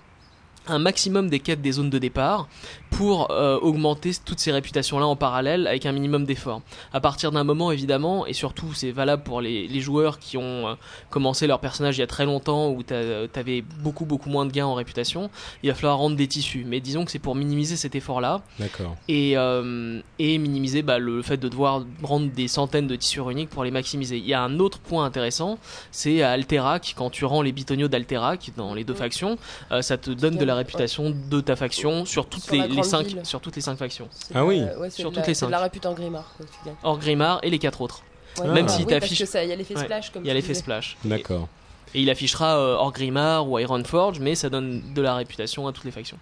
un 0.68 0.78
maximum 0.78 1.28
des 1.30 1.40
quêtes 1.40 1.60
des 1.62 1.72
zones 1.72 1.90
de 1.90 1.98
départ 1.98 2.48
pour 2.90 3.30
euh, 3.30 3.58
augmenter 3.58 4.12
toutes 4.24 4.38
ces 4.40 4.52
réputations-là 4.52 5.06
en 5.06 5.16
parallèle 5.16 5.66
avec 5.66 5.86
un 5.86 5.92
minimum 5.92 6.24
d'efforts. 6.24 6.62
À 6.92 7.00
partir 7.00 7.32
d'un 7.32 7.44
moment, 7.44 7.70
évidemment, 7.72 8.26
et 8.26 8.32
surtout 8.32 8.72
c'est 8.74 8.90
valable 8.92 9.22
pour 9.22 9.40
les, 9.40 9.66
les 9.68 9.80
joueurs 9.80 10.18
qui 10.18 10.36
ont 10.36 10.68
euh, 10.68 10.74
commencé 11.10 11.46
leur 11.46 11.60
personnage 11.60 11.96
il 11.98 12.00
y 12.00 12.04
a 12.04 12.06
très 12.06 12.24
longtemps 12.24 12.70
où 12.70 12.82
t'as- 12.82 13.28
t'avais 13.28 13.62
beaucoup 13.80 14.04
beaucoup 14.06 14.30
moins 14.30 14.46
de 14.46 14.52
gains 14.52 14.66
en 14.66 14.74
réputation, 14.74 15.30
il 15.62 15.68
va 15.70 15.74
falloir 15.74 15.98
rendre 15.98 16.16
des 16.16 16.26
tissus. 16.26 16.64
Mais 16.66 16.80
disons 16.80 17.04
que 17.04 17.10
c'est 17.10 17.18
pour 17.18 17.34
minimiser 17.34 17.76
cet 17.76 17.94
effort-là 17.94 18.42
D'accord. 18.58 18.96
et, 19.08 19.36
euh, 19.36 20.00
et 20.18 20.38
minimiser 20.38 20.82
bah, 20.82 20.98
le 20.98 21.22
fait 21.22 21.36
de 21.36 21.48
devoir 21.48 21.84
rendre 22.02 22.30
des 22.32 22.48
centaines 22.48 22.86
de 22.86 22.96
tissus 22.96 23.20
uniques 23.30 23.50
pour 23.50 23.64
les 23.64 23.70
maximiser. 23.70 24.16
Il 24.18 24.26
y 24.26 24.34
a 24.34 24.42
un 24.42 24.58
autre 24.58 24.78
point 24.78 25.04
intéressant, 25.04 25.58
c'est 25.90 26.22
à 26.22 26.30
Alterac, 26.32 26.94
quand 26.96 27.10
tu 27.10 27.24
rends 27.24 27.42
les 27.42 27.52
bitoniaux 27.52 27.88
d'Alterac 27.88 28.50
dans 28.56 28.74
les 28.74 28.84
deux 28.84 28.94
factions, 28.94 29.38
euh, 29.70 29.82
ça 29.82 29.96
te 29.98 30.10
donne 30.10 30.36
de 30.36 30.44
la 30.44 30.55
réputation 30.56 31.10
de 31.10 31.40
ta 31.40 31.56
faction 31.56 32.04
sur 32.04 32.26
toutes, 32.28 32.42
Sur 32.44 32.54
les, 32.54 32.68
les 32.68 32.82
cinq, 32.82 33.06
ville. 33.06 33.20
sur 33.24 33.40
toutes 33.40 33.56
les 33.56 33.62
cinq 33.62 33.76
factions. 33.76 34.08
Ah 34.34 34.44
oui. 34.44 34.62
ouais, 34.78 34.90
Sur 34.90 35.10
de 35.10 35.14
toutes 35.16 35.22
la- 35.22 35.28
les 35.28 35.34
c'est 35.34 35.46
de 35.46 35.50
cinq. 35.50 35.50
la 35.50 35.60
répute 35.60 35.86
en 35.86 35.94
grimard 35.94 36.34
tu. 36.38 36.70
Hors 36.82 36.98
Grimard 36.98 37.40
et 37.42 37.50
les 37.50 37.58
quatre 37.58 37.80
autres. 37.80 38.02
Ouais, 38.38 38.48
Même 38.48 38.66
bah 38.66 38.72
si 38.72 38.80
oui, 38.80 38.86
t'affiches- 38.86 39.18
Parce 39.18 39.20
que 39.20 39.24
ça, 39.26 39.44
il 39.44 39.48
y 39.48 39.52
a 39.52 39.56
l'effet 39.56 39.76
Ouais. 39.76 39.84
splash 39.84 40.10
comme 40.10 40.22
Il 40.24 40.28
y 40.28 40.30
a 40.30 40.34
l'effet 40.34 40.52
splash. 40.54 40.96
D'accord. 41.04 41.48
Et 41.94 42.02
il 42.02 42.10
affichera 42.10 42.58
euh, 42.58 42.74
hors 42.74 42.92
Grimard 42.92 43.48
ou 43.48 43.58
Ironforge, 43.58 44.18
mais 44.20 44.34
ça 44.34 44.50
donne 44.50 44.82
de 44.92 45.00
la 45.00 45.14
réputation 45.14 45.66
à 45.68 45.72
toutes 45.72 45.84
les 45.84 45.90
factions. 45.90 46.18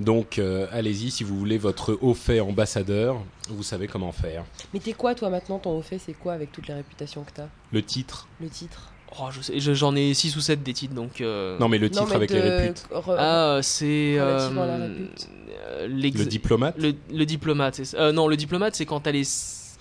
Donc 0.00 0.38
euh, 0.40 0.66
allez-y 0.72 1.12
si 1.12 1.22
vous 1.22 1.38
voulez 1.38 1.56
votre 1.58 1.96
haut 2.02 2.14
fait 2.14 2.40
ambassadeur, 2.40 3.16
vous 3.48 3.62
savez 3.62 3.86
comment 3.86 4.10
faire. 4.10 4.42
Mais 4.72 4.80
t'es 4.80 4.92
quoi 4.92 5.14
toi 5.14 5.30
maintenant 5.30 5.60
Ton 5.60 5.78
haut 5.78 5.82
fait 5.82 5.98
c'est 6.00 6.14
quoi 6.14 6.32
avec 6.32 6.50
toutes 6.50 6.66
les 6.66 6.74
réputations 6.74 7.22
que 7.22 7.30
t'as? 7.32 7.46
Le 7.70 7.82
titre. 7.82 8.26
Le 8.40 8.48
titre 8.48 8.90
Oh, 9.20 9.26
je 9.30 9.40
sais, 9.42 9.60
je- 9.60 9.74
j'en 9.74 9.94
ai 9.94 10.12
6 10.14 10.36
ou 10.36 10.40
7 10.40 10.62
des 10.62 10.72
titres, 10.72 10.94
donc... 10.94 11.20
euh, 11.20 11.56
Non 11.58 11.68
mais 11.68 11.78
le 11.78 11.86
Non, 11.88 11.92
titre 11.92 12.06
mais 12.08 12.14
avec 12.16 12.30
de- 12.30 12.34
les 12.34 12.40
réputes. 12.42 12.84
re- 12.92 13.14
Ah, 13.18 13.58
c'est... 13.62 14.16
Euh, 14.18 14.50
euh, 14.50 15.86
Le 15.88 16.10
diplomate. 16.24 16.74
Le, 16.78 16.94
le 17.12 17.26
diplomate, 17.26 17.74
c'est 17.76 17.84
ça. 17.84 17.98
Euh, 17.98 18.12
non, 18.12 18.26
le 18.28 18.36
diplomate, 18.36 18.74
c'est 18.74 18.86
quand 18.86 19.00
t'as 19.00 19.12
les, 19.12 19.22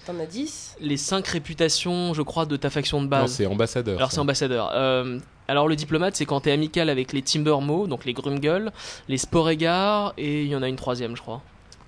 T'en 0.06 0.20
as 0.20 0.26
10 0.26 0.76
les 0.82 0.98
5 0.98 1.26
réputations, 1.28 2.14
je 2.14 2.22
crois, 2.22 2.46
de 2.46 2.58
ta 2.58 2.70
faction 2.70 3.00
de 3.00 3.06
Non 3.06 3.10
base. 3.10 3.32
c'est 3.32 3.46
ambassadeur. 3.46 3.98
alors, 3.98 4.10
ça. 4.12 4.16
c'est 4.16 4.22
ambassadeur. 4.22 4.72
Euh, 4.74 5.18
alors, 5.48 5.68
le 5.68 5.76
diplomate, 5.76 6.16
c'est 6.16 6.26
quand 6.26 6.42
t'es 6.42 6.52
amical 6.52 6.90
avec 6.90 7.14
les 7.14 7.22
Timbermo, 7.22 7.88
donc 7.88 8.06
les 8.06 8.14
Grumgull, 8.14 8.72
les 9.08 9.18
Sporegar, 9.18 10.14
et 10.18 10.44
il 10.44 10.50
y 10.50 10.56
en 10.56 10.62
a 10.62 10.68
une 10.68 10.76
troisième, 10.76 11.16
je 11.16 11.22
crois. 11.22 11.42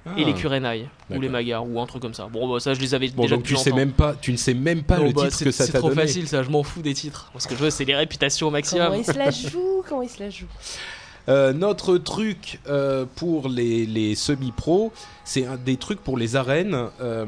Ah. 0.08 0.12
Et 0.18 0.24
les 0.24 0.34
Kurenai, 0.34 0.88
ou 1.10 1.20
les 1.20 1.30
Magars, 1.30 1.68
ou 1.68 1.82
un 1.82 1.86
truc 1.88 2.02
comme 2.02 2.14
ça. 2.14 2.28
Bon, 2.32 2.48
bah, 2.52 2.60
ça, 2.60 2.74
je 2.76 2.80
les 2.80 2.94
avais 2.94 3.08
Bon 3.10 3.24
déjà 3.24 3.36
donc 3.36 3.44
depuis 3.44 3.56
tu 3.56 3.62
sais 3.62 3.70
longtemps. 3.72 3.80
même 3.80 3.92
pas, 3.92 4.14
tu 4.14 4.32
ne 4.32 4.38
sais 4.38 4.54
même 4.54 4.84
pas 4.84 5.00
le 5.00 5.12
bah, 5.12 5.24
titre 5.24 5.34
c'est- 5.38 5.46
que 5.46 5.52
ça 5.52 5.66
C'est 5.66 5.72
t'a 5.72 5.80
trop 5.80 5.90
donné. 5.90 6.02
facile, 6.04 6.28
ça, 6.28 6.44
je 6.44 6.50
m'en 6.50 6.62
fous 6.62 6.82
des 6.84 6.94
titres. 6.94 7.30
Parce 7.34 7.48
que 7.48 7.56
je 7.56 7.60
veux, 7.64 7.70
c'est 7.72 7.86
les 7.86 7.96
réputations 7.96 8.48
au 8.48 8.50
Comment 8.50 8.58
maximum. 8.60 8.94
il 8.98 9.04
se 9.06 9.14
la 9.18 9.32
joue 9.32 9.84
Comment 9.90 10.04
il 10.04 10.10
se 10.10 10.20
la 10.22 10.30
joue? 10.30 10.46
Euh, 11.28 11.54
notre 11.54 11.98
truc 11.98 12.60
euh, 12.70 13.06
pour 13.16 13.50
les, 13.50 13.86
les 13.86 14.14
semi-pros, 14.14 14.92
c'est 15.24 15.46
un 15.46 15.58
des 15.58 15.78
trucs 15.78 16.00
pour 16.02 16.18
les 16.18 16.36
arènes. 16.36 16.78
euh, 17.02 17.26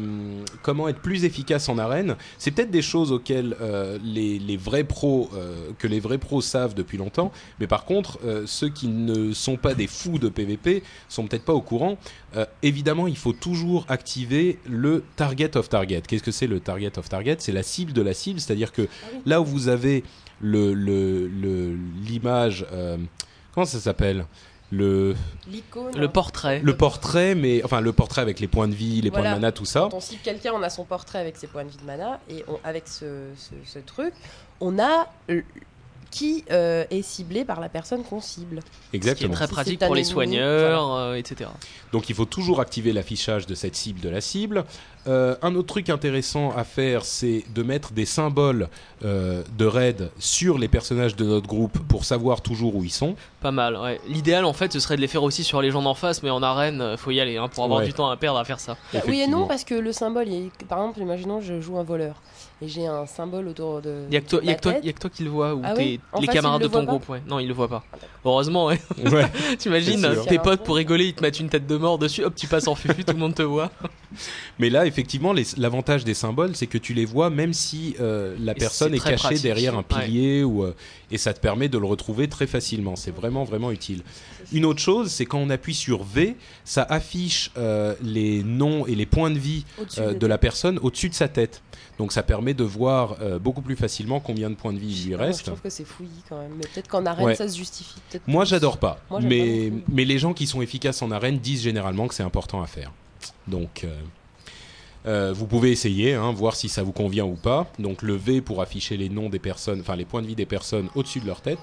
comment 0.61 0.87
être 0.87 0.99
plus 1.01 1.25
efficace 1.25 1.67
en 1.67 1.77
arène 1.79 2.15
C'est 2.37 2.51
peut-être 2.51 2.69
des 2.69 2.83
choses 2.83 3.11
auxquelles 3.11 3.55
euh, 3.59 3.97
les, 4.03 4.37
les 4.37 4.57
vrais 4.57 4.83
pros, 4.83 5.29
euh, 5.35 5.71
que 5.79 5.87
les 5.87 5.99
vrais 5.99 6.19
pros 6.19 6.41
savent 6.41 6.75
depuis 6.75 6.97
longtemps. 6.99 7.31
Mais 7.59 7.65
par 7.67 7.85
contre, 7.85 8.19
euh, 8.23 8.43
ceux 8.45 8.69
qui 8.69 8.87
ne 8.87 9.33
sont 9.33 9.57
pas 9.57 9.73
des 9.73 9.87
fous 9.87 10.19
de 10.19 10.29
PVP 10.29 10.83
sont 11.09 11.25
peut-être 11.25 11.45
pas 11.45 11.53
au 11.53 11.61
courant. 11.61 11.97
Euh, 12.35 12.45
évidemment, 12.61 13.07
il 13.07 13.17
faut 13.17 13.33
toujours 13.33 13.85
activer 13.89 14.59
le 14.69 15.03
target 15.15 15.57
of 15.57 15.69
target. 15.69 16.01
Qu'est-ce 16.07 16.23
que 16.23 16.31
c'est 16.31 16.45
le 16.47 16.59
target 16.59 16.99
of 16.99 17.09
target? 17.09 17.37
C'est 17.39 17.51
la 17.51 17.63
cible 17.63 17.93
de 17.93 18.01
la 18.03 18.13
cible, 18.13 18.39
c'est-à-dire 18.39 18.71
que 18.71 18.83
oui. 18.83 19.19
là 19.25 19.41
où 19.41 19.45
vous 19.45 19.69
avez 19.69 20.03
le 20.39 20.73
le- 20.75 21.27
le- 21.27 21.75
l'image, 22.07 22.65
euh, 22.71 22.97
comment 23.57 23.65
ça 23.65 23.79
s'appelle? 23.79 24.27
Le. 24.71 25.15
Le 25.95 26.07
portrait. 26.09 26.59
le 26.63 26.77
portrait, 26.77 27.33
mais 27.33 27.63
enfin 27.63 27.81
le 27.81 27.91
portrait 27.91 28.21
avec 28.21 28.39
les 28.39 28.47
points 28.47 28.67
de 28.67 28.75
vie, 28.75 29.01
les 29.01 29.09
points 29.09 29.21
de 29.21 29.35
mana, 29.35 29.51
tout 29.51 29.65
ça. 29.65 29.87
Quand 29.89 29.97
on 29.97 29.99
cible 29.99 30.21
quelqu'un, 30.23 30.51
on 30.53 30.61
a 30.61 30.69
son 30.69 30.83
portrait 30.83 31.17
avec 31.17 31.37
ses 31.37 31.47
points 31.47 31.63
de 31.65 31.69
vie 31.71 31.77
de 31.77 31.83
mana, 31.85 32.19
et 32.29 32.43
on- 32.47 32.59
avec 32.63 32.87
ce, 32.87 33.05
ce- 33.35 33.55
ce 33.65 33.79
truc, 33.79 34.13
on 34.59 34.77
a 34.77 35.07
qui 36.17 36.43
euh, 36.51 36.85
est 36.89 37.01
ciblé 37.01 37.45
par 37.45 37.59
la 37.59 37.69
personne 37.69 38.03
qu'on 38.03 38.21
cible. 38.21 38.59
Ce 38.61 38.65
qui 38.65 38.69
est 38.93 38.97
Exactement. 38.97 39.33
très 39.33 39.47
Si 39.47 39.53
pratique 39.53 39.79
pour 39.79 39.95
les 39.95 40.03
soigneurs, 40.03 40.93
euh, 40.95 41.13
etc. 41.15 41.49
Donc 41.91 42.09
il 42.09 42.15
faut 42.15 42.25
toujours 42.25 42.59
activer 42.59 42.91
l'affichage 42.93 43.45
de 43.45 43.55
cette 43.55 43.75
cible 43.75 43.99
de 43.99 44.09
la 44.09 44.21
cible. 44.21 44.65
Euh, 45.07 45.35
un 45.41 45.55
autre 45.55 45.67
truc 45.67 45.89
intéressant 45.89 46.51
à 46.57 46.65
faire, 46.65 47.05
c'est 47.05 47.43
de 47.55 47.63
mettre 47.63 47.93
des 47.93 48.05
symboles 48.05 48.67
euh, 49.05 49.41
de 49.57 49.65
raid 49.65 50.11
sur 50.19 50.57
les 50.57 50.67
personnages 50.67 51.15
de 51.15 51.23
notre 51.23 51.47
groupe 51.47 51.79
pour 51.87 52.03
savoir 52.03 52.41
toujours 52.41 52.75
où 52.75 52.83
ils 52.83 52.89
sont. 52.91 53.15
Pas 53.39 53.51
mal, 53.51 53.77
ouais. 53.77 54.01
L'idéal, 54.09 54.43
en 54.43 54.51
fait, 54.51 54.73
ce 54.73 54.79
serait 54.81 54.97
de 54.97 55.01
les 55.01 55.07
faire 55.07 55.23
aussi 55.23 55.45
sur 55.45 55.61
les 55.61 55.71
gens 55.71 55.81
d'en 55.81 55.93
face, 55.93 56.23
mais 56.23 56.29
en 56.29 56.43
arène, 56.43 56.81
euh, 56.81 56.97
faut 56.97 57.11
y 57.11 57.21
aller, 57.21 57.37
hein, 57.37 57.47
pour 57.47 57.63
avoir 57.63 57.79
Ouais. 57.79 57.85
du 57.85 57.93
temps 57.93 58.09
à 58.09 58.17
perdre 58.17 58.39
à 58.39 58.43
faire 58.43 58.59
ça. 58.59 58.75
Bah 58.93 58.99
oui 59.07 59.21
et 59.21 59.27
non, 59.27 59.47
parce 59.47 59.63
que 59.63 59.75
le 59.75 59.93
symbole, 59.93 60.27
il 60.27 60.47
est- 60.47 60.65
par 60.67 60.79
exemple, 60.79 60.99
imaginons 60.99 61.39
je 61.39 61.61
joue 61.61 61.77
un 61.77 61.83
voleur, 61.83 62.15
et 62.61 62.67
j'ai 62.67 62.85
un 62.87 63.05
symbole 63.05 63.47
autour 63.49 63.81
de. 63.81 64.05
Il 64.09 64.13
y 64.13 64.17
a 64.17 64.21
que 64.21 64.27
toi, 64.29 64.39
y 64.43 64.49
a 64.49 64.55
que 64.55 64.61
toi, 64.61 64.73
tête. 64.73 64.85
y 64.85 64.89
a 64.89 64.93
que 64.93 64.99
toi 64.99 65.09
qui 65.09 65.23
le 65.23 65.29
vois, 65.29 65.53
ou 65.55 65.61
Ah 65.63 65.73
oui 65.77 65.99
les 66.19 66.25
face, 66.25 66.35
camarades 66.35 66.61
de 66.63 66.67
ton 66.67 66.83
groupe, 66.83 67.07
ouais. 67.09 67.21
Non, 67.27 67.39
ils 67.39 67.47
le 67.47 67.53
voient 67.53 67.67
pas. 67.67 67.83
Ah. 67.93 67.97
Heureusement, 68.25 68.65
ouais. 68.65 68.79
Ouais. 69.11 69.25
T'imagines, 69.57 70.05
tes 70.27 70.39
potes 70.39 70.63
pour 70.63 70.75
rigoler, 70.75 71.05
ils 71.05 71.13
te 71.13 71.21
mettent 71.21 71.39
une 71.39 71.49
tête 71.49 71.67
de 71.67 71.77
mort 71.77 71.97
dessus, 71.97 72.23
hop, 72.23 72.33
tu 72.35 72.47
passes 72.47 72.67
en 72.67 72.75
fufu, 72.75 73.03
tout 73.05 73.13
le 73.13 73.19
monde 73.19 73.35
te 73.35 73.43
voit. 73.43 73.71
Mais 74.59 74.69
là, 74.69 74.85
effectivement, 74.85 75.33
l'avantage 75.57 76.03
des 76.03 76.13
symboles, 76.13 76.55
c'est 76.55 76.67
que 76.67 76.77
tu 76.77 76.93
les 76.93 77.05
vois 77.05 77.29
même 77.29 77.53
si 77.53 77.95
euh, 77.99 78.35
la 78.39 78.53
Et 78.53 78.55
personne 78.55 78.93
est 78.93 78.99
cachée 78.99 79.15
pratique. 79.17 79.43
derrière 79.43 79.75
un 79.75 79.83
Ouais. 79.87 80.05
pilier 80.05 80.43
ou 80.43 80.63
euh, 80.63 80.75
et 81.11 81.17
ça 81.17 81.33
te 81.33 81.39
permet 81.39 81.69
de 81.69 81.77
le 81.77 81.85
retrouver 81.85 82.27
très 82.27 82.47
facilement. 82.47 82.95
C'est 82.95 83.15
vraiment 83.15 83.43
vraiment 83.43 83.71
utile. 83.71 84.01
Une 84.51 84.65
autre 84.65 84.79
chose, 84.79 85.09
c'est 85.11 85.25
quand 85.25 85.37
on 85.39 85.49
appuie 85.49 85.73
sur 85.75 86.03
V, 86.03 86.35
ça 86.65 86.83
affiche 86.89 87.51
euh, 87.57 87.93
les 88.01 88.43
noms 88.43 88.85
et 88.87 88.95
les 88.95 89.05
points 89.05 89.29
de 89.31 89.37
vie 89.39 89.65
euh, 89.99 90.13
de 90.13 90.27
la 90.27 90.37
personne 90.37 90.79
au-dessus 90.81 91.09
de 91.09 91.13
sa 91.13 91.27
tête. 91.27 91.61
Donc 91.97 92.11
ça 92.11 92.21
permet 92.23 92.53
de 92.53 92.63
voir 92.63 93.17
euh, 93.21 93.39
beaucoup 93.39 93.61
plus 93.61 93.75
facilement 93.75 94.19
combien 94.19 94.49
de 94.49 94.55
points 94.55 94.73
de 94.73 94.77
vie 94.77 95.01
il 95.03 95.07
lui 95.07 95.13
Ah, 95.15 95.17
moi, 95.17 95.25
reste. 95.27 95.39
Je 95.39 95.45
trouve 95.45 95.61
que 95.61 95.69
c'est 95.69 95.85
fouillis 95.85 96.23
quand 96.29 96.37
même. 96.39 96.51
Mais 96.55 96.63
peut-être 96.73 96.87
qu'en 96.87 97.05
arène, 97.05 97.25
Ouais. 97.25 97.35
ça 97.35 97.47
se 97.47 97.57
justifie. 97.57 97.95
Moi, 98.27 98.45
j'adore 98.45 98.77
pas. 98.77 98.99
Moi, 99.09 99.19
mais, 99.21 99.71
pas 99.71 99.77
mais 99.89 100.05
les 100.05 100.19
gens 100.19 100.33
qui 100.33 100.45
sont 100.47 100.61
efficaces 100.61 101.01
en 101.01 101.09
arène 101.11 101.39
disent 101.39 101.63
généralement 101.63 102.07
que 102.07 102.13
c'est 102.13 102.23
important 102.23 102.61
à 102.61 102.67
faire. 102.67 102.91
Donc, 103.47 103.83
euh, 103.83 103.99
euh, 105.07 105.33
vous 105.33 105.47
pouvez 105.47 105.71
essayer, 105.71 106.13
hein, 106.13 106.31
voir 106.33 106.55
si 106.55 106.69
ça 106.69 106.83
vous 106.83 106.91
convient 106.91 107.25
ou 107.25 107.35
pas. 107.35 107.67
Donc, 107.79 108.01
le 108.01 108.15
V 108.15 108.41
pour 108.41 108.61
afficher 108.61 108.97
les 108.97 109.09
noms 109.09 109.29
des 109.29 109.39
personnes, 109.39 109.79
enfin 109.81 109.95
les 109.95 110.05
points 110.05 110.21
de 110.21 110.27
vie 110.27 110.35
des 110.35 110.45
personnes 110.45 110.89
au-dessus 110.95 111.19
de 111.21 111.27
leur 111.27 111.41
tête. 111.41 111.59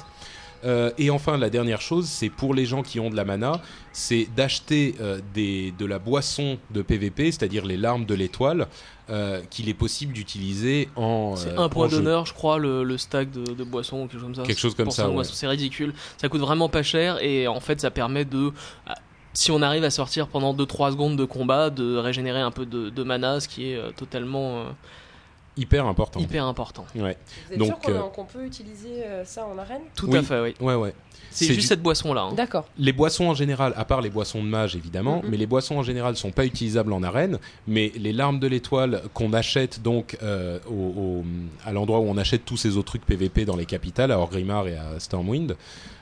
Euh, 0.64 0.90
et 0.96 1.10
enfin, 1.10 1.36
la 1.36 1.50
dernière 1.50 1.82
chose, 1.82 2.06
c'est 2.08 2.30
pour 2.30 2.54
les 2.54 2.64
gens 2.64 2.82
qui 2.82 2.98
ont 2.98 3.10
de 3.10 3.16
la 3.16 3.24
mana, 3.26 3.60
c'est 3.92 4.26
d'acheter 4.34 4.94
euh, 5.00 5.20
de 5.36 5.84
la 5.84 5.98
boisson 5.98 6.58
de 6.70 6.80
PVP, 6.80 7.32
c'est-à-dire 7.32 7.66
les 7.66 7.76
larmes 7.76 8.06
de 8.06 8.14
l'étoile, 8.14 8.66
euh, 9.10 9.42
qu'il 9.50 9.68
est 9.68 9.74
possible 9.74 10.12
d'utiliser 10.12 10.88
en. 10.96 11.36
C'est 11.36 11.50
euh, 11.50 11.58
un 11.58 11.68
point 11.68 11.88
d'honneur, 11.88 12.24
je 12.26 12.32
crois, 12.34 12.58
le, 12.58 12.84
le 12.84 12.96
stack 12.98 13.30
de, 13.30 13.44
de 13.44 13.64
boissons 13.64 14.02
ou 14.02 14.06
quelque 14.06 14.12
chose 14.20 14.22
comme 14.22 14.34
ça. 14.34 14.42
Quelque 14.42 14.58
chose 14.60 14.74
comme 14.74 14.90
ça, 14.90 15.10
ouais. 15.10 15.24
C'est 15.24 15.46
ridicule. 15.46 15.92
Ça 16.18 16.28
coûte 16.28 16.40
vraiment 16.40 16.68
pas 16.68 16.82
cher 16.82 17.22
et 17.22 17.46
en 17.46 17.60
fait, 17.60 17.80
ça 17.80 17.90
permet 17.90 18.24
de. 18.24 18.50
ah, 18.86 18.94
Si 19.34 19.50
on 19.50 19.60
arrive 19.62 19.84
à 19.84 19.90
sortir 19.90 20.28
pendant 20.28 20.54
2-3 20.54 20.92
secondes 20.92 21.16
de 21.18 21.24
combat, 21.24 21.68
de 21.70 21.96
régénérer 21.96 22.40
un 22.40 22.50
peu 22.52 22.64
de, 22.66 22.88
de 22.88 23.02
mana, 23.02 23.40
ce 23.40 23.48
qui 23.48 23.72
est 23.72 23.76
euh, 23.76 23.90
totalement 23.90 24.60
euh, 24.60 24.64
Hyper 25.56 25.86
important. 25.86 26.18
hyper 26.20 26.46
important. 26.46 26.84
Ouais. 26.96 27.16
Vous 27.46 27.52
êtes 27.52 27.58
Donc, 27.58 27.68
sûr 27.68 27.78
qu'on 28.12 28.22
euh, 28.22 28.24
peut 28.32 28.44
utiliser 28.44 29.04
ça 29.24 29.46
en 29.46 29.56
arène? 29.58 29.82
Tout 29.94 30.08
Oui. 30.08 30.18
à 30.18 30.22
fait, 30.22 30.40
oui. 30.40 30.54
Ouais, 30.60 30.74
ouais. 30.74 30.94
C'est 31.36 31.46
juste 31.46 31.60
du- 31.60 31.66
cette 31.66 31.82
boisson-là. 31.82 32.22
hein. 32.22 32.34
D'accord. 32.34 32.66
Les 32.78 32.92
boissons 32.92 33.26
en 33.26 33.34
général, 33.34 33.72
à 33.76 33.84
part 33.84 34.00
les 34.00 34.10
boissons 34.10 34.42
de 34.42 34.48
mage 34.48 34.76
évidemment, 34.76 35.20
Mhm. 35.22 35.30
mais 35.30 35.36
les 35.36 35.46
boissons 35.46 35.76
en 35.76 35.82
général 35.82 36.16
sont 36.16 36.30
pas 36.30 36.44
utilisables 36.46 36.92
en 36.92 37.02
arène. 37.02 37.38
Mais 37.66 37.92
les 37.96 38.12
larmes 38.12 38.38
de 38.38 38.46
l'étoile 38.46 39.02
qu'on 39.14 39.32
achète 39.32 39.82
donc 39.82 40.16
euh, 40.22 40.58
au, 40.68 40.72
au- 40.72 41.24
à 41.66 41.72
l'endroit 41.72 41.98
où 42.00 42.04
on 42.08 42.16
achète 42.16 42.44
tous 42.44 42.56
ces 42.56 42.76
autres 42.76 42.86
trucs 42.88 43.04
PVP 43.06 43.44
dans 43.44 43.56
les 43.56 43.66
capitales, 43.66 44.12
à 44.12 44.18
Orgrimmar 44.18 44.68
et 44.68 44.76
à 44.76 44.98
Stormwind. 45.00 45.56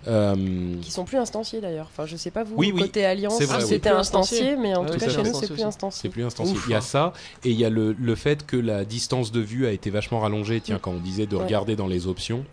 euh, 0.09 0.34
Qui 0.82 0.90
sont 0.90 1.04
plus 1.04 1.18
instanciés 1.18 1.60
d'ailleurs. 1.60 1.86
Enfin, 1.92 2.06
je 2.06 2.16
sais 2.16 2.32
pas 2.32 2.42
vous, 2.42 2.54
Oui, 2.56 2.72
oui. 2.74 2.80
côté 2.82 3.04
Alliance, 3.04 3.34
C'est 3.38 3.44
vrai, 3.44 3.59
si 3.59 3.64
oui. 3.66 3.68
c'était 3.70 3.90
Plus 3.90 3.98
instancié, 4.00 4.56
mais 4.56 4.74
en 4.74 4.84
tout 4.84 4.94
oui, 4.94 4.98
cas 4.98 5.06
c'est 5.09 5.12
chez 5.14 5.22
nous 5.22 5.38
c'est 5.38 5.46
plus 5.52 5.62
instancié. 5.62 6.00
c'est 6.02 6.09
plus 6.09 6.24
instancié. 6.24 6.54
Ouf. 6.56 6.64
Il 6.68 6.72
y 6.72 6.74
a 6.74 6.80
ça 6.80 7.12
et 7.44 7.50
il 7.50 7.56
y 7.59 7.64
a 7.64 7.70
le, 7.70 7.92
le 7.96 8.14
fait 8.16 8.44
que 8.44 8.56
la 8.56 8.84
distance 8.84 9.30
de 9.30 9.40
vue 9.40 9.64
a 9.66 9.70
été 9.70 9.90
vachement 9.90 10.18
rallongée. 10.20 10.60
Tiens, 10.60 10.80
quand 10.82 10.90
on 10.90 10.98
disait 10.98 11.26
de 11.26 11.36
Ouais. 11.36 11.44
regarder 11.44 11.76
dans 11.76 11.86
les 11.86 12.09
options. 12.09 12.44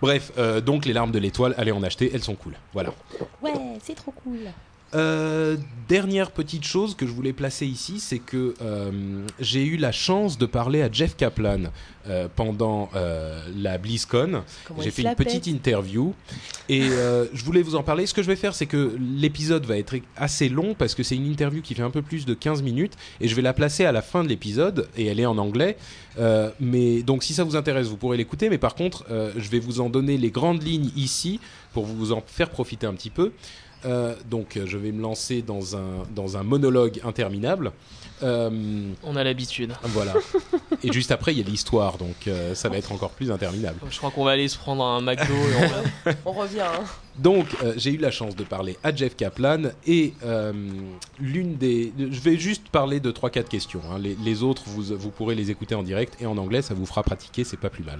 Bref, 0.00 0.32
euh, 0.38 0.60
donc 0.60 0.84
les 0.86 0.92
larmes 0.92 1.12
de 1.12 1.18
l'étoile, 1.18 1.54
allez 1.56 1.72
en 1.72 1.82
acheter, 1.82 2.10
elles 2.12 2.22
sont 2.22 2.34
cool. 2.34 2.54
Voilà. 2.72 2.92
Ouais, 3.42 3.52
c'est 3.82 3.94
trop 3.94 4.12
cool. 4.12 4.40
Euh, 4.94 5.56
dernière 5.88 6.30
petite 6.30 6.64
chose 6.64 6.94
que 6.94 7.06
je 7.06 7.12
voulais 7.12 7.32
placer 7.32 7.66
ici, 7.66 7.98
c'est 7.98 8.18
que 8.18 8.54
euh, 8.62 8.90
j'ai 9.40 9.64
eu 9.64 9.76
la 9.76 9.92
chance 9.92 10.38
de 10.38 10.46
parler 10.46 10.82
à 10.82 10.90
Jeff 10.90 11.16
Kaplan 11.16 11.64
euh, 12.08 12.28
pendant 12.34 12.88
la 13.56 13.76
BlizzCon. 13.78 14.42
J'ai 14.80 14.90
fait 14.90 15.02
une 15.02 15.14
petite 15.14 15.46
interview 15.46 16.14
et 16.68 16.82
je 16.82 17.44
voulais 17.44 17.62
vous 17.62 17.74
en 17.74 17.82
parler. 17.82 18.06
Ce 18.06 18.14
que 18.14 18.22
je 18.22 18.28
vais 18.28 18.36
faire, 18.36 18.54
c'est 18.54 18.66
que 18.66 18.96
l'épisode 18.98 19.66
va 19.66 19.76
être 19.76 19.96
assez 20.16 20.48
long 20.48 20.74
parce 20.74 20.94
que 20.94 21.02
c'est 21.02 21.16
une 21.16 21.26
interview 21.26 21.60
qui 21.60 21.74
fait 21.74 21.82
un 21.82 21.90
peu 21.90 22.02
plus 22.02 22.24
de 22.24 22.34
15 22.34 22.62
minutes 22.62 22.94
et 23.20 23.28
je 23.28 23.34
vais 23.34 23.42
la 23.42 23.52
placer 23.52 23.84
à 23.84 23.92
la 23.92 24.02
fin 24.02 24.22
de 24.22 24.28
l'épisode 24.28 24.88
et 24.96 25.06
elle 25.06 25.20
est 25.20 25.26
en 25.26 25.38
anglais. 25.38 25.76
Mais 26.60 27.02
donc 27.02 27.24
si 27.24 27.34
ça 27.34 27.44
vous 27.44 27.56
intéresse, 27.56 27.88
vous 27.88 27.96
pourrez 27.96 28.16
l'écouter. 28.16 28.48
Mais 28.48 28.58
par 28.58 28.74
contre, 28.74 29.04
je 29.36 29.48
vais 29.50 29.58
vous 29.58 29.80
en 29.80 29.90
donner 29.90 30.16
les 30.16 30.30
grandes 30.30 30.62
lignes 30.62 30.90
ici 30.96 31.40
pour 31.72 31.84
vous 31.84 32.12
en 32.12 32.22
faire 32.26 32.48
profiter 32.48 32.86
un 32.86 32.94
petit 32.94 33.10
peu. 33.10 33.32
Euh, 33.84 34.14
donc 34.30 34.58
je 34.64 34.78
vais 34.78 34.92
me 34.92 35.02
lancer 35.02 35.42
dans 35.42 35.76
un, 35.76 36.04
dans 36.14 36.36
un 36.36 36.42
monologue 36.42 37.00
interminable. 37.04 37.72
Euh, 38.22 38.92
On 39.02 39.16
a 39.16 39.24
l'habitude. 39.24 39.72
voilà. 39.88 40.14
Et 40.82 40.92
juste 40.92 41.10
après, 41.10 41.32
il 41.32 41.38
y 41.38 41.42
a 41.42 41.44
l'histoire, 41.44 41.98
donc 41.98 42.26
euh, 42.28 42.54
ça 42.54 42.68
va 42.68 42.76
être 42.78 42.92
encore 42.92 43.10
plus 43.10 43.30
interminable. 43.30 43.78
Je 43.90 43.98
crois 43.98 44.10
qu'on 44.12 44.24
va 44.24 44.30
aller 44.30 44.46
se 44.48 44.56
prendre 44.56 44.84
un 44.84 45.00
McDo 45.00 45.34
et 45.34 45.56
on 45.64 45.66
va- 46.10 46.12
On 46.24 46.32
revient. 46.32 46.60
hein. 46.60 46.84
Donc, 47.18 47.46
euh, 47.62 47.74
j'ai 47.76 47.90
eu 47.92 47.96
la 47.98 48.10
chance 48.10 48.34
de 48.36 48.44
parler 48.44 48.76
à 48.84 48.94
Jeff 48.94 49.16
Kaplan 49.16 49.64
et 49.86 50.14
euh, 50.24 50.52
l'une 51.18 51.56
des. 51.56 51.92
Je 51.98 52.20
vais 52.20 52.36
juste 52.38 52.68
parler 52.68 53.00
de 53.00 53.10
3-4 53.10 53.44
questions. 53.48 53.80
hein. 53.92 53.98
Les, 53.98 54.16
les 54.24 54.42
autres, 54.42 54.62
vous, 54.66 54.96
vous 54.96 55.10
pourrez 55.10 55.34
les 55.34 55.50
écouter 55.50 55.74
en 55.74 55.82
direct 55.82 56.14
et 56.20 56.26
en 56.26 56.36
anglais, 56.38 56.62
ça 56.62 56.72
vous 56.74 56.86
fera 56.86 57.02
pratiquer, 57.02 57.42
c'est 57.44 57.58
pas 57.58 57.70
plus 57.70 57.84
mal. 57.84 57.98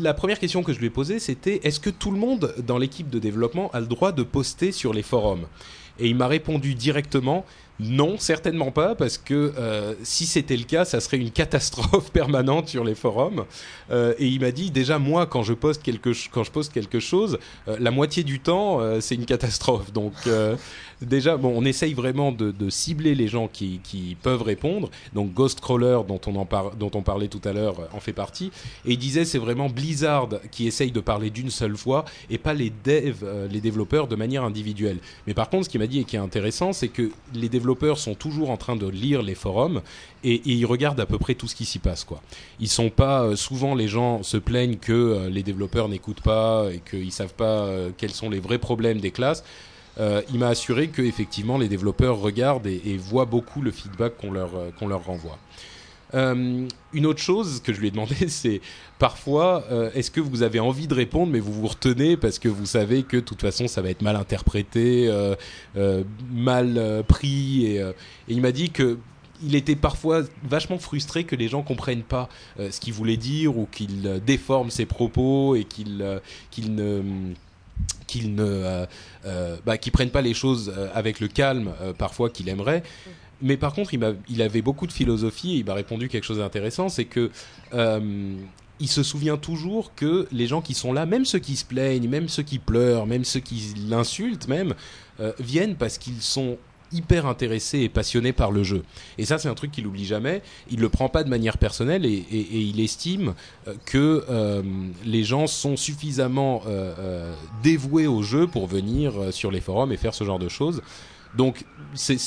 La 0.00 0.14
première 0.14 0.38
question 0.38 0.62
que 0.62 0.72
je 0.72 0.78
lui 0.78 0.86
ai 0.86 0.90
posée, 0.90 1.18
c'était 1.18 1.60
est-ce 1.64 1.80
que 1.80 1.90
tout 1.90 2.12
le 2.12 2.18
monde 2.18 2.54
dans 2.58 2.78
l'équipe 2.78 3.10
de 3.10 3.18
développement 3.18 3.70
a 3.72 3.80
le 3.80 3.86
droit 3.86 4.12
de 4.12 4.22
poster 4.22 4.70
sur 4.70 4.94
les 4.94 5.02
forums? 5.02 5.46
Et 5.98 6.08
il 6.08 6.14
m'a 6.14 6.28
répondu 6.28 6.76
directement 6.76 7.44
non, 7.80 8.18
certainement 8.18 8.72
pas, 8.72 8.96
parce 8.96 9.18
que 9.18 9.52
euh, 9.56 9.94
si 10.02 10.26
c'était 10.26 10.56
le 10.56 10.64
cas, 10.64 10.84
ça 10.84 10.98
serait 10.98 11.18
une 11.18 11.30
catastrophe 11.30 12.10
permanente 12.12 12.68
sur 12.68 12.82
les 12.82 12.96
forums. 12.96 13.44
Euh, 13.92 14.14
et 14.18 14.26
il 14.26 14.40
m'a 14.40 14.50
dit 14.50 14.72
déjà 14.72 14.98
moi, 14.98 15.26
quand 15.26 15.44
je 15.44 15.52
poste 15.52 15.82
quelque, 15.82 16.10
quand 16.32 16.42
je 16.42 16.50
poste 16.50 16.72
quelque 16.72 16.98
chose, 16.98 17.38
euh, 17.68 17.76
la 17.78 17.92
moitié 17.92 18.24
du 18.24 18.40
temps, 18.40 18.80
c'est 19.00 19.14
une 19.14 19.26
catastrophe. 19.26 19.92
Donc 19.92 20.12
déjà, 21.00 21.36
bon, 21.36 21.52
on 21.54 21.64
essaye 21.64 21.94
vraiment 21.94 22.32
de, 22.32 22.52
cibler 22.70 23.14
les 23.14 23.28
gens 23.28 23.48
qui, 23.48 23.80
qui 23.82 24.16
peuvent 24.22 24.42
répondre. 24.42 24.90
Donc 25.14 25.32
Ghostcrawler, 25.32 26.00
dont 26.06 26.20
on 26.26 26.46
dont 26.78 26.90
on 26.94 27.02
parlait 27.02 27.28
tout 27.28 27.40
à 27.44 27.52
l'heure, 27.52 27.88
en 27.92 28.00
fait 28.00 28.12
partie. 28.12 28.50
Et 28.84 28.92
il 28.92 28.98
disait 28.98 29.24
c'est 29.24 29.38
vraiment 29.38 29.68
Blizzard 29.68 30.28
qui 30.50 30.66
essaye 30.66 30.90
de 30.90 31.00
parler 31.00 31.30
d'une 31.30 31.50
seule 31.50 31.76
fois 31.76 32.04
et 32.30 32.38
pas 32.38 32.54
les 32.54 32.72
devs, 32.84 33.24
les 33.50 33.60
développeurs 33.60 34.08
de 34.08 34.16
manière 34.16 34.44
individuelle. 34.44 34.98
Mais 35.26 35.34
par 35.34 35.48
contre, 35.48 35.64
ce 35.64 35.70
qu'il 35.70 35.80
m'a 35.80 35.86
dit 35.86 36.00
et 36.00 36.04
qui 36.04 36.16
est 36.16 36.20
intéressant, 36.20 36.72
c'est 36.72 36.88
que 36.88 37.10
les 37.34 37.48
développeurs 37.48 37.67
sont 37.98 38.14
toujours 38.14 38.50
en 38.50 38.56
train 38.56 38.76
de 38.76 38.86
lire 38.86 39.22
les 39.22 39.34
forums 39.34 39.82
et, 40.24 40.40
ils 40.44 40.66
regardent 40.66 41.00
à 41.00 41.06
peu 41.06 41.18
près 41.18 41.34
tout 41.34 41.46
ce 41.46 41.54
qui 41.54 41.64
s'y 41.64 41.78
passe, 41.78 42.04
sont 42.68 42.90
pas 42.90 43.22
euh, 43.22 43.36
souvent 43.36 43.74
les 43.74 43.88
gens 43.88 44.22
se 44.22 44.36
plaignent 44.36 44.76
que 44.76 44.92
euh, 44.92 45.28
les 45.28 45.42
développeurs 45.42 45.88
n'écoutent 45.88 46.22
pas 46.22 46.66
et 46.72 46.80
qu'ils 46.80 47.12
savent 47.12 47.34
pas 47.34 47.64
euh, 47.64 47.90
quels 47.96 48.12
sont 48.12 48.30
les 48.30 48.40
vrais 48.40 48.58
problèmes 48.58 49.00
des 49.00 49.10
classes. 49.10 49.44
Il 50.32 50.38
m'a 50.38 50.46
assuré 50.46 50.86
que 50.86 51.02
effectivement 51.02 51.58
les 51.58 51.66
développeurs 51.66 52.20
regardent 52.20 52.68
et, 52.68 52.96
voient 52.96 53.24
beaucoup 53.24 53.62
le 53.62 53.72
feedback 53.72 54.12
qu'on 54.16 54.30
leur 54.30 55.04
renvoie. 55.04 55.38
Euh, 56.14 56.66
une 56.92 57.06
autre 57.06 57.20
chose 57.20 57.60
que 57.60 57.72
je 57.72 57.80
lui 57.80 57.88
ai 57.88 57.90
demandé, 57.90 58.14
c'est 58.28 58.60
parfois, 58.98 59.64
euh, 59.70 59.90
est-ce 59.94 60.10
que 60.10 60.20
vous 60.20 60.42
avez 60.42 60.60
envie 60.60 60.86
de 60.86 60.94
répondre, 60.94 61.32
mais 61.32 61.40
vous 61.40 61.52
vous 61.52 61.66
retenez 61.66 62.16
parce 62.16 62.38
que 62.38 62.48
vous 62.48 62.66
savez 62.66 63.02
que 63.02 63.16
de 63.16 63.22
toute 63.22 63.40
façon, 63.40 63.68
ça 63.68 63.82
va 63.82 63.90
être 63.90 64.02
mal 64.02 64.16
interprété, 64.16 65.08
euh, 65.08 66.04
mal 66.32 67.04
pris. 67.06 67.66
Et, 67.66 67.82
il 68.28 68.40
m'a 68.40 68.52
dit 68.52 68.70
que 68.70 68.98
il 69.40 69.54
était 69.54 69.76
parfois 69.76 70.22
vachement 70.42 70.78
frustré 70.80 71.22
que 71.22 71.36
les 71.36 71.46
gens 71.46 71.62
comprennent 71.62 72.02
pas 72.02 72.28
ce 72.58 72.80
qu'il 72.80 72.92
voulait 72.92 73.16
dire 73.16 73.56
ou 73.56 73.68
qu'il 73.70 74.20
déforme 74.26 74.68
ses 74.68 74.84
propos 74.84 75.54
et 75.54 75.62
qu'il 75.62 76.04
qu'il 76.50 76.74
ne 76.74 77.02
qu'il 78.08 78.34
ne 78.34 78.84
euh, 79.26 79.56
bah, 79.64 79.78
qu'il 79.78 79.92
prenne 79.92 80.10
pas 80.10 80.22
les 80.22 80.34
choses 80.34 80.74
avec 80.92 81.20
le 81.20 81.28
calme 81.28 81.72
parfois 81.98 82.30
qu'il 82.30 82.48
aimerait. 82.48 82.82
Mais 83.40 83.56
par 83.56 83.72
contre, 83.72 83.94
il, 83.94 84.42
avait 84.42 84.62
beaucoup 84.62 84.86
de 84.86 84.92
philosophie 84.92 85.54
et 85.54 85.58
il 85.58 85.64
m'a 85.64 85.74
répondu 85.74 86.08
quelque 86.08 86.24
chose 86.24 86.38
d'intéressant, 86.38 86.88
c'est 86.88 87.04
que 87.04 87.30
euh, 87.72 88.34
il 88.80 88.88
se 88.88 89.02
souvient 89.02 89.36
toujours 89.36 89.94
que 89.94 90.26
les 90.32 90.46
gens 90.46 90.60
qui 90.60 90.74
sont 90.74 90.92
là, 90.92 91.06
même 91.06 91.24
ceux 91.24 91.38
qui 91.38 91.56
se 91.56 91.64
plaignent, 91.64 92.08
même 92.08 92.28
ceux 92.28 92.42
qui 92.42 92.58
pleurent, 92.58 93.06
même 93.06 93.24
ceux 93.24 93.40
qui 93.40 93.74
l'insultent, 93.88 94.48
même 94.48 94.74
euh, 95.20 95.32
viennent 95.38 95.76
parce 95.76 95.98
qu'ils 95.98 96.20
sont 96.20 96.58
hyper 96.90 97.26
intéressés 97.26 97.80
et 97.80 97.88
passionnés 97.90 98.32
par 98.32 98.50
le 98.50 98.62
jeu. 98.62 98.82
Et 99.18 99.26
ça, 99.26 99.36
c'est 99.36 99.48
un 99.48 99.54
truc 99.54 99.70
qu'il 99.70 99.86
oublie 99.86 100.06
jamais. 100.06 100.42
Il 100.70 100.80
le 100.80 100.88
prend 100.88 101.10
pas 101.10 101.22
de 101.22 101.28
manière 101.28 101.58
personnelle 101.58 102.06
et, 102.06 102.24
il 102.30 102.80
estime 102.80 103.34
euh, 103.66 103.74
que 103.84 104.24
les 105.04 105.22
gens 105.22 105.46
sont 105.46 105.76
suffisamment 105.76 106.62
dévoués 107.62 108.06
au 108.06 108.22
jeu 108.22 108.46
pour 108.48 108.66
venir 108.66 109.12
sur 109.32 109.52
les 109.52 109.60
forums 109.60 109.92
et 109.92 109.96
faire 109.96 110.14
ce 110.14 110.24
genre 110.24 110.38
de 110.38 110.48
choses. 110.48 110.82
Donc, 111.38 111.64
c'est- 111.94 112.18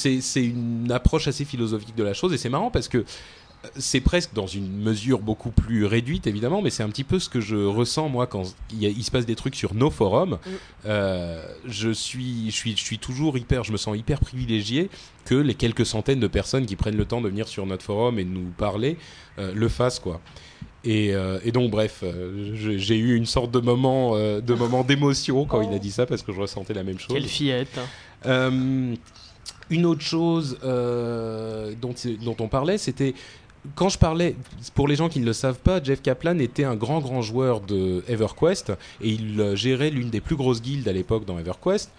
une 0.44 0.92
approche 0.92 1.28
assez 1.28 1.46
philosophique 1.46 1.96
de 1.96 2.04
la 2.04 2.14
chose 2.16 2.34
et 2.34 2.38
c'est 2.38 2.50
marrant 2.50 2.72
parce 2.72 2.88
que 2.88 2.98
euh, 3.00 3.68
c'est 3.78 4.02
presque 4.02 4.34
dans 4.34 4.48
une 4.48 4.82
mesure 4.82 5.20
beaucoup 5.20 5.52
plus 5.52 5.86
réduite 5.86 6.26
évidemment, 6.26 6.64
mais 6.64 6.72
c'est 6.72 6.82
un 6.82 6.90
petit 6.90 7.04
peu 7.04 7.20
ce 7.20 7.30
que 7.30 7.40
je 7.40 7.56
ressens 7.58 8.10
moi 8.10 8.26
quand 8.26 8.42
il, 8.72 8.82
y 8.82 8.88
a- 8.88 8.90
il 8.90 9.04
se 9.04 9.12
passe 9.12 9.28
des 9.28 9.36
trucs 9.36 9.54
sur 9.56 9.76
nos 9.76 9.92
forums. 9.92 10.40
Euh, 10.88 11.44
je 11.68 11.92
suis, 11.92 12.50
je 12.50 12.56
suis, 12.56 12.72
je 12.76 12.82
suis 12.82 12.98
toujours 12.98 13.38
hyper, 13.38 13.64
je 13.64 13.72
me 13.72 13.78
sens 13.78 13.96
hyper 13.96 14.20
privilégié 14.20 14.90
que 15.26 15.36
les 15.36 15.54
quelques 15.54 15.86
centaines 15.86 16.20
de 16.20 16.28
personnes 16.28 16.66
qui 16.66 16.76
prennent 16.76 16.98
le 16.98 17.06
temps 17.06 17.22
de 17.22 17.30
venir 17.30 17.48
sur 17.48 17.66
notre 17.68 17.84
forum 17.84 18.18
et 18.18 18.24
de 18.24 18.30
nous 18.32 18.50
parler 18.58 18.98
euh, 19.38 19.54
le 19.54 19.70
fassent 19.70 20.00
quoi. 20.00 20.22
Et, 20.84 21.14
euh, 21.14 21.38
et 21.44 21.52
donc 21.52 21.70
bref, 21.70 22.00
euh, 22.02 22.56
j'ai 22.56 22.98
eu 22.98 23.16
une 23.16 23.28
sorte 23.28 23.52
de 23.52 23.60
moment, 23.60 24.16
euh, 24.16 24.42
de 24.42 24.56
moment 24.56 24.84
d'émotion 24.84 25.46
quand 25.46 25.62
il 25.62 25.72
a 25.76 25.78
dit 25.78 25.92
ça 25.92 26.08
parce 26.08 26.24
que 26.24 26.34
je 26.34 26.40
ressentais 26.42 26.74
la 26.74 26.82
même 26.84 26.98
chose. 26.98 27.14
Quelle 27.14 27.28
fillette. 27.28 27.80
Euh, 28.26 28.96
une 29.70 29.86
autre 29.86 30.02
chose 30.02 30.58
euh, 30.64 31.74
dont, 31.82 32.36
on 32.40 32.48
parlait, 32.48 32.78
c'était 32.78 33.14
quand 33.76 33.90
je 33.90 33.98
parlais, 33.98 34.36
pour 34.76 34.88
les 34.88 34.96
gens 34.96 35.08
qui 35.08 35.20
ne 35.20 35.26
le 35.26 35.34
savent 35.34 35.60
pas, 35.60 35.82
Jeff 35.82 36.02
Kaplan 36.02 36.40
était 36.40 36.64
un 36.64 36.76
grand 36.76 37.00
grand 37.00 37.22
joueur 37.22 37.62
de 37.62 38.04
EverQuest 38.08 38.74
et 39.02 39.10
il 39.10 39.40
euh, 39.40 39.56
gérait 39.56 39.92
l'une 39.92 40.10
des 40.10 40.20
plus 40.20 40.36
grosses 40.36 40.62
guildes 40.62 40.88
à 40.88 40.94
l'époque 40.94 41.26
dans 41.26 41.38
EverQuest. 41.38 41.92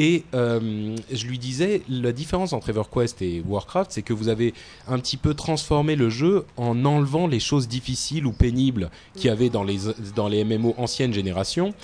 Et 0.00 0.22
je 0.32 1.26
lui 1.26 1.40
disais, 1.40 1.82
la 1.88 2.12
différence 2.12 2.52
entre 2.52 2.70
EverQuest 2.70 3.20
et 3.20 3.42
Warcraft, 3.44 3.90
c'est 3.90 4.02
que 4.02 4.12
vous 4.12 4.28
avez 4.28 4.54
un 4.86 4.96
petit 5.00 5.16
peu 5.16 5.34
transformé 5.34 5.96
le 5.96 6.08
jeu 6.08 6.44
en 6.56 6.84
enlevant 6.84 7.26
les 7.26 7.40
choses 7.40 7.66
difficiles 7.66 8.24
ou 8.24 8.30
pénibles 8.30 8.92
qu'il 9.16 9.24
y 9.24 9.28
avait 9.30 9.50
dans 9.50 9.64
les, 9.64 9.78
dans 10.14 10.28
les 10.28 10.44
MMO 10.44 10.72
anciennes 10.78 11.12
générations. 11.12 11.74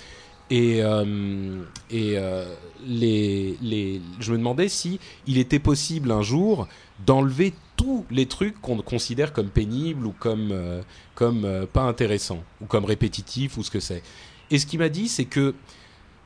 Et, 0.51 0.83
euh, 0.83 1.63
et 1.91 2.19
euh, 2.19 2.55
les, 2.87 3.57
les, 3.63 4.01
je 4.21 4.33
me 4.33 4.39
demandais 4.39 4.69
si 4.69 5.01
il 5.27 5.39
était 5.39 5.59
possible 5.59 6.13
un 6.13 6.23
jour 6.23 6.69
d'enlever 7.07 7.55
tous 7.77 8.05
les 8.11 8.27
trucs 8.27 8.61
qu'on 8.61 8.77
considère 8.83 9.33
comme 9.33 9.49
pénibles 9.49 10.07
ou 10.07 10.13
comme, 10.13 10.51
euh, 10.53 10.83
comme 11.15 11.67
pas 11.73 11.83
intéressants 11.83 12.45
ou 12.61 12.67
comme 12.67 12.85
répétitifs 12.85 13.57
ou 13.57 13.63
ce 13.63 13.71
que 13.71 13.81
c'est. 13.81 14.03
Et 14.51 14.59
ce 14.59 14.67
qu'il 14.67 14.81
m'a 14.81 14.91
dit, 14.91 15.09
c'est 15.09 15.25
que 15.25 15.55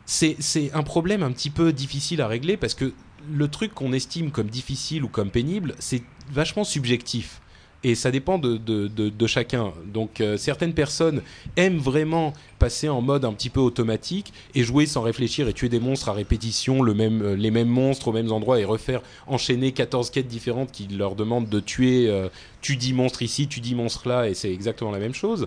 c'est 0.04 0.72
un 0.72 0.82
problème 0.82 1.22
un 1.22 1.30
petit 1.30 1.50
peu 1.50 1.72
difficile 1.72 2.20
à 2.20 2.26
régler 2.26 2.56
parce 2.56 2.74
que 2.74 2.92
le 3.30 3.48
truc 3.48 3.74
qu'on 3.74 3.92
estime 3.92 4.30
comme 4.30 4.48
difficile 4.48 5.04
ou 5.04 5.08
comme 5.08 5.30
pénible, 5.30 5.74
c'est 5.78 6.02
vachement 6.30 6.64
subjectif. 6.64 7.40
Et 7.84 7.94
ça 7.94 8.10
dépend 8.10 8.38
de, 8.38 8.56
de, 8.56 8.88
de, 8.88 9.26
chacun. 9.28 9.72
Donc 9.86 10.20
euh, 10.20 10.36
certaines 10.36 10.72
personnes 10.72 11.22
aiment 11.56 11.78
vraiment 11.78 12.32
passer 12.58 12.88
en 12.88 13.00
mode 13.00 13.24
un 13.24 13.32
petit 13.32 13.50
peu 13.50 13.60
automatique 13.60 14.32
et 14.56 14.64
jouer 14.64 14.86
sans 14.86 15.02
réfléchir 15.02 15.46
et 15.46 15.52
tuer 15.52 15.68
des 15.68 15.78
monstres 15.78 16.08
à 16.08 16.12
répétition, 16.12 16.82
le 16.82 16.92
même, 16.92 17.22
euh, 17.22 17.36
les 17.36 17.52
mêmes 17.52 17.68
monstres 17.68 18.08
aux 18.08 18.12
mêmes 18.12 18.32
endroits 18.32 18.58
et 18.58 18.64
refaire 18.64 19.00
enchaîner 19.28 19.70
14 19.70 20.10
quêtes 20.10 20.26
différentes 20.26 20.72
qui 20.72 20.88
leur 20.88 21.14
demandent 21.14 21.48
de 21.48 21.60
tuer, 21.60 22.08
euh, 22.08 22.28
tu 22.62 22.74
dis 22.76 22.92
monstre 22.92 23.22
ici, 23.22 23.46
tu 23.46 23.60
dis 23.60 23.76
monstre 23.76 24.08
là 24.08 24.28
et 24.28 24.34
c'est 24.34 24.52
exactement 24.52 24.90
la 24.90 24.98
même 24.98 25.14
chose. 25.14 25.46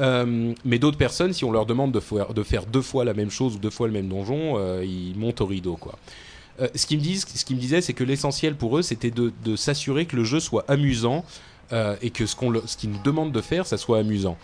Mais 0.00 0.78
d'autres 0.80 0.98
personnes, 0.98 1.32
si 1.32 1.44
on 1.44 1.52
leur 1.52 1.66
demande 1.66 1.92
de 1.92 2.00
faire, 2.00 2.34
de 2.34 2.42
faire 2.42 2.66
deux 2.66 2.82
fois 2.82 3.04
la 3.04 3.14
même 3.14 3.30
chose 3.30 3.56
ou 3.56 3.58
deux 3.58 3.70
fois 3.70 3.86
le 3.86 3.92
même 3.92 4.08
donjon, 4.08 4.58
ils 4.82 5.14
montent 5.16 5.40
au 5.40 5.46
rideau, 5.46 5.76
quoi. 5.76 5.96
Ce 6.74 6.84
qu'ils 6.86 6.98
me 6.98 7.54
me 7.54 7.60
disaient, 7.60 7.80
c'est 7.80 7.92
que 7.92 8.02
l'essentiel 8.02 8.56
pour 8.56 8.76
eux, 8.76 8.82
c'était 8.82 9.12
de 9.12 9.56
s'assurer 9.56 10.06
que 10.06 10.16
le 10.16 10.24
jeu 10.24 10.40
soit 10.40 10.64
amusant 10.68 11.24
euh, 11.72 11.96
et 12.02 12.10
que 12.10 12.26
ce 12.26 12.36
qu'on, 12.36 12.52
ce 12.66 12.76
qu'ils 12.76 12.90
nous 12.90 13.02
demandent 13.02 13.32
de 13.32 13.40
faire, 13.40 13.66
ça 13.66 13.76
soit 13.76 13.98
amusant. 13.98 14.36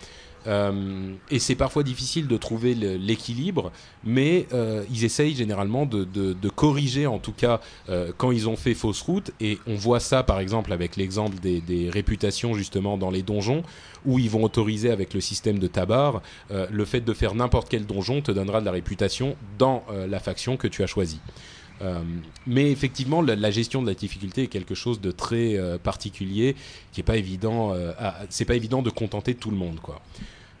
Euh, 0.47 1.13
et 1.29 1.37
c'est 1.37 1.53
parfois 1.53 1.83
difficile 1.83 2.27
de 2.27 2.35
trouver 2.35 2.73
l'équilibre, 2.73 3.71
mais 4.03 4.47
euh, 4.53 4.83
ils 4.89 5.05
essayent 5.05 5.35
généralement 5.35 5.85
de, 5.85 6.49
corriger, 6.49 7.05
en 7.05 7.19
tout 7.19 7.31
cas, 7.31 7.59
quand 8.17 8.31
ils 8.31 8.49
ont 8.49 8.55
fait 8.55 8.73
fausse 8.73 9.01
route. 9.01 9.31
Et 9.39 9.59
on 9.67 9.75
voit 9.75 9.99
ça, 9.99 10.23
par 10.23 10.39
exemple, 10.39 10.73
avec 10.73 10.95
l'exemple 10.95 11.37
des, 11.39 11.61
des 11.61 11.89
réputations 11.91 12.55
justement 12.55 12.97
dans 12.97 13.11
les 13.11 13.21
donjons, 13.21 13.63
où 14.05 14.17
ils 14.17 14.29
vont 14.31 14.43
autoriser 14.43 14.89
avec 14.89 15.13
le 15.13 15.21
système 15.21 15.59
de 15.59 15.67
tabar, 15.67 16.23
le 16.49 16.85
fait 16.85 17.01
de 17.01 17.13
faire 17.13 17.35
n'importe 17.35 17.69
quel 17.69 17.85
donjon 17.85 18.21
te 18.21 18.31
donnera 18.31 18.61
de 18.61 18.65
la 18.65 18.71
réputation 18.71 19.35
dans 19.59 19.83
la 20.09 20.19
faction 20.19 20.57
que 20.57 20.67
tu 20.67 20.81
as 20.81 20.87
choisie. 20.87 21.19
Euh, 21.81 22.01
mais 22.47 22.71
effectivement, 22.71 23.21
la, 23.21 23.51
gestion 23.51 23.81
de 23.81 23.87
la 23.87 23.93
difficulté 23.93 24.43
est 24.43 24.47
quelque 24.47 24.75
chose 24.75 25.01
de 25.01 25.11
très 25.11 25.57
euh, 25.57 25.77
particulier, 25.77 26.55
qui 26.91 27.01
est 27.01 27.03
pas 27.03 27.17
évident. 27.17 27.73
Euh, 27.73 27.91
c'est 28.29 28.45
pas 28.45 28.55
évident 28.55 28.81
de 28.81 28.89
contenter 28.89 29.35
tout 29.35 29.51
le 29.51 29.57
monde, 29.57 29.79
quoi. 29.81 30.01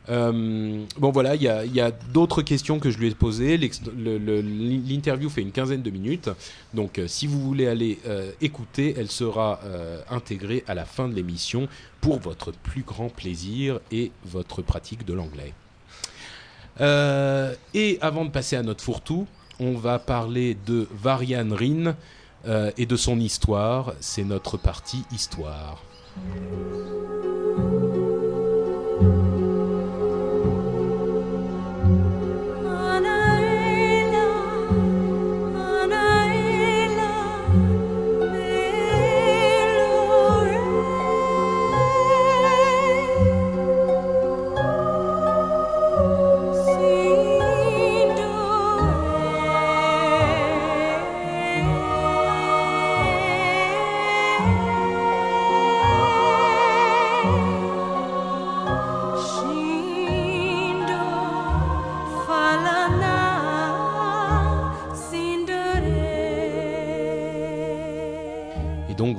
Bon 0.07 1.11
voilà, 1.13 1.35
il 1.35 1.41
y 1.41 1.47
a, 1.79 1.91
d'autres 1.91 2.41
questions 2.41 2.79
que 2.79 2.89
je 2.89 2.97
lui 2.97 3.07
ai 3.07 3.11
posées. 3.11 3.57
L'interview 3.57 5.29
fait 5.29 5.41
une 5.41 5.53
quinzaine 5.53 5.83
de 5.83 5.89
minutes, 5.89 6.29
donc 6.73 6.99
si 7.07 7.27
vous 7.27 7.39
voulez 7.39 7.65
aller 7.65 7.97
écouter, 8.41 8.93
elle 8.97 9.09
sera 9.09 9.61
intégrée 10.09 10.65
à 10.67 10.73
la 10.73 10.83
fin 10.83 11.07
de 11.07 11.13
l'émission 11.13 11.69
pour 12.01 12.19
votre 12.19 12.51
plus 12.51 12.81
grand 12.81 13.07
plaisir 13.07 13.79
et 13.89 14.11
votre 14.25 14.61
pratique 14.61 15.05
de 15.05 15.13
l'anglais. 15.13 15.53
Et 17.73 17.97
avant 18.01 18.25
de 18.25 18.31
passer 18.31 18.57
à 18.57 18.63
notre 18.63 18.83
fourre-tout, 18.83 19.27
on 19.61 19.77
va 19.77 19.99
parler 19.99 20.57
de 20.65 20.87
Varian 20.91 21.49
Rin 21.51 21.95
euh, 22.47 22.71
et 22.77 22.87
de 22.87 22.95
son 22.95 23.19
histoire. 23.19 23.93
C'est 23.99 24.23
notre 24.23 24.57
partie 24.57 25.03
histoire. 25.13 25.83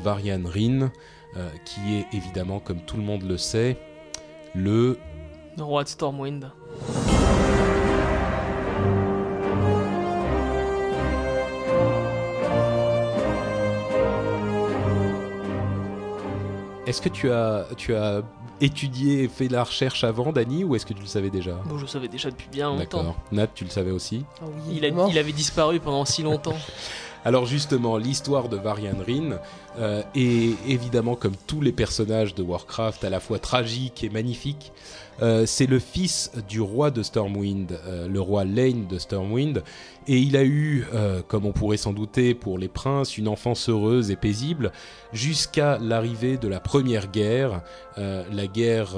Varian 0.03 0.43
Rin, 0.45 0.91
euh, 1.37 1.49
qui 1.65 1.97
est 1.97 2.07
évidemment, 2.13 2.61
comme 2.61 2.81
tout 2.81 2.97
le 2.97 3.03
monde 3.03 3.23
le 3.23 3.39
sait, 3.39 3.77
le 4.55 4.99
Roi 5.59 5.85
de 5.85 5.89
Stormwind. 5.89 6.51
Est-ce 16.87 17.01
que 17.01 17.09
tu 17.09 17.31
as, 17.31 17.67
tu 17.77 17.95
as 17.95 18.23
étudié 18.61 19.23
et 19.25 19.29
fait 19.29 19.49
la 19.49 19.63
recherche 19.65 20.03
avant, 20.05 20.33
Dany, 20.33 20.65
ou 20.65 20.75
est-ce 20.75 20.85
que 20.85 20.93
tu 20.93 21.01
le 21.01 21.07
savais 21.07 21.31
déjà? 21.31 21.53
Bon, 21.67 21.77
je 21.77 21.83
le 21.83 21.87
savais 21.89 22.09
déjà 22.09 22.29
depuis 22.31 22.49
bien 22.51 22.69
longtemps. 22.71 22.99
D'accord. 22.99 23.17
Nat, 23.31 23.47
tu 23.55 23.65
le 23.65 23.71
savais 23.71 23.93
aussi? 23.93 24.25
Ah 24.41 24.45
oui, 24.47 24.53
Il, 24.77 24.85
a- 24.85 24.89
évidemment. 24.89 25.09
il 25.09 25.17
avait 25.19 25.33
disparu 25.33 25.79
pendant 25.81 26.05
si 26.05 26.23
longtemps. 26.23 26.57
Alors 27.25 27.47
justement, 27.47 27.99
l'histoire 27.99 28.49
de 28.49 28.57
Varian 28.57 28.97
Rin 29.07 29.39
euh, 29.79 30.03
est 30.17 30.57
évidemment 30.69 31.15
comme 31.15 31.37
tous 31.47 31.61
les 31.61 31.71
personnages 31.71 32.35
de 32.35 32.43
Warcraft 32.43 33.05
à 33.05 33.11
la 33.11 33.21
fois 33.21 33.39
tragique 33.39 34.03
et 34.03 34.09
magnifique. 34.09 34.73
Euh, 35.21 35.47
c'est 35.47 35.67
le 35.67 35.79
fils 35.79 36.33
du 36.49 36.61
roi 36.61 36.91
de 36.91 37.05
Stormwind, 37.05 37.79
euh, 37.87 38.09
le 38.09 38.21
roi 38.21 38.45
Lane 38.45 38.89
de 38.89 38.99
Stormwind, 38.99 39.63
et 40.09 40.19
il 40.19 40.37
a 40.37 40.43
eu, 40.43 40.85
comme 41.29 41.47
on 41.47 41.53
pourrait 41.53 41.77
s'en 41.77 41.93
douter 41.93 42.35
pour 42.35 42.59
les 42.59 42.67
princes, 42.67 43.19
une 43.19 43.29
enfance 43.29 43.69
heureuse 43.69 44.11
et 44.11 44.17
paisible 44.17 44.73
jusqu'à 45.13 45.79
l'arrivée 45.79 46.39
de 46.39 46.49
la 46.49 46.59
première 46.59 47.07
guerre, 47.07 47.63
la 47.97 48.47
guerre 48.49 48.97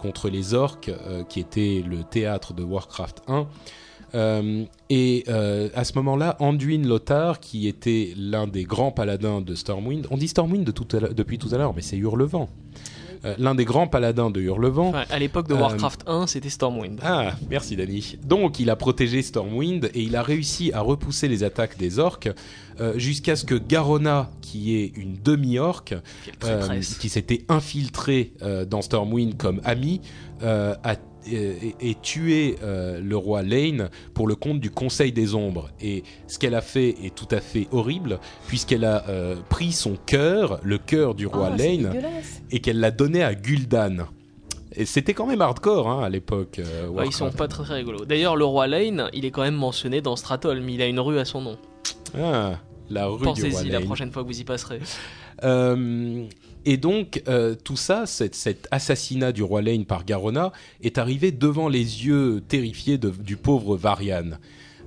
contre 0.00 0.28
les 0.28 0.54
orques, 0.54 0.90
qui 1.28 1.38
était 1.38 1.84
le 1.86 2.02
théâtre 2.02 2.52
de 2.52 2.64
Warcraft 2.64 3.22
1. 3.28 3.46
Euh, 4.14 4.64
et 4.88 5.24
euh, 5.28 5.68
à 5.74 5.84
ce 5.84 5.92
moment-là, 5.96 6.36
Anduin 6.40 6.82
Lothar, 6.82 7.40
qui 7.40 7.68
était 7.68 8.12
l'un 8.16 8.46
des 8.46 8.64
grands 8.64 8.90
paladins 8.92 9.40
de 9.40 9.54
Stormwind, 9.54 10.06
on 10.10 10.16
dit 10.16 10.28
Stormwind 10.28 10.64
de 10.64 10.72
tout 10.72 10.88
à 10.96 11.00
l'heure- 11.00 11.14
depuis 11.14 11.38
tout 11.38 11.48
à 11.52 11.58
l'heure, 11.58 11.72
mais 11.74 11.82
c'est 11.82 11.96
Hurlevent. 11.96 12.48
Euh, 13.26 13.34
l'un 13.38 13.54
des 13.54 13.66
grands 13.66 13.86
paladins 13.86 14.30
de 14.30 14.40
Hurlevent. 14.40 14.88
Enfin, 14.88 15.04
à 15.10 15.18
l'époque 15.18 15.46
de 15.46 15.52
Warcraft 15.52 16.04
1, 16.06 16.26
c'était 16.26 16.48
Stormwind. 16.48 17.00
Ah, 17.02 17.34
merci 17.50 17.76
Dany. 17.76 18.16
Donc, 18.24 18.58
il 18.58 18.70
a 18.70 18.76
protégé 18.76 19.20
Stormwind 19.20 19.90
et 19.94 20.00
il 20.02 20.16
a 20.16 20.22
réussi 20.22 20.72
à 20.72 20.80
repousser 20.80 21.28
les 21.28 21.44
attaques 21.44 21.76
des 21.76 21.98
orques 21.98 22.30
jusqu'à 22.96 23.36
ce 23.36 23.44
que 23.44 23.56
Garona, 23.56 24.30
qui 24.40 24.74
est 24.74 24.96
une 24.96 25.18
demi-orque, 25.22 25.94
qui 26.98 27.08
s'était 27.10 27.44
infiltrée 27.50 28.32
dans 28.70 28.80
Stormwind 28.80 29.36
comme 29.36 29.60
ami, 29.64 30.00
a 30.42 30.96
et, 31.26 31.74
et 31.80 31.94
tué 32.00 32.56
euh, 32.62 33.00
le 33.00 33.16
roi 33.16 33.42
Lane 33.42 33.90
pour 34.14 34.26
le 34.28 34.34
compte 34.34 34.60
du 34.60 34.70
Conseil 34.70 35.12
des 35.12 35.34
Ombres. 35.34 35.70
Et 35.80 36.02
ce 36.26 36.38
qu'elle 36.38 36.54
a 36.54 36.60
fait 36.62 36.90
est 37.04 37.14
tout 37.14 37.28
à 37.30 37.40
fait 37.40 37.66
horrible, 37.72 38.18
puisqu'elle 38.46 38.84
a 38.84 39.08
euh, 39.08 39.36
pris 39.48 39.72
son 39.72 39.96
cœur, 40.06 40.60
le 40.62 40.78
cœur 40.78 41.14
du 41.14 41.26
roi 41.26 41.50
Ah, 41.52 41.56
Lane, 41.56 41.92
et 42.50 42.60
qu'elle 42.60 42.80
l'a 42.80 42.90
donné 42.90 43.22
à 43.22 43.34
Gul'dan. 43.34 44.06
Et 44.76 44.84
c'était 44.86 45.14
quand 45.14 45.26
même 45.26 45.40
hardcore 45.42 45.88
hein, 45.88 46.04
à 46.04 46.08
l'époque. 46.08 46.60
euh, 46.60 46.86
Ouais, 46.88 47.06
ils 47.06 47.12
sont 47.12 47.30
pas 47.32 47.48
très 47.48 47.64
très 47.64 47.74
rigolos. 47.74 48.04
D'ailleurs, 48.04 48.36
le 48.36 48.44
roi 48.44 48.68
Lane, 48.68 49.10
il 49.12 49.24
est 49.24 49.32
quand 49.32 49.42
même 49.42 49.56
mentionné 49.56 50.00
dans 50.00 50.14
Stratholm. 50.14 50.68
Il 50.68 50.80
a 50.80 50.86
une 50.86 51.00
rue 51.00 51.18
à 51.18 51.24
son 51.24 51.40
nom. 51.42 51.56
Ah, 52.16 52.60
la 52.88 53.06
rue 53.06 53.18
du 53.18 53.24
roi 53.24 53.34
Pensez-y 53.34 53.68
la 53.70 53.80
prochaine 53.80 54.12
fois 54.12 54.22
que 54.22 54.28
vous 54.28 54.40
y 54.40 54.44
passerez. 54.44 54.78
Euh, 55.42 56.24
et 56.64 56.76
donc, 56.76 57.22
euh, 57.28 57.54
tout 57.54 57.76
ça, 57.76 58.06
cet, 58.06 58.68
assassinat 58.70 59.32
du 59.32 59.42
roi 59.42 59.62
Lane 59.62 59.84
par 59.84 60.04
Garona, 60.04 60.52
est 60.82 60.98
arrivé 60.98 61.32
devant 61.32 61.68
les 61.68 62.06
yeux 62.06 62.42
terrifiés 62.46 62.98
du 62.98 63.36
pauvre 63.36 63.76
Varian. 63.76 64.32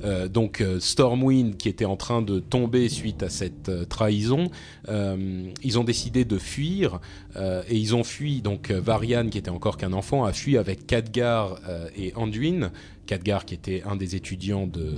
Euh, 0.04 0.28
donc 0.28 0.60
euh, 0.60 0.80
Stormwind, 0.80 1.56
qui 1.56 1.70
était 1.70 1.86
en 1.86 1.96
train 1.96 2.24
de 2.24 2.40
tomber 2.40 2.90
suite 2.90 3.22
à 3.22 3.30
cette 3.30 3.88
trahison, 3.90 4.50
ils 4.88 5.80
ont 5.80 5.84
décidé 5.84 6.26
de 6.26 6.38
fuir 6.38 7.00
et 7.36 7.78
ils 7.78 7.96
ont 7.96 8.04
fui. 8.04 8.42
Donc 8.42 8.72
Varian, 8.72 9.30
qui 9.30 9.38
était 9.38 9.50
encore 9.50 9.78
qu'un 9.78 9.94
enfant, 9.94 10.26
a 10.26 10.34
fui 10.34 10.58
avec 10.58 10.86
Khadgar 10.86 11.60
et 11.96 12.14
Anduin. 12.16 12.72
Khadgar, 13.06 13.46
qui 13.46 13.54
était 13.54 13.84
un 13.86 13.96
des 13.96 14.16
étudiants 14.16 14.68
de 14.68 14.94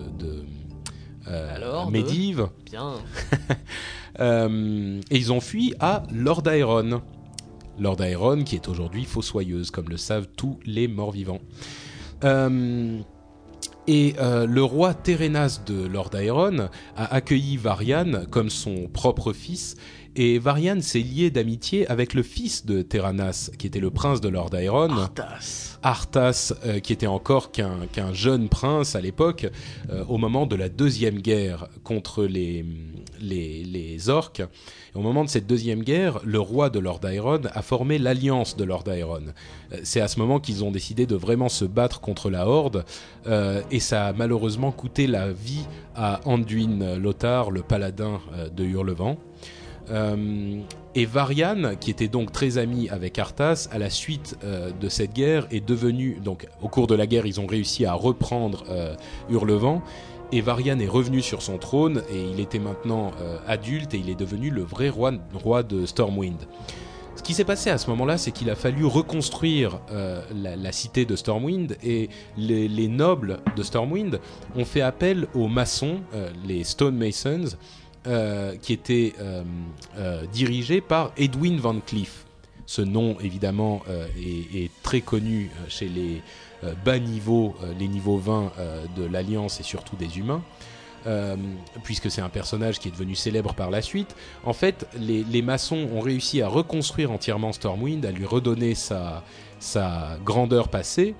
euh, 1.27 1.55
Alors, 1.55 1.87
de 1.87 1.91
Medivh. 1.91 2.41
Bien. 2.65 2.95
Euh, 4.21 5.01
et 5.11 5.17
ils 5.17 5.33
ont 5.33 5.41
fui 5.41 5.73
à 5.81 6.03
Lord 6.09 6.47
Aeron. 6.47 7.01
Lord 7.77 8.01
Aeron, 8.01 8.45
qui 8.45 8.55
est 8.55 8.69
aujourd'hui 8.69 9.03
fossoyeuse, 9.03 9.71
comme 9.71 9.89
le 9.89 9.97
savent 9.97 10.27
tous 10.37 10.57
les 10.65 10.87
morts-vivants. 10.87 11.41
Euh, 12.23 13.01
et 13.87 14.15
euh, 14.19 14.47
le 14.47 14.63
roi 14.63 14.93
Terenas 14.93 15.61
de 15.65 15.85
Lord 15.85 16.11
Aeron 16.15 16.69
a 16.95 17.13
accueilli 17.13 17.57
Varian 17.57 18.25
comme 18.31 18.49
son 18.49 18.87
propre 18.87 19.31
fils. 19.33 19.75
Et 20.17 20.39
Varian 20.39 20.79
s'est 20.81 20.99
lié 20.99 21.29
d'amitié 21.29 21.85
avec 21.87 22.13
le 22.13 22.23
fils 22.23 22.65
de 22.65 22.81
Teranas, 22.81 23.51
qui 23.57 23.67
était 23.67 23.81
le 23.81 23.91
prince 23.91 24.21
de 24.21 24.29
Lord 24.29 24.55
Aeron. 24.55 24.89
Arthas. 24.89 25.77
Arthas, 25.83 26.53
euh, 26.65 26.79
qui 26.79 26.93
était 26.93 27.05
encore 27.05 27.51
qu'un 27.51 28.13
jeune 28.13 28.47
prince 28.47 28.95
à 28.95 29.01
l'époque, 29.01 29.47
euh, 29.89 30.05
au 30.07 30.17
moment 30.17 30.45
de 30.45 30.55
la 30.55 30.69
deuxième 30.69 31.19
guerre 31.19 31.67
contre 31.83 32.23
les, 32.23 32.65
les, 33.19 33.65
les 33.65 34.09
orques. 34.09 34.39
Et 34.39 34.97
au 34.97 35.01
moment 35.01 35.25
de 35.25 35.29
cette 35.29 35.47
deuxième 35.47 35.83
guerre, 35.83 36.19
le 36.23 36.39
roi 36.39 36.69
de 36.69 36.79
Lord 36.79 37.01
Aeron 37.03 37.41
a 37.53 37.61
formé 37.61 37.97
l'alliance 37.97 38.55
de 38.55 38.63
Lord 38.63 38.85
Aeron. 38.87 39.33
Euh, 39.73 39.77
C'est 39.83 39.99
à 39.99 40.07
ce 40.07 40.17
moment 40.19 40.39
qu'ils 40.39 40.63
ont 40.63 40.71
décidé 40.71 41.05
de 41.05 41.15
vraiment 41.15 41.49
se 41.49 41.65
battre 41.65 41.99
contre 41.99 42.29
la 42.29 42.47
Horde, 42.47 42.85
euh, 43.27 43.61
et 43.69 43.81
ça 43.81 44.07
a 44.07 44.13
malheureusement 44.13 44.71
coûté 44.71 45.07
la 45.07 45.33
vie 45.33 45.65
à 45.93 46.21
Anduin 46.23 46.97
Lothar, 46.97 47.51
le 47.51 47.61
paladin 47.63 48.21
de 48.55 48.63
Hurlevent. 48.63 49.17
Euh, 49.91 50.61
et 50.97 51.05
Varian, 51.05 51.75
qui 51.77 51.91
était 51.91 52.07
donc 52.07 52.31
très 52.31 52.57
ami 52.57 52.89
avec 52.89 53.19
Arthas, 53.19 53.67
à 53.69 53.77
la 53.77 53.89
suite 53.89 54.37
euh, 54.45 54.71
de 54.79 54.87
cette 54.87 55.13
guerre, 55.13 55.45
est 55.51 55.65
devenu 55.65 56.19
donc 56.23 56.47
au 56.61 56.69
cours 56.69 56.87
de 56.87 56.95
la 56.95 57.05
guerre, 57.05 57.25
ils 57.25 57.41
ont 57.41 57.47
réussi 57.47 57.85
à 57.85 57.93
reprendre 57.93 58.63
euh, 58.69 58.95
Hurlevent. 59.29 59.81
Et 60.31 60.39
Varian 60.39 60.79
est 60.79 60.87
revenu 60.87 61.21
sur 61.21 61.41
son 61.41 61.57
trône 61.57 62.01
et 62.09 62.23
il 62.31 62.39
était 62.39 62.59
maintenant 62.59 63.11
euh, 63.21 63.37
adulte 63.45 63.93
et 63.93 63.97
il 63.97 64.09
est 64.09 64.19
devenu 64.19 64.49
le 64.49 64.63
vrai 64.63 64.89
roi, 64.89 65.11
roi 65.33 65.63
de 65.63 65.85
Stormwind. 65.85 66.39
Ce 67.15 67.21
qui 67.21 67.33
s'est 67.33 67.45
passé 67.45 67.69
à 67.69 67.77
ce 67.77 67.89
moment-là, 67.91 68.17
c'est 68.17 68.31
qu'il 68.31 68.49
a 68.49 68.55
fallu 68.55 68.85
reconstruire 68.85 69.79
la, 70.33 70.71
cité 70.73 71.05
de 71.05 71.15
Stormwind 71.15 71.77
et 71.81 72.09
les, 72.37 72.67
les 72.67 72.87
nobles 72.89 73.39
de 73.55 73.63
Stormwind 73.63 74.19
ont 74.55 74.65
fait 74.65 74.81
appel 74.81 75.27
aux 75.33 75.47
maçons, 75.47 75.99
euh, 76.13 76.29
les 76.45 76.65
Stone 76.65 76.97
Masons, 76.97 77.55
euh, 78.07 78.55
qui 78.61 78.73
étaient 78.73 79.13
euh, 79.19 79.43
euh, 79.97 80.25
dirigés 80.31 80.81
par 80.81 81.11
Edwin 81.17 81.57
Van 81.57 81.79
Cleef. 81.79 82.25
Ce 82.67 82.81
nom, 82.81 83.17
évidemment, 83.19 83.83
est, 84.17 84.71
très 84.81 85.01
connu 85.01 85.51
chez 85.67 85.87
les 85.87 86.23
bas 86.83 86.97
niveaux, 86.97 87.55
les 87.77 87.87
niveaux 87.87 88.17
20 88.17 88.53
euh, 88.57 88.85
de 88.97 89.05
l'Alliance 89.05 89.59
et 89.59 89.63
surtout 89.63 89.95
des 89.95 90.17
humains. 90.17 90.41
Puisque 91.83 92.09
c'est 92.09 92.21
un 92.21 92.29
personnage 92.29 92.79
qui 92.79 92.87
est 92.87 92.91
devenu 92.91 93.13
célèbre 93.13 93.53
par 93.53 93.69
la 93.69 93.83
suite. 93.83 94.15
En 94.43 94.53
fait, 94.53 94.87
les, 94.97 95.41
maçons 95.43 95.87
ont 95.93 95.99
réussi 95.99 96.41
à 96.41 96.47
reconstruire 96.47 97.11
entièrement 97.11 97.53
Stormwind, 97.53 98.03
à 98.03 98.11
lui 98.11 98.25
redonner 98.25 98.73
sa 98.73 99.23
grandeur 100.25 100.69
passée. 100.69 101.13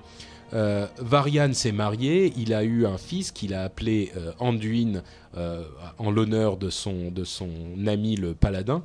Euh, 0.54 0.86
Varian 0.98 1.52
s'est 1.52 1.72
marié, 1.72 2.32
il 2.36 2.54
a 2.54 2.62
eu 2.62 2.86
un 2.86 2.98
fils 2.98 3.32
qu'il 3.32 3.52
a 3.52 3.64
appelé 3.64 4.12
euh, 4.16 4.32
Anduin 4.38 5.02
euh, 5.36 5.64
en 5.98 6.10
l'honneur 6.10 6.56
de 6.56 6.70
son, 6.70 7.10
de 7.10 7.24
son 7.24 7.50
ami 7.86 8.16
le 8.16 8.34
paladin. 8.34 8.82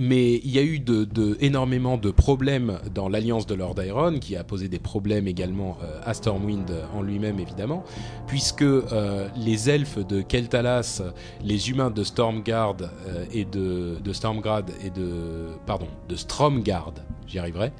Mais 0.00 0.36
il 0.44 0.52
y 0.52 0.60
a 0.60 0.62
eu 0.62 0.80
énormément 1.40 1.98
de 1.98 2.12
problèmes 2.12 2.78
dans 2.94 3.08
l'alliance 3.08 3.46
de 3.46 3.56
Lord 3.56 3.74
Iron, 3.84 4.20
qui 4.20 4.36
a 4.36 4.44
posé 4.44 4.68
des 4.68 4.78
problèmes 4.78 5.26
également 5.26 5.76
euh, 5.82 6.00
à 6.04 6.14
Stormwind 6.14 6.70
en 6.94 7.02
lui-même 7.02 7.40
évidemment, 7.40 7.82
puisque 8.28 8.62
euh, 8.62 9.28
les 9.36 9.68
elfes 9.68 9.98
de 9.98 10.20
Keltalas, 10.20 11.02
les 11.42 11.70
humains 11.70 11.90
de 11.90 12.04
Stormguard 12.04 12.76
euh, 13.08 13.24
et 13.32 13.44
de, 13.44 13.96
de 14.04 14.12
de 16.08 16.16
Stromgard, 16.16 16.94
j'y 17.26 17.40
arriverai, 17.40 17.72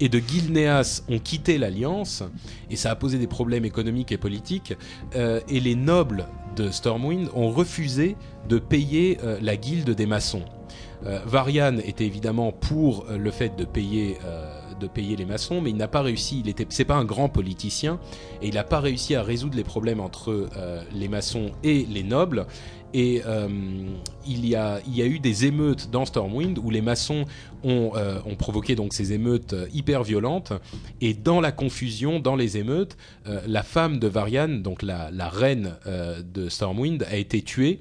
et 0.00 0.08
de 0.08 0.18
Gilneas 0.18 1.02
ont 1.10 1.18
quitté 1.18 1.58
l'alliance 1.58 2.22
et 2.70 2.76
ça 2.76 2.90
a 2.90 2.96
posé 2.96 3.18
des 3.18 3.26
problèmes 3.26 3.66
économiques 3.66 4.12
et 4.12 4.18
politiques. 4.18 4.74
et 5.14 5.60
les 5.60 5.74
nobles 5.74 6.26
de 6.56 6.70
Stormwind 6.70 7.28
ont 7.34 7.50
refusé 7.50 8.16
de 8.48 8.58
payer 8.58 9.18
la 9.42 9.56
guilde 9.56 9.90
des 9.90 10.06
maçons. 10.06 10.44
Euh, 11.06 11.20
Varian 11.24 11.78
était 11.78 12.04
évidemment 12.04 12.52
pour 12.52 13.06
euh, 13.08 13.16
le 13.16 13.30
fait 13.30 13.56
de 13.56 13.64
payer, 13.64 14.18
euh, 14.24 14.46
de 14.78 14.86
payer 14.86 15.16
les 15.16 15.24
maçons, 15.24 15.60
mais 15.60 15.70
il 15.70 15.76
n'a 15.76 15.88
pas 15.88 16.02
réussi. 16.02 16.40
Il 16.44 16.48
était, 16.48 16.66
c'est 16.68 16.84
pas 16.84 16.96
un 16.96 17.04
grand 17.04 17.28
politicien 17.28 17.98
et 18.42 18.48
il 18.48 18.54
n'a 18.54 18.64
pas 18.64 18.80
réussi 18.80 19.14
à 19.14 19.22
résoudre 19.22 19.56
les 19.56 19.64
problèmes 19.64 20.00
entre 20.00 20.48
les 20.92 21.08
maçons 21.08 21.50
et 21.62 21.86
les 21.86 22.02
nobles. 22.02 22.46
Et 22.92 23.22
il, 24.26 24.46
y 24.46 24.56
a, 24.56 24.80
il 24.86 24.96
y 24.96 25.02
a 25.02 25.06
eu 25.06 25.20
des 25.20 25.46
émeutes 25.46 25.90
dans 25.90 26.04
Stormwind 26.04 26.58
où 26.58 26.70
les 26.70 26.80
maçons 26.80 27.24
ont, 27.62 27.92
ont 28.26 28.34
provoqué 28.36 28.74
donc 28.74 28.94
ces 28.94 29.12
émeutes 29.12 29.54
hyper 29.72 30.02
violentes. 30.02 30.52
Et 31.00 31.14
dans 31.14 31.40
la 31.40 31.52
confusion, 31.52 32.18
dans 32.18 32.36
les 32.36 32.56
émeutes, 32.56 32.96
la 33.46 33.62
femme 33.62 33.98
de 33.98 34.08
Varian, 34.08 34.48
donc 34.48 34.82
la, 34.82 35.10
la 35.10 35.28
reine 35.28 35.74
de 35.86 36.48
Stormwind, 36.48 37.04
a 37.08 37.16
été 37.16 37.42
tuée. 37.42 37.80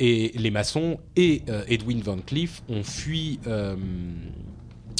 Et 0.00 0.32
les 0.34 0.50
maçons 0.50 0.98
et 1.16 1.42
euh, 1.48 1.62
Edwin 1.68 2.00
Van 2.00 2.16
Cleef 2.18 2.62
ont 2.68 2.82
fui, 2.82 3.38
euh, 3.46 3.76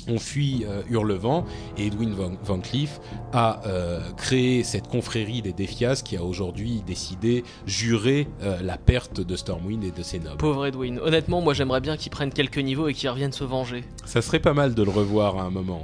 ont 0.06 0.18
fui 0.18 0.64
euh, 0.68 0.82
Hurlevent. 0.88 1.44
Et 1.76 1.86
Edwin 1.86 2.12
Van, 2.12 2.32
Van 2.44 2.60
Cleef 2.60 3.00
a 3.32 3.60
euh, 3.66 4.00
créé 4.16 4.62
cette 4.62 4.86
confrérie 4.86 5.42
des 5.42 5.52
Défias 5.52 6.02
qui 6.04 6.16
a 6.16 6.22
aujourd'hui 6.22 6.82
décidé, 6.86 7.42
juré 7.66 8.28
la 8.62 8.76
perte 8.78 9.20
de 9.20 9.34
Stormwind 9.36 9.82
et 9.82 9.90
de 9.90 10.02
ses 10.02 10.20
nobles. 10.20 10.36
Pauvre 10.36 10.66
Edwin. 10.66 11.00
Honnêtement, 11.00 11.40
moi 11.40 11.54
j'aimerais 11.54 11.80
bien 11.80 11.96
qu'il 11.96 12.10
prenne 12.12 12.30
quelques 12.32 12.58
niveaux 12.58 12.86
et 12.88 12.94
qu'il 12.94 13.08
revienne 13.08 13.32
se 13.32 13.44
venger. 13.44 13.82
Ça 14.04 14.22
serait 14.22 14.40
pas 14.40 14.54
mal 14.54 14.74
de 14.74 14.82
le 14.82 14.90
revoir 14.90 15.38
à 15.38 15.42
un 15.42 15.50
moment. 15.50 15.82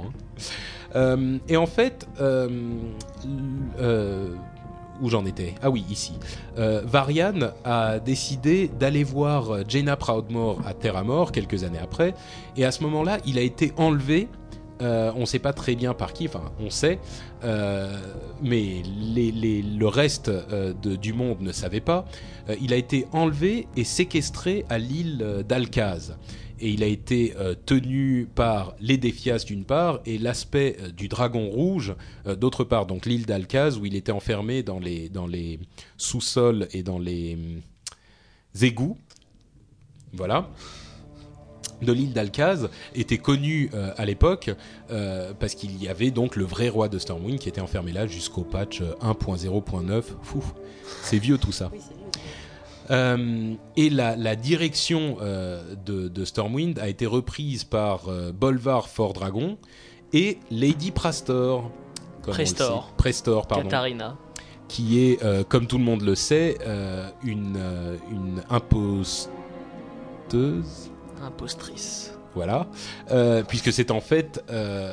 hein. 0.95 1.39
Et 1.49 1.57
en 1.57 1.67
fait, 1.67 2.07
où 5.01 5.09
j'en 5.09 5.25
étais 5.25 5.55
Ah 5.61 5.69
oui, 5.69 5.83
ici. 5.89 6.13
Euh, 6.57 6.81
Varian 6.85 7.51
a 7.63 7.99
décidé 7.99 8.69
d'aller 8.79 9.03
voir 9.03 9.67
Jaina 9.67 9.97
Proudmore 9.97 10.61
à 10.65 10.73
Terra 10.73 11.03
Mort 11.03 11.31
quelques 11.31 11.63
années 11.63 11.79
après, 11.79 12.13
et 12.55 12.65
à 12.65 12.71
ce 12.71 12.83
moment-là, 12.83 13.17
il 13.25 13.37
a 13.37 13.41
été 13.41 13.73
enlevé. 13.77 14.27
Euh, 14.81 15.11
on 15.15 15.21
ne 15.21 15.25
sait 15.25 15.39
pas 15.39 15.53
très 15.53 15.75
bien 15.75 15.93
par 15.93 16.11
qui, 16.11 16.27
enfin 16.27 16.51
on 16.59 16.71
sait, 16.71 16.99
euh, 17.43 17.95
mais 18.41 18.81
le 18.83 19.85
reste 19.85 20.31
du 20.83 21.13
monde 21.13 21.41
ne 21.41 21.51
savait 21.51 21.81
pas. 21.81 22.05
Il 22.59 22.73
a 22.73 22.77
été 22.77 23.05
enlevé 23.11 23.67
et 23.77 23.83
séquestré 23.83 24.65
à 24.69 24.79
l'île 24.79 25.43
d'Alcaz 25.47 26.15
et 26.61 26.69
il 26.69 26.83
a 26.83 26.87
été 26.87 27.33
euh, 27.37 27.55
tenu 27.65 28.27
par 28.33 28.75
les 28.79 28.97
Défias 28.97 29.43
d'une 29.45 29.65
part 29.65 29.99
et 30.05 30.17
l'aspect 30.17 30.77
euh, 30.79 30.91
du 30.91 31.07
dragon 31.07 31.49
rouge 31.49 31.95
euh, 32.27 32.35
d'autre 32.35 32.63
part. 32.63 32.85
Donc 32.85 33.05
l'île 33.05 33.25
d'Alcaz 33.25 33.77
où 33.77 33.85
il 33.85 33.95
était 33.95 34.11
enfermé 34.11 34.63
dans 34.63 34.79
les, 34.79 35.59
sous-sols 35.97 36.67
et 36.71 36.83
dans 36.83 36.99
les 36.99 37.33
hum, 37.35 37.61
égouts. 38.61 38.97
Voilà. 40.13 40.49
De 41.81 41.91
l'île 41.91 42.13
d'Alcaz 42.13 42.69
était 42.93 43.17
connu 43.17 43.71
à 43.97 44.05
l'époque 44.05 44.51
parce 45.39 45.55
qu'il 45.55 45.81
y 45.81 45.87
avait 45.87 46.11
donc 46.11 46.35
le 46.35 46.43
vrai 46.43 46.69
roi 46.69 46.89
de 46.89 46.99
Stormwind 46.99 47.39
qui 47.39 47.49
était 47.49 47.61
enfermé 47.61 47.91
là 47.91 48.05
jusqu'au 48.05 48.43
patch 48.43 48.81
euh, 48.81 48.93
1.0.9. 49.01 50.03
Fou, 50.21 50.43
c'est 51.01 51.17
vieux 51.17 51.39
tout 51.39 51.51
ça. 51.51 51.71
Oui. 51.73 52.00
Euh, 52.89 53.53
et 53.77 53.89
la, 53.89 54.15
la 54.15 54.35
direction 54.35 55.17
euh, 55.21 55.75
de, 55.85 56.07
de 56.07 56.25
Stormwind 56.25 56.79
a 56.79 56.87
été 56.87 57.05
reprise 57.05 57.63
par 57.63 58.09
euh, 58.09 58.31
Bolvar 58.31 58.89
Fort 58.89 59.13
Dragon 59.13 59.57
et 60.13 60.39
Lady 60.49 60.91
Prastor. 60.91 61.69
comme 62.21 62.33
Prestor. 62.33 62.85
sait. 62.87 62.93
Prestor, 62.97 63.47
pardon. 63.47 63.63
Katharina. 63.63 64.17
Qui 64.67 64.99
est, 64.99 65.19
comme 65.49 65.67
tout 65.67 65.77
le 65.77 65.83
monde 65.83 66.01
le 66.01 66.15
sait, 66.15 66.57
une, 67.23 67.59
une 68.09 68.41
imposteuse. 68.49 69.29
Impostrice. 71.21 72.13
Voilà, 72.33 72.67
puisque 73.49 73.73
c'est 73.73 73.91
en 73.91 73.99
fait 73.99 74.41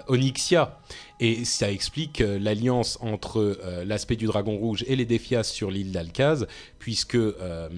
Onyxia. 0.09 0.81
Et 1.20 1.45
ça 1.45 1.70
explique 1.70 2.20
euh, 2.20 2.39
l'alliance 2.39 2.97
entre 3.01 3.39
euh, 3.40 3.85
l'aspect 3.85 4.16
du 4.16 4.27
dragon 4.27 4.57
rouge 4.57 4.85
et 4.86 4.95
les 4.95 5.05
Défias 5.05 5.43
sur 5.43 5.70
l'île 5.70 5.90
d'Alcaz, 5.90 6.47
puisque 6.78 7.16
euh, 7.16 7.69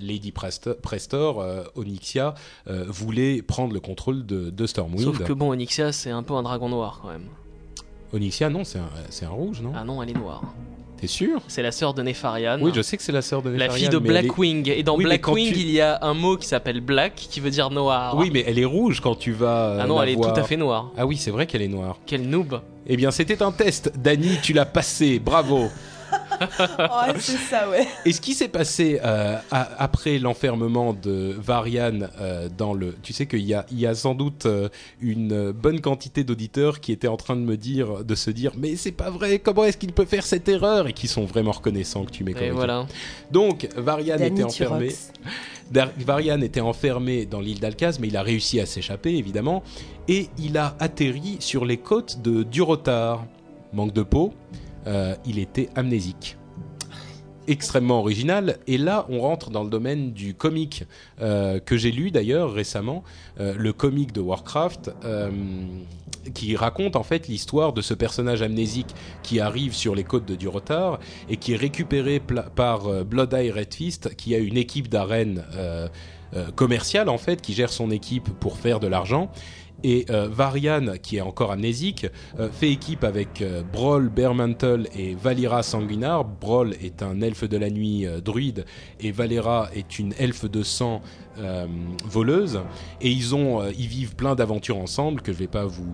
Lady 0.00 0.32
Prest- 0.32 0.72
Prestor, 0.74 1.44
Onyxia, 1.74 2.34
voulait 2.66 3.42
prendre 3.42 3.74
le 3.74 3.80
contrôle 3.80 4.24
de, 4.26 4.50
de 4.50 4.66
Stormwind. 4.66 5.04
Sauf 5.04 5.22
que 5.22 5.32
bon, 5.32 5.50
Onyxia 5.50 5.92
c'est 5.92 6.10
un 6.10 6.22
peu 6.22 6.34
un 6.34 6.42
dragon 6.42 6.68
noir 6.68 7.00
quand 7.02 7.08
même. 7.08 7.26
Onyxia, 8.12 8.48
non, 8.50 8.64
c'est 8.64 8.78
un, 8.78 8.90
c'est 9.10 9.24
un 9.24 9.30
rouge, 9.30 9.60
non? 9.60 9.72
Ah 9.74 9.84
non, 9.84 10.02
elle 10.02 10.10
est 10.10 10.14
noire. 10.14 10.42
T'es 11.00 11.06
sûr? 11.06 11.40
C'est 11.48 11.62
la 11.62 11.72
sœur 11.72 11.92
de 11.94 12.02
Nefarian. 12.02 12.58
Oui, 12.60 12.70
je 12.74 12.80
sais 12.80 12.96
que 12.96 13.02
c'est 13.02 13.12
la 13.12 13.20
sœur 13.22 13.42
de 13.42 13.50
La 13.50 13.66
Nefarian, 13.66 13.74
fille 13.74 13.88
de 13.88 13.96
est- 13.96 14.00
Blackwing. 14.00 14.68
Et 14.70 14.82
dans 14.82 14.96
Oui, 14.96 15.04
Blackwing, 15.04 15.52
tu- 15.52 15.58
il 15.58 15.70
y 15.70 15.80
a 15.80 15.98
un 16.02 16.14
mot 16.14 16.36
qui 16.36 16.46
s'appelle 16.46 16.80
Black, 16.80 17.14
qui 17.16 17.40
veut 17.40 17.50
dire 17.50 17.70
noir. 17.70 18.16
Oui, 18.16 18.30
mais 18.32 18.44
elle 18.46 18.58
est 18.58 18.64
rouge 18.64 19.00
quand 19.00 19.14
tu 19.16 19.32
vas. 19.32 19.70
euh, 19.70 19.78
Ah 19.82 19.86
non, 19.86 19.98
la 19.98 20.04
elle 20.04 20.10
est 20.10 20.16
tout 20.16 20.22
à 20.28 20.42
fait 20.44 20.56
noire. 20.56 20.90
Ah 20.96 21.04
oui, 21.06 21.16
c'est 21.16 21.30
vrai 21.30 21.46
qu'elle 21.46 21.62
est 21.62 21.68
noire. 21.68 21.98
Quel 22.06 22.28
noob. 22.28 22.60
Eh 22.86 22.96
bien, 22.96 23.10
c'était 23.10 23.42
un 23.42 23.50
test. 23.52 23.92
Dany, 23.96 24.38
tu 24.42 24.52
l'as 24.52 24.66
passé. 24.66 25.18
Bravo. 25.18 25.68
Oh, 26.78 27.12
c'est 27.18 27.36
ça, 27.36 27.68
ouais. 27.68 27.86
Et 28.04 28.12
ce 28.12 28.20
qui 28.20 28.34
s'est 28.34 28.48
passé 28.48 29.00
euh, 29.04 29.36
après 29.50 30.18
l'enfermement 30.18 30.92
de 30.92 31.34
Varian 31.38 32.00
euh, 32.20 32.48
dans 32.56 32.74
le... 32.74 32.96
Tu 33.02 33.12
sais 33.12 33.26
qu'il 33.26 33.42
y 33.42 33.54
a, 33.54 33.66
il 33.70 33.78
y 33.80 33.86
a 33.86 33.94
sans 33.94 34.14
doute 34.14 34.46
euh, 34.46 34.68
une 35.00 35.52
bonne 35.52 35.80
quantité 35.80 36.24
d'auditeurs 36.24 36.80
qui 36.80 36.92
étaient 36.92 37.08
en 37.08 37.16
train 37.16 37.36
de 37.36 37.40
me 37.40 37.56
dire, 37.56 38.04
de 38.04 38.14
se 38.14 38.30
dire, 38.30 38.52
mais 38.56 38.76
c'est 38.76 38.92
pas 38.92 39.10
vrai, 39.10 39.38
comment 39.38 39.64
est-ce 39.64 39.76
qu'il 39.76 39.92
peut 39.92 40.04
faire 40.04 40.24
cette 40.24 40.48
erreur? 40.48 40.86
Et 40.88 40.92
qui 40.92 41.08
sont 41.08 41.24
vraiment 41.24 41.52
reconnaissants 41.52 42.04
que 42.04 42.10
tu 42.10 42.24
m'aies 42.24 42.32
Et 42.32 42.34
corrigé. 42.34 42.50
voilà. 42.52 42.86
Donc, 43.30 43.68
Varian 43.76 44.18
était 44.18 44.44
enfermé. 44.44 44.94
Varian 45.98 46.40
était 46.40 46.60
enfermé 46.60 47.26
dans 47.26 47.40
l'île 47.40 47.60
d'Alcaz, 47.60 47.98
mais 48.00 48.08
il 48.08 48.16
a 48.16 48.22
réussi 48.22 48.60
à 48.60 48.66
s'échapper, 48.66 49.14
évidemment. 49.16 49.62
Et 50.08 50.28
il 50.38 50.58
a 50.58 50.76
atterri 50.80 51.36
sur 51.40 51.64
les 51.64 51.78
côtes 51.78 52.20
de 52.22 52.42
Durotar. 52.42 53.24
Manque 53.72 53.92
de 53.92 54.04
peau, 54.04 54.32
euh, 54.86 55.14
il 55.24 55.38
était 55.38 55.68
amnésique. 55.74 56.36
Extrêmement 57.46 58.00
original. 58.00 58.58
Et 58.66 58.78
là, 58.78 59.06
on 59.10 59.20
rentre 59.20 59.50
dans 59.50 59.62
le 59.62 59.68
domaine 59.68 60.12
du 60.12 60.34
comic 60.34 60.84
euh, 61.20 61.60
que 61.60 61.76
j'ai 61.76 61.90
lu 61.90 62.10
d'ailleurs 62.10 62.52
récemment, 62.52 63.04
euh, 63.38 63.54
le 63.58 63.72
comic 63.72 64.12
de 64.12 64.20
Warcraft, 64.20 64.90
qui 66.32 66.56
raconte 66.56 66.96
en 66.96 67.02
fait 67.02 67.28
l'histoire 67.28 67.74
de 67.74 67.82
ce 67.82 67.92
personnage 67.92 68.40
amnésique 68.40 68.94
qui 69.22 69.40
arrive 69.40 69.74
sur 69.74 69.94
les 69.94 70.04
côtes 70.04 70.24
de 70.24 70.36
Durotar 70.36 70.98
et 71.28 71.36
qui 71.36 71.52
est 71.52 71.56
récupéré 71.56 72.18
par 72.54 73.04
Blood 73.04 73.34
Eye 73.34 73.50
Red 73.50 73.74
Fist, 73.74 74.16
qui 74.16 74.34
a 74.34 74.38
une 74.38 74.56
équipe 74.56 74.88
euh, 76.36 76.50
commerciale 76.50 77.08
en 77.08 77.18
fait, 77.18 77.40
qui 77.40 77.52
gère 77.52 77.70
son 77.72 77.92
équipe 77.92 78.28
pour 78.40 78.58
faire 78.58 78.80
de 78.80 78.88
l'argent. 78.88 79.30
Et 79.84 80.06
euh, 80.08 80.28
Varian, 80.28 80.94
qui 81.00 81.18
est 81.18 81.20
encore 81.20 81.52
amnésique, 81.52 82.06
euh, 82.40 82.48
fait 82.50 82.72
équipe 82.72 83.04
avec 83.04 83.42
euh, 83.42 83.62
Broll, 83.62 84.10
et 84.96 85.14
Valira 85.14 85.62
Sanguinar. 85.62 86.24
Broll 86.24 86.72
est 86.82 87.02
un 87.02 87.20
elfe 87.20 87.44
de 87.44 87.58
la 87.58 87.68
nuit 87.68 88.06
euh, 88.06 88.22
druide 88.22 88.64
et 88.98 89.12
Valera 89.12 89.68
est 89.74 89.98
une 89.98 90.14
elfe 90.18 90.50
de 90.50 90.62
sang 90.62 91.02
voleuse. 92.06 92.60
Et 93.00 93.10
ils 93.10 93.86
vivent 93.86 94.14
plein 94.14 94.34
d'aventures 94.34 94.78
ensemble 94.78 95.20
que 95.20 95.32
je 95.32 95.38
vais 95.38 95.48
pas 95.48 95.66
vous 95.66 95.84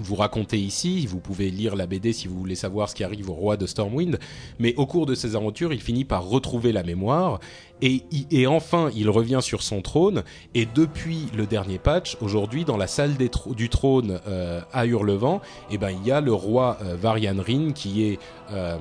vous 0.00 0.14
raconter 0.14 0.58
ici. 0.58 1.06
Vous 1.06 1.20
pouvez 1.20 1.50
lire 1.50 1.76
la 1.76 1.86
BD 1.86 2.12
si 2.12 2.28
vous 2.28 2.38
voulez 2.38 2.54
savoir 2.54 2.88
ce 2.88 2.94
qui 2.94 3.04
arrive 3.04 3.30
au 3.30 3.34
roi 3.34 3.56
de 3.56 3.66
Stormwind. 3.66 4.18
Mais 4.58 4.74
au 4.76 4.86
cours 4.86 5.06
de 5.06 5.14
ses 5.14 5.36
aventures, 5.36 5.72
il 5.72 5.80
finit 5.80 6.04
par 6.04 6.26
retrouver 6.26 6.72
la 6.72 6.82
mémoire. 6.82 7.40
Et, 7.84 8.46
enfin, 8.46 8.90
il 8.94 9.10
revient 9.10 9.40
sur 9.42 9.62
son 9.62 9.82
trône. 9.82 10.22
Et 10.54 10.66
depuis 10.66 11.26
le 11.36 11.46
dernier 11.46 11.78
patch, 11.78 12.16
aujourd'hui, 12.20 12.64
dans 12.64 12.76
la 12.76 12.86
salle 12.86 13.16
du 13.16 13.68
trône 13.68 14.20
euh, 14.28 14.60
à 14.72 14.86
Hurlevent, 14.86 15.40
eh 15.70 15.78
ben, 15.78 15.90
il 15.90 16.06
y 16.06 16.12
a 16.12 16.20
le 16.20 16.32
roi 16.32 16.78
euh, 16.82 16.94
Varian 16.94 17.42
Rin 17.44 17.72
qui 17.72 18.04
est 18.04 18.18
euh, 18.52 18.76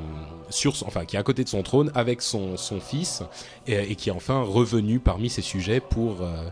à 1.14 1.24
côté 1.24 1.44
de 1.44 1.50
son 1.50 1.64
trône 1.64 1.92
avec 1.96 2.22
son, 2.22 2.56
fils 2.80 3.24
et, 3.68 3.96
qui 3.96 4.10
est 4.10 4.12
enfin 4.12 4.42
revenu 4.42 5.00
parmi 5.00 5.30
ses 5.30 5.42
sujets 5.42 5.80
pour 5.80 6.18
euh, 6.22 6.52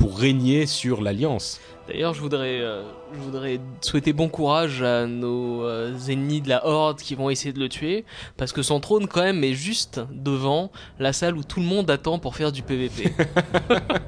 régner 0.00 0.66
sur 0.66 1.02
l'alliance. 1.02 1.60
D'ailleurs, 1.88 2.14
je 2.14 2.20
voudrais, 2.20 2.60
euh, 2.60 2.82
je 3.12 3.18
voudrais 3.18 3.58
souhaiter 3.80 4.12
bon 4.12 4.28
courage 4.28 4.82
à 4.82 5.06
nos 5.06 5.64
euh, 5.64 5.92
ennemis 6.08 6.40
de 6.40 6.48
la 6.48 6.64
Horde 6.64 6.98
qui 7.00 7.16
vont 7.16 7.28
essayer 7.28 7.52
de 7.52 7.58
le 7.58 7.68
tuer, 7.68 8.04
parce 8.36 8.52
que 8.52 8.62
son 8.62 8.78
trône 8.78 9.08
quand 9.08 9.22
même 9.22 9.42
est 9.42 9.54
juste 9.54 10.00
devant 10.12 10.70
la 11.00 11.12
salle 11.12 11.36
où 11.36 11.42
tout 11.42 11.58
le 11.58 11.66
monde 11.66 11.90
attend 11.90 12.20
pour 12.20 12.36
faire 12.36 12.52
du 12.52 12.62
PVP. 12.62 13.12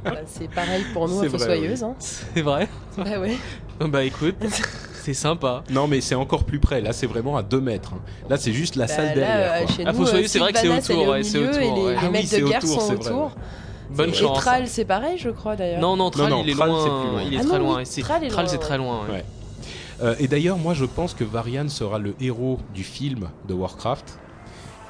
Bah, 0.05 0.21
c'est 0.27 0.51
pareil 0.51 0.85
pour 0.93 1.09
nous, 1.09 1.21
C'est 1.23 1.29
à. 1.29 1.83
Hein. 1.83 1.95
c'est 1.99 2.43
vrai 2.43 2.69
Bah 2.97 3.19
ouais. 3.19 3.37
Bah 3.81 4.05
écoute, 4.05 4.37
c'est 4.93 5.15
sympa. 5.15 5.65
Non, 5.71 5.89
mais 5.89 6.01
c'est 6.03 6.15
encore 6.15 6.45
plus 6.45 6.61
près. 6.61 6.81
Là, 6.83 6.93
c'est 6.93 7.07
vraiment 7.07 7.37
à 7.37 7.43
2 7.43 7.61
mètres. 7.61 7.95
hein. 7.95 8.01
Là, 8.29 8.37
c'est 8.37 8.53
juste 8.53 8.77
la 8.77 8.87
Bah, 8.87 8.93
salle 8.93 9.09
là, 9.09 9.15
derrière. 9.15 9.53
euh, 9.55 9.65
quoi. 9.65 9.75
chez 9.75 9.83
Ah, 9.87 9.93
nous, 9.93 9.99
Fossoyeuse, 9.99 10.31
c'est 10.31 10.39
vrai 10.39 10.53
que 10.53 10.59
c'est 10.59 10.69
autour, 10.69 11.15
c'est 11.23 11.39
milieu 11.39 11.51
autour, 11.51 11.61
et 11.61 11.65
les, 11.65 11.71
ouais. 11.87 11.91
les 11.93 11.97
Ah 11.99 12.05
oui, 12.05 12.11
mecs 12.13 12.27
c'est 12.29 12.41
de 12.41 12.47
guerre 12.47 12.59
autour, 12.65 12.81
sont 12.83 12.95
vrai, 12.95 13.09
autour. 13.09 13.25
ouais. 13.25 13.31
Bonne 13.97 14.11
et 14.11 14.15
chance. 14.15 14.39
Thrall, 14.41 14.67
c'est 14.69 14.85
pareil, 14.85 15.19
je 15.19 15.31
crois 15.31 15.57
d'ailleurs. 15.57 15.81
Non, 15.81 15.97
non, 15.97 16.11
Thrall, 16.11 16.31
non, 16.31 16.43
il 16.45 16.51
est 16.51 16.55
Thrall, 16.55 16.69
loin. 16.71 16.83
c'est 16.85 16.91
plus 16.91 17.11
loin. 17.13 17.23
Il 17.23 17.35
est 17.35 17.37
Ah 17.39 17.45
très 17.45 17.59
non, 17.59 17.65
loin. 17.65 17.77
oui, 17.77 17.83
et 17.83 17.85
c'est- 17.85 18.03
très 18.59 18.79
loin. 18.79 19.01
ouais. 19.11 19.25
Euh, 20.03 20.15
et 20.19 20.27
d'ailleurs, 20.29 20.57
moi, 20.57 20.75
je 20.75 20.85
pense 20.85 21.15
que 21.15 21.23
Varian 21.25 21.69
sera 21.69 21.99
le 21.99 22.15
héros 22.21 22.59
du 22.75 22.83
film 22.83 23.29
de 23.49 23.55
Warcraft 23.55 24.19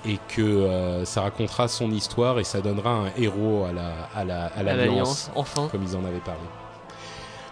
et 0.07 0.19
que 0.29 0.41
euh, 0.43 1.05
ça 1.05 1.23
racontera 1.23 1.69
son 1.69 1.91
histoire 1.91 2.39
et 2.39 2.45
ça 2.45 2.61
donnera 2.61 2.91
un 2.91 3.07
héros 3.19 3.65
à 3.69 3.73
la 3.73 3.91
à 4.15 4.25
la 4.25 4.47
à 4.47 4.59
À 4.61 4.63
enfin. 5.35 5.69
comme 5.71 5.83
ils 5.83 5.95
en 5.97 6.05
avaient 6.05 6.19
parlé. 6.25 6.41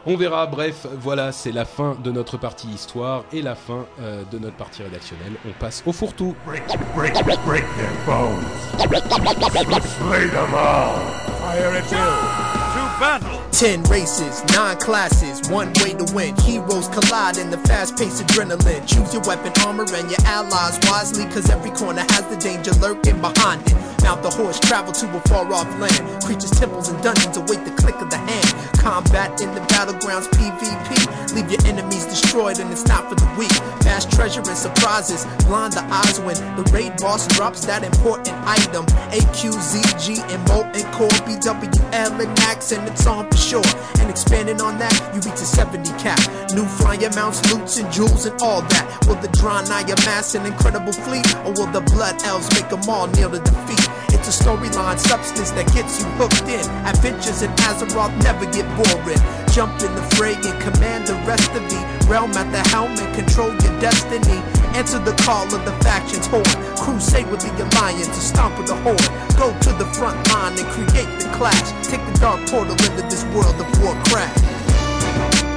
On 0.04 0.16
verra. 0.16 0.46
Bref, 0.46 0.86
voilà, 1.00 1.30
c'est 1.30 1.52
la 1.52 1.64
fin 1.64 1.96
de 2.02 2.10
notre 2.10 2.36
partie 2.36 2.68
histoire 2.68 3.24
et 3.32 3.40
la 3.40 3.54
fin 3.54 3.86
euh, 4.00 4.24
de 4.30 4.38
notre 4.38 4.56
partie 4.56 4.82
rédactionnelle. 4.82 5.34
On 5.48 5.52
passe 5.52 5.82
au 5.86 5.92
fourre-tout. 5.92 6.34
Break, 6.44 6.64
break, 6.94 7.14
break 7.44 7.64
their 7.76 7.92
bones. 8.04 8.42
Slay 8.78 10.26
them 10.28 10.54
all. 10.54 10.98
Fire 11.38 11.72
at 11.76 11.90
will. 11.90 12.52
To 12.72 13.00
battle. 13.00 13.38
Ten 13.52 13.82
races, 13.84 14.42
nine 14.56 14.76
classes, 14.78 15.48
one 15.50 15.72
way 15.84 15.94
to 15.94 16.12
win. 16.14 16.34
Heroes 16.38 16.88
collide 16.88 17.36
in 17.36 17.50
the 17.50 17.58
fast 17.68 17.96
paced 17.96 18.26
adrenaline. 18.26 18.84
Choose 18.88 19.12
your 19.12 19.22
weapon, 19.22 19.52
armor, 19.64 19.84
and 19.94 20.10
your 20.10 20.20
allies 20.24 20.80
wisely, 20.90 21.24
cause 21.26 21.48
every 21.48 21.70
corner 21.70 22.04
has 22.10 22.26
the 22.26 22.36
danger 22.36 22.72
lurking 22.80 23.20
behind 23.20 23.62
it. 23.66 23.91
Mount 24.02 24.22
the 24.22 24.30
horse, 24.30 24.58
travel 24.58 24.92
to 24.92 25.06
a 25.16 25.20
far 25.28 25.46
off 25.52 25.68
land. 25.78 26.22
Creatures, 26.24 26.50
temples, 26.50 26.88
and 26.88 27.00
dungeons 27.02 27.36
await 27.36 27.64
the 27.64 27.70
click 27.78 27.94
of 28.02 28.10
the 28.10 28.18
hand. 28.18 28.72
Combat 28.78 29.40
in 29.40 29.54
the 29.54 29.60
battlegrounds, 29.72 30.26
PvP. 30.34 31.34
Leave 31.34 31.50
your 31.50 31.64
enemies 31.66 32.04
destroyed, 32.06 32.58
and 32.58 32.70
it's 32.72 32.84
not 32.86 33.08
for 33.08 33.14
the 33.14 33.28
weak. 33.38 33.52
Vast 33.84 34.10
treasure 34.10 34.40
and 34.40 34.58
surprises 34.58 35.24
blind 35.46 35.74
the 35.74 35.84
eyes 35.84 36.18
when 36.20 36.36
the 36.56 36.64
raid 36.72 36.92
boss 36.98 37.26
drops 37.28 37.64
that 37.66 37.84
important 37.84 38.36
item. 38.44 38.84
AQZG 39.14 40.18
and 40.34 40.42
Molten 40.48 40.82
Core, 40.92 41.08
BWL 41.22 42.20
and 42.20 42.34
Max, 42.42 42.72
and 42.72 42.86
it's 42.88 43.06
on 43.06 43.30
for 43.30 43.36
sure. 43.36 43.70
And 44.00 44.10
expanding 44.10 44.60
on 44.60 44.78
that, 44.78 44.94
you 45.14 45.20
reach 45.20 45.40
a 45.40 45.46
70 45.46 45.88
cap. 46.02 46.18
New 46.52 46.64
flying 46.64 47.14
mounts, 47.14 47.40
loots, 47.52 47.78
and 47.78 47.90
jewels, 47.92 48.26
and 48.26 48.40
all 48.42 48.62
that. 48.62 49.06
Will 49.06 49.16
the 49.16 49.28
Draenei 49.28 49.84
amass 49.84 50.34
an 50.34 50.44
incredible 50.44 50.92
fleet, 50.92 51.26
or 51.46 51.52
will 51.52 51.70
the 51.70 51.82
Blood 51.92 52.20
Elves 52.24 52.50
make 52.54 52.68
them 52.68 52.82
all 52.88 53.06
kneel 53.06 53.30
to 53.30 53.38
defeat? 53.38 53.91
It's 54.22 54.38
a 54.38 54.44
storyline 54.44 55.00
substance 55.00 55.50
that 55.50 55.66
gets 55.74 55.98
you 55.98 56.06
hooked 56.14 56.46
in. 56.46 56.62
Adventures 56.86 57.42
in 57.42 57.50
Azeroth 57.66 58.14
never 58.22 58.46
get 58.54 58.62
boring. 58.78 59.18
Jump 59.50 59.74
in 59.82 59.90
the 59.98 60.04
fray 60.14 60.38
and 60.38 60.54
command 60.62 61.10
the 61.10 61.18
rest 61.26 61.50
of 61.58 61.66
the 61.66 61.82
realm 62.06 62.30
at 62.38 62.46
the 62.54 62.62
helm 62.70 62.94
and 62.94 63.10
control 63.18 63.50
your 63.50 63.74
destiny. 63.82 64.38
Answer 64.78 65.02
the 65.02 65.10
call 65.26 65.50
of 65.50 65.66
the 65.66 65.74
faction's 65.82 66.30
horn. 66.30 66.46
Crusade 66.78 67.26
with 67.34 67.42
the 67.42 67.50
alliance 67.66 68.06
to 68.14 68.22
stomp 68.22 68.54
with 68.62 68.70
the 68.70 68.78
horde. 68.86 69.10
Go 69.34 69.50
to 69.50 69.70
the 69.74 69.90
front 69.90 70.14
line 70.30 70.54
and 70.54 70.70
create 70.70 71.10
the 71.18 71.26
clash. 71.34 71.74
Take 71.82 72.06
the 72.06 72.14
dark 72.22 72.46
portal 72.46 72.78
into 72.78 73.02
this 73.10 73.26
world 73.34 73.58
of 73.58 73.66
Warcraft. 73.82 74.38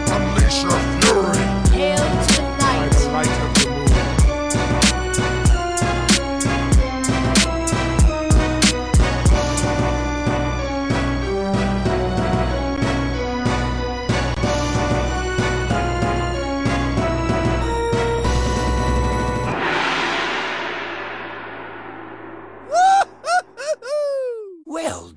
Unleash 0.09 0.65
your 0.65 0.73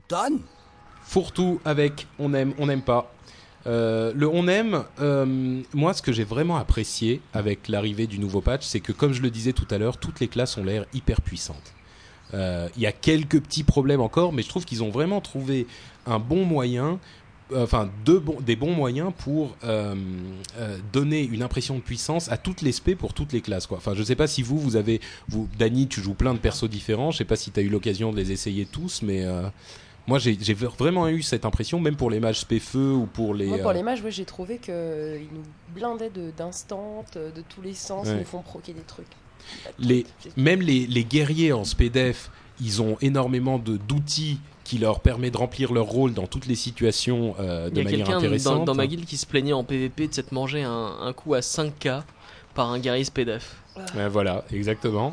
done. 0.09 0.41
Fourre-tout 1.03 1.61
avec 1.65 2.07
on 2.19 2.35
aime, 2.35 2.53
on 2.59 2.67
n'aime 2.67 2.83
pas. 2.83 3.13
Euh, 3.67 4.13
le 4.15 4.29
on 4.29 4.47
aime, 4.47 4.85
euh, 5.01 5.61
moi 5.75 5.93
ce 5.93 6.01
que 6.01 6.13
j'ai 6.13 6.25
vraiment 6.25 6.57
apprécié 6.57 7.21
avec 7.35 7.69
l'arrivée 7.69 8.07
du 8.07 8.19
nouveau 8.19 8.41
patch, 8.41 8.65
c'est 8.65 8.81
que 8.81 8.93
comme 8.93 9.13
je 9.13 9.21
le 9.21 9.31
disais 9.31 9.53
tout 9.53 9.67
à 9.71 9.79
l'heure, 9.79 9.99
toutes 9.99 10.21
les 10.21 10.29
classes 10.29 10.57
ont 10.57 10.65
l'air 10.65 10.87
hyper 10.95 11.21
puissantes. 11.21 11.75
Euh, 12.35 12.69
Il 12.77 12.83
y 12.83 12.87
a 12.87 12.93
quelques 12.93 13.41
petits 13.41 13.65
problèmes 13.65 14.01
encore, 14.01 14.33
mais 14.33 14.43
je 14.43 14.49
trouve 14.49 14.65
qu'ils 14.65 14.83
ont 14.83 14.91
vraiment 14.91 15.21
trouvé 15.21 15.67
un 16.07 16.19
bon 16.19 16.45
moyen, 16.45 16.99
enfin 17.55 17.91
bons, 18.05 18.41
des 18.41 18.57
bons 18.57 18.75
moyens 18.75 19.13
pour 19.19 19.57
donner 20.93 21.23
une 21.23 21.43
impression 21.43 21.77
de 21.77 21.83
puissance 21.83 22.31
à 22.31 22.37
toutes 22.37 22.63
les 22.63 22.73
spé 22.73 22.95
pour 22.95 23.13
toutes 23.13 23.33
les 23.33 23.41
classes. 23.41 23.67
Quoi. 23.67 23.79
Enfin, 23.79 23.95
je 23.95 24.03
sais 24.03 24.17
pas 24.17 24.27
si 24.27 24.43
vous, 24.43 24.59
vous 24.59 24.77
avez, 24.77 25.01
vous, 25.29 25.49
Dany, 25.59 25.89
tu 25.89 26.01
joues 26.01 26.15
plein 26.15 26.35
de 26.35 26.39
persos 26.39 26.69
différents. 26.69 27.11
Je 27.11 27.19
sais 27.19 27.25
pas 27.25 27.37
si 27.37 27.51
tu 27.51 27.61
as 27.61 27.63
eu 27.63 27.69
l'occasion 27.69 28.13
de 28.13 28.17
les 28.17 28.31
essayer 28.31 28.67
tous, 28.67 29.03
mais 29.03 29.25
Moi, 30.09 30.19
j'ai 30.19 30.55
vraiment 30.55 31.07
eu 31.09 31.23
cette 31.23 31.45
impression, 31.45 31.79
même 31.79 31.95
pour 31.97 32.11
les 32.11 32.19
mages 32.19 32.41
spé-feu 32.41 32.93
ou 32.93 33.07
pour 33.07 33.35
les. 33.35 33.47
Moi, 33.47 33.59
pour 33.59 33.71
euh, 33.71 33.75
les 33.75 33.83
mages, 33.83 34.03
ouais, 34.03 34.11
j'ai 34.11 34.25
trouvé 34.25 34.57
qu'ils 34.59 35.29
nous 35.33 35.43
blindaient 35.75 36.11
de- 36.11 36.31
d'instants, 36.37 37.05
de, 37.15 37.31
de 37.31 37.43
tous 37.49 37.61
les 37.63 37.75
sens, 37.75 38.07
Ouais. 38.07 38.15
ils 38.15 38.19
nous 38.19 38.25
font 38.25 38.41
proquer 38.43 38.73
des 38.73 38.81
trucs. 38.81 39.07
les, 39.79 40.05
même 40.37 40.61
les, 40.63 40.87
les 40.87 41.05
guerriers 41.05 41.53
en 41.53 41.63
SPDF, 41.65 42.31
ils 42.61 42.83
ont 42.83 42.97
énormément 43.01 43.59
de 43.59 43.77
d'outils 43.77 44.41
qui 44.65 44.79
leur 44.79 45.01
permet 45.01 45.31
de 45.31 45.37
remplir 45.39 45.73
leur 45.73 45.87
rôle 45.87 46.13
dans 46.13 46.27
toutes 46.27 46.47
les 46.47 46.55
situations 46.57 47.35
euh, 47.41 47.69
Il 47.69 47.75
de 47.75 47.79
y 47.79 47.81
a 47.81 47.85
manière 47.85 47.99
quelqu'un 48.07 48.19
intéressante. 48.19 48.59
dans, 48.59 48.65
dans 48.65 48.75
ma 48.75 48.87
guilde 48.87 49.05
qui 49.07 49.17
se 49.17 49.25
plaignait 49.27 49.53
en 49.55 49.65
PvP 49.65 50.09
de 50.09 50.13
s'être 50.15 50.33
mangé 50.33 50.63
un, 50.63 50.97
un 51.01 51.13
coup 51.15 51.33
à 51.35 51.41
5k 51.41 52.03
par 52.55 52.71
un 52.71 52.79
guerrier 52.79 53.05
SPDF. 53.05 53.63
Ouais, 53.97 54.09
voilà, 54.09 54.45
exactement. 54.53 55.13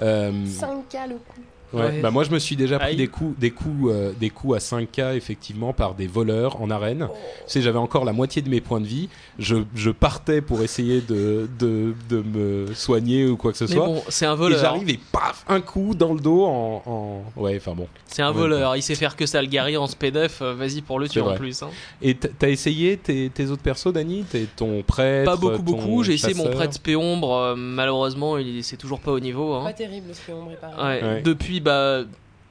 Euh, 0.00 0.30
5K 0.46 1.08
le 1.08 1.14
coup. 1.16 1.40
Ouais, 1.72 1.80
Ouais. 1.82 2.00
bah 2.00 2.10
moi, 2.10 2.24
je 2.24 2.30
me 2.30 2.38
suis 2.38 2.56
déjà 2.56 2.78
pris 2.78 2.88
Aïe. 2.90 2.96
des 2.96 3.08
coups, 3.08 3.38
des 3.38 3.50
coups, 3.50 3.90
euh, 3.92 4.12
des 4.18 4.30
coups 4.30 4.56
à 4.56 4.58
5K 4.58 5.16
effectivement 5.16 5.72
par 5.72 5.94
des 5.94 6.06
voleurs 6.06 6.60
en 6.60 6.70
arène. 6.70 7.08
Tu 7.12 7.18
sais, 7.46 7.62
j'avais 7.62 7.78
encore 7.78 8.04
la 8.04 8.12
moitié 8.12 8.42
de 8.42 8.48
mes 8.48 8.60
points 8.60 8.80
de 8.80 8.86
vie. 8.86 9.08
Je, 9.38 9.56
je 9.74 9.90
partais 9.90 10.40
pour 10.40 10.62
essayer 10.62 11.00
de, 11.00 11.48
de, 11.58 11.94
de 12.08 12.22
me 12.22 12.74
soigner 12.74 13.26
ou 13.26 13.36
quoi 13.36 13.52
que 13.52 13.58
ce 13.58 13.64
Mais 13.64 13.74
soit. 13.76 13.86
bon, 13.86 14.02
c'est 14.08 14.26
un 14.26 14.34
et 14.34 14.36
voleur. 14.36 14.58
j'arrive 14.60 14.88
et 14.90 15.00
paf, 15.12 15.44
un 15.48 15.60
coup 15.60 15.94
dans 15.94 16.14
le 16.14 16.20
dos 16.20 16.44
en. 16.44 16.82
en... 16.86 17.40
Ouais, 17.40 17.56
enfin 17.56 17.74
bon. 17.74 17.86
C'est 18.06 18.22
un 18.22 18.32
voleur. 18.32 18.76
Il 18.76 18.82
sait 18.82 18.94
faire 18.94 19.16
que 19.16 19.26
ça, 19.26 19.40
le 19.40 19.48
guerrier 19.48 19.76
en 19.76 19.86
SPDF. 19.86 20.42
euh, 20.42 20.54
Vas-y 20.54 20.82
pour 20.82 20.98
le 21.00 21.08
tuer 21.08 21.20
en 21.22 21.34
plus. 21.34 21.62
hein. 21.62 21.70
Et 22.02 22.14
t'as 22.14 22.48
essayé 22.48 22.96
tes, 22.96 23.30
tes 23.30 23.46
autres 23.50 23.62
persos, 23.62 23.92
Dani? 23.92 24.24
T'es 24.30 24.46
ton 24.54 24.82
prêtre 24.82 25.24
Pas 25.30 25.36
beaucoup, 25.36 25.62
beaucoup. 25.62 26.02
J'ai 26.02 26.14
essayé 26.14 26.34
mon 26.34 26.50
prêtre 26.50 26.74
spéombre. 26.74 27.34
euh, 27.34 27.54
malheureusement, 27.56 28.38
il 28.38 28.62
c'est 28.62 28.76
toujours 28.76 29.00
pas 29.00 29.12
au 29.12 29.20
niveau. 29.20 29.54
hein. 29.54 29.64
Pas 29.64 29.72
terrible 29.72 30.08
ce 30.14 30.20
que 30.26 30.32
ombre 30.32 30.52
est 30.52 30.56
pareil. 30.56 31.02
Ouais, 31.02 31.08
Ouais. 31.08 31.22
Depuis, 31.22 31.60
bah, 31.62 32.02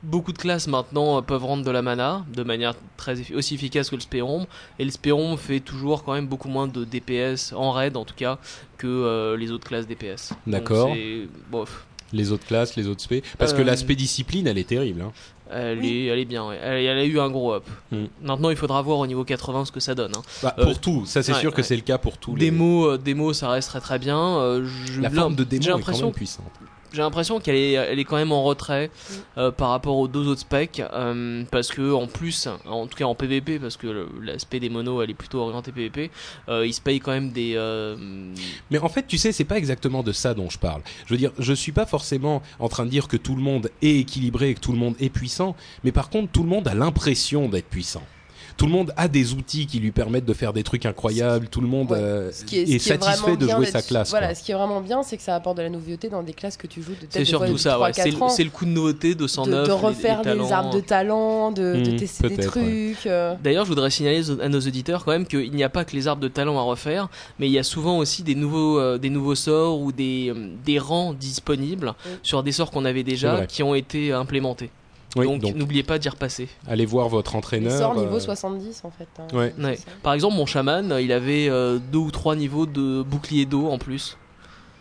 beaucoup 0.03 0.33
de 0.33 0.37
classes 0.39 0.67
maintenant 0.67 1.17
euh, 1.17 1.21
peuvent 1.21 1.43
rendre 1.45 1.63
de 1.63 1.69
la 1.71 1.81
mana 1.83 2.25
de 2.33 2.41
manière 2.43 2.73
très 2.97 3.15
effi- 3.21 3.35
aussi 3.35 3.53
efficace 3.55 3.89
que 3.89 3.95
le 3.95 4.01
spéombre. 4.01 4.47
Et 4.79 4.85
le 4.85 4.91
spéombre 4.91 5.37
fait 5.39 5.59
toujours 5.59 6.03
quand 6.03 6.13
même 6.13 6.27
beaucoup 6.27 6.49
moins 6.49 6.67
de 6.67 6.83
DPS 6.85 7.53
en 7.55 7.71
raid 7.71 7.95
en 7.97 8.05
tout 8.05 8.15
cas 8.15 8.39
que 8.77 8.87
euh, 8.87 9.37
les 9.37 9.51
autres 9.51 9.67
classes 9.67 9.87
DPS. 9.87 10.33
D'accord. 10.47 10.95
bof. 11.51 11.85
Les 12.13 12.31
autres 12.33 12.45
classes, 12.45 12.75
les 12.75 12.87
autres 12.87 13.01
spé. 13.01 13.23
Parce 13.37 13.53
que 13.53 13.61
Euh, 13.61 13.63
l'aspect 13.63 13.95
discipline, 13.95 14.45
elle 14.47 14.57
est 14.57 14.67
terrible. 14.67 15.01
hein. 15.01 15.11
Elle, 15.53 15.85
est, 15.85 16.05
elle 16.05 16.19
est 16.19 16.25
bien, 16.25 16.47
ouais. 16.47 16.57
elle, 16.61 16.85
elle 16.85 16.97
a 16.97 17.05
eu 17.05 17.19
un 17.19 17.29
gros 17.29 17.53
up. 17.53 17.65
Hmm. 17.91 18.05
Maintenant, 18.21 18.49
il 18.49 18.55
faudra 18.55 18.81
voir 18.81 18.99
au 18.99 19.07
niveau 19.07 19.23
80 19.25 19.65
ce 19.65 19.71
que 19.71 19.79
ça 19.81 19.95
donne. 19.95 20.13
hein. 20.15 20.21
Bah, 20.43 20.55
Euh, 20.59 20.63
pour 20.63 20.79
tout, 20.79 21.05
ça 21.05 21.21
c'est 21.23 21.33
ouais, 21.33 21.39
sûr 21.39 21.53
que 21.53 21.61
c'est 21.61 21.75
le 21.75 21.81
cas 21.81 21.97
pour 21.97 22.17
tous 22.17 22.35
les. 22.35 22.45
Démo, 22.51 22.85
euh, 22.91 22.97
démo, 22.97 23.33
ça 23.33 23.49
reste 23.49 23.67
très 23.69 23.81
très 23.81 23.99
bien. 23.99 24.17
Euh, 24.17 24.65
je- 24.85 24.99
La 25.01 25.09
forme 25.09 25.35
de 25.35 25.43
démo 25.43 25.77
est 25.77 25.81
quand 25.83 25.97
même 26.01 26.11
puissante. 26.13 26.51
J'ai 26.91 27.01
l'impression 27.01 27.39
qu'elle 27.39 27.55
est, 27.55 27.71
elle 27.73 27.99
est 27.99 28.03
quand 28.03 28.17
même 28.17 28.31
en 28.31 28.43
retrait 28.43 28.89
Mm. 28.91 29.13
euh, 29.39 29.51
par 29.51 29.69
rapport 29.69 29.97
aux 29.97 30.07
deux 30.07 30.27
autres 30.27 30.41
specs 30.41 30.81
euh, 30.93 31.43
parce 31.51 31.69
que 31.69 31.93
en 31.93 32.07
plus, 32.07 32.47
en 32.65 32.87
tout 32.87 32.97
cas 32.97 33.05
en 33.05 33.15
PVP, 33.15 33.59
parce 33.59 33.77
que 33.77 34.07
l'aspect 34.21 34.59
des 34.59 34.69
monos 34.69 35.01
elle 35.01 35.09
est 35.09 35.13
plutôt 35.15 35.39
orientée 35.39 35.71
PVP, 35.71 36.11
euh, 36.49 36.65
ils 36.65 36.73
se 36.73 36.81
payent 36.81 36.99
quand 36.99 37.11
même 37.11 37.31
des. 37.31 37.53
euh, 37.55 37.95
Mais 38.69 38.77
en 38.79 38.89
fait, 38.89 39.07
tu 39.07 39.17
sais, 39.17 39.31
c'est 39.31 39.43
pas 39.45 39.57
exactement 39.57 40.03
de 40.03 40.11
ça 40.11 40.33
dont 40.33 40.49
je 40.49 40.57
parle. 40.59 40.81
Je 41.05 41.13
veux 41.13 41.17
dire, 41.17 41.31
je 41.39 41.53
suis 41.53 41.71
pas 41.71 41.85
forcément 41.85 42.41
en 42.59 42.69
train 42.69 42.85
de 42.85 42.89
dire 42.91 43.07
que 43.07 43.17
tout 43.17 43.35
le 43.35 43.41
monde 43.41 43.69
est 43.81 43.97
équilibré 43.97 44.49
et 44.49 44.53
que 44.55 44.59
tout 44.59 44.71
le 44.71 44.77
monde 44.77 44.95
est 44.99 45.09
puissant, 45.09 45.55
mais 45.83 45.91
par 45.91 46.09
contre, 46.09 46.31
tout 46.31 46.43
le 46.43 46.49
monde 46.49 46.67
a 46.67 46.73
l'impression 46.73 47.49
d'être 47.49 47.67
puissant. 47.69 48.03
Tout 48.57 48.65
le 48.65 48.71
monde 48.71 48.93
a 48.97 49.07
des 49.07 49.33
outils 49.33 49.65
qui 49.67 49.79
lui 49.79 49.91
permettent 49.91 50.25
de 50.25 50.33
faire 50.33 50.53
des 50.53 50.63
trucs 50.63 50.85
incroyables. 50.85 51.47
Tout 51.47 51.61
le 51.61 51.67
monde 51.67 51.91
Ouais. 51.91 51.97
euh, 51.99 52.31
Ce 52.31 52.43
qui 52.45 52.59
est, 52.59 52.61
est, 52.63 52.65
ce 52.65 52.69
qui 52.69 52.75
est 52.75 52.79
satisfait 53.01 53.37
de 53.37 53.47
jouer 53.47 53.65
sa 53.65 53.81
classe. 53.81 54.09
Voilà, 54.11 54.27
quoi. 54.27 54.35
ce 54.35 54.43
qui 54.43 54.51
est 54.51 54.55
vraiment 54.55 54.81
bien, 54.81 55.03
c'est 55.03 55.17
que 55.17 55.23
ça 55.23 55.35
apporte 55.35 55.57
de 55.57 55.63
la 55.63 55.69
nouveauté 55.69 56.09
dans 56.09 56.23
des 56.23 56.33
classes 56.33 56.57
que 56.57 56.67
tu 56.67 56.81
joues 56.81 56.91
de 56.91 57.07
c'est 57.09 57.25
surtout 57.25 57.57
ça, 57.57 57.79
ouais. 57.79 57.91
C'est 57.93 58.09
3-4 58.09 58.17
le, 58.17 58.23
ans. 58.23 58.29
c'est 58.29 58.43
le 58.43 58.49
coup 58.49 58.65
de 58.65 58.71
nouveauté 58.71 59.15
de 59.15 59.21
de, 59.21 59.27
109. 59.27 59.63
de 59.67 59.73
les- 59.73 59.79
refaire 59.79 60.21
les 60.23 60.51
arbres 60.51 60.73
de 60.73 60.79
talent, 60.79 61.51
de, 61.51 61.81
de 61.83 61.91
Hmm, 61.91 61.95
tester 61.97 62.29
des 62.29 62.37
trucs. 62.45 63.05
euh. 63.07 63.35
D'ailleurs, 63.43 63.65
je 63.65 63.69
voudrais 63.69 63.89
signaler 63.89 64.21
à 64.41 64.49
nos 64.49 64.59
auditeurs 64.59 65.03
quand 65.05 65.11
même 65.11 65.25
qu'il 65.25 65.51
n'y 65.51 65.63
a 65.63 65.69
pas 65.69 65.85
que 65.85 65.95
les 65.95 66.07
arbres 66.07 66.21
de 66.21 66.27
talent 66.27 66.57
à 66.57 66.61
refaire, 66.61 67.09
mais 67.39 67.47
il 67.47 67.51
y 67.51 67.59
a 67.59 67.63
souvent 67.63 67.97
aussi 67.97 68.23
des 68.23 68.35
nouveaux, 68.35 68.79
euh, 68.79 68.97
des 68.97 69.09
nouveaux 69.09 69.35
sorts 69.35 69.79
ou 69.79 69.91
des, 69.91 70.29
euh, 70.35 70.49
des 70.65 70.79
rangs 70.79 71.13
disponibles 71.13 71.93
sur 72.23 72.43
des 72.43 72.51
sorts 72.51 72.71
qu'on 72.71 72.85
avait 72.85 73.03
déjà 73.03 73.45
qui 73.45 73.63
ont 73.63 73.75
été 73.75 74.11
implémentés. 74.11 74.69
Oui, 75.17 75.25
donc 75.25 75.41
donc, 75.41 75.55
n'oubliez 75.55 75.83
pas 75.83 75.99
d'y 75.99 76.07
repasser. 76.07 76.47
allez 76.67 76.85
voir 76.85 77.09
votre 77.09 77.35
entraîneur. 77.35 77.77
sorts 77.77 77.95
niveau 77.95 78.15
euh, 78.15 78.19
70 78.19 78.81
en 78.85 78.91
fait. 78.91 79.07
hein. 79.19 79.27
Ouais. 79.33 79.53
Ouais. 79.61 79.77
Par 80.03 80.13
exemple, 80.13 80.35
mon 80.37 80.45
chaman, 80.45 80.95
il 81.01 81.11
avait 81.11 81.49
euh, 81.49 81.79
deux 81.91 81.97
ou 81.99 82.11
trois 82.11 82.35
niveaux 82.35 82.65
de 82.65 83.03
bouclier 83.03 83.45
d'eau 83.45 83.67
en 83.69 83.77
plus 83.77 84.17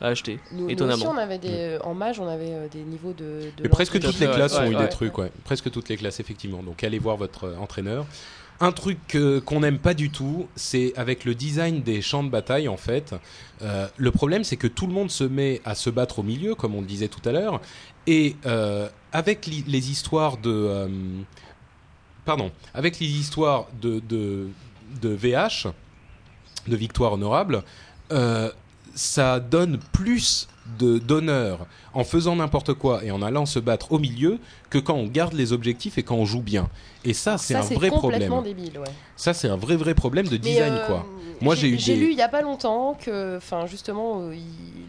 à 0.00 0.06
acheter. 0.06 0.38
Nous, 0.52 0.62
nous 0.64 0.70
Étonnamment. 0.70 0.96
aussi, 1.04 1.14
on 1.14 1.18
avait 1.18 1.38
des, 1.38 1.48
euh, 1.50 1.78
en 1.82 1.94
mage, 1.94 2.20
on 2.20 2.28
avait 2.28 2.52
euh, 2.52 2.68
des 2.68 2.80
niveaux 2.82 3.12
de. 3.12 3.50
de 3.56 3.62
Mais 3.64 3.68
presque 3.68 3.98
toutes 4.00 4.18
les 4.20 4.28
classes 4.30 4.54
ouais, 4.54 4.68
ont 4.68 4.70
eu 4.70 4.76
ouais, 4.76 4.82
des 4.82 4.88
trucs, 4.88 5.18
ouais. 5.18 5.30
Presque 5.44 5.70
toutes 5.70 5.88
les 5.88 5.96
classes, 5.96 6.20
effectivement. 6.20 6.62
Donc 6.62 6.84
allez 6.84 6.98
voir 6.98 7.16
votre 7.16 7.44
euh, 7.44 7.56
entraîneur. 7.58 8.06
Un 8.62 8.72
truc 8.72 8.98
qu'on 9.46 9.60
n'aime 9.60 9.78
pas 9.78 9.94
du 9.94 10.10
tout, 10.10 10.46
c'est 10.54 10.92
avec 10.94 11.24
le 11.24 11.34
design 11.34 11.80
des 11.82 12.02
champs 12.02 12.22
de 12.22 12.28
bataille, 12.28 12.68
en 12.68 12.76
fait. 12.76 13.14
Euh, 13.62 13.86
le 13.96 14.10
problème, 14.10 14.44
c'est 14.44 14.58
que 14.58 14.66
tout 14.66 14.86
le 14.86 14.92
monde 14.92 15.10
se 15.10 15.24
met 15.24 15.62
à 15.64 15.74
se 15.74 15.88
battre 15.88 16.18
au 16.18 16.22
milieu, 16.22 16.54
comme 16.54 16.74
on 16.74 16.82
le 16.82 16.86
disait 16.86 17.08
tout 17.08 17.26
à 17.26 17.32
l'heure. 17.32 17.62
Et 18.06 18.36
euh, 18.44 18.90
avec 19.12 19.46
les 19.46 19.90
histoires 19.90 20.36
de... 20.36 20.50
euh, 20.50 20.88
pardon. 22.24 22.52
Avec 22.74 22.98
les 23.00 23.06
histoires 23.06 23.66
de, 23.80 24.00
de, 24.00 24.48
de 25.00 25.08
VH, 25.08 25.68
de 26.68 26.76
victoire 26.76 27.12
honorable, 27.12 27.62
euh, 28.12 28.50
ça 28.94 29.40
donne 29.40 29.78
plus 29.92 30.48
d'honneur 30.78 31.66
en 31.94 32.04
faisant 32.04 32.36
n'importe 32.36 32.74
quoi 32.74 33.04
et 33.04 33.10
en 33.10 33.22
allant 33.22 33.46
se 33.46 33.58
battre 33.58 33.92
au 33.92 33.98
milieu 33.98 34.38
que 34.70 34.78
quand 34.78 34.94
on 34.94 35.06
garde 35.06 35.32
les 35.34 35.52
objectifs 35.52 35.98
et 35.98 36.02
quand 36.02 36.16
on 36.16 36.24
joue 36.24 36.40
bien. 36.42 36.68
Et 37.04 37.14
ça, 37.14 37.38
c'est 37.38 37.54
un 37.54 37.60
vrai 37.60 37.88
problème. 37.90 38.42
débile, 38.42 38.78
ouais. 38.78 38.84
Ça, 39.16 39.32
c'est 39.34 39.48
un 39.48 39.56
vrai 39.56 39.76
vrai 39.76 39.94
problème 39.94 40.28
de 40.28 40.36
design, 40.36 40.74
euh, 40.74 40.86
quoi. 40.86 41.06
Moi, 41.40 41.54
j'ai 41.54 41.68
eu 41.68 41.78
J'ai 41.78 41.94
des- 41.94 42.00
lu 42.00 42.12
il 42.12 42.18
y 42.18 42.22
a 42.22 42.28
pas 42.28 42.42
longtemps 42.42 42.94
que, 42.94 43.36
enfin, 43.38 43.66
justement, 43.66 44.20
euh, 44.22 44.34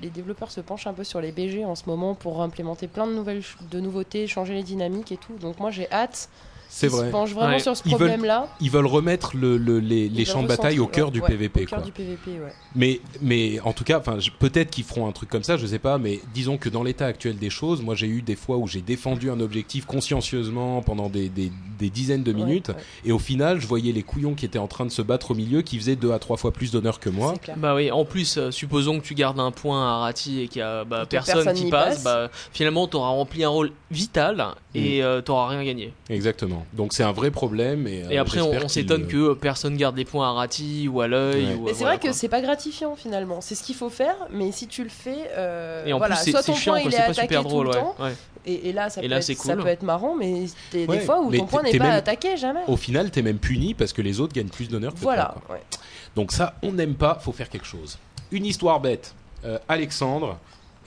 les 0.02 0.10
développeurs 0.10 0.52
se 0.52 0.60
penchent 0.62 0.88
un 0.88 0.94
peu 0.94 1.04
sur 1.06 1.22
les 1.22 1.32
BG 1.32 1.64
en 1.66 1.76
ce 1.76 1.84
moment 1.88 2.14
pour 2.16 2.42
implémenter 2.42 2.88
plein 2.88 3.08
de 3.08 3.14
nouvelles, 3.14 3.44
de 3.70 3.80
nouveautés, 3.80 4.28
changer 4.28 4.54
les 4.54 4.64
dynamiques 4.64 5.12
et 5.12 5.18
tout. 5.18 5.38
Donc 5.40 5.60
moi, 5.60 5.72
j'ai 5.72 5.90
hâte. 5.92 6.30
C'est 6.74 6.88
vrai. 6.88 7.08
se 7.08 7.12
penchent 7.12 7.34
vraiment 7.34 7.54
Ouais. 7.56 7.60
sur 7.60 7.76
ce 7.76 7.82
Ils 7.86 7.90
veulent- 7.92 7.98
problème-là. 8.10 8.48
Ils 8.62 8.72
veulent 8.72 8.86
remettre 8.86 9.36
le, 9.36 9.58
le- 9.58 9.80
les, 9.80 10.26
champs 10.26 10.42
de 10.42 10.48
bataille 10.48 10.80
au 10.80 10.88
cœur 10.88 11.08
ouais, 11.08 11.12
du 11.12 11.20
ouais, 11.20 11.28
PVP, 11.28 11.64
Au 11.64 11.66
cœur 11.66 11.80
quoi. 11.80 11.86
du 11.86 11.92
PVP, 11.92 12.32
ouais. 12.40 12.54
Mais, 12.76 13.02
mais 13.22 13.60
en 13.60 13.74
tout 13.74 13.84
cas, 13.84 14.00
peut-être 14.40 14.70
qu'ils 14.70 14.86
feront 14.86 15.06
un 15.08 15.12
truc 15.12 15.30
comme 15.30 15.44
ça, 15.44 15.58
je 15.58 15.66
sais 15.66 15.80
pas. 15.80 15.98
Mais 15.98 16.22
disons 16.34 16.58
que 16.58 16.70
dans 16.70 16.82
l'état 16.84 17.06
actuel 17.08 17.38
des 17.38 17.50
choses, 17.50 17.82
moi 17.82 17.94
j'ai 17.96 18.08
eu 18.08 18.22
des 18.22 18.36
fois 18.38 18.56
où 18.58 18.68
j'ai 18.68 18.82
défendu 18.82 19.30
un 19.30 19.40
objectif 19.42 19.86
consciencieusement 19.86 20.82
pendant 20.82 21.10
des, 21.10 21.30
des- 21.30 21.52
des 21.78 21.90
dizaines 21.90 22.24
de 22.24 22.32
minutes, 22.32 22.70
ouais, 22.70 22.76
et 23.06 23.12
au 23.12 23.20
final, 23.20 23.60
je 23.60 23.68
voyais 23.68 23.92
les 23.92 24.04
couillons 24.04 24.34
qui 24.36 24.46
étaient 24.46 24.60
en 24.60 24.68
train 24.68 24.86
de 24.86 24.92
se 24.92 25.02
battre 25.02 25.32
au 25.32 25.36
milieu, 25.36 25.62
qui 25.64 25.78
faisaient 25.78 25.96
deux 25.96 26.12
à 26.14 26.20
trois 26.20 26.38
fois 26.38 26.52
plus 26.52 26.72
d'honneur 26.72 27.00
que 27.00 27.10
moi. 27.10 27.34
Bah 27.58 27.76
oui, 27.76 27.92
en 27.92 28.06
plus, 28.06 28.38
euh, 28.38 28.52
supposons 28.52 29.00
que 29.00 29.06
tu 29.06 29.16
gardes 29.16 29.40
un 29.40 29.52
point 29.52 29.88
à 29.90 29.98
Rati 30.00 30.42
et 30.42 30.48
qu'il 30.48 30.60
y 30.60 30.64
a 30.64 30.86
bah, 30.86 31.06
personne, 31.10 31.44
personne 31.44 31.56
qui 31.66 31.70
passe, 31.70 31.96
passe. 31.96 32.04
bah, 32.04 32.30
finalement 32.54 32.88
t'auras 32.88 33.10
rempli 33.10 33.44
un 33.44 33.50
rôle 33.50 33.72
vital 33.90 34.38
Mm. 34.74 34.78
et 34.78 35.04
euh, 35.04 35.22
t'auras 35.22 35.48
rien 35.50 35.64
gagné. 35.64 35.94
Exactement. 36.10 36.61
Donc 36.74 36.94
c'est 36.94 37.04
un 37.04 37.12
vrai 37.12 37.32
problème. 37.32 37.88
Et, 37.88 38.04
Et 38.10 38.18
euh, 38.18 38.22
après, 38.22 38.42
on, 38.42 38.68
s'étonne 38.68 39.02
le- 39.04 39.08
que 39.08 39.34
personne 39.34 39.76
garde 39.78 39.98
les 39.98 40.06
points 40.06 40.30
à 40.30 40.34
Rati 40.34 40.88
ou 40.88 41.02
à 41.02 41.08
l'œil. 41.08 41.46
Ouais. 41.46 41.54
ou, 41.56 41.64
Mais 41.64 41.72
euh, 41.72 41.74
c'est 41.74 41.80
voilà, 41.84 41.98
vrai 41.98 42.08
que 42.08 42.14
c'est 42.14 42.30
pas 42.30 42.42
gratifiant 42.42 42.96
finalement. 42.96 43.42
C'est 43.42 43.56
ce 43.56 43.64
qu'il 43.64 43.76
faut 43.76 43.90
faire, 43.90 44.16
mais 44.32 44.52
si 44.52 44.68
tu 44.68 44.84
le 44.84 44.90
fais, 44.90 45.30
euh, 45.38 45.86
Et 45.86 45.94
en 45.94 45.98
voilà, 45.98 46.16
plus, 46.16 46.26
c'est 46.26 46.32
soit 46.32 46.44
ton 46.44 46.56
chiant, 46.56 46.74
point 46.74 46.82
quoi, 46.82 46.92
il 46.92 46.96
est 46.96 47.00
attaqué 47.00 47.22
super 47.22 47.42
tout 47.44 47.50
drôle. 47.50 47.66
le 47.68 47.72
Ouais. 47.72 47.80
temps, 47.80 47.96
ouais. 48.00 48.14
et, 48.46 48.70
et 48.70 48.74
là, 48.74 48.90
ça, 48.90 49.02
Et 49.02 49.04
peut, 49.06 49.10
là, 49.10 49.18
être, 49.18 49.24
c'est 49.24 49.36
ça 49.36 49.54
cool. 49.54 49.64
peut 49.64 49.70
être 49.70 49.84
marrant, 49.84 50.16
mais 50.16 50.46
des 50.72 51.00
fois 51.00 51.20
où 51.22 51.30
mais 51.30 51.38
ton 51.38 51.46
point 51.46 51.64
n'est 51.64 51.78
pas 51.78 51.90
attaqué 51.92 52.38
jamais. 52.38 52.62
Au 52.68 52.78
final, 52.78 53.12
t'es 53.12 53.22
même 53.22 53.38
puni 53.40 53.74
parce 53.74 53.94
que 53.94 54.02
les 54.02 54.20
autres 54.20 54.34
gagnent 54.34 54.50
plus 54.50 54.70
d'honneur 54.70 54.94
que 54.94 55.00
Voilà. 55.00 55.36
Donc 56.16 56.32
ça, 56.32 56.56
on 56.62 56.72
n'aime 56.74 56.96
pas, 56.96 57.20
faut 57.22 57.32
faire 57.32 57.50
quelque 57.50 57.66
chose. 57.68 57.98
Une 58.32 58.46
histoire 58.46 58.80
bête. 58.80 59.14
Euh, 59.46 59.58
Alexandre 59.70 60.38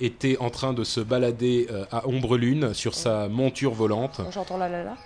était 0.01 0.37
en 0.39 0.51
train 0.51 0.73
de 0.73 0.83
se 0.85 1.01
balader 1.01 1.67
euh, 1.71 1.85
à 1.93 2.07
ombre 2.09 2.37
lune 2.37 2.75
sur 2.75 2.95
sa 2.95 3.29
monture 3.29 3.73
volante 3.73 4.21
J'entends 4.33 4.57
la 4.59 4.69
la 4.69 4.83
la. 4.83 4.97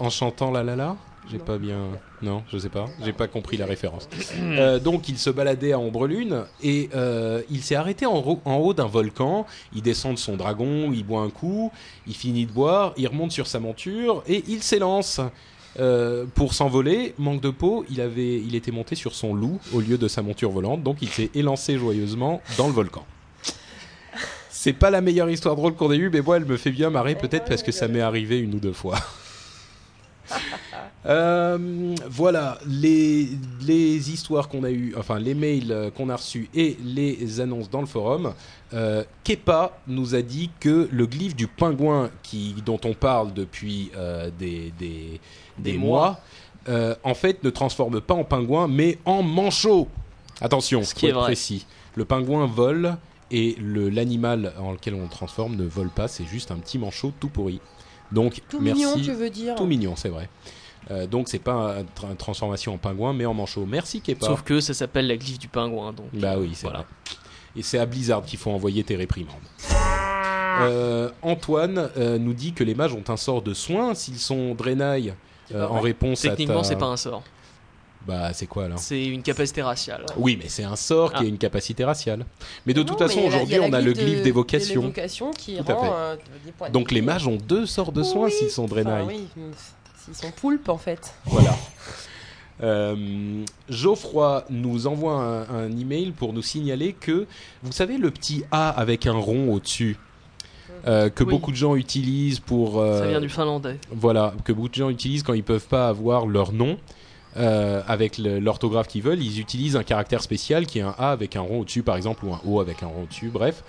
En 0.00 0.10
chantant 0.10 0.50
la 0.50 0.62
la 0.62 0.76
la. 0.76 0.96
J'ai 1.28 1.38
pas 1.38 1.58
bien. 1.58 1.88
Non, 2.22 2.44
je 2.52 2.56
sais 2.58 2.68
pas. 2.68 2.84
J'ai 3.04 3.12
pas 3.12 3.26
compris 3.26 3.56
la 3.56 3.66
référence. 3.66 4.08
Euh, 4.40 4.78
donc 4.78 5.08
il 5.08 5.18
se 5.18 5.28
baladait 5.28 5.72
à 5.72 5.78
ombre 5.78 6.06
lune 6.06 6.44
et 6.62 6.88
euh, 6.94 7.42
il 7.50 7.62
s'est 7.62 7.74
arrêté 7.74 8.06
en, 8.06 8.20
ro- 8.20 8.40
en 8.44 8.56
haut 8.58 8.74
d'un 8.74 8.86
volcan. 8.86 9.44
Il 9.74 9.82
descend 9.82 10.14
de 10.14 10.18
son 10.18 10.36
dragon, 10.36 10.92
il 10.92 11.04
boit 11.04 11.22
un 11.22 11.30
coup, 11.30 11.72
il 12.06 12.14
finit 12.14 12.46
de 12.46 12.52
boire, 12.52 12.92
il 12.96 13.08
remonte 13.08 13.32
sur 13.32 13.46
sa 13.48 13.58
monture 13.58 14.22
et 14.28 14.44
il 14.46 14.62
s'élance. 14.62 15.20
Euh, 15.78 16.24
pour 16.34 16.54
s'envoler, 16.54 17.12
manque 17.18 17.42
de 17.42 17.50
peau, 17.50 17.84
il 17.90 18.00
avait, 18.00 18.36
il 18.40 18.54
était 18.54 18.70
monté 18.70 18.94
sur 18.94 19.14
son 19.14 19.34
loup 19.34 19.58
au 19.74 19.80
lieu 19.80 19.98
de 19.98 20.08
sa 20.08 20.22
monture 20.22 20.50
volante, 20.50 20.82
donc 20.82 20.98
il 21.02 21.08
s'est 21.10 21.28
élancé 21.34 21.76
joyeusement 21.76 22.40
dans 22.56 22.66
le 22.68 22.72
volcan. 22.72 23.04
C'est 24.48 24.72
pas 24.72 24.90
la 24.90 25.00
meilleure 25.02 25.28
histoire 25.28 25.54
drôle 25.54 25.74
qu'on 25.74 25.92
ait 25.92 25.96
eue, 25.98 26.08
mais 26.10 26.22
moi 26.22 26.38
elle 26.38 26.46
me 26.46 26.56
fait 26.56 26.70
bien 26.70 26.88
marrer, 26.88 27.14
peut-être 27.14 27.44
parce 27.44 27.62
que 27.62 27.72
ça 27.72 27.88
m'est 27.88 28.00
arrivé 28.00 28.38
une 28.38 28.54
ou 28.54 28.58
deux 28.58 28.72
fois. 28.72 28.96
Euh, 31.08 31.94
voilà 32.10 32.58
les, 32.66 33.28
les 33.62 34.10
histoires 34.10 34.48
qu'on 34.48 34.64
a 34.64 34.70
eues, 34.72 34.92
enfin 34.98 35.20
les 35.20 35.34
mails 35.34 35.70
euh, 35.70 35.88
qu'on 35.88 36.08
a 36.08 36.16
reçus 36.16 36.48
et 36.52 36.76
les 36.82 37.40
annonces 37.40 37.70
dans 37.70 37.80
le 37.80 37.86
forum. 37.86 38.34
Euh, 38.74 39.04
Kepa 39.22 39.78
nous 39.86 40.16
a 40.16 40.22
dit 40.22 40.50
que 40.58 40.88
le 40.90 41.06
glyphe 41.06 41.36
du 41.36 41.46
pingouin 41.46 42.10
qui, 42.24 42.56
dont 42.64 42.80
on 42.84 42.92
parle 42.94 43.32
depuis 43.34 43.92
euh, 43.96 44.30
des, 44.36 44.72
des, 44.80 45.20
des 45.58 45.72
Des 45.72 45.78
mois, 45.78 46.18
en 47.04 47.14
fait 47.14 47.44
ne 47.44 47.50
transforme 47.50 48.00
pas 48.00 48.14
en 48.14 48.24
pingouin 48.24 48.66
mais 48.66 48.98
en 49.04 49.22
manchot. 49.22 49.86
Attention, 50.40 50.82
Ce 50.82 50.92
qui 50.92 51.06
est 51.06 51.12
vrai. 51.12 51.22
précis. 51.26 51.66
Le 51.94 52.04
pingouin 52.04 52.46
vole 52.46 52.96
et 53.30 53.56
l'animal 53.60 54.52
en 54.58 54.72
lequel 54.72 54.94
on 54.94 55.02
le 55.02 55.08
transforme 55.08 55.54
ne 55.54 55.64
vole 55.66 55.90
pas, 55.90 56.08
c'est 56.08 56.26
juste 56.26 56.50
un 56.50 56.56
petit 56.56 56.78
manchot 56.78 57.12
tout 57.20 57.28
pourri. 57.28 57.60
Donc 58.12 58.40
Tout 58.48 58.60
merci. 58.60 58.80
mignon, 58.84 58.94
tu 59.02 59.12
veux 59.12 59.30
dire 59.30 59.54
Tout 59.56 59.66
mignon, 59.66 59.94
c'est 59.96 60.08
vrai. 60.08 60.28
Euh, 60.90 61.06
donc 61.06 61.28
c'est 61.28 61.40
pas 61.40 61.76
une 61.80 61.86
tra- 61.86 62.16
transformation 62.16 62.74
en 62.74 62.78
pingouin, 62.78 63.12
mais 63.12 63.26
en 63.26 63.34
manchot. 63.34 63.66
Merci 63.66 64.00
Kepa. 64.00 64.26
Sauf 64.26 64.42
que 64.42 64.60
ça 64.60 64.72
s'appelle 64.74 65.08
la 65.08 65.16
glyphe 65.16 65.38
du 65.38 65.48
pingouin. 65.48 65.92
Donc, 65.92 66.06
Bah 66.12 66.34
oui, 66.38 66.50
c'est 66.54 66.62
voilà. 66.66 66.78
vrai. 66.80 66.86
Et 67.56 67.62
c'est 67.62 67.78
à 67.78 67.86
Blizzard 67.86 68.22
qu'il 68.22 68.38
faut 68.38 68.50
envoyer 68.50 68.84
tes 68.84 68.94
réprimandes. 68.96 69.34
Euh, 70.60 71.10
Antoine 71.22 71.90
euh, 71.96 72.18
nous 72.18 72.32
dit 72.32 72.52
que 72.52 72.64
les 72.64 72.74
mages 72.74 72.94
ont 72.94 73.04
un 73.08 73.16
sort 73.16 73.42
de 73.42 73.52
soin 73.52 73.94
s'ils 73.94 74.18
sont 74.18 74.54
Draenei 74.54 75.12
euh, 75.54 75.66
en 75.68 75.80
réponse 75.80 76.24
à 76.24 76.30
Techniquement, 76.30 76.62
ta- 76.62 76.68
c'est 76.68 76.76
pas 76.76 76.86
un 76.86 76.96
sort. 76.96 77.22
Bah 78.06 78.32
c'est 78.32 78.46
quoi 78.46 78.66
alors 78.66 78.78
C'est 78.78 79.04
une 79.04 79.22
capacité 79.22 79.62
raciale. 79.62 80.06
Oui, 80.16 80.38
mais 80.40 80.48
c'est 80.48 80.62
un 80.62 80.76
sort 80.76 81.10
qui 81.12 81.18
Ah. 81.20 81.24
a 81.24 81.28
une 81.28 81.38
capacité 81.38 81.84
raciale. 81.84 82.24
Mais 82.64 82.72
de 82.72 82.80
Non, 82.80 82.86
toute 82.86 82.98
façon, 82.98 83.20
aujourd'hui, 83.20 83.58
on 83.60 83.72
a 83.72 83.80
le 83.80 83.92
glyphe 83.92 84.22
d'évocation. 84.22 84.92
qui 85.36 85.56
Tout 85.56 85.64
à 85.72 85.74
rend 85.74 85.82
fait. 85.82 85.90
euh, 85.92 86.16
des 86.44 86.52
points 86.52 86.68
de 86.68 86.72
Donc 86.72 86.92
les 86.92 87.02
mages 87.02 87.26
ont 87.26 87.36
deux 87.36 87.66
sorts 87.66 87.90
de 87.92 88.02
soin 88.04 88.26
Oui. 88.26 88.32
s'ils 88.32 88.50
sont 88.50 88.66
Draenei. 88.66 88.90
Enfin, 88.92 89.06
oui, 89.08 89.26
s'ils 90.04 90.14
sont 90.14 90.30
poulpes 90.30 90.68
en 90.68 90.78
fait. 90.78 91.14
Voilà. 91.24 91.56
Euh, 92.62 93.44
Geoffroy 93.68 94.44
nous 94.48 94.86
envoie 94.86 95.14
un, 95.14 95.64
un 95.66 95.76
email 95.76 96.12
pour 96.12 96.32
nous 96.32 96.42
signaler 96.42 96.94
que, 96.94 97.26
vous 97.62 97.72
savez, 97.72 97.98
le 97.98 98.10
petit 98.10 98.44
A 98.50 98.70
avec 98.70 99.06
un 99.06 99.12
rond 99.12 99.52
au-dessus, 99.52 99.98
euh, 100.86 101.10
que 101.10 101.22
Oui. 101.24 101.30
beaucoup 101.30 101.50
de 101.50 101.56
gens 101.56 101.76
utilisent 101.76 102.40
pour. 102.40 102.80
euh, 102.80 103.00
Ça 103.00 103.08
vient 103.08 103.20
du 103.20 103.28
finlandais. 103.28 103.76
Voilà, 103.90 104.32
que 104.44 104.52
beaucoup 104.52 104.68
de 104.70 104.74
gens 104.74 104.88
utilisent 104.88 105.22
quand 105.22 105.34
ils 105.34 105.44
peuvent 105.44 105.66
pas 105.66 105.88
avoir 105.88 106.26
leur 106.26 106.52
nom. 106.52 106.78
Euh, 107.36 107.82
avec 107.86 108.18
l'orthographe 108.18 108.88
qu'ils 108.88 109.02
veulent, 109.02 109.22
ils 109.22 109.40
utilisent 109.40 109.76
un 109.76 109.82
caractère 109.82 110.22
spécial 110.22 110.66
qui 110.66 110.78
est 110.78 110.82
un 110.82 110.94
A 110.98 111.10
avec 111.10 111.36
un 111.36 111.40
rond 111.40 111.60
au-dessus, 111.60 111.82
par 111.82 111.96
exemple, 111.96 112.24
ou 112.24 112.32
un 112.32 112.40
O 112.46 112.60
avec 112.60 112.82
un 112.82 112.86
rond 112.86 113.02
au-dessus, 113.04 113.28
bref. 113.28 113.62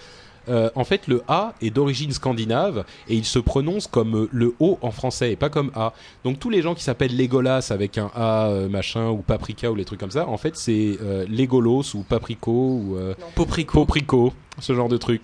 Euh, 0.49 0.69
en 0.75 0.83
fait, 0.83 1.07
le 1.07 1.23
A 1.27 1.53
est 1.61 1.69
d'origine 1.69 2.11
scandinave 2.11 2.85
et 3.09 3.15
il 3.15 3.25
se 3.25 3.39
prononce 3.39 3.87
comme 3.87 4.15
euh, 4.15 4.29
le 4.31 4.55
O 4.59 4.77
en 4.81 4.91
français 4.91 5.31
et 5.31 5.35
pas 5.35 5.49
comme 5.49 5.71
A. 5.75 5.93
Donc 6.23 6.39
tous 6.39 6.49
les 6.49 6.61
gens 6.61 6.73
qui 6.73 6.83
s'appellent 6.83 7.15
Legolas 7.15 7.67
avec 7.71 7.97
un 7.97 8.11
A 8.15 8.47
euh, 8.47 8.69
machin 8.69 9.09
ou 9.09 9.17
Paprika 9.17 9.71
ou 9.71 9.75
les 9.75 9.85
trucs 9.85 9.99
comme 9.99 10.11
ça, 10.11 10.27
en 10.27 10.37
fait 10.37 10.55
c'est 10.55 10.97
euh, 11.01 11.25
Legolos 11.27 11.95
ou 11.95 12.03
Paprico 12.03 12.51
ou 12.51 12.97
Poprico. 13.35 13.73
Poprico, 13.73 14.33
ce 14.59 14.73
genre 14.73 14.89
de 14.89 14.97
truc. 14.97 15.21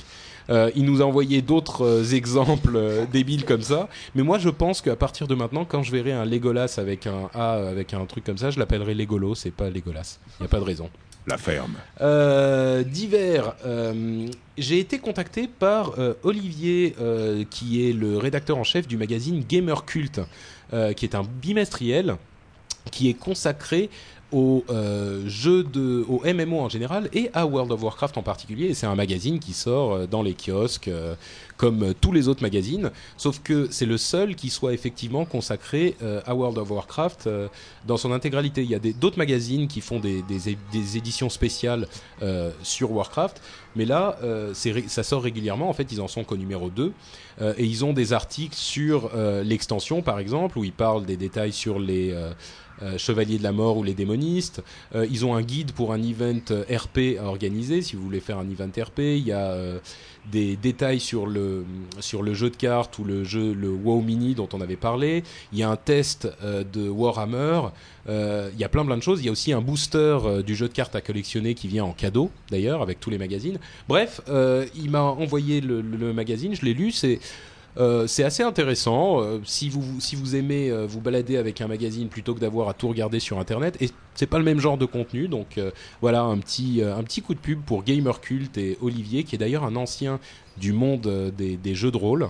Euh, 0.49 0.71
il 0.75 0.85
nous 0.85 1.01
a 1.01 1.05
envoyé 1.05 1.41
d'autres 1.41 1.85
euh, 1.85 2.15
exemples 2.15 2.75
euh, 2.75 3.05
débiles 3.05 3.45
comme 3.45 3.61
ça, 3.61 3.87
mais 4.15 4.23
moi 4.23 4.39
je 4.39 4.49
pense 4.49 4.81
qu'à 4.81 4.95
partir 4.95 5.27
de 5.27 5.35
maintenant, 5.35 5.65
quand 5.65 5.83
je 5.83 5.91
verrai 5.91 6.11
un 6.11 6.25
Legolas 6.25 6.75
avec 6.77 7.07
un 7.07 7.29
A, 7.33 7.53
avec 7.53 7.93
un 7.93 8.05
truc 8.05 8.23
comme 8.23 8.37
ça, 8.37 8.49
je 8.49 8.59
l'appellerai 8.59 8.93
Legolos 8.93 9.35
et 9.45 9.51
pas 9.51 9.69
Legolas. 9.69 10.19
Il 10.39 10.43
n'y 10.43 10.45
a 10.47 10.49
pas 10.49 10.59
de 10.59 10.65
raison. 10.65 10.89
La 11.25 11.37
ferme. 11.37 11.75
Divers. 12.83 13.55
J'ai 14.57 14.79
été 14.79 14.99
contacté 14.99 15.47
par 15.47 15.93
Olivier, 16.23 16.95
qui 17.49 17.87
est 17.87 17.93
le 17.93 18.17
rédacteur 18.17 18.57
en 18.57 18.65
chef 18.65 18.89
du 18.89 18.97
magazine 18.97 19.41
Gamer 19.47 19.85
Cult, 19.85 20.19
qui 20.69 21.05
est 21.05 21.15
un 21.15 21.23
bimestriel 21.23 22.17
qui 22.91 23.09
est 23.09 23.13
consacré 23.13 23.89
aux 24.33 24.65
euh, 24.69 25.23
jeux 25.27 25.63
de, 25.63 26.03
aux 26.09 26.21
MMO 26.25 26.59
en 26.59 26.69
général 26.69 27.07
et 27.13 27.29
à 27.33 27.45
World 27.45 27.71
of 27.71 27.83
Warcraft 27.83 28.17
en 28.17 28.23
particulier. 28.23 28.65
Et 28.65 28.73
c'est 28.73 28.87
un 28.87 28.95
magazine 28.95 29.39
qui 29.39 29.53
sort 29.53 29.93
euh, 29.93 30.07
dans 30.07 30.23
les 30.23 30.33
kiosques 30.33 30.87
euh, 30.87 31.15
comme 31.55 31.83
euh, 31.83 31.93
tous 31.99 32.11
les 32.11 32.27
autres 32.27 32.41
magazines, 32.41 32.91
sauf 33.15 33.39
que 33.43 33.67
c'est 33.69 33.85
le 33.85 33.97
seul 33.97 34.35
qui 34.35 34.49
soit 34.49 34.73
effectivement 34.73 35.23
consacré 35.23 35.95
à 36.25 36.35
World 36.35 36.57
of 36.57 36.71
Warcraft 36.71 37.29
dans 37.85 37.97
son 37.97 38.11
intégralité. 38.11 38.63
Il 38.63 38.69
y 38.69 38.75
a 38.75 38.79
d'autres 38.79 39.17
magazines 39.17 39.67
qui 39.67 39.81
font 39.81 39.99
des, 39.99 40.21
des 40.23 40.57
des 40.71 40.97
éditions 40.97 41.29
spéciales 41.29 41.87
sur 42.63 42.91
Warcraft, 42.91 43.41
mais 43.75 43.85
là, 43.85 44.17
ça 44.53 45.03
sort 45.03 45.23
régulièrement. 45.23 45.69
En 45.69 45.73
fait, 45.73 45.91
ils 45.91 46.01
en 46.01 46.07
sont 46.07 46.23
qu'au 46.23 46.37
numéro 46.37 46.69
2. 46.69 46.91
Euh, 47.41 47.53
et 47.57 47.65
ils 47.65 47.83
ont 47.85 47.93
des 47.93 48.13
articles 48.13 48.55
sur 48.55 49.11
l'extension, 49.43 50.01
par 50.01 50.19
exemple, 50.19 50.57
où 50.57 50.63
ils 50.63 50.73
parlent 50.73 51.05
des 51.05 51.17
détails 51.17 51.53
sur 51.53 51.79
les 51.79 52.15
euh, 52.81 52.97
Chevaliers 52.97 53.37
de 53.37 53.43
la 53.43 53.51
Mort 53.51 53.77
ou 53.77 53.83
les 53.83 53.93
démonistes. 53.93 54.63
Euh, 54.95 55.05
ils 55.09 55.25
ont 55.25 55.35
un 55.35 55.41
guide 55.41 55.71
pour 55.73 55.93
un 55.93 56.01
event 56.01 56.39
euh, 56.51 56.63
RP 56.69 57.17
à 57.19 57.25
organiser, 57.25 57.81
si 57.81 57.95
vous 57.95 58.03
voulez 58.03 58.19
faire 58.19 58.39
un 58.39 58.49
event 58.49 58.69
RP. 58.77 58.99
Il 58.99 59.27
y 59.27 59.31
a 59.31 59.55
des 60.31 60.55
détails 60.55 60.99
sur 61.01 61.27
le, 61.27 61.65
sur 61.99 62.23
le 62.23 62.33
jeu 62.33 62.49
de 62.49 62.55
cartes 62.55 62.97
ou 62.97 63.03
le 63.03 63.23
jeu, 63.25 63.53
le 63.53 63.69
WoW 63.69 64.01
Mini 64.01 64.35
dont 64.35 64.47
on 64.53 64.61
avait 64.61 64.77
parlé. 64.77 65.23
Il 65.51 65.59
y 65.59 65.63
a 65.63 65.69
un 65.69 65.75
test 65.75 66.27
de 66.41 66.87
Warhammer. 66.89 67.61
Il 68.07 68.57
y 68.57 68.63
a 68.63 68.69
plein 68.69 68.85
plein 68.85 68.95
de 68.97 69.03
choses. 69.03 69.19
Il 69.21 69.25
y 69.25 69.29
a 69.29 69.31
aussi 69.33 69.51
un 69.51 69.59
booster 69.61 70.17
du 70.45 70.55
jeu 70.55 70.69
de 70.69 70.73
cartes 70.73 70.95
à 70.95 71.01
collectionner 71.01 71.55
qui 71.55 71.67
vient 71.67 71.83
en 71.83 71.91
cadeau, 71.91 72.31
d'ailleurs, 72.49 72.81
avec 72.81 72.99
tous 73.01 73.09
les 73.09 73.17
magazines. 73.17 73.59
Bref, 73.89 74.21
il 74.75 74.89
m'a 74.89 75.01
envoyé 75.01 75.59
le, 75.59 75.81
le- 75.81 75.97
le 75.97 76.13
magazine, 76.13 76.55
je 76.55 76.63
l'ai 76.63 76.73
lu. 76.73 76.91
C'est 76.91 77.19
euh, 77.77 78.05
c'est 78.05 78.23
assez 78.23 78.43
intéressant 78.43 79.21
euh, 79.21 79.39
si 79.45 79.67
vous 79.67 79.99
si 79.99 80.15
vous 80.15 80.35
aimez 80.35 80.69
euh, 80.69 80.85
vous 80.85 81.01
balader 81.01 81.37
avec 81.37 81.59
un 81.59 81.67
magazine 81.67 82.07
plutôt 82.07 82.35
que 82.35 82.39
d'avoir 82.39 82.69
à 82.69 82.73
tout 82.75 82.87
regarder 82.87 83.19
sur 83.19 83.39
internet 83.39 83.77
et 83.81 83.89
c'est 84.13 84.27
pas 84.27 84.37
le 84.37 84.43
même 84.43 84.59
genre 84.59 84.77
de 84.77 84.85
contenu 84.85 85.27
donc 85.27 85.59
voilà 85.99 86.21
un 86.21 86.37
petit 86.37 86.83
coup 87.25 87.33
de 87.33 87.39
pub 87.39 87.61
pour 87.63 87.83
Gamer 87.83 88.21
Cult 88.21 88.57
et 88.59 88.77
Olivier 88.81 89.23
qui 89.23 89.35
est 89.35 89.39
d'ailleurs 89.39 89.63
un 89.63 89.75
ancien 89.75 90.19
du 90.57 90.71
monde 90.71 91.31
des, 91.35 91.75
jeux 91.75 91.89
de 91.89 91.97
rôle 91.97 92.29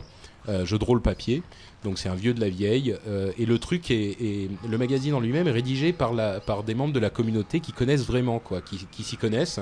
jeux 0.64 0.78
de 0.78 0.84
rôle 0.84 1.02
papier. 1.02 1.42
Donc 1.84 2.00
c'est 2.00 2.08
un 2.08 2.16
vieux 2.16 2.34
de 2.34 2.40
la 2.40 2.48
vieille 2.48 2.96
et 3.38 3.46
le 3.46 3.60
truc 3.60 3.92
est, 3.92 4.50
le 4.70 4.78
magazine 4.78 5.14
en 5.14 5.20
lui-même 5.20 5.50
est 5.50 5.52
rédigé 5.52 5.92
par 5.92 6.14
par 6.46 6.64
des 6.64 6.74
membres 6.74 6.94
de 6.94 7.00
la 7.00 7.10
communauté 7.10 7.60
qui 7.60 7.74
connaissent 7.74 8.06
vraiment 8.06 8.40
quoi 8.40 8.62
qui, 8.62 9.04
s'y 9.04 9.18
connaissent 9.18 9.60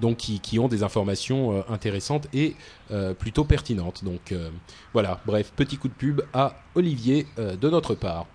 donc 0.00 0.16
qui, 0.18 0.58
ont 0.58 0.68
des 0.68 0.82
informations 0.82 1.58
euh, 1.58 1.62
intéressantes 1.68 2.26
et 2.32 2.56
euh, 2.90 3.14
plutôt 3.14 3.44
pertinentes. 3.44 4.04
Donc 4.04 4.32
euh, 4.32 4.50
voilà, 4.92 5.20
bref, 5.26 5.52
petit 5.54 5.76
coup 5.76 5.88
de 5.88 5.94
pub 5.94 6.22
à 6.32 6.56
Olivier 6.74 7.26
euh, 7.38 7.56
de 7.56 7.68
notre 7.70 7.94
part. 7.94 8.26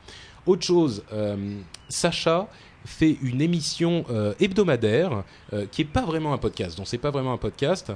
Autre 0.46 0.66
chose, 0.66 1.04
euh, 1.14 1.60
Sacha 1.88 2.48
fait 2.86 3.18
une 3.22 3.42
émission 3.42 4.06
euh, 4.10 4.34
hebdomadaire 4.42 5.24
euh, 5.54 5.66
qui 5.72 5.84
est 5.84 5.86
pas 5.86 6.02
vraiment 6.02 6.34
un 6.34 6.38
podcast, 6.38 6.78
donc 6.78 6.88
c'est 6.88 6.98
pas 6.98 7.12
vraiment 7.12 7.34
un 7.34 7.38
podcast. 7.38 7.94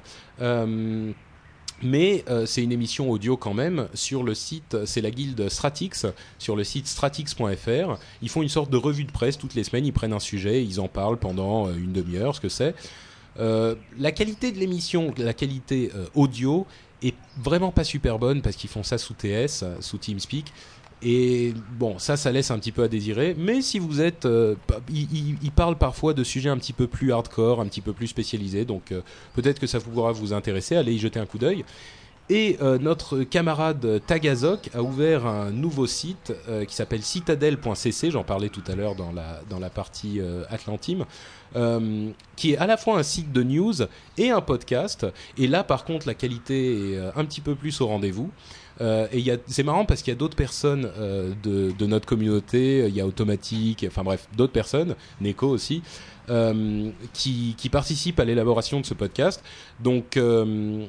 Euh, 1.84 1.88
mais 1.88 2.24
euh, 2.30 2.46
c'est 2.46 2.64
une 2.64 2.72
émission 2.72 3.10
audio 3.10 3.38
quand 3.38 3.54
même 3.54 3.88
sur 3.94 4.24
le 4.24 4.34
site, 4.34 4.86
c'est 4.86 5.02
la 5.02 5.12
guilde 5.12 5.50
Stratix, 5.50 6.06
sur 6.40 6.56
le 6.56 6.64
site 6.64 6.88
stratix.fr. 6.88 8.00
Ils 8.22 8.30
font 8.30 8.42
une 8.42 8.50
sorte 8.50 8.70
de 8.70 8.78
revue 8.78 9.04
de 9.04 9.12
presse 9.12 9.38
toutes 9.38 9.56
les 9.56 9.64
semaines, 9.64 9.86
ils 9.86 9.94
prennent 9.94 10.14
un 10.14 10.20
sujet, 10.20 10.64
ils 10.64 10.80
en 10.80 10.88
parlent 10.88 11.18
pendant 11.18 11.68
euh, 11.68 11.76
une 11.76 11.94
demi-heure, 11.94 12.36
ce 12.36 12.42
que 12.42 12.50
c'est. 12.50 12.76
Euh, 13.40 13.76
la 14.00 14.12
qualité 14.12 14.52
de 14.52 14.58
l'émission, 14.58 15.14
la 15.18 15.34
qualité 15.34 15.92
euh, 15.96 16.06
audio 16.16 16.66
est 17.04 17.16
vraiment 17.38 17.72
pas 17.72 17.84
super 17.84 18.18
bonne 18.18 18.42
parce 18.42 18.56
qu'ils 18.56 18.70
font 18.70 18.84
ça 18.84 18.98
sous 18.98 19.14
TS, 19.14 19.62
euh, 19.62 19.76
sous 19.80 19.98
TeamSpeak. 19.98 20.52
Et 21.04 21.54
bon, 21.78 22.00
ça, 22.00 22.18
ça 22.18 22.32
laisse 22.32 22.50
un 22.50 22.58
petit 22.58 22.72
peu 22.72 22.82
à 22.84 22.88
désirer. 22.88 23.36
Mais 23.38 23.62
si 23.62 23.78
vous 23.78 24.02
êtes, 24.02 24.26
euh, 24.26 24.56
pa- 24.66 24.80
ils 24.90 25.04
ils- 25.16 25.38
ils 25.44 25.52
parlent 25.52 25.78
parfois 25.78 26.14
de 26.16 26.24
sujets 26.24 26.50
un 26.50 26.58
petit 26.58 26.74
peu 26.74 26.88
plus 26.88 27.12
hardcore, 27.14 27.62
un 27.62 27.68
petit 27.68 27.82
peu 27.82 27.94
plus 27.94 28.08
spécialisés. 28.08 28.66
Donc 28.66 28.92
euh, 28.92 29.02
peut-être 29.36 29.60
que 29.60 29.68
ça 29.68 29.80
pourra 29.80 30.12
vous 30.12 30.34
intéresser. 30.34 30.76
Allez 30.76 30.94
y 30.94 30.98
jeter 31.00 31.20
un 31.20 31.28
coup 31.28 31.38
d'œil. 31.38 31.64
Et 32.30 32.58
euh, 32.62 32.78
notre 32.80 33.22
camarade 33.24 34.02
Tagazok 34.06 34.70
a 34.74 34.82
ouvert 34.82 35.26
un 35.28 35.52
nouveau 35.52 35.86
site 35.88 36.34
qui 36.68 36.76
s'appelle 36.76 37.02
citadel.cc, 37.04 38.12
j'en 38.12 38.24
parlais 38.26 38.50
tout 38.50 38.64
à 38.68 38.76
l'heure 38.76 38.96
dans 38.96 39.14
la, 39.14 39.40
dans 39.50 39.60
la 39.60 39.70
partie 39.70 40.20
Atlantime, 40.50 41.06
qui 42.36 42.52
est 42.54 42.58
à 42.58 42.68
la 42.68 42.76
fois 42.76 42.98
un 43.00 43.04
site 43.04 43.32
de 43.32 43.44
news 43.44 43.74
et 44.18 44.30
un 44.32 44.42
podcast. 44.42 45.06
Et 45.38 45.48
là, 45.48 45.64
par 45.64 45.86
contre, 45.86 46.06
la 46.06 46.16
qualité 46.16 46.94
est 46.94 46.98
un 47.16 47.24
petit 47.24 47.40
peu 47.40 47.56
plus 47.56 47.80
au 47.80 47.88
rendez-vous. 47.88 48.30
Euh, 48.82 49.08
et 49.12 49.24
c'est 49.48 49.64
marrant 49.64 49.86
parce 49.86 50.02
qu'il 50.02 50.12
y 50.12 50.16
a 50.16 50.20
d'autres 50.20 50.36
personnes 50.36 50.90
euh, 50.98 51.34
de, 51.44 51.72
de 51.72 51.86
notre 51.86 52.06
communauté, 52.06 52.86
il 52.88 52.96
y 52.96 53.02
a 53.02 53.08
Automatique, 53.08 53.86
enfin 53.88 54.04
bref, 54.04 54.28
d'autres 54.36 54.54
personnes, 54.54 54.96
Neko 55.22 55.48
aussi, 55.48 55.82
euh, 56.30 56.92
qui, 57.14 57.56
qui 57.58 57.70
participent 57.70 58.20
à 58.20 58.26
l'élaboration 58.26 58.80
de 58.80 58.86
ce 58.86 58.94
podcast. 58.94 59.44
Donc, 59.80 60.18
euh, 60.18 60.86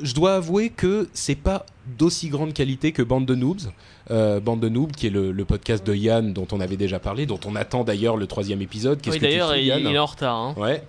je 0.00 0.14
dois 0.14 0.36
avouer 0.36 0.70
que 0.70 1.08
c'est 1.12 1.34
pas 1.34 1.66
d'aussi 1.98 2.28
grande 2.28 2.52
qualité 2.52 2.92
que 2.92 3.02
Bande 3.02 3.26
de 3.26 3.34
Noobs. 3.34 3.70
Euh, 4.10 4.40
Bande 4.40 4.60
de 4.60 4.68
Noobs, 4.68 4.90
qui 4.92 5.06
est 5.06 5.10
le, 5.10 5.30
le 5.32 5.44
podcast 5.44 5.86
de 5.86 5.94
Yann 5.94 6.32
dont 6.32 6.46
on 6.52 6.60
avait 6.60 6.76
déjà 6.76 6.98
parlé, 6.98 7.24
dont 7.24 7.38
on 7.46 7.54
attend 7.56 7.84
d'ailleurs 7.84 8.16
le 8.16 8.26
troisième 8.26 8.60
épisode. 8.60 9.00
Qu'est-ce 9.00 9.16
Oui, 9.16 9.20
d'ailleurs, 9.22 9.54
il, 9.56 9.64
Yann 9.66 9.80
il 9.80 9.94
est 9.94 9.98
en 9.98 10.06
retard. 10.06 10.36
Hein. 10.36 10.54
Ouais. 10.56 10.82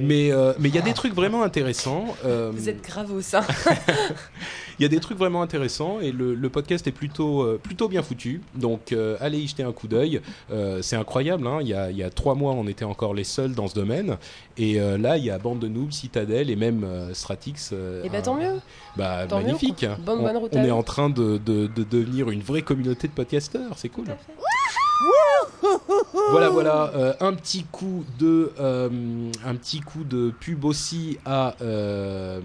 Mais 0.00 0.32
euh, 0.32 0.52
mais 0.58 0.68
il 0.70 0.74
y 0.74 0.78
a 0.78 0.82
des 0.82 0.92
trucs 0.94 1.14
vraiment 1.14 1.42
intéressants. 1.42 2.06
euh, 2.24 2.50
Vous 2.54 2.68
êtes 2.68 2.82
gravos, 2.82 3.20
ça. 3.20 3.44
il 4.78 4.82
y 4.82 4.84
a 4.84 4.88
des 4.88 5.00
trucs 5.00 5.18
vraiment 5.18 5.42
intéressants 5.42 6.00
et 6.00 6.10
le, 6.12 6.34
le 6.34 6.48
podcast 6.48 6.86
est 6.86 6.92
plutôt, 6.92 7.42
euh, 7.42 7.60
plutôt 7.62 7.88
bien 7.88 8.02
foutu. 8.02 8.40
Donc 8.54 8.92
euh, 8.92 9.16
allez 9.20 9.38
y 9.38 9.46
jeter 9.46 9.62
un 9.62 9.72
coup 9.72 9.88
d'œil. 9.88 10.20
Euh, 10.50 10.80
c'est 10.82 10.96
incroyable. 10.96 11.46
Hein. 11.46 11.58
Il, 11.60 11.68
y 11.68 11.74
a, 11.74 11.90
il 11.90 11.96
y 11.96 12.02
a 12.02 12.10
trois 12.10 12.34
mois, 12.34 12.52
on 12.52 12.66
était 12.66 12.84
encore 12.84 13.14
les 13.14 13.24
seuls 13.24 13.52
dans 13.54 13.68
ce 13.68 13.74
domaine. 13.74 14.16
Et 14.56 14.80
euh, 14.80 14.96
là, 14.98 15.16
il 15.18 15.24
y 15.24 15.30
a 15.30 15.38
Bande 15.38 15.58
de 15.58 15.68
Noobs, 15.68 15.92
Citadel 15.92 16.50
et 16.50 16.56
même 16.56 16.84
euh, 16.84 17.12
Stratix. 17.14 17.70
euh, 17.72 18.02
Et 18.04 18.08
bah 18.08 18.18
un- 18.18 18.22
tant 18.22 18.34
mieux. 18.36 18.60
Bah, 18.96 19.26
Tant 19.28 19.38
mieux, 19.40 19.46
magnifique. 19.46 19.84
bonne- 20.06 20.20
on, 20.20 20.26
bonne 20.34 20.42
route 20.42 20.52
on 20.54 20.60
à 20.60 20.64
est 20.64 20.70
vous. 20.70 20.76
en 20.76 20.82
train 20.82 21.08
de, 21.10 21.38
de- 21.38 21.66
de 21.66 21.82
devenir 21.84 22.30
une 22.30 22.42
vraie 22.42 22.62
communauté 22.62 23.08
de 23.08 23.12
podcasteurs. 23.12 23.72
C'est 23.76 23.88
cool. 23.88 24.06
Voilà, 26.30 26.48
voilà, 26.48 26.92
euh, 26.94 27.12
un 27.20 27.32
petit 27.34 27.64
coup 27.64 28.04
de, 28.18 28.52
euh, 28.60 28.88
un 29.44 29.54
petit 29.54 29.80
coup 29.80 30.04
de 30.04 30.32
pub 30.38 30.64
aussi 30.64 31.18
à, 31.24 31.54
euh, 31.62 32.40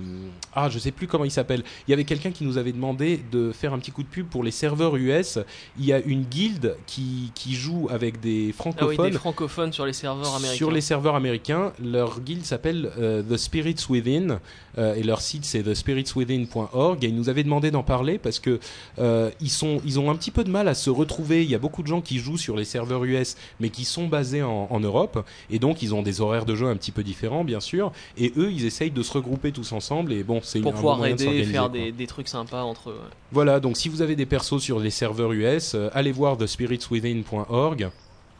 ah, 0.53 0.69
je 0.69 0.79
sais 0.79 0.91
plus 0.91 1.07
comment 1.07 1.25
il 1.25 1.31
s'appelle. 1.31 1.63
Il 1.87 1.91
y 1.91 1.93
avait 1.93 2.03
quelqu'un 2.03 2.31
qui 2.31 2.43
nous 2.43 2.57
avait 2.57 2.71
demandé 2.71 3.19
de 3.31 3.51
faire 3.51 3.73
un 3.73 3.79
petit 3.79 3.91
coup 3.91 4.03
de 4.03 4.07
pub 4.07 4.27
pour 4.27 4.43
les 4.43 4.51
serveurs 4.51 4.95
US. 4.95 5.39
Il 5.77 5.85
y 5.85 5.93
a 5.93 5.99
une 5.99 6.23
guilde 6.23 6.75
qui, 6.87 7.31
qui 7.35 7.53
joue 7.53 7.87
avec 7.91 8.19
des 8.19 8.47
Ah 8.47 8.47
oui, 8.47 8.53
francophones 8.53 9.11
des 9.11 9.17
francophones 9.17 9.73
sur 9.73 9.85
les 9.85 9.93
serveurs 9.93 10.35
américains. 10.35 10.57
sur 10.57 10.71
les 10.71 10.81
serveurs 10.81 11.15
américains. 11.15 11.71
Leur 11.83 12.19
guilde 12.19 12.45
s'appelle 12.45 12.91
euh, 12.97 13.21
The 13.21 13.37
Spirits 13.37 13.85
Within 13.89 14.39
euh, 14.77 14.95
et 14.95 15.03
leur 15.03 15.21
site 15.21 15.45
c'est 15.45 15.63
thespiritswithin.org. 15.63 17.03
Et 17.03 17.07
ils 17.07 17.15
nous 17.15 17.29
avaient 17.29 17.43
demandé 17.43 17.69
d'en 17.69 17.83
parler 17.83 18.17
parce 18.17 18.39
que 18.39 18.59
euh, 18.97 19.29
ils 19.39 19.51
sont, 19.51 19.81
ils 19.85 19.99
ont 19.99 20.09
un 20.09 20.15
petit 20.15 20.31
peu 20.31 20.43
de 20.43 20.49
mal 20.49 20.67
à 20.67 20.73
se 20.73 20.89
retrouver. 20.89 21.43
Il 21.43 21.49
y 21.49 21.55
a 21.55 21.59
beaucoup 21.59 21.83
de 21.83 21.87
gens 21.87 22.01
qui 22.01 22.17
jouent 22.17 22.37
sur 22.39 22.55
les 22.55 22.65
serveurs 22.65 23.03
US, 23.05 23.35
mais 23.59 23.69
qui 23.69 23.85
sont 23.85 24.07
basés 24.07 24.41
en, 24.41 24.67
en 24.71 24.79
Europe 24.79 25.23
et 25.51 25.59
donc 25.59 25.81
ils 25.83 25.93
ont 25.93 26.01
des 26.01 26.21
horaires 26.21 26.45
de 26.45 26.55
jeu 26.55 26.67
un 26.67 26.75
petit 26.75 26.91
peu 26.91 27.03
différents, 27.03 27.43
bien 27.43 27.59
sûr. 27.59 27.91
Et 28.17 28.33
eux, 28.37 28.51
ils 28.51 28.65
essayent 28.65 28.89
de 28.91 29.03
se 29.03 29.13
regrouper 29.13 29.51
tous 29.51 29.71
ensemble. 29.71 30.13
Et 30.13 30.23
bon, 30.23 30.39
c'est 30.43 30.59
pour 30.61 30.71
bon 30.71 30.77
pouvoir 30.77 31.05
aider 31.05 31.25
et 31.25 31.43
faire 31.43 31.69
des, 31.69 31.91
des 31.91 32.07
trucs 32.07 32.27
sympas 32.27 32.63
entre 32.63 32.89
eux. 32.89 32.93
ouais. 32.93 33.15
Voilà. 33.31 33.59
Donc 33.59 33.77
si 33.77 33.89
vous 33.89 34.01
avez 34.01 34.15
des 34.15 34.25
persos 34.25 34.59
sur 34.59 34.79
les 34.79 34.89
serveurs 34.89 35.31
US, 35.33 35.73
euh, 35.75 35.89
allez 35.93 36.11
voir 36.11 36.37
thespiritswithin.org. 36.37 37.89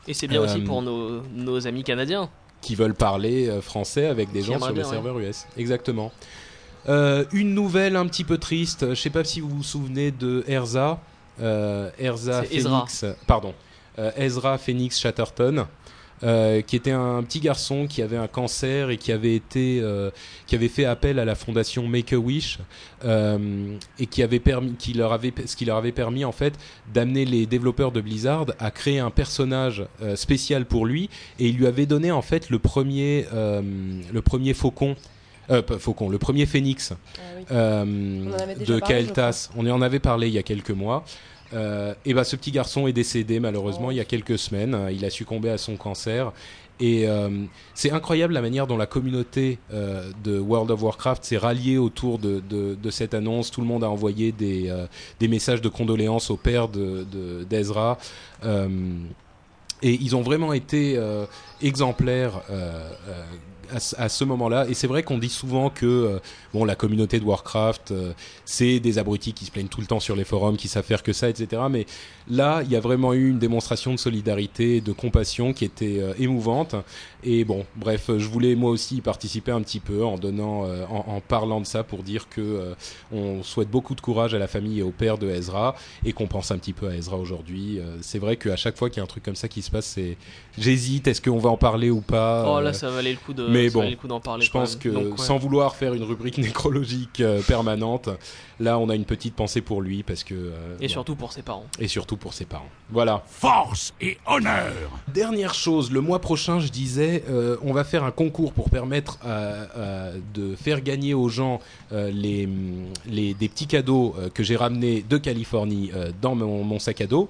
Et 0.08 0.14
c'est 0.14 0.28
bien 0.28 0.42
aussi 0.42 0.62
Euh, 0.62 0.66
pour 0.66 0.82
nos, 0.82 1.22
nos 1.34 1.68
amis 1.68 1.84
canadiens. 1.84 2.30
qui 2.62 2.76
veulent 2.76 2.96
parler 2.96 3.48
euh, 3.48 3.62
français 3.62 4.06
avec 4.08 4.32
des 4.32 4.42
gens 4.42 4.60
sur 4.60 4.74
les 4.74 4.84
serveurs 4.84 5.20
US. 5.20 5.46
Exactement. 5.58 6.12
Euh, 6.88 7.26
une 7.34 7.54
nouvelle 7.54 7.96
un 7.96 8.08
petit 8.08 8.24
peu 8.24 8.38
triste. 8.38 8.90
Je 8.90 8.96
sais 8.96 9.10
pas 9.10 9.24
si 9.24 9.42
vous 9.42 9.50
vous 9.50 9.64
souvenez 9.64 10.12
de 10.12 10.44
Erza. 10.48 11.00
Euh, 11.42 11.90
Erza 12.00 12.44
Ezra. 12.52 12.80
Phoenix. 12.88 13.06
Pardon. 13.28 13.54
Euh, 14.00 14.12
Ezra 14.18 14.58
Phoenix 14.58 15.00
Chatterton. 15.00 15.66
euh, 16.22 16.62
qui 16.62 16.76
était 16.76 16.92
un 16.92 17.24
petit 17.24 17.40
garçon 17.40 17.88
qui 17.88 18.02
avait 18.02 18.18
un 18.18 18.28
cancer 18.28 18.90
et 18.90 18.98
qui 18.98 19.14
avait 19.14 19.36
été 19.36 19.80
euh, 19.82 20.12
qui 20.48 20.56
avait 20.56 20.68
fait 20.68 20.84
appel 20.84 21.18
à 21.18 21.24
la 21.24 21.34
fondation 21.34 21.88
Make 21.88 22.12
a 22.12 22.18
Wish 22.18 22.60
euh, 23.06 23.78
et 24.00 24.06
qui 24.06 24.22
avait 24.22 24.42
permis 24.42 24.74
qui 24.74 24.92
leur 24.92 25.14
avait 25.14 25.32
ce 25.46 25.56
qui 25.56 25.64
leur 25.64 25.78
avait 25.78 25.94
permis 25.94 26.26
en 26.26 26.34
fait 26.34 26.56
d'amener 26.94 27.24
les 27.24 27.46
développeurs 27.46 27.94
de 27.94 28.02
Blizzard 28.02 28.48
à 28.60 28.70
créer 28.70 29.00
un 29.00 29.12
personnage 29.12 29.86
spécial 30.16 30.66
pour 30.66 30.86
lui 30.86 31.10
et 31.40 31.48
il 31.48 31.56
lui 31.56 31.68
avait 31.68 31.86
donné 31.86 32.12
en 32.12 32.22
fait 32.22 32.50
le 32.50 32.60
premier 32.60 33.26
le 33.32 34.22
premier 34.22 34.54
faucon 34.54 34.98
euh, 35.52 35.62
faucon 35.80 36.10
le 36.10 36.18
premier 36.20 36.46
phénix 36.46 36.92
Ah 36.92 37.22
oui. 37.38 37.44
euh, 37.52 38.66
de 38.66 38.80
Kael'thas 38.80 39.50
on 39.56 39.66
en 39.70 39.82
avait 39.82 40.00
parlé 40.00 40.28
il 40.28 40.34
y 40.34 40.38
a 40.38 40.44
quelques 40.44 40.70
mois 40.72 41.06
euh, 41.54 41.94
et 42.06 42.14
ben 42.14 42.24
ce 42.24 42.36
petit 42.36 42.52
garçon 42.52 42.88
est 42.88 42.94
décédé 42.94 43.40
malheureusement 43.40 43.90
il 43.92 43.98
y 43.98 44.00
a 44.00 44.06
quelques 44.06 44.38
semaines 44.38 44.78
il 44.92 45.04
a 45.04 45.10
succombé 45.10 45.50
à 45.50 45.58
son 45.58 45.78
cancer 45.78 46.32
et 46.80 47.08
euh, 47.08 47.30
c'est 47.74 47.92
incroyable 47.92 48.34
la 48.34 48.42
manière 48.42 48.68
dont 48.68 48.78
la 48.78 48.86
communauté 48.86 49.60
euh, 49.74 50.12
de 50.24 50.40
World 50.40 50.72
of 50.72 50.82
Warcraft 50.82 51.24
s'est 51.26 51.38
ralliée 51.38 51.78
autour 51.78 52.20
de, 52.20 52.42
cette 52.90 53.14
annonce. 53.14 53.52
Tout 53.52 53.60
le 53.60 53.68
monde 53.68 53.84
a 53.84 53.90
envoyé 53.90 54.32
des, 54.32 54.72
messages 55.28 55.62
de 55.62 55.68
condoléances 55.68 56.30
au 56.30 56.38
père 56.38 56.70
de 56.70 57.06
de- 57.12 57.44
d'Ezra. 57.44 57.98
Et 59.82 59.94
ils 59.94 60.16
ont 60.16 60.22
vraiment 60.22 60.54
été 60.54 60.98
exemplaires 61.62 62.42
à, 63.72 64.10
ce- 64.10 64.24
moment-là. 64.24 64.66
Et 64.70 64.74
c'est 64.74 64.88
vrai 64.88 65.04
qu'on 65.04 65.18
dit 65.18 65.30
souvent 65.30 65.70
que 65.70 65.86
euh, 65.86 66.20
bon, 66.54 66.66
la 66.66 66.76
communauté 66.76 67.20
de 67.20 67.26
Warcraft, 67.26 67.92
euh, 67.92 68.14
c'est 68.46 68.80
des 68.80 68.98
abrutis 68.98 69.34
qui 69.34 69.46
se 69.46 69.52
plaignent 69.52 69.68
tout 69.68 69.82
le 69.82 69.88
temps 69.88 70.00
sur 70.00 70.16
les 70.16 70.24
forums, 70.24 70.58
qui 70.58 70.68
savent 70.68 70.84
faire 70.86 71.04
que 71.04 71.14
ça, 71.14 71.30
etc. 71.30 71.62
Mais 71.70 71.86
là, 72.30 72.62
il 72.64 72.72
y 72.72 72.76
a 72.76 72.80
vraiment 72.80 73.14
eu 73.14 73.30
une 73.30 73.40
démonstration 73.40 73.92
de 73.94 73.98
solidarité, 73.98 74.82
de 74.82 74.92
compassion 74.92 75.54
qui 75.54 75.66
était 75.66 76.00
euh, 76.00 76.14
émouvante. 76.20 76.76
Et 77.24 77.44
bon, 77.44 77.66
bref, 77.76 78.10
je 78.18 78.28
voulais 78.30 78.56
moi 78.56 78.72
aussi 78.72 78.98
y 78.98 79.02
participer 79.02 79.52
un 79.52 79.62
petit 79.62 79.80
peu 79.80 80.06
en 80.06 80.18
donnant, 80.18 80.66
euh, 80.66 80.86
en, 80.90 81.16
en 81.16 81.20
parlant 81.22 81.60
de 81.60 81.66
ça 81.66 81.84
pour 81.84 82.04
dire 82.04 82.30
que 82.30 82.40
euh, 82.40 82.74
on 83.12 83.44
souhaite 83.44 83.70
beaucoup 83.70 83.96
de 83.96 84.02
courage 84.02 84.34
à 84.34 84.40
la 84.40 84.48
famille 84.48 84.80
et 84.80 84.84
au 84.84 84.92
père 84.92 85.18
de 85.18 85.30
Ezra 85.30 85.76
et 86.06 86.14
qu'on 86.14 86.28
pense 86.28 86.52
un 86.52 86.58
petit 86.58 86.74
peu 86.74 86.88
à 86.88 86.96
Ezra 86.96 87.18
aujourd'hui. 87.18 87.80
C'est 88.02 88.20
vrai 88.20 88.38
qu'à 88.38 88.56
chaque 88.56 88.78
fois 88.78 88.90
qu'il 88.90 88.98
y 88.98 89.00
a 89.02 89.04
un 89.04 89.08
truc 89.08 89.24
comme 89.24 89.36
ça 89.36 89.48
qui 89.48 89.62
se 89.62 89.72
passe, 89.72 89.86
c'est 89.86 90.18
j'hésite. 90.58 91.08
Est-ce 91.08 91.22
qu'on 91.22 91.40
va 91.40 91.50
en 91.50 91.58
parler 91.58 91.90
ou 91.90 92.02
pas 92.02 92.46
Oh 92.48 92.62
là, 92.62 92.74
ça 92.74 92.90
valait 92.90 93.12
le 93.12 93.18
coup 93.18 93.34
de, 93.34 93.48
mais 93.48 93.70
bon, 93.70 93.84
d'en 94.08 94.20
parler. 94.20 94.46
je 94.46 94.52
pense 94.52 94.76
que 94.76 94.90
Donc, 94.90 95.18
ouais. 95.20 95.26
sans 95.26 95.38
vouloir 95.38 95.76
faire 95.76 95.94
une 95.94 96.04
rubrique 96.04 96.38
nécrologique 96.64 97.22
permanente, 97.48 98.10
là 98.60 98.78
on 98.80 98.90
a 98.90 98.96
une 98.96 99.06
petite 99.06 99.36
pensée 99.36 99.62
pour 99.62 99.82
lui 99.82 100.04
parce 100.04 100.24
que 100.24 100.52
Et 100.80 100.88
bon, 100.88 100.94
surtout 100.94 101.16
pour 101.16 101.34
ses 101.34 101.42
parents. 101.42 101.66
et 101.80 101.88
surtout 101.88 102.18
pour 102.20 102.34
ses 102.34 102.46
parents. 102.46 102.70
Voilà. 102.92 103.24
Force 103.28 103.94
et 104.02 104.18
honneur. 104.28 104.74
Dernière 105.14 105.54
chose, 105.54 105.92
le 105.92 106.02
mois 106.02 106.20
prochain, 106.20 106.60
je 106.60 106.68
disais, 106.70 107.24
euh, 107.30 107.58
on 107.64 107.72
va 107.74 107.84
faire 107.84 108.04
un 108.04 108.12
concours 108.12 108.52
pour 108.54 108.70
permettre 108.70 109.18
à- 109.24 109.30
à- 109.30 110.12
de 110.34 110.56
faire 110.56 110.82
gagner 110.82 111.14
aux 111.14 111.30
gens 111.30 111.60
euh, 111.92 112.12
les, 112.12 112.48
les, 113.06 113.34
des 113.34 113.48
petits 113.50 113.68
cadeaux 113.68 114.16
euh, 114.20 114.30
que 114.30 114.44
j'ai 114.44 114.56
ramenés 114.56 115.04
de 115.08 115.18
Californie 115.18 115.92
euh, 115.96 116.12
dans 116.22 116.36
mon, 116.36 116.64
mon 116.64 116.80
sac 116.80 117.02
à 117.02 117.08
dos. 117.08 117.30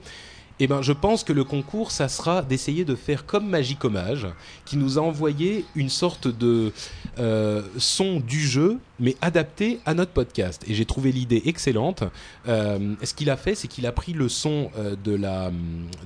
Eh 0.61 0.67
ben, 0.67 0.81
je 0.81 0.91
pense 0.91 1.23
que 1.23 1.31
le 1.31 1.45
concours, 1.45 1.91
ça 1.91 2.09
sera 2.09 2.41
d'essayer 2.41 2.83
de 2.83 2.95
faire 2.95 3.25
comme 3.25 3.47
Magic 3.47 3.83
Hommage, 3.85 4.27
qui 4.65 4.75
nous 4.75 4.99
a 4.99 5.01
envoyé 5.01 5.63
une 5.73 5.87
sorte 5.89 6.27
de 6.27 6.73
euh, 7.17 7.63
son 7.77 8.19
du 8.19 8.41
jeu, 8.41 8.79
mais 8.99 9.15
adapté 9.21 9.79
à 9.85 9.93
notre 9.93 10.11
podcast. 10.11 10.63
Et 10.67 10.73
j'ai 10.73 10.83
trouvé 10.85 11.13
l'idée 11.13 11.43
excellente. 11.45 12.03
Euh, 12.49 12.93
ce 13.01 13.13
qu'il 13.13 13.29
a 13.29 13.37
fait, 13.37 13.55
c'est 13.55 13.69
qu'il 13.69 13.85
a 13.85 13.93
pris 13.93 14.11
le 14.11 14.27
son 14.27 14.69
euh, 14.77 14.97
de 15.01 15.15
la, 15.15 15.49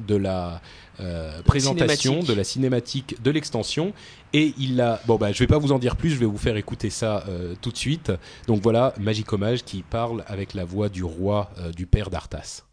de 0.08 0.16
la 0.16 0.62
euh, 1.00 1.42
présentation, 1.42 2.22
de 2.22 2.34
la 2.34 2.44
cinématique 2.44 3.22
de 3.24 3.32
l'extension, 3.32 3.92
et 4.34 4.54
il 4.60 4.80
a. 4.80 5.02
Bon, 5.08 5.16
bah, 5.16 5.32
je 5.32 5.40
vais 5.40 5.48
pas 5.48 5.58
vous 5.58 5.72
en 5.72 5.80
dire 5.80 5.96
plus, 5.96 6.12
je 6.12 6.18
vais 6.18 6.28
vous 6.28 6.38
faire 6.38 6.58
écouter 6.58 6.92
ça 6.92 7.24
euh, 7.28 7.56
tout 7.60 7.72
de 7.72 7.78
suite. 7.78 8.12
Donc 8.46 8.62
voilà, 8.62 8.94
Magic 9.00 9.34
Hommage 9.34 9.64
qui 9.64 9.82
parle 9.82 10.24
avec 10.28 10.54
la 10.54 10.64
voix 10.64 10.90
du 10.90 11.04
roi, 11.04 11.50
euh, 11.58 11.72
du 11.72 11.88
père 11.88 12.12
d'Arthas. 12.12 12.64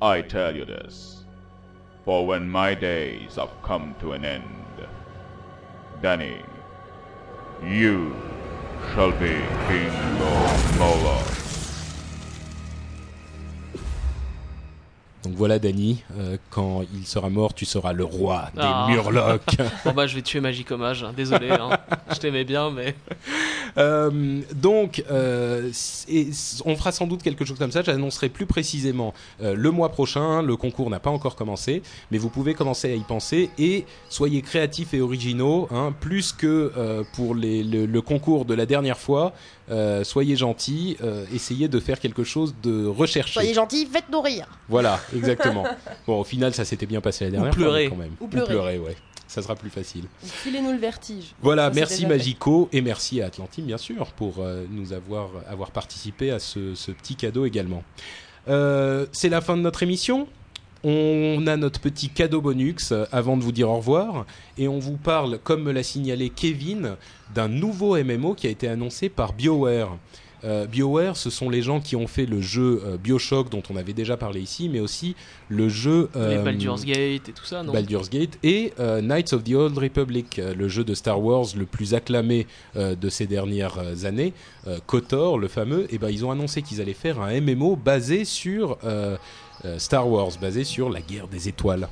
I 0.00 0.22
tell 0.22 0.54
you 0.54 0.64
this, 0.64 1.24
for 2.04 2.24
when 2.24 2.48
my 2.48 2.72
days 2.74 3.34
have 3.34 3.50
come 3.64 3.96
to 3.98 4.12
an 4.12 4.24
end, 4.24 4.86
Danny, 6.00 6.40
you 7.64 8.14
shall 8.94 9.10
be 9.10 9.34
King 9.66 9.90
of 9.90 10.78
Moloch. 10.78 11.47
Donc 15.28 15.36
voilà, 15.36 15.58
Danny, 15.58 16.02
euh, 16.18 16.38
quand 16.48 16.84
il 16.94 17.06
sera 17.06 17.28
mort, 17.28 17.52
tu 17.52 17.66
seras 17.66 17.92
le 17.92 18.02
roi 18.02 18.48
des 18.54 18.62
Ah. 18.62 18.86
Murlocs. 18.88 19.56
Bon 19.84 19.92
bah 19.92 20.06
je 20.06 20.14
vais 20.14 20.22
tuer 20.22 20.40
Magic 20.40 20.70
Hommage, 20.70 21.04
hein. 21.04 21.12
désolé, 21.14 21.50
hein. 21.50 21.68
je 22.10 22.16
t'aimais 22.16 22.44
bien 22.44 22.70
mais... 22.70 22.94
Euh, 23.76 24.40
donc, 24.56 25.04
euh, 25.10 25.70
et 26.08 26.28
on 26.64 26.74
fera 26.74 26.90
sans 26.90 27.06
doute 27.06 27.22
quelque 27.22 27.44
chose 27.44 27.58
comme 27.58 27.70
ça. 27.70 27.82
J'annoncerai 27.82 28.28
plus 28.28 28.46
précisément 28.46 29.14
euh, 29.40 29.54
le 29.54 29.70
mois 29.70 29.90
prochain. 29.90 30.42
Le 30.42 30.56
concours 30.56 30.90
n'a 30.90 30.98
pas 30.98 31.10
encore 31.10 31.36
commencé, 31.36 31.82
mais 32.10 32.18
vous 32.18 32.30
pouvez 32.30 32.54
commencer 32.54 32.90
à 32.90 32.94
y 32.96 33.00
penser 33.04 33.50
et 33.58 33.84
soyez 34.08 34.42
créatifs 34.42 34.94
et 34.94 35.00
originaux, 35.00 35.68
hein, 35.70 35.92
plus 36.00 36.32
que 36.32 36.72
euh, 36.76 37.04
pour 37.14 37.34
les- 37.36 37.62
le, 37.62 37.86
le 37.86 38.00
concours 38.02 38.46
de 38.46 38.54
la 38.54 38.66
dernière 38.66 38.98
fois. 38.98 39.32
Euh, 39.70 40.02
soyez 40.02 40.34
gentils, 40.34 40.96
euh, 41.04 41.26
essayez 41.32 41.68
de 41.68 41.78
faire 41.78 42.00
quelque 42.00 42.24
chose 42.24 42.54
de 42.62 42.86
recherché. 42.86 43.34
Soyez 43.34 43.52
gentils, 43.54 43.86
faites-nous 43.86 44.22
rire. 44.22 44.46
Voilà, 44.68 44.98
exactement. 45.18 45.64
bon, 46.06 46.20
au 46.20 46.24
final, 46.24 46.54
ça 46.54 46.64
s'était 46.64 46.86
bien 46.86 47.00
passé 47.00 47.24
la 47.26 47.30
dernière 47.32 47.50
pleurer. 47.52 47.88
fois, 47.88 47.96
mais 47.98 48.04
quand 48.04 48.10
même. 48.10 48.16
Ou 48.20 48.46
pleurer. 48.46 48.78
ouais. 48.78 48.96
Ça 49.26 49.42
sera 49.42 49.54
plus 49.54 49.68
facile. 49.68 50.04
Filez-nous 50.22 50.72
le 50.72 50.78
vertige. 50.78 51.34
Voilà, 51.42 51.68
Ça, 51.68 51.74
merci 51.74 52.02
fait. 52.02 52.08
Magico 52.08 52.70
et 52.72 52.80
merci 52.80 53.20
à 53.20 53.26
Atlantime 53.26 53.66
bien 53.66 53.76
sûr 53.76 54.06
pour 54.12 54.36
euh, 54.38 54.64
nous 54.70 54.94
avoir 54.94 55.28
avoir 55.46 55.70
participé 55.70 56.30
à 56.30 56.38
ce, 56.38 56.74
ce 56.74 56.90
petit 56.92 57.14
cadeau 57.14 57.44
également. 57.44 57.82
Euh, 58.48 59.04
c'est 59.12 59.28
la 59.28 59.42
fin 59.42 59.54
de 59.58 59.60
notre 59.62 59.82
émission. 59.82 60.28
On 60.82 61.46
a 61.46 61.56
notre 61.58 61.78
petit 61.80 62.08
cadeau 62.08 62.40
bonus 62.40 62.92
euh, 62.92 63.04
avant 63.12 63.36
de 63.36 63.42
vous 63.42 63.52
dire 63.52 63.68
au 63.68 63.76
revoir 63.76 64.24
et 64.56 64.66
on 64.66 64.78
vous 64.78 64.96
parle, 64.96 65.38
comme 65.38 65.62
me 65.62 65.72
l'a 65.72 65.82
signalé 65.82 66.30
Kevin, 66.30 66.96
d'un 67.34 67.48
nouveau 67.48 68.02
MMO 68.02 68.32
qui 68.34 68.46
a 68.46 68.50
été 68.50 68.66
annoncé 68.66 69.10
par 69.10 69.34
BioWare. 69.34 69.98
Euh, 70.44 70.66
BioWare, 70.66 71.16
ce 71.16 71.30
sont 71.30 71.50
les 71.50 71.62
gens 71.62 71.80
qui 71.80 71.96
ont 71.96 72.06
fait 72.06 72.26
le 72.26 72.40
jeu 72.40 72.82
euh, 72.84 72.96
Bioshock 72.96 73.50
dont 73.50 73.62
on 73.70 73.76
avait 73.76 73.92
déjà 73.92 74.16
parlé 74.16 74.40
ici, 74.40 74.68
mais 74.68 74.78
aussi 74.80 75.16
le 75.48 75.68
jeu 75.68 76.08
Les 76.14 76.20
euh, 76.20 76.42
Baldur's 76.42 76.84
Gate 76.84 77.28
et 77.28 77.32
tout 77.32 77.44
ça, 77.44 77.62
non? 77.62 77.72
Baldur's 77.72 78.08
Gate 78.08 78.38
et 78.44 78.72
euh, 78.78 79.00
Knights 79.00 79.32
of 79.32 79.42
the 79.42 79.54
Old 79.54 79.76
Republic, 79.76 80.40
le 80.56 80.68
jeu 80.68 80.84
de 80.84 80.94
Star 80.94 81.20
Wars 81.20 81.46
le 81.56 81.66
plus 81.66 81.94
acclamé 81.94 82.46
de 82.76 83.08
ces 83.08 83.26
dernières 83.26 83.78
années, 84.04 84.32
KOTOR, 84.86 85.38
le 85.38 85.48
fameux. 85.48 85.92
Et 85.92 85.98
ben 85.98 86.08
ils 86.10 86.24
ont 86.24 86.30
annoncé 86.30 86.62
qu'ils 86.62 86.80
allaient 86.80 86.92
faire 86.94 87.20
un 87.20 87.40
MMO 87.40 87.76
basé 87.76 88.24
sur 88.24 88.78
Star 89.78 90.08
Wars, 90.08 90.30
basé 90.40 90.64
sur 90.64 90.90
la 90.90 91.00
guerre 91.00 91.28
des 91.28 91.48
étoiles. 91.48 91.88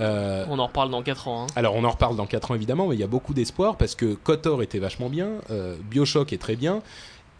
Euh, 0.00 0.44
On 0.48 0.58
en 0.58 0.66
reparle 0.66 0.90
dans 0.90 1.02
4 1.02 1.28
ans. 1.28 1.42
hein. 1.44 1.46
alors 1.56 1.74
on 1.74 1.84
en 1.84 1.90
reparle 1.90 2.16
dans 2.16 2.26
4 2.26 2.52
ans 2.52 2.54
évidemment, 2.54 2.86
mais 2.86 2.94
il 2.94 3.00
y 3.00 3.04
a 3.04 3.08
beaucoup 3.08 3.34
d'espoir 3.34 3.76
parce 3.76 3.94
que 3.94 4.14
KOTOR 4.14 4.62
était 4.62 4.78
vachement 4.78 5.08
bien, 5.08 5.28
euh, 5.50 5.76
Bioshock 5.90 6.32
est 6.32 6.38
très 6.38 6.56
bien. 6.56 6.82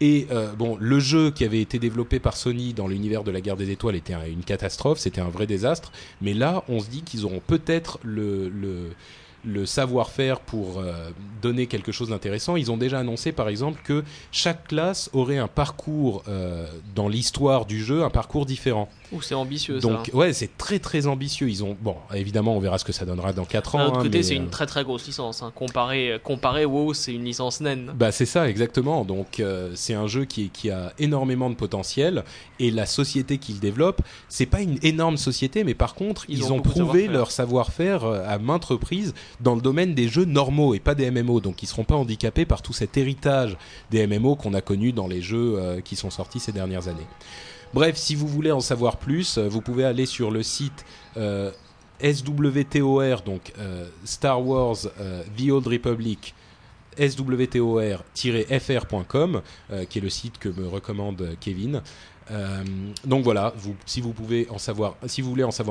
Et 0.00 0.28
euh, 0.30 0.52
bon, 0.52 0.76
le 0.80 1.00
jeu 1.00 1.30
qui 1.32 1.44
avait 1.44 1.60
été 1.60 1.78
développé 1.78 2.20
par 2.20 2.36
Sony 2.36 2.72
dans 2.72 2.86
l'univers 2.86 3.24
de 3.24 3.30
la 3.32 3.40
guerre 3.40 3.56
des 3.56 3.70
étoiles 3.70 3.96
était 3.96 4.14
un- 4.14 4.24
une 4.26 4.44
catastrophe, 4.44 4.98
c'était 4.98 5.20
un 5.20 5.28
vrai 5.28 5.46
désastre. 5.46 5.90
Mais 6.20 6.34
là, 6.34 6.62
on 6.68 6.78
se 6.80 6.88
dit 6.88 7.02
qu'ils 7.02 7.24
auront 7.24 7.42
peut-être 7.44 7.98
le, 8.04 8.48
le, 8.48 8.90
le 9.44 9.66
savoir-faire 9.66 10.38
pour 10.40 10.78
euh, 10.78 11.10
donner 11.42 11.66
quelque 11.66 11.90
chose 11.90 12.10
d'intéressant. 12.10 12.54
Ils 12.56 12.70
ont 12.70 12.76
déjà 12.76 13.00
annoncé 13.00 13.32
par 13.32 13.48
exemple 13.48 13.80
que 13.84 14.04
chaque 14.30 14.68
classe 14.68 15.10
aurait 15.12 15.38
un 15.38 15.48
parcours 15.48 16.22
euh, 16.28 16.66
dans 16.94 17.08
l'histoire 17.08 17.66
du 17.66 17.82
jeu, 17.82 18.04
un 18.04 18.10
parcours 18.10 18.46
différent. 18.46 18.88
Ouh, 19.12 19.22
c'est 19.22 19.34
ambitieux 19.34 19.78
Donc 19.80 20.06
ça. 20.06 20.16
ouais, 20.16 20.32
c'est 20.32 20.56
très 20.56 20.78
très 20.78 21.06
ambitieux. 21.06 21.48
Ils 21.48 21.64
ont 21.64 21.76
bon, 21.80 21.96
évidemment, 22.14 22.56
on 22.56 22.60
verra 22.60 22.78
ce 22.78 22.84
que 22.84 22.92
ça 22.92 23.04
donnera 23.04 23.32
dans 23.32 23.44
4 23.44 23.74
ans. 23.74 23.78
D'un 23.78 23.84
autre 23.86 23.98
hein, 23.98 24.02
côté, 24.02 24.18
mais, 24.18 24.22
c'est 24.22 24.34
euh, 24.34 24.38
une 24.38 24.50
très 24.50 24.66
très 24.66 24.84
grosse 24.84 25.06
licence. 25.06 25.42
hein. 25.42 25.52
Comparé, 25.54 26.20
comparé 26.22 26.64
WoW, 26.64 26.94
c'est 26.94 27.14
une 27.14 27.24
licence 27.24 27.60
naine. 27.60 27.92
Bah 27.94 28.12
c'est 28.12 28.26
ça 28.26 28.48
exactement. 28.48 29.04
Donc 29.04 29.40
euh, 29.40 29.72
c'est 29.74 29.94
un 29.94 30.06
jeu 30.06 30.24
qui, 30.24 30.50
qui 30.50 30.70
a 30.70 30.92
énormément 30.98 31.50
de 31.50 31.54
potentiel 31.54 32.24
et 32.58 32.70
la 32.70 32.86
société 32.86 33.38
qu'il 33.38 33.60
développe, 33.60 34.02
c'est 34.28 34.46
pas 34.46 34.60
une 34.60 34.78
énorme 34.82 35.16
société, 35.16 35.64
mais 35.64 35.74
par 35.74 35.94
contre 35.94 36.24
Ils 36.28 36.38
ils, 36.38 36.52
ont 36.52 36.60
prouvé 36.60 37.08
leur 37.08 37.30
savoir-faire 37.30 38.04
euh, 38.04 38.24
à 38.26 38.38
maintes 38.38 38.64
reprises 38.64 39.14
dans 39.40 39.54
le 39.54 39.60
domaine 39.60 39.94
des 39.94 40.08
jeux 40.08 40.24
normaux 40.24 40.74
et 40.74 40.80
pas 40.80 40.94
des 40.94 41.10
MMO. 41.10 41.40
Donc 41.40 41.62
ils 41.62 41.66
seront 41.66 41.84
pas 41.84 41.96
handicapés 41.96 42.44
par 42.44 42.62
tout 42.62 42.72
cet 42.72 42.96
héritage 42.96 43.56
des 43.90 44.06
MMO 44.06 44.36
qu'on 44.36 44.54
a 44.54 44.60
connu 44.60 44.92
dans 44.92 45.06
les 45.06 45.22
jeux 45.22 45.54
euh, 45.56 45.80
qui 45.80 45.96
sont 45.96 46.10
sortis 46.10 46.40
ces 46.40 46.52
dernières 46.52 46.88
années. 46.88 47.06
Bref, 47.74 47.96
si 47.96 48.14
vous 48.14 48.26
voulez 48.26 48.50
en 48.50 48.60
savoir 48.60 48.96
plus, 48.96 49.36
euh, 49.36 49.46
vous 49.46 49.60
pouvez 49.60 49.84
aller 49.84 50.06
sur 50.06 50.30
le 50.30 50.42
site 50.42 50.86
euh, 51.18 51.50
SWTOR, 52.02 53.20
donc 53.22 53.52
euh, 53.58 53.86
Star 54.04 54.42
Wars 54.44 54.78
The 55.36 55.50
Old 55.50 55.66
Republic 55.66 56.34
swtor-fr.com, 56.98 59.42
qui 59.88 59.98
est 59.98 60.02
le 60.02 60.10
site 60.10 60.38
que 60.38 60.48
me 60.48 60.66
recommande 60.66 61.36
Kevin. 61.38 61.80
Donc 63.04 63.22
voilà, 63.22 63.54
si 63.86 64.00
vous 64.00 64.12
voulez 64.12 64.48
en 64.50 64.58
savoir 64.58 64.96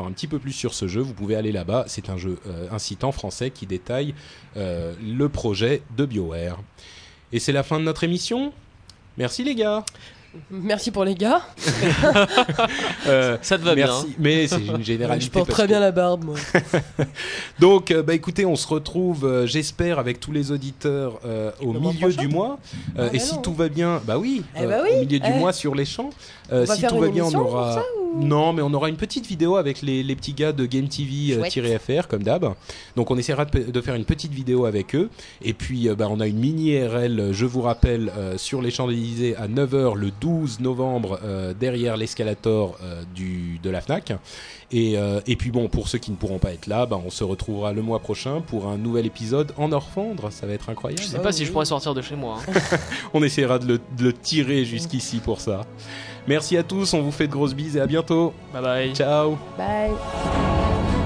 un 0.07 0.13
petit 0.13 0.27
peu 0.27 0.39
plus 0.39 0.53
sur 0.53 0.73
ce 0.73 0.87
jeu, 0.87 1.01
vous 1.01 1.13
pouvez 1.13 1.35
aller 1.35 1.51
là-bas. 1.51 1.83
C'est 1.87 2.09
un 2.09 2.15
jeu, 2.15 2.39
un 2.71 2.79
site 2.79 3.03
en 3.03 3.11
français 3.11 3.51
qui 3.51 3.65
détaille 3.65 4.15
le 4.55 5.27
projet 5.27 5.81
de 5.97 6.05
BioWare. 6.05 6.61
Et 7.33 7.39
c'est 7.39 7.51
la 7.51 7.63
fin 7.63 7.77
de 7.77 7.83
notre 7.83 8.05
émission. 8.05 8.53
Merci 9.17 9.43
les 9.43 9.55
gars. 9.55 9.83
Merci 10.51 10.91
pour 10.91 11.03
les 11.05 11.15
gars. 11.15 11.41
Euh, 13.07 13.37
Ça 13.41 13.57
te 13.57 13.63
va 13.63 13.73
merci. 13.75 14.15
Mais 14.19 14.47
c'est 14.47 14.65
une 14.65 14.83
généralité. 14.83 15.25
Je 15.27 15.31
porte 15.31 15.49
très 15.49 15.63
que- 15.63 15.67
bien 15.69 15.79
la 15.79 15.91
barbe, 15.91 16.25
moi. 16.25 16.35
Donc, 17.59 17.91
euh, 17.91 18.03
bah 18.03 18.13
écoutez, 18.13 18.45
on 18.45 18.55
se 18.55 18.67
retrouve, 18.67 19.25
euh, 19.25 19.45
j'espère, 19.47 19.99
avec 19.99 20.19
tous 20.19 20.31
les 20.31 20.51
auditeurs 20.51 21.19
euh, 21.25 21.51
au 21.61 21.73
Le 21.73 21.79
milieu 21.79 22.11
du 22.13 22.27
mois. 22.27 22.59
Euh, 22.97 23.07
Ah, 23.11 23.15
et 23.15 23.19
si 23.19 23.41
tout 23.41 23.53
va 23.53 23.69
bien, 23.69 24.01
bah 24.05 24.17
oui, 24.17 24.43
Eh 24.61 24.65
bah 24.65 24.81
au 24.81 24.99
milieu 24.99 25.19
du 25.19 25.29
eh. 25.33 25.39
mois 25.39 25.53
sur 25.53 25.73
les 25.75 25.85
champs. 25.85 26.09
Euh, 26.51 26.65
si 26.65 26.81
tout 26.83 26.97
va 26.99 27.07
bien, 27.09 27.23
on 27.25 27.33
aura. 27.35 27.75
ça, 27.75 27.83
ou- 28.13 28.23
Non, 28.23 28.51
mais 28.53 28.61
on 28.61 28.73
aura 28.73 28.89
une 28.89 28.95
petite 28.97 29.25
vidéo 29.27 29.55
avec 29.57 29.81
les, 29.81 30.03
les 30.03 30.15
petits 30.15 30.33
gars 30.33 30.51
de 30.51 30.65
Game 30.65 30.87
TV-FR, 30.87 32.07
comme 32.07 32.23
d'hab. 32.23 32.53
Donc, 32.95 33.09
on 33.11 33.17
essaiera 33.17 33.45
de, 33.45 33.71
de 33.71 33.81
faire 33.81 33.95
une 33.95 34.05
petite 34.05 34.31
vidéo 34.33 34.65
avec 34.65 34.95
eux. 34.95 35.09
Et 35.41 35.53
puis, 35.53 35.87
euh, 35.87 35.95
bah, 35.95 36.07
on 36.09 36.19
a 36.19 36.27
une 36.27 36.39
mini 36.39 36.77
RL, 36.85 37.29
je 37.31 37.45
vous 37.45 37.61
rappelle, 37.61 38.11
euh, 38.17 38.37
sur 38.37 38.61
les 38.61 38.71
Champs-Élysées 38.71 39.35
à 39.37 39.47
9h 39.47 39.95
le 39.95 40.11
12 40.19 40.26
novembre, 40.59 41.19
euh, 41.23 41.53
derrière 41.53 41.97
l'escalator 41.97 42.77
euh, 42.83 43.03
du 43.15 43.59
de 43.63 43.69
la 43.69 43.81
Fnac. 43.81 44.13
Et, 44.71 44.97
euh, 44.97 45.21
et 45.27 45.35
puis 45.37 45.51
bon, 45.51 45.69
pour 45.69 45.87
ceux 45.87 45.97
qui 45.97 46.11
ne 46.11 46.15
pourront 46.17 46.39
pas 46.39 46.51
être 46.51 46.67
là, 46.67 46.85
bah, 46.85 46.99
on 47.05 47.09
se 47.09 47.23
retrouvera 47.23 47.71
le 47.73 47.81
mois 47.81 47.99
prochain 47.99 48.41
pour 48.41 48.67
un 48.67 48.77
nouvel 48.77 49.05
épisode 49.05 49.53
en 49.57 49.71
Orfandre. 49.71 50.31
Ça 50.31 50.45
va 50.45 50.53
être 50.53 50.69
incroyable. 50.69 51.01
Je 51.01 51.07
sais 51.07 51.19
pas 51.19 51.31
si 51.31 51.45
je 51.45 51.51
pourrais 51.51 51.65
sortir 51.65 51.93
de 51.93 52.01
chez 52.01 52.15
moi. 52.15 52.39
hein. 52.47 52.77
On 53.13 53.23
essaiera 53.23 53.59
de 53.59 53.65
le, 53.67 53.79
de 53.97 54.03
le 54.03 54.13
tirer 54.13 54.65
jusqu'ici 54.65 55.17
pour 55.19 55.39
ça. 55.39 55.61
Merci 56.27 56.57
à 56.57 56.63
tous, 56.63 56.93
on 56.93 57.01
vous 57.01 57.11
fait 57.11 57.27
de 57.27 57.31
grosses 57.31 57.55
bises 57.55 57.77
et 57.77 57.79
à 57.79 57.87
bientôt. 57.87 58.33
Bye 58.53 58.61
bye. 58.61 58.93
Ciao. 58.93 59.37
Bye. 59.57 60.96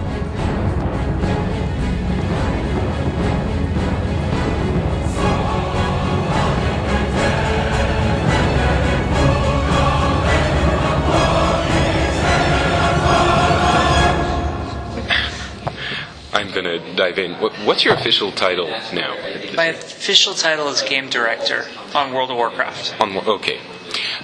Dive 17.02 17.18
in. 17.18 17.34
What, 17.42 17.54
what's 17.66 17.84
your 17.84 17.96
official 17.96 18.32
title 18.32 18.68
now? 18.94 19.16
My 19.56 19.66
official 19.66 20.36
title 20.36 20.68
is 20.68 20.84
Game 20.84 21.10
Director 21.10 21.66
on 21.96 22.14
World 22.14 22.30
of 22.30 22.38
Warcraft. 22.38 23.02
On 23.02 23.18
okay. 23.18 23.60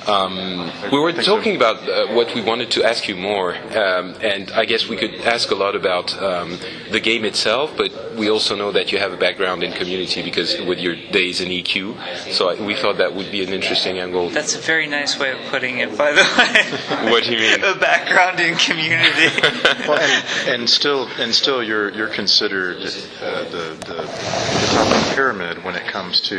Um, 0.08 0.72
we 0.90 1.00
were 1.00 1.12
talking 1.12 1.58
about 1.58 1.78
uh, 1.88 2.08
what 2.14 2.34
we 2.34 2.40
wanted 2.42 2.72
to 2.72 2.84
ask 2.86 3.10
you 3.10 3.16
more, 3.18 3.54
um, 3.54 4.16
and 4.22 4.50
I 4.52 4.64
guess 4.64 4.88
we 4.88 4.96
could 4.96 5.16
ask 5.16 5.52
a 5.52 5.56
lot 5.56 5.76
about 5.76 6.18
um, 6.24 6.58
the 6.92 7.02
game 7.02 7.26
itself, 7.26 7.74
but 7.76 8.16
we 8.16 8.30
also 8.30 8.56
know 8.56 8.72
that 8.72 8.94
you 8.94 9.00
have 9.00 9.12
a 9.12 9.18
background 9.18 9.64
in 9.64 9.74
community 9.74 10.24
because 10.24 10.62
with 10.62 10.80
your 10.80 10.96
days 10.96 11.42
in 11.42 11.50
EQ, 11.50 12.32
so 12.32 12.52
I, 12.52 12.66
we 12.66 12.74
thought 12.74 13.00
that 13.00 13.16
would 13.16 13.32
be 13.32 13.44
an 13.44 13.52
interesting 13.52 14.00
angle. 14.00 14.30
That's 14.30 14.56
a 14.56 14.60
very 14.60 14.88
nice 14.88 15.20
way 15.20 15.32
of 15.32 15.40
putting 15.50 15.80
it, 15.80 15.98
by 15.98 16.14
the 16.14 16.24
way. 16.38 17.12
What 17.12 17.26
do 17.26 17.34
you 17.34 17.40
mean? 17.40 17.64
a 17.64 17.76
background 17.78 18.40
in 18.40 18.56
community. 18.56 19.30
well, 19.88 20.00
and, 20.00 20.62
and 20.62 20.70
still, 20.70 21.08
and 21.20 21.34
still, 21.34 21.62
you're 21.62 21.92
you're 21.92 22.14
considered 22.14 22.78
uh, 22.78 23.44
the, 23.50 23.76
the 23.86 23.96
the 23.96 24.68
top 24.72 24.88
of 24.88 25.10
the 25.10 25.12
pyramid 25.16 25.64
when 25.66 25.76
it 25.76 25.88
comes 25.92 26.22
to 26.22 26.38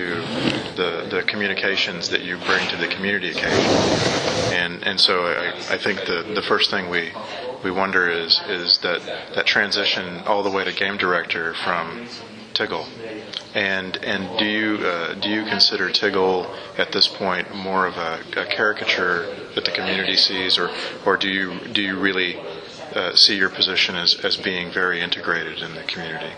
the 0.77 1.07
the 1.11 1.23
communications 1.27 2.09
that 2.09 2.23
you 2.23 2.39
bring 2.39 2.67
to 2.69 2.77
the 2.77 2.89
community 2.89 3.31
occasion. 3.31 3.58
And 3.59 4.83
and 4.85 5.01
so 5.01 5.27
I, 5.27 5.75
I 5.75 5.79
think 5.79 6.05
the 6.07 6.33
the 6.35 6.43
first 6.43 6.71
thing 6.71 6.91
we 6.91 7.13
we 7.65 7.71
wonder 7.71 8.09
is 8.09 8.41
is 8.49 8.79
that 8.79 9.01
that 9.35 9.47
transition 9.47 10.21
all 10.27 10.43
the 10.43 10.51
way 10.51 10.65
to 10.65 10.73
game 10.73 10.97
director 10.97 11.55
from 11.55 12.07
Tiggle. 12.55 12.87
And 13.55 13.97
and 13.99 14.39
do 14.39 14.45
you 14.45 14.87
uh, 14.87 15.15
do 15.15 15.29
you 15.29 15.45
consider 15.45 15.89
Tiggle 15.91 16.47
at 16.77 16.93
this 16.93 17.09
point 17.09 17.55
more 17.55 17.87
of 17.87 17.97
a, 17.97 18.21
a 18.37 18.47
caricature 18.47 19.27
that 19.55 19.65
the 19.65 19.71
community 19.71 20.17
sees, 20.17 20.59
or 20.59 20.71
or 21.07 21.17
do 21.17 21.29
you 21.29 21.59
do 21.73 21.83
you 21.83 21.99
really 21.99 22.39
uh, 22.95 23.15
see 23.15 23.37
your 23.37 23.51
position 23.51 23.97
as, 23.97 24.15
as 24.25 24.37
being 24.37 24.73
very 24.73 25.01
integrated 25.01 25.59
in 25.61 25.75
the 25.75 25.83
community? 25.83 26.33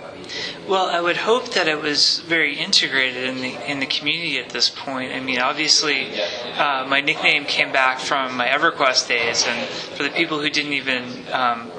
Well, 0.68 0.86
I 0.86 1.00
would 1.00 1.16
hope 1.16 1.50
that 1.54 1.66
it 1.68 1.80
was 1.80 2.20
very 2.20 2.56
integrated 2.58 3.24
in 3.24 3.36
the 3.40 3.70
in 3.70 3.80
the 3.80 3.86
community 3.86 4.38
at 4.38 4.50
this 4.50 4.70
point. 4.70 5.12
I 5.12 5.20
mean, 5.20 5.40
obviously, 5.40 6.08
uh, 6.56 6.86
my 6.88 7.00
nickname 7.00 7.44
came 7.44 7.72
back 7.72 7.98
from 7.98 8.36
my 8.36 8.46
EverQuest 8.48 9.08
days, 9.08 9.44
and 9.46 9.68
for 9.68 10.02
the 10.02 10.10
people 10.10 10.40
who 10.40 10.50
didn't 10.50 10.72
even 10.74 11.24
um, 11.32 11.70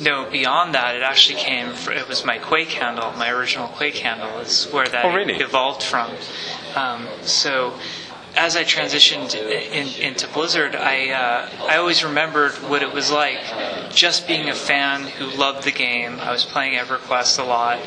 know 0.00 0.28
beyond 0.30 0.74
that, 0.74 0.96
it 0.96 1.02
actually 1.02 1.38
came. 1.40 1.72
From, 1.74 1.94
it 1.94 2.08
was 2.08 2.24
my 2.24 2.38
Quake 2.38 2.68
handle, 2.72 3.12
my 3.12 3.30
original 3.30 3.68
Quake 3.68 3.96
handle, 3.98 4.38
is 4.38 4.64
where 4.72 4.86
that 4.86 5.04
Oh, 5.04 5.14
really? 5.14 5.34
evolved 5.34 5.82
from. 5.82 6.10
Um, 6.74 7.06
so. 7.22 7.74
As 8.36 8.56
I 8.56 8.64
transitioned 8.64 9.34
in, 9.34 9.88
into 10.02 10.28
Blizzard, 10.28 10.76
I 10.76 11.10
uh, 11.10 11.66
I 11.68 11.76
always 11.76 12.04
remembered 12.04 12.52
what 12.68 12.82
it 12.82 12.92
was 12.92 13.10
like 13.10 13.38
just 13.92 14.26
being 14.28 14.48
a 14.48 14.54
fan 14.54 15.04
who 15.04 15.26
loved 15.26 15.64
the 15.64 15.72
game. 15.72 16.18
I 16.20 16.30
was 16.30 16.44
playing 16.44 16.78
EverQuest 16.78 17.38
a 17.38 17.42
lot, 17.42 17.78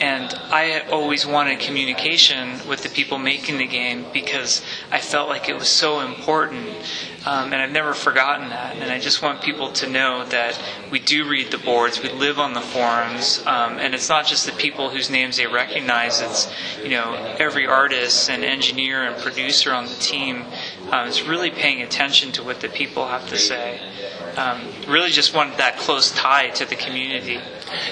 and 0.00 0.32
I 0.50 0.80
always 0.90 1.26
wanted 1.26 1.60
communication 1.60 2.66
with 2.66 2.82
the 2.82 2.88
people 2.88 3.18
making 3.18 3.58
the 3.58 3.66
game 3.66 4.06
because 4.12 4.62
I 4.90 4.98
felt 4.98 5.28
like 5.28 5.48
it 5.48 5.54
was 5.54 5.68
so 5.68 6.00
important. 6.00 6.68
Um, 7.26 7.52
and 7.52 7.56
I've 7.56 7.70
never 7.70 7.92
forgotten 7.92 8.48
that. 8.48 8.76
And 8.76 8.90
I 8.90 8.98
just 8.98 9.20
want 9.20 9.42
people 9.42 9.72
to 9.72 9.86
know 9.86 10.24
that 10.26 10.58
we 10.90 10.98
do 10.98 11.28
read 11.28 11.50
the 11.50 11.58
boards, 11.58 12.02
we 12.02 12.10
live 12.10 12.38
on 12.38 12.54
the 12.54 12.62
forums, 12.62 13.44
um, 13.46 13.78
and 13.78 13.94
it's 13.94 14.08
not 14.08 14.26
just 14.26 14.46
the 14.46 14.52
people 14.52 14.88
whose 14.88 15.10
names 15.10 15.36
they 15.36 15.46
recognize. 15.46 16.22
It's 16.22 16.50
you 16.82 16.90
know 16.90 17.14
every 17.38 17.66
artist 17.66 18.30
and 18.30 18.42
engineer 18.42 19.02
and 19.02 19.20
producer 19.22 19.72
on 19.72 19.84
the 19.84 19.94
team 19.94 20.44
um, 20.90 21.08
is 21.08 21.22
really 21.22 21.50
paying 21.50 21.82
attention 21.82 22.32
to 22.32 22.42
what 22.42 22.60
the 22.60 22.68
people 22.68 23.06
have 23.06 23.28
to 23.28 23.38
say. 23.38 23.78
Um, 24.36 24.62
really, 24.88 25.10
just 25.10 25.34
wanted 25.34 25.58
that 25.58 25.76
close 25.76 26.10
tie 26.12 26.48
to 26.50 26.64
the 26.64 26.76
community. 26.76 27.38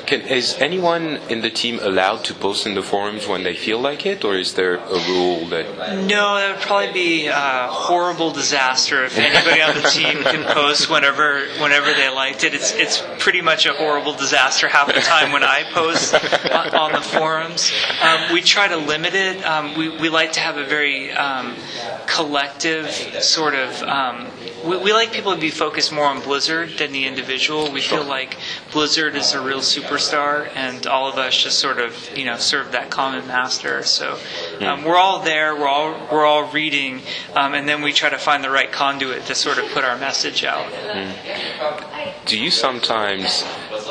Can, 0.06 0.22
is 0.22 0.56
anyone 0.58 1.18
in 1.28 1.40
the 1.40 1.50
team 1.50 1.78
allowed 1.82 2.24
to 2.24 2.34
post 2.34 2.66
in 2.66 2.74
the 2.74 2.82
forums 2.82 3.26
when 3.26 3.42
they 3.42 3.54
feel 3.54 3.80
like 3.80 4.06
it, 4.06 4.24
or 4.24 4.36
is 4.36 4.54
there 4.54 4.76
a 4.76 4.98
rule 5.08 5.46
that? 5.46 6.04
No, 6.06 6.36
that 6.36 6.56
would 6.56 6.62
probably 6.62 6.92
be 6.92 7.26
a 7.26 7.68
horrible 7.70 8.30
disaster 8.30 9.04
if 9.04 9.18
anybody 9.18 9.62
on 9.62 9.74
the 9.74 9.88
team 9.88 10.22
can 10.22 10.44
post 10.54 10.90
whenever 10.90 11.46
whenever 11.60 11.92
they 11.92 12.08
liked 12.08 12.44
it. 12.44 12.54
It's 12.54 12.72
it's 12.72 13.02
pretty 13.18 13.40
much 13.40 13.66
a 13.66 13.72
horrible 13.72 14.14
disaster 14.14 14.68
half 14.68 14.86
the 14.86 15.00
time 15.00 15.32
when 15.32 15.44
I 15.44 15.64
post 15.72 16.14
on, 16.14 16.74
on 16.74 16.92
the 16.92 17.00
forums. 17.00 17.72
Um, 18.02 18.32
we 18.32 18.40
try 18.40 18.68
to 18.68 18.76
limit 18.76 19.14
it. 19.14 19.44
Um, 19.44 19.76
we 19.76 19.88
we 19.88 20.08
like 20.08 20.32
to 20.32 20.40
have 20.40 20.56
a 20.56 20.64
very 20.64 21.12
um, 21.12 21.54
collective 22.06 22.90
sort 23.22 23.54
of. 23.54 23.82
Um, 23.82 24.26
we, 24.64 24.76
we 24.78 24.92
like 24.92 25.12
people 25.12 25.34
to 25.34 25.40
be 25.40 25.50
focused 25.50 25.92
more 25.92 26.06
on 26.06 26.20
Blizzard 26.20 26.70
than 26.78 26.92
the 26.92 27.06
individual. 27.06 27.70
We 27.70 27.80
feel 27.80 28.04
like 28.04 28.36
Blizzard 28.72 29.14
is 29.14 29.32
a 29.34 29.40
real 29.40 29.62
superstar, 29.68 30.50
and 30.54 30.86
all 30.86 31.08
of 31.08 31.18
us 31.18 31.36
just 31.42 31.58
sort 31.58 31.78
of 31.78 32.16
you 32.16 32.24
know 32.24 32.36
serve 32.36 32.72
that 32.72 32.90
common 32.90 33.26
master. 33.26 33.82
So 33.82 34.18
um, 34.60 34.84
we're 34.84 34.96
all 34.96 35.20
there. 35.20 35.54
We're 35.54 35.68
all 35.68 36.08
we're 36.10 36.26
all 36.26 36.50
reading, 36.50 37.02
um, 37.34 37.54
and 37.54 37.68
then 37.68 37.82
we 37.82 37.92
try 37.92 38.10
to 38.10 38.18
find 38.18 38.42
the 38.42 38.50
right 38.50 38.70
conduit 38.70 39.26
to 39.26 39.34
sort 39.34 39.58
of 39.58 39.66
put 39.70 39.84
our 39.84 39.96
message 39.98 40.44
out. 40.44 40.70
Do 42.24 42.38
you 42.38 42.50
sometimes 42.50 43.42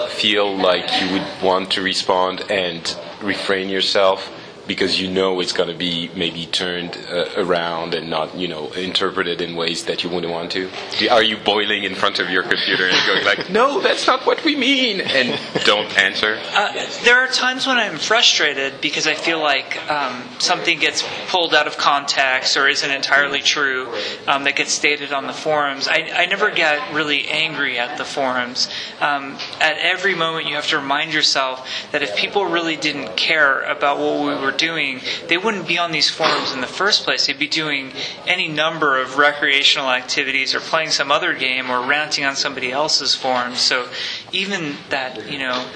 feel 0.09 0.55
like 0.55 1.01
you 1.01 1.13
would 1.13 1.27
want 1.41 1.71
to 1.71 1.81
respond 1.81 2.43
and 2.49 2.97
refrain 3.21 3.69
yourself 3.69 4.31
because 4.67 4.99
you 4.99 5.09
know 5.09 5.39
it's 5.39 5.53
going 5.53 5.69
to 5.69 5.75
be 5.75 6.09
maybe 6.15 6.45
turned 6.45 6.97
uh, 7.09 7.29
around 7.37 7.93
and 7.93 8.09
not, 8.09 8.35
you 8.35 8.47
know, 8.47 8.71
interpreted 8.71 9.41
in 9.41 9.55
ways 9.55 9.85
that 9.85 10.03
you 10.03 10.09
wouldn't 10.09 10.31
want 10.31 10.51
to? 10.51 10.69
Are 11.09 11.23
you 11.23 11.37
boiling 11.37 11.83
in 11.83 11.95
front 11.95 12.19
of 12.19 12.29
your 12.29 12.43
computer 12.43 12.87
and 12.87 12.97
going 13.05 13.25
like, 13.25 13.49
"No, 13.49 13.79
that's 13.81 14.05
not 14.05 14.25
what 14.25 14.43
we 14.43 14.55
mean," 14.55 15.01
and 15.01 15.39
don't 15.65 15.97
answer? 15.97 16.39
Uh, 16.53 16.85
there 17.03 17.17
are 17.17 17.27
times 17.27 17.65
when 17.65 17.77
I'm 17.77 17.97
frustrated 17.97 18.81
because 18.81 19.07
I 19.07 19.13
feel 19.13 19.39
like 19.39 19.77
um, 19.89 20.23
something 20.39 20.79
gets 20.79 21.03
pulled 21.27 21.53
out 21.53 21.67
of 21.67 21.77
context 21.77 22.57
or 22.57 22.67
isn't 22.67 22.91
entirely 22.91 23.39
true 23.39 23.93
um, 24.27 24.43
that 24.43 24.55
gets 24.55 24.71
stated 24.71 25.13
on 25.13 25.27
the 25.27 25.33
forums. 25.33 25.87
I, 25.87 26.09
I 26.13 26.25
never 26.25 26.51
get 26.51 26.93
really 26.93 27.27
angry 27.27 27.79
at 27.79 27.97
the 27.97 28.05
forums. 28.05 28.69
Um, 28.99 29.37
at 29.61 29.77
every 29.77 30.15
moment, 30.15 30.47
you 30.47 30.55
have 30.55 30.67
to 30.67 30.77
remind 30.77 31.13
yourself 31.13 31.67
that 31.91 32.01
if 32.01 32.15
people 32.15 32.45
really 32.45 32.75
didn't 32.75 33.15
care 33.15 33.61
about 33.61 33.99
what 33.99 34.19
we 34.19 34.43
were 34.43 34.56
doing, 34.57 35.01
they 35.27 35.37
wouldn't 35.37 35.67
be 35.67 35.77
on 35.77 35.91
these 35.91 36.09
forums 36.09 36.51
in 36.53 36.61
the 36.61 36.67
first 36.67 37.03
place. 37.03 37.27
They'd 37.27 37.39
be 37.39 37.47
doing 37.47 37.91
any 38.25 38.47
number 38.47 38.99
of 38.99 39.17
recreational 39.17 39.89
activities 39.89 40.53
or 40.53 40.59
playing 40.59 40.91
some 40.91 41.11
other 41.11 41.33
game 41.33 41.69
or 41.69 41.85
ranting 41.85 42.25
on 42.25 42.35
somebody 42.35 42.71
else's 42.71 43.15
forums. 43.15 43.59
So 43.59 43.89
even 44.31 44.75
that, 44.89 45.29
you 45.31 45.39
know, 45.39 45.67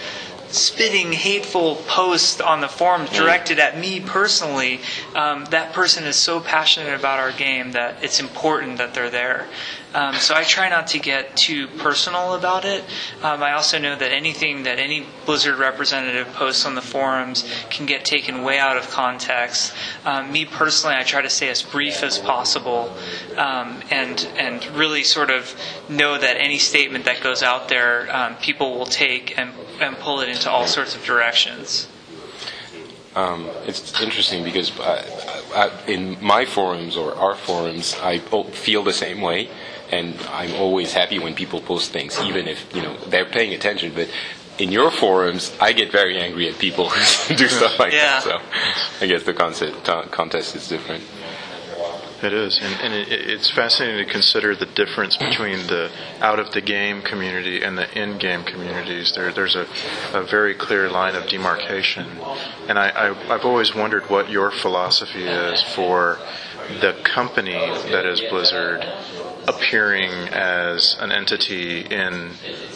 spitting 0.50 1.14
hateful 1.14 1.76
post 1.88 2.42
on 2.42 2.62
the 2.62 2.68
forums 2.68 3.10
directed 3.10 3.60
at 3.60 3.78
me 3.78 4.00
personally, 4.00 4.82
um, 5.16 5.46
that 5.46 5.74
person 5.74 6.04
is 6.04 6.16
so 6.16 6.40
passionate 6.40 6.94
about 6.94 7.20
our 7.20 7.32
game 7.32 7.72
that 7.72 8.04
it's 8.04 8.20
important 8.20 8.78
that 8.78 8.94
they're 8.94 9.10
there. 9.10 9.48
Um, 9.94 10.16
so 10.16 10.36
I 10.36 10.44
try 10.44 10.70
not 10.70 10.88
to 10.88 11.00
get 11.00 11.36
too 11.36 11.68
personal 11.68 12.34
about 12.34 12.64
it. 12.64 12.84
Um, 13.22 13.44
I 13.44 13.54
also 13.54 13.78
know 13.78 13.96
that 13.96 14.12
anything 14.12 14.64
that 14.64 14.80
any 14.80 15.06
Blizzard 15.26 15.58
representative 15.58 16.32
posts 16.34 16.66
on 16.66 16.76
the 16.76 16.82
forums 16.82 17.46
can 17.70 17.86
get 17.86 18.06
taken 18.06 18.44
way 18.44 18.58
out 18.58 18.78
of 18.78 18.90
context. 18.90 19.74
Um, 20.06 20.32
me 20.32 20.46
personally, 20.46 20.96
I 20.96 21.04
try 21.04 21.22
to 21.22 21.30
stay 21.30 21.50
as 21.50 21.62
brief 21.62 22.04
as 22.04 22.20
possible, 22.20 22.94
um, 23.38 23.82
and 23.92 24.28
and 24.38 24.66
really 24.68 25.04
sort 25.04 25.30
of 25.30 25.56
know 25.90 26.18
that 26.18 26.38
any 26.38 26.58
statement 26.58 27.06
that 27.06 27.22
goes 27.22 27.44
out 27.44 27.68
there, 27.68 28.14
um, 28.16 28.36
people 28.38 28.78
will 28.78 28.86
take 28.86 29.38
and 29.38 29.52
and 29.82 29.98
pull 29.98 30.22
it 30.22 30.30
into 30.30 30.50
all 30.50 30.68
sorts 30.68 30.96
of 30.96 31.04
directions. 31.04 31.88
Um, 33.14 33.50
it's 33.66 34.00
interesting 34.02 34.44
because 34.46 34.72
I, 34.80 35.04
I, 35.54 35.86
in 35.86 36.18
my 36.24 36.46
forums 36.46 36.96
or 36.96 37.14
our 37.16 37.36
forums, 37.36 37.94
I 38.02 38.20
feel 38.20 38.84
the 38.84 38.94
same 38.94 39.20
way, 39.20 39.50
and 39.92 40.16
I'm 40.30 40.56
always 40.56 40.94
happy 40.94 41.20
when 41.20 41.36
people 41.36 41.62
post 41.62 41.92
things, 41.92 42.20
even 42.22 42.48
if 42.48 42.66
you 42.76 42.82
know 42.82 42.96
they're 43.08 43.26
paying 43.26 43.54
attention. 43.54 43.94
But 43.94 44.10
in 44.60 44.72
your 44.72 44.92
forums, 44.92 45.56
I 45.60 45.74
get 45.74 45.92
very 45.92 46.18
angry 46.20 46.48
at 46.50 46.58
people 46.60 46.90
who 46.90 47.36
do 47.36 47.48
stuff 47.48 47.80
like 47.80 47.94
Yeah. 47.94 48.20
that. 48.20 48.24
So 48.24 48.40
I 49.06 49.08
guess 49.08 49.24
the 49.24 49.34
concept, 49.34 49.88
uh, 49.90 50.04
contest 50.08 50.56
is 50.56 50.68
different. 50.68 51.04
It 52.24 52.34
is, 52.34 52.60
and, 52.62 52.80
and 52.82 52.94
it, 52.94 53.08
it's 53.12 53.50
fascinating 53.50 54.06
to 54.06 54.12
consider 54.12 54.56
the 54.56 54.68
difference 54.68 55.18
between 55.18 55.66
the 55.66 55.90
out 56.20 56.38
of 56.38 56.52
the 56.52 56.62
game 56.62 57.02
community 57.02 57.64
and 57.64 57.76
the 57.76 57.90
in 58.00 58.20
game 58.20 58.44
communities. 58.44 59.14
There, 59.16 59.32
there's 59.34 59.56
a, 59.56 59.66
a 60.14 60.22
very 60.24 60.54
clear 60.54 60.88
line 60.88 61.16
of 61.16 61.28
demarcation, 61.28 62.06
and 62.68 62.78
I, 62.78 62.90
I, 62.90 63.34
I've 63.34 63.44
always 63.44 63.74
wondered 63.74 64.08
what 64.12 64.30
your 64.30 64.52
philosophy 64.52 65.24
is 65.24 65.64
for 65.74 66.20
the 66.80 66.94
company 67.04 67.54
that 67.90 68.06
is 68.06 68.22
Blizzard 68.30 68.82
appearing 69.48 70.12
as 70.30 70.98
an 71.00 71.12
entity 71.12 71.82
in 71.82 72.32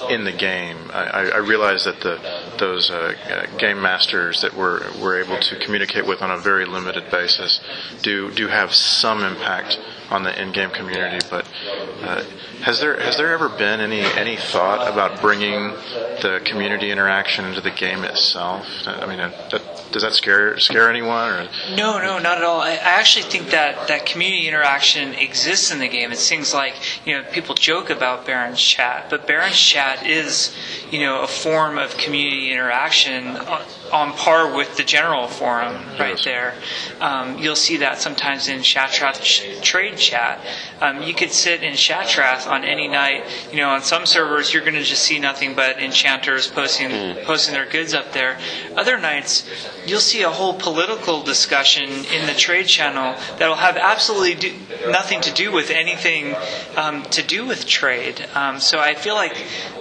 in 0.10 0.24
the 0.24 0.32
game. 0.32 0.78
I, 0.92 1.04
I 1.04 1.22
I 1.26 1.38
realize 1.38 1.86
that 1.86 2.02
the 2.02 2.20
those 2.58 2.90
uh, 2.90 3.14
uh, 3.30 3.58
game 3.58 3.82
masters 3.82 4.42
that 4.42 4.54
we're 4.54 4.82
we're 5.02 5.22
able 5.22 5.40
to 5.40 5.56
communicate 5.58 6.06
with 6.06 6.22
on 6.22 6.32
a 6.32 6.38
very 6.38 6.66
limited 6.66 7.10
basis 7.12 7.60
do 8.02 8.32
do 8.32 8.48
have 8.48 8.74
some 8.74 9.24
impact 9.24 9.80
on 10.10 10.24
the 10.24 10.42
in-game 10.42 10.70
community. 10.70 11.26
But 11.30 11.48
uh, 12.02 12.24
has 12.62 12.80
there 12.80 13.00
has 13.00 13.18
there 13.18 13.34
ever 13.34 13.50
been 13.50 13.80
any 13.80 14.02
any 14.02 14.38
thought 14.38 14.88
about 14.92 15.22
bringing 15.22 15.70
the 16.22 16.42
community 16.46 16.92
interaction 16.92 17.46
into 17.46 17.62
the 17.62 17.72
game 17.72 18.04
itself? 18.04 18.66
I 18.86 19.06
mean, 19.06 19.20
uh, 19.20 19.30
that, 19.52 19.92
does 19.92 20.04
that 20.04 20.14
scare 20.14 20.58
scare 20.60 20.90
anyone? 20.90 21.30
Or 21.30 21.50
No, 21.76 22.00
no, 22.00 22.20
not 22.20 22.38
at 22.38 22.44
all. 22.44 22.62
I, 22.62 22.72
I 22.72 23.00
actually 23.00 23.26
think 23.30 23.52
that, 23.52 23.88
that 23.88 24.06
community 24.06 24.48
interaction 24.48 25.14
exists 25.14 25.72
in 25.72 25.80
the 25.80 25.88
game. 25.88 26.12
It's 26.12 26.28
things 26.28 26.54
like, 26.56 26.76
you 27.06 27.14
know, 27.14 27.24
people 27.32 27.54
joke 27.54 27.92
about 27.92 28.26
Baron's 28.26 28.60
chat, 28.60 29.08
but 29.10 29.28
Baron's 29.28 29.60
chat 29.60 30.06
is, 30.08 30.56
you 30.90 31.02
know, 31.02 31.22
a 31.22 31.28
form 31.28 31.78
of 31.78 31.98
community 31.98 32.52
interaction 32.52 33.38
on, 33.96 34.12
par 34.14 34.54
with 34.54 34.76
the 34.76 34.84
general 34.84 35.28
forum 35.28 35.76
right 35.98 36.20
there. 36.24 36.54
Um, 37.00 37.38
you'll 37.38 37.56
see 37.56 37.78
that 37.78 38.02
sometimes 38.02 38.48
in 38.48 38.60
Shatrath 38.60 39.22
ch- 39.22 39.62
trade 39.62 39.98
chat. 39.98 40.40
Um, 40.82 41.02
you 41.02 41.14
could 41.14 41.32
sit 41.32 41.64
in 41.64 41.74
Shatrath 41.74 42.48
on 42.48 42.66
any 42.66 42.88
night. 42.88 43.24
You 43.52 43.58
know, 43.58 43.70
on 43.70 43.82
some 43.82 44.06
servers 44.06 44.54
you're 44.54 44.64
going 44.64 44.76
to 44.76 44.84
just 44.84 45.04
see 45.04 45.20
nothing 45.20 45.56
but 45.56 45.80
enchanters 45.80 46.48
posting 46.48 47.16
posting 47.24 47.54
their 47.54 47.66
goods 47.66 47.94
up 47.94 48.12
there. 48.12 48.38
Other 48.76 49.00
nights 49.00 49.50
you'll 49.86 50.00
see 50.00 50.24
a 50.24 50.30
whole 50.30 50.54
political 50.54 51.24
discussion 51.24 51.90
in 51.90 52.28
the 52.28 52.34
trade 52.34 52.68
channel 52.68 53.16
that'll 53.38 53.56
have 53.56 53.78
absolutely 53.78 54.36
do, 54.36 54.54
nothing 54.90 55.22
to 55.22 55.32
do 55.32 55.52
with 55.52 55.70
anything 55.70 56.36
um, 56.76 57.04
to 57.04 57.24
do 57.24 57.46
with 57.46 57.66
trade. 57.66 58.26
Um, 58.36 58.60
so 58.60 58.80
I 58.80 58.96
feel 58.96 59.16
like 59.16 59.36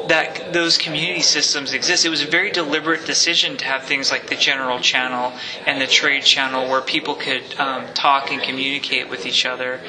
that 0.09 0.53
those 0.53 0.79
community 0.79 1.23
systems 1.23 1.73
exist. 1.73 2.05
It 2.05 2.11
was 2.11 2.23
a 2.23 2.27
very 2.27 2.51
deliberate 2.51 3.07
decision 3.07 3.57
to 3.59 3.65
have 3.65 3.85
things 3.85 4.04
like 4.11 4.29
the 4.29 4.37
general 4.37 4.81
channel 4.81 5.33
and 5.67 5.81
the 5.81 5.87
trade 5.87 6.25
channel 6.25 6.69
where 6.69 6.81
people 6.81 7.15
could 7.15 7.43
um, 7.59 7.93
talk 7.95 8.31
and 8.31 8.43
communicate 8.43 9.09
with 9.09 9.27
each 9.27 9.47
other. 9.47 9.81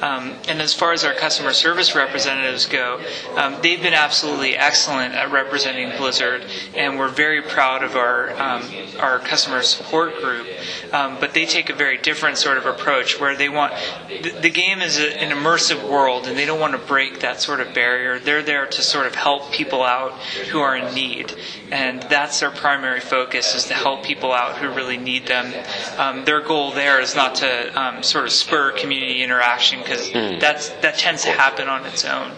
Um, 0.00 0.34
and 0.48 0.60
as 0.60 0.72
far 0.74 0.92
as 0.92 1.04
our 1.04 1.14
customer 1.14 1.52
service 1.52 1.94
representatives 1.94 2.66
go, 2.66 3.00
um, 3.36 3.56
they've 3.62 3.82
been 3.82 3.94
absolutely 3.94 4.56
excellent 4.56 5.14
at 5.14 5.30
representing 5.30 5.96
Blizzard, 5.96 6.44
and 6.74 6.98
we're 6.98 7.08
very 7.08 7.42
proud 7.42 7.82
of 7.82 7.96
our 7.96 8.30
um, 8.40 8.62
our 8.98 9.18
customer 9.18 9.62
support 9.62 10.16
group. 10.20 10.46
Um, 10.92 11.18
but 11.20 11.34
they 11.34 11.46
take 11.46 11.70
a 11.70 11.74
very 11.74 11.98
different 11.98 12.38
sort 12.38 12.58
of 12.58 12.66
approach, 12.66 13.20
where 13.20 13.36
they 13.36 13.48
want 13.48 13.74
the, 14.08 14.30
the 14.40 14.50
game 14.50 14.80
is 14.80 14.98
a, 14.98 15.20
an 15.20 15.30
immersive 15.36 15.88
world, 15.88 16.26
and 16.26 16.36
they 16.36 16.46
don't 16.46 16.60
want 16.60 16.72
to 16.72 16.78
break 16.78 17.20
that 17.20 17.40
sort 17.40 17.60
of 17.60 17.74
barrier. 17.74 18.18
They're 18.18 18.42
there 18.42 18.66
to 18.66 18.82
sort 18.82 19.06
of 19.06 19.14
help 19.14 19.52
people 19.52 19.82
out 19.82 20.12
who 20.50 20.60
are 20.60 20.76
in 20.76 20.94
need, 20.94 21.34
and 21.70 22.02
that's 22.04 22.40
their 22.40 22.50
primary 22.50 23.00
focus 23.00 23.54
is 23.54 23.64
to 23.64 23.74
help 23.74 24.02
people 24.04 24.32
out 24.32 24.56
who 24.56 24.68
really 24.70 24.96
need 24.96 25.26
them. 25.26 25.52
Um, 25.98 26.24
their 26.24 26.40
goal 26.40 26.72
there 26.72 27.00
is 27.00 27.14
not 27.14 27.36
to 27.36 27.80
um, 27.80 28.02
sort 28.02 28.24
of 28.24 28.32
spur 28.32 28.72
community 28.72 29.22
interaction 29.22 29.80
because 29.90 30.40
that's 30.40 30.68
that 30.80 30.98
tends 30.98 31.22
to 31.24 31.30
happen 31.30 31.68
on 31.68 31.84
its 31.86 32.04
own. 32.04 32.32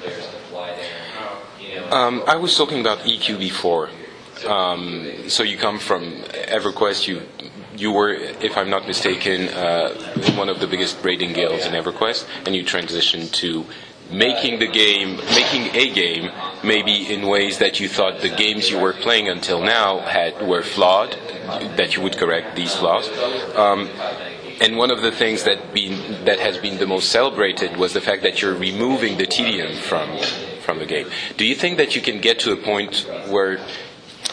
Um, 1.90 2.22
I 2.26 2.36
was 2.36 2.56
talking 2.56 2.80
about 2.80 3.00
EQ 3.00 3.38
before. 3.38 3.90
Um, 4.46 5.28
so 5.28 5.42
you 5.42 5.56
come 5.56 5.78
from 5.78 6.22
EverQuest. 6.58 7.06
You 7.06 7.22
you 7.76 7.92
were, 7.92 8.12
if 8.12 8.56
I'm 8.56 8.70
not 8.70 8.86
mistaken, 8.86 9.48
uh, 9.48 9.94
one 10.36 10.48
of 10.48 10.60
the 10.60 10.66
biggest 10.66 11.02
raiding 11.02 11.32
guilds 11.32 11.64
in 11.66 11.72
EverQuest, 11.72 12.26
and 12.46 12.54
you 12.54 12.64
transitioned 12.64 13.32
to 13.32 13.64
making 14.10 14.58
the 14.58 14.66
game, 14.66 15.16
making 15.34 15.74
a 15.74 15.90
game, 15.90 16.30
maybe 16.62 17.12
in 17.12 17.26
ways 17.26 17.58
that 17.58 17.80
you 17.80 17.88
thought 17.88 18.20
the 18.20 18.28
games 18.28 18.70
you 18.70 18.78
were 18.78 18.92
playing 18.92 19.28
until 19.28 19.62
now 19.62 20.00
had 20.00 20.46
were 20.46 20.62
flawed, 20.62 21.16
that 21.76 21.96
you 21.96 22.02
would 22.02 22.16
correct 22.18 22.54
these 22.56 22.74
flaws. 22.74 23.08
Um, 23.56 23.88
and 24.62 24.76
one 24.76 24.90
of 24.92 25.02
the 25.02 25.10
things 25.10 25.42
that 25.42 25.74
been 25.74 26.24
that 26.24 26.38
has 26.38 26.56
been 26.58 26.78
the 26.78 26.86
most 26.86 27.10
celebrated 27.10 27.76
was 27.76 27.92
the 27.92 28.00
fact 28.00 28.22
that 28.22 28.40
you're 28.40 28.54
removing 28.54 29.18
the 29.18 29.26
tedium 29.26 29.76
from 29.76 30.08
from 30.60 30.78
the 30.78 30.86
game. 30.86 31.08
Do 31.36 31.44
you 31.44 31.56
think 31.56 31.78
that 31.78 31.96
you 31.96 32.00
can 32.00 32.20
get 32.20 32.38
to 32.40 32.52
a 32.52 32.56
point 32.56 33.06
where 33.28 33.58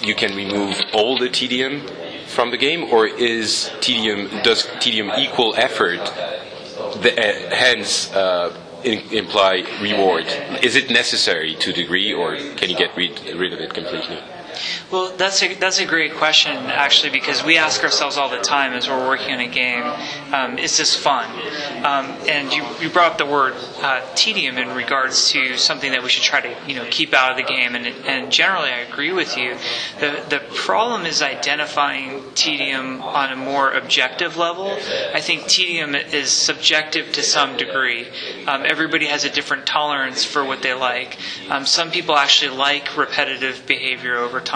you 0.01 0.15
can 0.15 0.35
remove 0.35 0.80
all 0.93 1.18
the 1.18 1.30
tedium 1.30 1.81
from 2.27 2.51
the 2.51 2.57
game, 2.57 2.84
or 2.93 3.07
is 3.07 3.72
tedium 3.81 4.30
does 4.43 4.68
tedium 4.80 5.11
equal 5.18 5.56
effort? 5.56 6.06
The, 7.03 7.11
uh, 7.18 7.56
hence, 7.56 8.11
uh, 8.14 8.56
in, 8.84 8.99
imply 9.11 9.64
reward. 9.81 10.26
Is 10.64 10.76
it 10.76 10.89
necessary 10.89 11.56
to 11.56 11.73
degree, 11.73 12.14
or 12.14 12.38
can 12.56 12.69
you 12.69 12.77
get 12.77 12.95
rid, 12.95 13.19
rid 13.35 13.51
of 13.51 13.60
it 13.60 13.73
completely? 13.73 14.19
Well, 14.91 15.15
that's 15.15 15.41
a 15.44 15.53
that's 15.56 15.80
a 15.80 15.86
great 15.86 16.14
question 16.15 16.56
actually 16.56 17.11
because 17.11 17.44
we 17.44 17.57
ask 17.57 17.84
ourselves 17.84 18.18
all 18.18 18.30
the 18.30 18.40
time 18.40 18.73
as 18.73 18.88
we're 18.88 19.07
working 19.07 19.34
on 19.34 19.40
a 19.40 19.48
game, 19.48 19.84
um, 20.34 20.57
is 20.57 20.77
this 20.77 20.95
fun? 20.95 21.30
Um, 21.86 22.06
and 22.27 22.52
you, 22.52 22.65
you 22.81 22.90
brought 22.90 23.11
up 23.14 23.18
the 23.18 23.26
word 23.26 23.53
uh, 23.81 24.02
tedium 24.15 24.57
in 24.57 24.69
regards 24.76 25.30
to 25.31 25.57
something 25.57 25.91
that 25.91 26.03
we 26.03 26.10
should 26.10 26.23
try 26.23 26.41
to 26.41 26.56
you 26.68 26.76
know 26.76 26.86
keep 26.90 27.14
out 27.14 27.31
of 27.31 27.38
the 27.38 27.44
game, 27.44 27.76
and 27.76 27.88
and 28.06 28.31
generally 28.31 28.69
I 28.69 28.80
agree 28.80 29.11
with 29.11 29.38
you. 29.38 29.56
The 29.99 30.23
the 30.30 30.40
problem 30.56 31.06
is 31.06 31.22
identifying 31.22 32.23
tedium 32.36 33.02
on 33.02 33.31
a 33.31 33.36
more 33.36 33.72
objective 33.72 34.38
level. 34.38 34.77
I 35.14 35.22
think 35.22 35.48
tedium 35.48 35.95
is 35.95 36.31
subjective 36.31 37.11
to 37.14 37.23
some 37.23 37.57
degree. 37.57 38.07
Um, 38.48 38.64
everybody 38.65 39.07
has 39.07 39.23
a 39.23 39.30
different 39.30 39.65
tolerance 39.65 40.23
for 40.23 40.44
what 40.44 40.61
they 40.61 40.73
like. 40.73 41.18
Um, 41.49 41.65
some 41.65 41.91
people 41.91 42.15
actually 42.15 42.56
like 42.56 42.98
repetitive 42.98 43.65
behavior 43.65 44.18
over 44.18 44.40
time, 44.40 44.49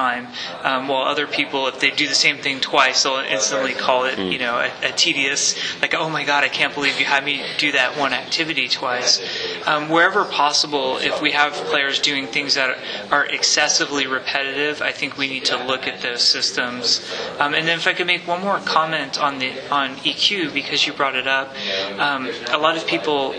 um, 0.63 0.87
while 0.87 1.03
other 1.03 1.27
people, 1.27 1.67
if 1.67 1.79
they 1.79 1.91
do 1.91 2.07
the 2.07 2.15
same 2.15 2.37
thing 2.37 2.59
twice, 2.59 3.03
they'll 3.03 3.17
instantly 3.17 3.73
call 3.73 4.05
it, 4.05 4.17
you 4.19 4.39
know, 4.39 4.57
a, 4.57 4.89
a 4.89 4.91
tedious, 4.91 5.55
like, 5.81 5.93
oh 5.93 6.09
my 6.09 6.23
god, 6.23 6.43
I 6.43 6.49
can't 6.49 6.73
believe 6.73 6.99
you 6.99 7.05
had 7.05 7.23
me 7.23 7.43
do 7.57 7.71
that 7.73 7.97
one 7.97 8.13
activity 8.13 8.67
twice. 8.67 9.21
Um, 9.67 9.89
wherever 9.89 10.25
possible, 10.25 10.97
if 10.97 11.21
we 11.21 11.31
have 11.31 11.53
players 11.53 11.99
doing 11.99 12.27
things 12.27 12.55
that 12.55 12.77
are 13.11 13.25
excessively 13.25 14.07
repetitive, 14.07 14.81
I 14.81 14.91
think 14.91 15.17
we 15.17 15.27
need 15.27 15.45
to 15.45 15.63
look 15.63 15.87
at 15.87 16.01
those 16.01 16.21
systems. 16.21 17.05
Um, 17.39 17.53
and 17.53 17.67
then, 17.67 17.77
if 17.77 17.87
I 17.87 17.93
could 17.93 18.07
make 18.07 18.27
one 18.27 18.41
more 18.41 18.59
comment 18.59 19.19
on 19.19 19.39
the 19.39 19.51
on 19.71 19.95
EQ 19.97 20.53
because 20.53 20.85
you 20.85 20.93
brought 20.93 21.15
it 21.15 21.27
up, 21.27 21.53
um, 21.99 22.29
a 22.51 22.57
lot 22.57 22.77
of 22.77 22.85
people. 22.87 23.35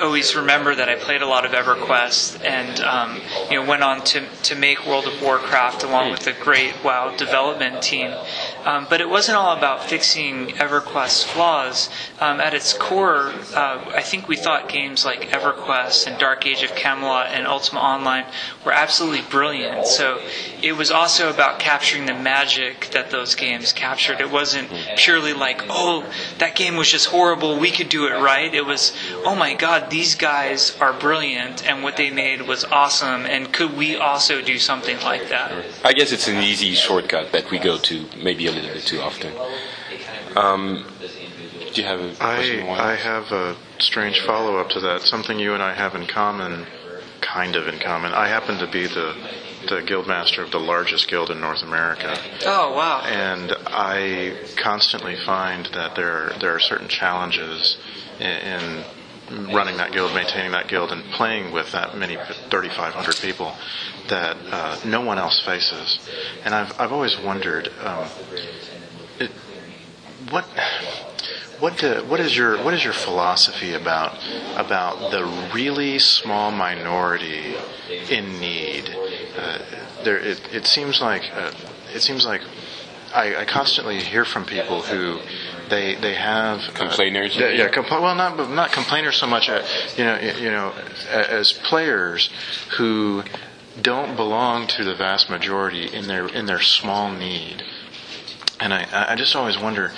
Always 0.00 0.34
remember 0.34 0.74
that 0.74 0.88
I 0.88 0.94
played 0.94 1.20
a 1.20 1.26
lot 1.26 1.44
of 1.44 1.52
EverQuest 1.52 2.42
and 2.44 2.80
um, 2.80 3.20
you 3.50 3.60
know 3.60 3.66
went 3.68 3.82
on 3.82 4.02
to 4.04 4.24
to 4.44 4.54
make 4.54 4.86
World 4.86 5.06
of 5.06 5.20
Warcraft 5.20 5.82
along 5.82 6.10
with 6.10 6.20
the 6.20 6.32
great 6.32 6.82
WoW 6.82 7.14
development 7.14 7.82
team. 7.82 8.10
Um, 8.64 8.86
but 8.88 9.00
it 9.02 9.10
wasn't 9.10 9.36
all 9.36 9.54
about 9.54 9.84
fixing 9.84 10.48
EverQuest's 10.48 11.24
flaws. 11.24 11.90
Um, 12.20 12.40
at 12.40 12.54
its 12.54 12.72
core, 12.72 13.32
uh, 13.54 13.84
I 13.94 14.00
think 14.00 14.28
we 14.28 14.36
thought 14.36 14.68
games 14.68 15.04
like 15.04 15.28
EverQuest 15.30 16.06
and 16.06 16.18
Dark 16.18 16.46
Age 16.46 16.62
of 16.62 16.74
Camelot 16.74 17.26
and 17.26 17.46
Ultima 17.46 17.80
Online 17.80 18.24
were 18.64 18.72
absolutely 18.72 19.22
brilliant. 19.28 19.86
So 19.86 20.20
it 20.62 20.72
was 20.72 20.90
also 20.90 21.28
about 21.28 21.58
capturing 21.58 22.06
the 22.06 22.14
magic 22.14 22.88
that 22.92 23.10
those 23.10 23.34
games 23.34 23.72
captured. 23.72 24.20
It 24.20 24.30
wasn't 24.30 24.70
purely 24.96 25.34
like, 25.34 25.62
oh, 25.68 26.10
that 26.38 26.54
game 26.54 26.76
was 26.76 26.90
just 26.90 27.08
horrible. 27.08 27.58
We 27.58 27.70
could 27.70 27.88
do 27.88 28.06
it 28.06 28.12
right. 28.22 28.52
It 28.54 28.64
was, 28.64 28.92
oh 29.24 29.34
my 29.34 29.54
God, 29.54 29.81
these 29.90 30.14
guys 30.14 30.76
are 30.80 30.92
brilliant, 30.92 31.66
and 31.68 31.82
what 31.82 31.96
they 31.96 32.10
made 32.10 32.42
was 32.42 32.64
awesome. 32.64 33.26
And 33.26 33.52
could 33.52 33.76
we 33.76 33.96
also 33.96 34.42
do 34.42 34.58
something 34.58 34.98
like 35.00 35.28
that? 35.28 35.52
I 35.84 35.92
guess 35.92 36.12
it's 36.12 36.28
an 36.28 36.42
easy 36.42 36.74
shortcut 36.74 37.32
that 37.32 37.50
we 37.50 37.58
go 37.58 37.78
to 37.78 38.06
maybe 38.22 38.46
a 38.46 38.52
little 38.52 38.72
bit 38.72 38.84
too 38.84 39.00
often. 39.00 39.32
Um, 40.36 40.86
do 41.72 41.80
you 41.80 41.86
have 41.86 42.00
a 42.00 42.14
question? 42.14 42.68
I, 42.68 42.92
I 42.92 42.94
have 42.96 43.32
a 43.32 43.56
strange 43.78 44.20
follow 44.20 44.58
up 44.58 44.70
to 44.70 44.80
that. 44.80 45.02
Something 45.02 45.38
you 45.38 45.54
and 45.54 45.62
I 45.62 45.74
have 45.74 45.94
in 45.94 46.06
common, 46.06 46.66
kind 47.20 47.56
of 47.56 47.68
in 47.68 47.78
common. 47.78 48.12
I 48.12 48.28
happen 48.28 48.58
to 48.58 48.66
be 48.66 48.86
the 48.86 49.14
the 49.68 49.80
guild 49.80 50.08
master 50.08 50.42
of 50.42 50.50
the 50.50 50.58
largest 50.58 51.08
guild 51.08 51.30
in 51.30 51.40
North 51.40 51.62
America. 51.62 52.18
Oh 52.44 52.74
wow! 52.74 53.02
And 53.04 53.52
I 53.66 54.36
constantly 54.56 55.16
find 55.16 55.66
that 55.66 55.94
there 55.94 56.32
there 56.40 56.54
are 56.54 56.60
certain 56.60 56.88
challenges 56.88 57.78
in, 58.18 58.26
in 58.26 58.84
running 59.30 59.76
that 59.76 59.92
guild, 59.92 60.14
maintaining 60.14 60.52
that 60.52 60.68
guild, 60.68 60.92
and 60.92 61.04
playing 61.12 61.52
with 61.52 61.72
that 61.72 61.96
many 61.96 62.16
3,500 62.16 63.16
people 63.16 63.54
that 64.08 64.36
uh, 64.50 64.78
no 64.84 65.00
one 65.00 65.18
else 65.18 65.40
faces. 65.40 65.98
And 66.44 66.54
I've 66.54 66.78
I've 66.80 66.92
always 66.92 67.18
wondered, 67.18 67.70
um, 67.80 68.08
what 70.30 70.44
what 71.60 71.78
do, 71.78 72.04
what 72.08 72.20
is 72.20 72.36
your 72.36 72.62
what 72.64 72.74
is 72.74 72.82
your 72.82 72.92
philosophy 72.92 73.74
about 73.74 74.18
about 74.56 75.12
the 75.12 75.24
really 75.54 75.98
small 75.98 76.50
minority 76.50 77.54
in 78.10 78.40
need? 78.40 78.90
Uh, 79.36 79.58
there, 80.04 80.18
it, 80.18 80.40
it 80.52 80.66
seems 80.66 81.00
like 81.00 81.22
uh, 81.32 81.52
it 81.94 82.00
seems 82.00 82.26
like 82.26 82.42
I, 83.14 83.36
I 83.36 83.44
constantly 83.44 84.00
hear 84.00 84.24
from 84.24 84.44
people 84.44 84.82
who 84.82 85.20
they 85.72 85.94
they 85.94 86.14
have 86.14 86.60
complainers. 86.74 87.36
Uh, 87.36 87.46
yeah, 87.46 87.68
compl- 87.68 88.02
well, 88.02 88.14
not 88.14 88.50
not 88.50 88.72
complainers 88.72 89.16
so 89.16 89.26
much. 89.26 89.48
Uh, 89.48 89.64
you 89.96 90.04
know, 90.04 90.18
you 90.18 90.50
know, 90.50 90.72
as 91.10 91.52
players 91.52 92.30
who 92.76 93.22
don't 93.80 94.14
belong 94.16 94.66
to 94.66 94.84
the 94.84 94.94
vast 94.94 95.30
majority 95.30 95.86
in 95.92 96.06
their 96.06 96.28
in 96.28 96.46
their 96.46 96.60
small 96.60 97.10
need. 97.10 97.64
And 98.60 98.72
I, 98.72 98.86
I 99.08 99.16
just 99.16 99.34
always 99.34 99.58
wonder, 99.58 99.90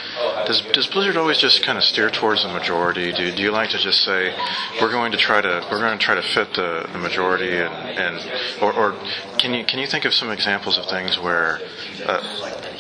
does, 0.47 0.63
does 0.73 0.87
Blizzard 0.87 1.19
always 1.19 1.37
just 1.37 1.63
kind 1.63 1.77
of 1.77 1.85
steer 1.85 2.09
towards 2.09 2.45
the 2.45 2.49
majority? 2.49 3.13
Do, 3.13 3.31
do 3.31 3.43
you 3.43 3.51
like 3.51 3.69
to 3.71 3.79
just 3.79 4.03
say, 4.05 4.35
we're 4.81 4.91
going 4.91 5.13
to 5.13 5.19
try 5.19 5.43
to 5.43 5.67
we're 5.71 5.81
going 5.81 5.99
to 5.99 6.03
try 6.03 6.15
to 6.15 6.23
fit 6.23 6.55
the, 6.55 6.89
the 6.91 6.99
majority, 6.99 7.59
and, 7.59 7.75
and 7.75 8.63
or, 8.63 8.73
or 8.73 8.97
can 9.37 9.53
you 9.53 9.67
can 9.67 9.81
you 9.81 9.87
think 9.87 10.07
of 10.07 10.15
some 10.15 10.31
examples 10.31 10.79
of 10.79 10.87
things 10.87 11.19
where 11.19 11.61
uh, 12.07 12.23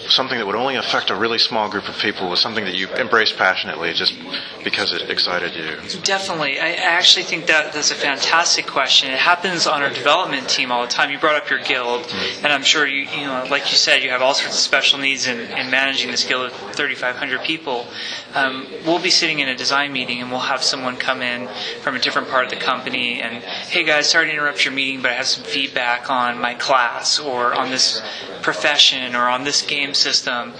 something 0.08 0.38
that 0.38 0.46
would 0.46 0.54
only 0.54 0.76
affect 0.76 1.10
a 1.10 1.14
really 1.14 1.38
small 1.38 1.68
group 1.68 1.88
of 1.88 1.96
people 1.98 2.28
was 2.28 2.40
something 2.40 2.64
that 2.64 2.74
you 2.74 2.88
embraced 2.94 3.36
passionately 3.36 3.92
just 3.92 4.14
because 4.62 4.92
it 4.92 5.10
excited 5.10 5.54
you? 5.54 6.00
Definitely. 6.02 6.60
I 6.60 6.72
actually 6.72 7.24
think 7.24 7.46
that 7.46 7.72
that's 7.72 7.90
a 7.90 7.94
fantastic 7.94 8.66
question. 8.66 9.10
It 9.10 9.18
happens 9.18 9.66
on 9.66 9.82
our 9.82 9.90
development 9.90 10.48
team 10.48 10.70
all 10.72 10.82
the 10.82 10.88
time. 10.88 11.10
You 11.10 11.18
brought 11.18 11.36
up 11.36 11.50
your 11.50 11.60
guild, 11.60 12.06
and 12.42 12.52
I'm 12.52 12.62
sure 12.62 12.86
you, 12.86 13.08
you 13.08 13.26
know, 13.26 13.46
like 13.50 13.70
you 13.70 13.76
said, 13.76 14.02
you 14.02 14.10
have 14.10 14.22
all 14.22 14.34
sorts 14.34 14.54
of 14.54 14.60
special 14.60 14.98
needs 14.98 15.26
in, 15.26 15.40
in 15.40 15.70
managing 15.70 16.10
this 16.10 16.24
guild 16.24 16.46
of 16.46 16.52
3,500 16.74 17.42
people. 17.42 17.86
Um, 18.34 18.66
we'll 18.84 19.00
be 19.00 19.10
sitting 19.10 19.38
in 19.38 19.48
a 19.48 19.54
design 19.56 19.92
meeting, 19.92 20.20
and 20.20 20.30
we'll 20.30 20.40
have 20.40 20.62
someone 20.62 20.96
come 20.96 21.22
in 21.22 21.48
from 21.82 21.94
a 21.94 22.00
different 22.00 22.28
part 22.28 22.44
of 22.44 22.50
the 22.50 22.56
company, 22.56 23.22
and 23.22 23.42
hey 23.44 23.84
guys, 23.84 24.10
sorry 24.10 24.26
to 24.26 24.32
interrupt 24.32 24.64
your 24.64 24.74
meeting, 24.74 25.02
but 25.02 25.12
I 25.12 25.14
have 25.14 25.26
some 25.26 25.44
feedback 25.44 26.10
on 26.10 26.40
my 26.40 26.54
class 26.54 27.18
or 27.18 27.54
on 27.54 27.70
this 27.70 28.02
profession 28.42 29.14
or 29.14 29.28
on 29.28 29.44
this 29.44 29.62
game 29.62 29.94
system, 29.94 30.52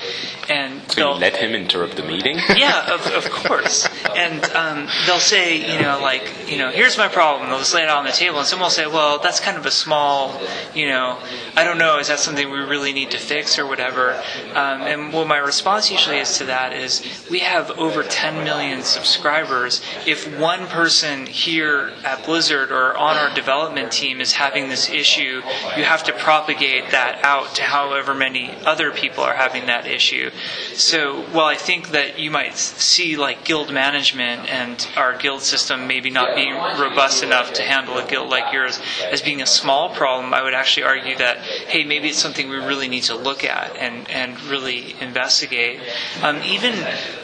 and 0.48 0.80
So 0.90 1.14
you 1.14 1.20
let 1.20 1.36
him 1.36 1.54
interrupt 1.54 1.96
the 1.96 2.02
meeting? 2.02 2.38
yeah, 2.56 2.94
of, 2.94 3.06
of 3.08 3.30
course. 3.30 3.88
And 4.16 4.44
um, 4.52 4.88
they'll 5.06 5.18
say, 5.18 5.56
you 5.74 5.80
know, 5.80 5.98
like, 6.00 6.48
you 6.50 6.58
know, 6.58 6.70
here's 6.70 6.96
my 6.96 7.08
problem. 7.08 7.48
They'll 7.50 7.58
just 7.58 7.74
lay 7.74 7.82
it 7.82 7.88
out 7.88 7.98
on 7.98 8.04
the 8.06 8.12
table, 8.12 8.38
and 8.38 8.46
someone 8.46 8.66
will 8.66 8.70
say, 8.70 8.86
well, 8.86 9.18
that's 9.18 9.40
kind 9.40 9.56
of 9.56 9.66
a 9.66 9.70
small, 9.70 10.40
you 10.74 10.86
know, 10.88 11.18
I 11.56 11.64
don't 11.64 11.78
know, 11.78 11.98
is 11.98 12.08
that 12.08 12.20
something 12.20 12.50
we 12.50 12.58
really 12.58 12.92
need 12.92 13.10
to 13.12 13.18
fix 13.18 13.58
or 13.58 13.66
whatever? 13.66 14.14
Um, 14.54 14.82
and 14.82 15.12
what 15.12 15.26
my 15.26 15.38
response 15.38 15.90
usually 15.90 16.18
is 16.18 16.38
to 16.38 16.44
that 16.46 16.72
is, 16.72 17.02
we 17.30 17.40
have 17.40 17.63
over 17.72 18.02
10 18.02 18.44
million 18.44 18.82
subscribers. 18.82 19.80
If 20.06 20.38
one 20.38 20.66
person 20.66 21.26
here 21.26 21.92
at 22.04 22.24
Blizzard 22.24 22.70
or 22.70 22.96
on 22.96 23.16
our 23.16 23.34
development 23.34 23.92
team 23.92 24.20
is 24.20 24.32
having 24.32 24.68
this 24.68 24.88
issue, 24.88 25.42
you 25.76 25.84
have 25.84 26.04
to 26.04 26.12
propagate 26.12 26.90
that 26.90 27.24
out 27.24 27.54
to 27.56 27.62
however 27.62 28.14
many 28.14 28.50
other 28.64 28.90
people 28.90 29.24
are 29.24 29.34
having 29.34 29.66
that 29.66 29.86
issue. 29.86 30.30
So 30.74 31.22
while 31.32 31.46
I 31.46 31.56
think 31.56 31.90
that 31.90 32.18
you 32.18 32.30
might 32.30 32.56
see 32.56 33.16
like 33.16 33.44
guild 33.44 33.72
management 33.72 34.48
and 34.48 34.86
our 34.96 35.16
guild 35.16 35.42
system 35.42 35.86
maybe 35.86 36.10
not 36.10 36.34
being 36.34 36.54
robust 36.54 37.22
enough 37.22 37.52
to 37.54 37.62
handle 37.62 37.98
a 37.98 38.06
guild 38.06 38.30
like 38.30 38.52
yours 38.52 38.80
as 39.10 39.22
being 39.22 39.42
a 39.42 39.46
small 39.46 39.94
problem, 39.94 40.34
I 40.34 40.42
would 40.42 40.54
actually 40.54 40.84
argue 40.84 41.16
that 41.18 41.38
hey, 41.38 41.84
maybe 41.84 42.08
it's 42.08 42.18
something 42.18 42.48
we 42.48 42.56
really 42.56 42.88
need 42.88 43.04
to 43.04 43.16
look 43.16 43.44
at 43.44 43.76
and 43.76 44.08
and 44.10 44.40
really 44.44 44.94
investigate. 45.00 45.80
Um, 46.22 46.42
even 46.42 46.74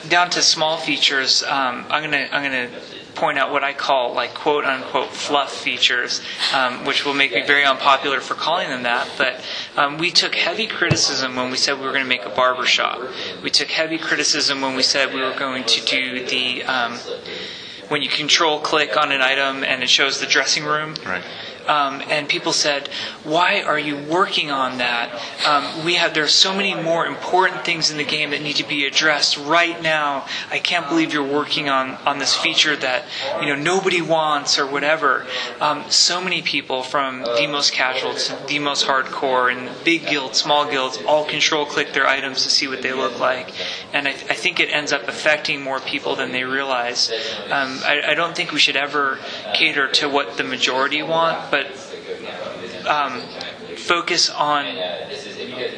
down 0.09 0.30
to 0.33 0.43
small 0.43 0.77
features, 0.77 1.43
um, 1.43 1.87
I'm 1.91 2.03
gonna 2.03 2.29
I'm 2.33 2.43
gonna 2.43 2.71
point 3.15 3.39
out 3.39 3.53
what 3.53 3.63
I 3.63 3.73
call 3.73 4.15
like 4.15 4.35
quote 4.35 4.65
unquote 4.65 5.11
fluff 5.11 5.53
features, 5.53 6.21
um, 6.55 6.85
which 6.85 7.05
will 7.05 7.15
make 7.15 7.33
me 7.33 7.43
very 7.47 7.65
unpopular 7.65 8.21
for 8.21 8.35
calling 8.35 8.69
them 8.69 8.85
that. 8.85 9.09
But 9.19 9.45
um, 9.77 9.99
we 9.99 10.11
took 10.11 10.35
heavy 10.35 10.67
criticism 10.67 11.37
when 11.37 11.51
we 11.51 11.57
said 11.57 11.79
we 11.79 11.87
were 11.87 11.93
going 11.93 12.05
to 12.05 12.09
make 12.09 12.25
a 12.25 12.31
barber 12.31 12.67
shop. 12.67 13.01
We 13.43 13.51
took 13.51 13.69
heavy 13.69 13.99
criticism 13.99 14.61
when 14.61 14.75
we 14.75 14.83
said 14.83 15.13
we 15.15 15.21
were 15.21 15.35
going 15.37 15.65
to 15.65 15.85
do 15.85 16.25
the 16.27 16.63
um, 16.65 16.99
when 17.89 18.03
you 18.03 18.09
control 18.09 18.61
click 18.61 18.97
on 18.97 19.13
an 19.13 19.21
item 19.21 19.65
and 19.65 19.83
it 19.83 19.91
shows 19.91 20.21
the 20.21 20.27
dressing 20.27 20.65
room. 20.65 20.95
Right. 21.05 21.25
Um, 21.69 22.03
and 22.09 22.29
people 22.29 22.53
said, 22.53 22.89
"Why 23.25 23.63
are 23.63 23.79
you 23.79 23.97
working 23.97 24.51
on 24.51 24.79
that? 24.79 25.11
Um, 25.47 25.85
we 25.85 25.95
have 25.95 26.15
there's 26.15 26.33
so 26.33 26.55
many 26.55 26.75
more 26.75 27.07
important 27.07 27.65
things 27.65 27.91
in 27.91 27.97
the 27.97 28.05
game 28.05 28.31
that 28.31 28.43
need 28.43 28.57
to 28.57 28.69
be 28.69 28.85
addressed 28.87 29.37
right 29.39 29.81
now. 29.83 30.27
I 30.51 30.59
can't 30.59 30.89
believe 30.89 31.13
you're 31.13 31.23
working 31.23 31.69
on 31.69 31.97
on 32.07 32.19
this 32.19 32.35
feature 32.37 32.77
that 32.77 33.05
you 33.41 33.47
know 33.47 33.57
nobody 33.57 34.01
wants 34.01 34.59
or 34.59 34.67
whatever." 34.67 35.27
Um, 35.61 35.85
so 35.91 36.21
many 36.21 36.43
people 36.43 36.83
from 36.83 37.23
the 37.23 37.47
most 37.47 37.73
casual 37.73 38.15
to 38.15 38.37
the 38.47 38.59
most 38.59 38.87
hardcore 38.87 39.53
and 39.53 39.71
big 39.85 40.07
guilds, 40.07 40.39
small 40.39 40.71
guilds, 40.71 40.99
all 41.07 41.25
control 41.25 41.67
click 41.67 41.93
their 41.93 42.07
items 42.07 42.43
to 42.45 42.51
see 42.51 42.69
what 42.69 42.83
they 42.83 42.93
look 42.93 43.19
like, 43.19 43.53
and 43.93 44.09
I, 44.09 44.11
I 44.11 44.35
think 44.35 44.61
it 44.61 44.71
ends 44.71 44.93
up 44.93 45.09
affecting 45.09 45.63
more 45.63 45.81
people 45.81 46.17
than 46.17 46.33
they 46.33 46.45
realize. 46.45 47.11
Um, 47.51 47.81
I, 47.85 48.03
I 48.09 48.15
don't 48.15 48.35
think 48.35 48.53
we 48.53 48.59
should 48.59 48.77
ever 48.77 49.19
cater 49.55 49.89
to 49.89 50.09
what 50.09 50.37
the 50.37 50.45
majority 50.45 51.03
want, 51.03 51.50
but 51.51 51.67
um, 52.89 53.21
focus 53.77 54.31
on 54.31 54.65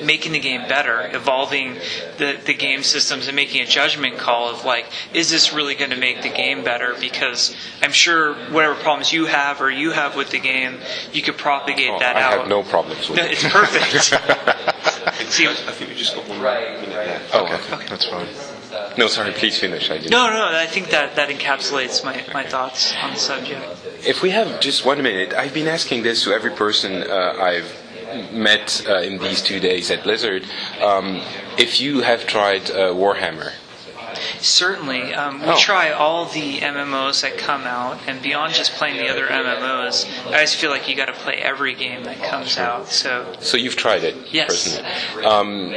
making 0.05 0.33
the 0.33 0.41
game 0.41 0.69
better, 0.69 1.09
evolving 1.15 1.75
the, 2.19 2.39
the 2.45 2.55
game 2.55 2.83
systems, 2.83 3.27
and 3.27 3.37
making 3.37 3.61
a 3.63 3.67
judgment 3.67 4.19
call 4.19 4.49
of 4.49 4.65
like, 4.65 4.87
is 5.13 5.31
this 5.31 5.53
really 5.53 5.75
going 5.75 5.91
to 5.91 5.97
make 5.97 6.23
the 6.23 6.29
game 6.29 6.65
better? 6.65 6.95
Because 7.01 7.55
I'm 7.83 7.93
sure 7.93 8.35
whatever 8.51 8.75
problems 8.75 9.13
you 9.13 9.27
have 9.27 9.61
or 9.61 9.71
you 9.71 9.91
have 9.93 10.17
with 10.17 10.31
the 10.31 10.39
game, 10.39 10.79
you 11.13 11.23
could 11.23 11.37
propagate 11.39 11.91
Oh, 11.91 11.99
that 12.01 12.17
I 12.17 12.23
out. 12.23 12.39
have 12.41 12.49
no 12.49 12.63
problems 12.63 13.09
with 13.09 13.19
No, 13.19 13.25
it. 13.25 13.33
it's 13.33 13.49
perfect. 13.49 15.31
See, 15.33 15.47
I 15.49 15.55
think 15.55 15.91
we 15.91 15.97
just 15.97 16.15
got 16.15 16.29
one 16.29 16.41
minute 16.43 16.89
left. 16.91 17.31
Oh, 17.35 17.45
okay. 17.45 17.87
That's 17.89 18.07
fine. 18.09 18.27
No, 18.99 19.07
sorry, 19.07 19.33
please 19.33 19.59
finish. 19.59 19.91
I 19.91 19.99
didn't. 19.99 20.11
no, 20.11 20.29
no, 20.31 20.57
I 20.57 20.67
think 20.67 20.91
that, 20.91 21.17
that 21.17 21.29
encapsulates 21.29 22.05
my, 22.05 22.25
my 22.33 22.45
thoughts 22.45 22.95
on 23.03 23.13
the 23.13 23.17
subject. 23.19 23.61
If 24.07 24.23
we 24.23 24.31
have 24.31 24.61
just 24.61 24.85
one 24.85 25.03
minute, 25.03 25.33
I've 25.35 25.55
been 25.55 25.69
asking 25.69 26.03
this 26.03 26.25
to 26.25 26.33
every 26.33 26.51
person 26.51 27.03
uh, 27.03 27.37
I've 27.39 28.33
met 28.33 28.85
uh, 28.89 29.01
in 29.01 29.19
these 29.19 29.43
two 29.43 29.61
days 29.61 29.91
at 29.91 30.03
Blizzard. 30.03 30.45
Um, 30.81 31.23
if 31.59 31.81
you 31.81 32.01
have 32.01 32.27
tried 32.27 32.71
uh, 32.71 32.93
Warhammer, 32.93 33.53
Certainly. 34.41 35.15
Um, 35.15 35.41
we 35.41 35.49
Oh. 35.49 35.57
try 35.57 35.91
all 35.91 36.27
the 36.27 36.61
MMOs 36.61 37.23
that 37.23 37.37
come 37.39 37.63
out, 37.67 37.99
and 38.07 38.21
beyond 38.23 38.55
just 38.55 38.73
playing 38.75 38.97
the 38.97 39.09
other 39.09 39.27
MMOs, 39.27 40.07
I 40.33 40.41
just 40.43 40.57
feel 40.57 40.71
like 40.71 40.89
you 40.89 40.95
got 40.95 41.07
to 41.07 41.13
play 41.13 41.35
every 41.35 41.75
game 41.75 42.05
that 42.05 42.23
comes 42.23 42.59
out. 42.59 42.89
So, 42.89 43.27
so 43.41 43.57
you've 43.57 43.77
tried 43.77 44.05
it 44.05 44.17
Yes. 44.31 44.81
personally. 44.81 45.25
Um, 45.27 45.75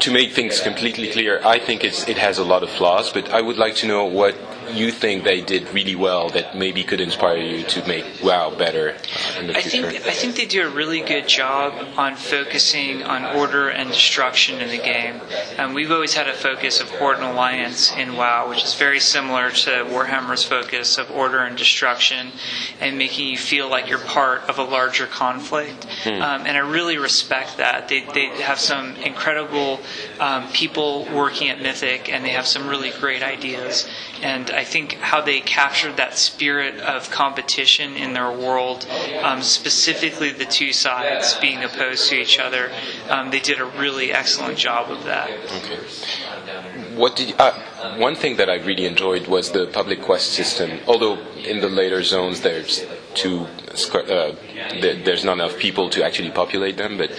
to 0.00 0.10
make 0.10 0.32
things 0.32 0.60
completely 0.60 1.08
clear, 1.08 1.40
I 1.44 1.58
think 1.58 1.84
it's, 1.84 2.08
it 2.08 2.18
has 2.18 2.38
a 2.38 2.44
lot 2.44 2.62
of 2.62 2.70
flaws, 2.70 3.10
but 3.12 3.30
I 3.30 3.40
would 3.40 3.56
like 3.58 3.74
to 3.76 3.86
know 3.86 4.04
what 4.04 4.34
you 4.72 4.90
think 4.90 5.24
they 5.24 5.40
did 5.40 5.68
really 5.70 5.94
well 5.96 6.30
that 6.30 6.56
maybe 6.56 6.84
could 6.84 7.00
inspire 7.00 7.36
you 7.36 7.64
to 7.64 7.86
make 7.86 8.04
WoW 8.22 8.50
better 8.54 8.90
uh, 8.90 9.40
in 9.40 9.46
the 9.48 9.56
I 9.56 9.62
future. 9.62 9.90
think 9.90 10.06
I 10.06 10.10
think 10.12 10.36
they 10.36 10.46
do 10.46 10.66
a 10.66 10.70
really 10.70 11.00
good 11.00 11.28
job 11.28 11.74
on 11.96 12.16
focusing 12.16 13.02
on 13.02 13.24
order 13.36 13.68
and 13.68 13.90
destruction 13.90 14.60
in 14.60 14.68
the 14.68 14.78
game. 14.78 15.20
Um, 15.58 15.74
we've 15.74 15.90
always 15.90 16.14
had 16.14 16.28
a 16.28 16.34
focus 16.34 16.80
of 16.80 16.90
Horde 16.90 17.16
and 17.16 17.26
Alliance 17.26 17.92
in 17.96 18.16
WoW, 18.16 18.48
which 18.48 18.64
is 18.64 18.74
very 18.74 19.00
similar 19.00 19.50
to 19.50 19.70
Warhammer's 19.90 20.44
focus 20.44 20.98
of 20.98 21.10
order 21.10 21.40
and 21.40 21.56
destruction, 21.56 22.32
and 22.80 22.98
making 22.98 23.28
you 23.28 23.38
feel 23.38 23.68
like 23.68 23.88
you're 23.88 23.98
part 23.98 24.42
of 24.48 24.58
a 24.58 24.64
larger 24.64 25.06
conflict. 25.06 25.84
Hmm. 26.04 26.22
Um, 26.22 26.46
and 26.46 26.56
I 26.56 26.60
really 26.60 26.98
respect 26.98 27.58
that. 27.58 27.88
They 27.88 28.00
they 28.14 28.26
have 28.42 28.58
some 28.58 28.96
incredible 28.96 29.80
um, 30.20 30.48
people 30.52 31.06
working 31.12 31.48
at 31.48 31.60
Mythic, 31.60 32.12
and 32.12 32.24
they 32.24 32.30
have 32.30 32.46
some 32.46 32.68
really 32.68 32.90
great 33.00 33.22
ideas. 33.22 33.88
And 34.22 34.50
I 34.50 34.61
think 34.64 34.94
how 34.94 35.20
they 35.20 35.40
captured 35.40 35.96
that 35.96 36.18
spirit 36.18 36.78
of 36.80 37.10
competition 37.10 37.96
in 37.96 38.12
their 38.12 38.30
world, 38.30 38.86
um, 39.22 39.42
specifically 39.42 40.30
the 40.30 40.44
two 40.44 40.72
sides 40.72 41.34
being 41.34 41.62
opposed 41.62 42.08
to 42.10 42.16
each 42.16 42.38
other, 42.38 42.70
um, 43.08 43.30
they 43.30 43.40
did 43.40 43.60
a 43.60 43.64
really 43.64 44.12
excellent 44.12 44.58
job 44.58 44.90
of 44.90 45.04
that. 45.04 45.30
Okay. 45.30 46.96
What 46.96 47.16
did 47.16 47.34
uh, 47.38 47.52
one 47.96 48.14
thing 48.14 48.36
that 48.36 48.48
I 48.48 48.56
really 48.56 48.86
enjoyed 48.86 49.26
was 49.26 49.52
the 49.52 49.66
public 49.66 50.02
quest 50.02 50.32
system. 50.32 50.80
Although 50.86 51.18
in 51.36 51.60
the 51.60 51.68
later 51.68 52.02
zones 52.02 52.40
there's 52.42 52.84
too 53.14 53.46
uh, 53.94 54.34
there's 54.80 55.24
not 55.24 55.34
enough 55.34 55.58
people 55.58 55.88
to 55.90 56.04
actually 56.04 56.30
populate 56.30 56.76
them, 56.76 56.98
but 56.98 57.10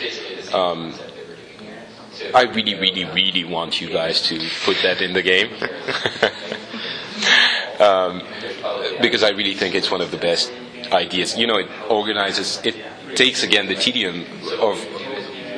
um, 0.53 0.94
I 2.34 2.44
really, 2.44 2.76
really, 2.76 3.06
really 3.06 3.44
want 3.44 3.82
you 3.82 3.90
guys 3.90 4.22
to 4.28 4.40
put 4.64 4.78
that 4.84 5.02
in 5.02 5.14
the 5.14 5.22
game. 5.22 5.49
um, 7.79 8.21
because 9.01 9.23
I 9.23 9.29
really 9.29 9.53
think 9.53 9.75
it's 9.75 9.91
one 9.91 10.01
of 10.01 10.11
the 10.11 10.17
best 10.17 10.51
ideas. 10.91 11.37
You 11.37 11.47
know, 11.47 11.57
it 11.57 11.69
organizes, 11.89 12.59
it 12.63 12.75
takes 13.15 13.43
again 13.43 13.67
the 13.67 13.75
tedium 13.75 14.25
of 14.59 14.85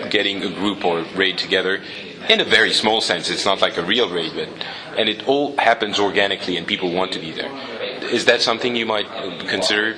getting 0.10 0.44
a 0.44 0.50
group 0.50 0.86
or 0.86 1.04
raid 1.16 1.38
together 1.38 1.82
in 2.30 2.40
a 2.40 2.46
very 2.46 2.74
small 2.74 3.02
sense. 3.02 3.30
It's 3.30 3.46
not 3.46 3.62
like 3.62 3.78
a 3.78 3.84
real 3.84 4.10
raid, 4.10 4.34
but 4.36 4.50
and 4.98 5.10
it 5.10 5.28
all 5.28 5.56
happens 5.58 6.00
organically, 6.00 6.58
and 6.58 6.66
people 6.66 6.92
want 6.92 7.12
to 7.14 7.20
be 7.20 7.32
there. 7.32 7.52
Is 8.12 8.26
that 8.26 8.42
something 8.42 8.76
you 8.76 8.86
might 8.86 9.08
consider 9.48 9.96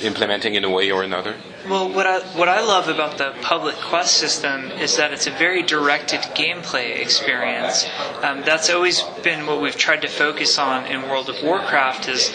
implementing 0.00 0.54
in 0.54 0.64
a 0.64 0.70
way 0.70 0.90
or 0.90 1.02
another? 1.02 1.36
Well, 1.68 1.92
what 1.92 2.06
I 2.06 2.20
what 2.38 2.48
I 2.48 2.62
love 2.62 2.88
about 2.88 3.18
the 3.18 3.34
public 3.42 3.76
quest 3.76 4.16
system 4.16 4.70
is 4.70 4.96
that 4.96 5.12
it's 5.12 5.26
a 5.26 5.30
very 5.30 5.62
directed 5.62 6.20
gameplay 6.34 6.98
experience. 6.98 7.86
Um, 8.22 8.42
that's 8.46 8.70
always 8.70 9.02
been 9.22 9.46
what 9.46 9.60
we've 9.60 9.76
tried 9.76 10.00
to 10.02 10.08
focus 10.08 10.58
on 10.58 10.86
in 10.86 11.02
World 11.02 11.28
of 11.28 11.42
Warcraft. 11.42 12.08
Is 12.08 12.34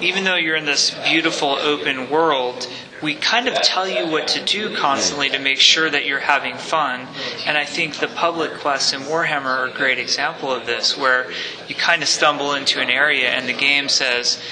even 0.00 0.24
though 0.24 0.34
you're 0.34 0.56
in 0.56 0.64
this 0.64 0.90
beautiful 0.90 1.50
open 1.50 2.10
world, 2.10 2.66
we 3.00 3.14
kind 3.14 3.46
of 3.46 3.54
tell 3.62 3.86
you 3.86 4.08
what 4.08 4.26
to 4.28 4.44
do 4.44 4.74
constantly 4.74 5.28
to 5.28 5.38
make 5.38 5.60
sure 5.60 5.88
that 5.88 6.04
you're 6.04 6.18
having 6.18 6.56
fun. 6.56 7.06
And 7.46 7.56
I 7.56 7.64
think 7.64 7.98
the 7.98 8.08
public 8.08 8.54
quests 8.54 8.92
in 8.92 9.02
Warhammer 9.02 9.44
are 9.44 9.66
a 9.66 9.72
great 9.72 9.98
example 10.00 10.50
of 10.50 10.66
this, 10.66 10.96
where 10.96 11.30
you 11.68 11.76
kind 11.76 12.02
of 12.02 12.08
stumble 12.08 12.54
into 12.54 12.80
an 12.80 12.90
area 12.90 13.28
and 13.28 13.48
the 13.48 13.52
game 13.52 13.88
says, 13.88 14.42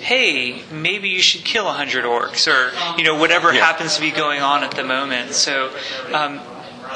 hey, 0.00 0.62
maybe 0.70 1.08
you 1.08 1.20
should 1.20 1.44
kill 1.44 1.64
100 1.66 2.04
orcs, 2.04 2.46
or, 2.46 2.98
you 2.98 3.04
know, 3.04 3.16
whatever 3.16 3.52
happens 3.52 3.96
to 3.96 4.00
be 4.00 4.10
going 4.10 4.40
on 4.40 4.62
at 4.64 4.72
the 4.72 4.84
moment. 4.84 5.34
So, 5.34 5.70
um, 6.12 6.40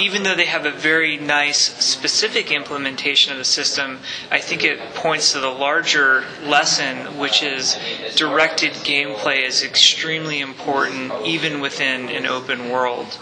even 0.00 0.22
though 0.22 0.34
they 0.34 0.46
have 0.46 0.64
a 0.64 0.70
very 0.70 1.16
nice 1.16 1.58
specific 1.84 2.50
implementation 2.50 3.32
of 3.32 3.38
the 3.38 3.44
system, 3.44 3.98
I 4.30 4.38
think 4.38 4.64
it 4.64 4.78
points 4.94 5.32
to 5.32 5.40
the 5.40 5.48
larger 5.48 6.24
lesson, 6.42 7.18
which 7.18 7.42
is 7.42 7.78
directed 8.16 8.72
gameplay 8.72 9.46
is 9.46 9.62
extremely 9.62 10.40
important 10.40 11.12
even 11.26 11.60
within 11.60 12.08
an 12.08 12.26
open 12.26 12.70
world. 12.70 13.18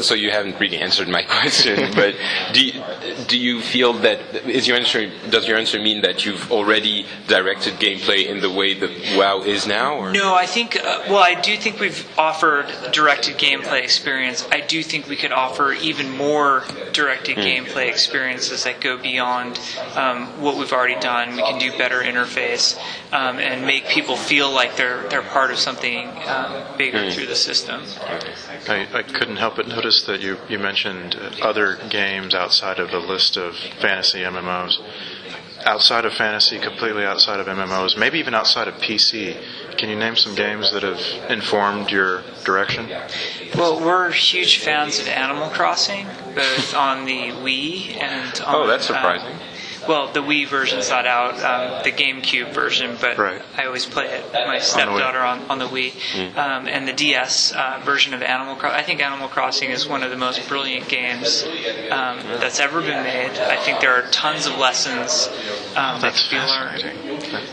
So 0.00 0.14
you 0.14 0.30
haven't 0.30 0.58
really 0.60 0.78
answered 0.78 1.08
my 1.08 1.22
question, 1.34 1.92
but 1.94 2.14
do 2.52 2.64
you, 2.64 2.82
do 3.26 3.38
you 3.38 3.60
feel 3.60 3.92
that 3.94 4.20
is 4.46 4.66
your 4.66 4.76
answer? 4.76 5.10
Does 5.28 5.46
your 5.48 5.58
answer 5.58 5.78
mean 5.80 6.02
that 6.02 6.24
you've 6.24 6.50
already 6.50 7.06
directed 7.26 7.74
gameplay 7.74 8.26
in 8.26 8.40
the 8.40 8.50
way 8.50 8.74
that 8.74 8.90
WoW 9.16 9.42
is 9.42 9.66
now? 9.66 9.96
Or? 9.96 10.12
No, 10.12 10.34
I 10.34 10.46
think, 10.46 10.76
uh, 10.76 11.02
well, 11.08 11.22
I 11.22 11.40
do 11.40 11.56
think 11.56 11.80
we've 11.80 12.08
offered 12.18 12.66
directed 12.92 13.36
gameplay 13.38 13.82
experience. 13.82 14.46
I 14.50 14.60
do 14.60 14.82
think 14.82 15.08
we 15.08 15.16
could 15.16 15.32
offer 15.32 15.72
even 15.72 16.10
more 16.16 16.64
directed 16.92 17.36
gameplay 17.36 17.88
experiences 17.88 18.64
that 18.64 18.80
go 18.80 18.96
beyond 18.96 19.58
um, 19.94 20.26
what 20.40 20.56
we've 20.56 20.72
already 20.72 20.98
done. 21.00 21.36
We 21.36 21.42
can 21.42 21.58
do 21.58 21.76
better 21.76 22.00
interface 22.00 22.78
um, 23.12 23.38
and 23.38 23.66
make 23.66 23.86
people 23.88 24.16
feel 24.16 24.50
like 24.50 24.76
they're, 24.76 25.08
they're 25.08 25.22
part 25.22 25.50
of 25.50 25.58
something 25.58 26.08
um, 26.26 26.76
bigger 26.76 27.10
through 27.10 27.26
the 27.26 27.36
system. 27.36 27.82
I, 28.68 28.86
I 28.92 29.02
couldn't 29.02 29.36
help 29.36 29.56
but 29.56 29.66
notice 29.66 29.87
that 30.06 30.20
you, 30.20 30.36
you 30.48 30.58
mentioned 30.58 31.16
uh, 31.16 31.30
other 31.42 31.76
games 31.88 32.34
outside 32.34 32.78
of 32.78 32.90
the 32.90 32.98
list 32.98 33.36
of 33.36 33.56
fantasy 33.56 34.20
MMOs. 34.20 34.78
Outside 35.64 36.04
of 36.04 36.12
fantasy, 36.12 36.58
completely 36.58 37.04
outside 37.04 37.40
of 37.40 37.46
MMOs, 37.46 37.98
maybe 37.98 38.18
even 38.18 38.34
outside 38.34 38.68
of 38.68 38.74
PC, 38.74 39.36
can 39.76 39.88
you 39.88 39.96
name 39.96 40.14
some 40.14 40.34
games 40.34 40.72
that 40.72 40.82
have 40.82 41.00
informed 41.30 41.90
your 41.90 42.22
direction? 42.44 42.88
Well, 43.56 43.80
we're 43.80 44.10
huge 44.10 44.58
fans 44.58 45.00
of 45.00 45.08
Animal 45.08 45.48
Crossing, 45.50 46.06
both 46.34 46.74
on 46.74 47.06
the 47.06 47.30
Wii 47.30 47.96
and 48.00 48.40
on. 48.40 48.54
Oh, 48.54 48.66
that's 48.66 48.88
um, 48.88 48.96
surprising. 48.96 49.36
Well, 49.88 50.12
the 50.12 50.20
Wii 50.20 50.46
version's 50.46 50.90
not 50.90 51.06
out, 51.06 51.34
um, 51.42 51.82
the 51.82 51.90
GameCube 51.90 52.52
version, 52.52 52.96
but 53.00 53.16
Right. 53.18 53.42
I 53.56 53.64
always 53.66 53.86
play 53.86 54.06
it. 54.06 54.32
My 54.32 54.58
stepdaughter 54.58 55.18
on, 55.20 55.40
on 55.50 55.58
the 55.58 55.66
Wii, 55.66 55.92
Mm. 55.92 56.36
um, 56.36 56.68
and 56.68 56.86
the 56.86 56.92
DS 56.92 57.52
uh, 57.52 57.80
version 57.84 58.12
of 58.14 58.22
Animal 58.22 58.54
Crossing. 58.56 58.78
I 58.78 58.82
think 58.82 59.00
Animal 59.02 59.28
Crossing 59.28 59.70
is 59.70 59.86
one 59.88 60.02
of 60.02 60.10
the 60.10 60.16
most 60.16 60.46
brilliant 60.48 60.88
games 60.88 61.42
um, 61.90 62.18
that's 62.40 62.60
ever 62.60 62.80
been 62.80 63.02
made. 63.02 63.30
I 63.38 63.56
think 63.56 63.80
there 63.80 63.94
are 63.94 64.08
tons 64.10 64.46
of 64.46 64.58
lessons 64.58 65.28
um, 65.74 66.00
that 66.00 66.12
That's 66.12 66.28
can 66.28 66.40
be 66.40 66.46
learned. 66.46 67.48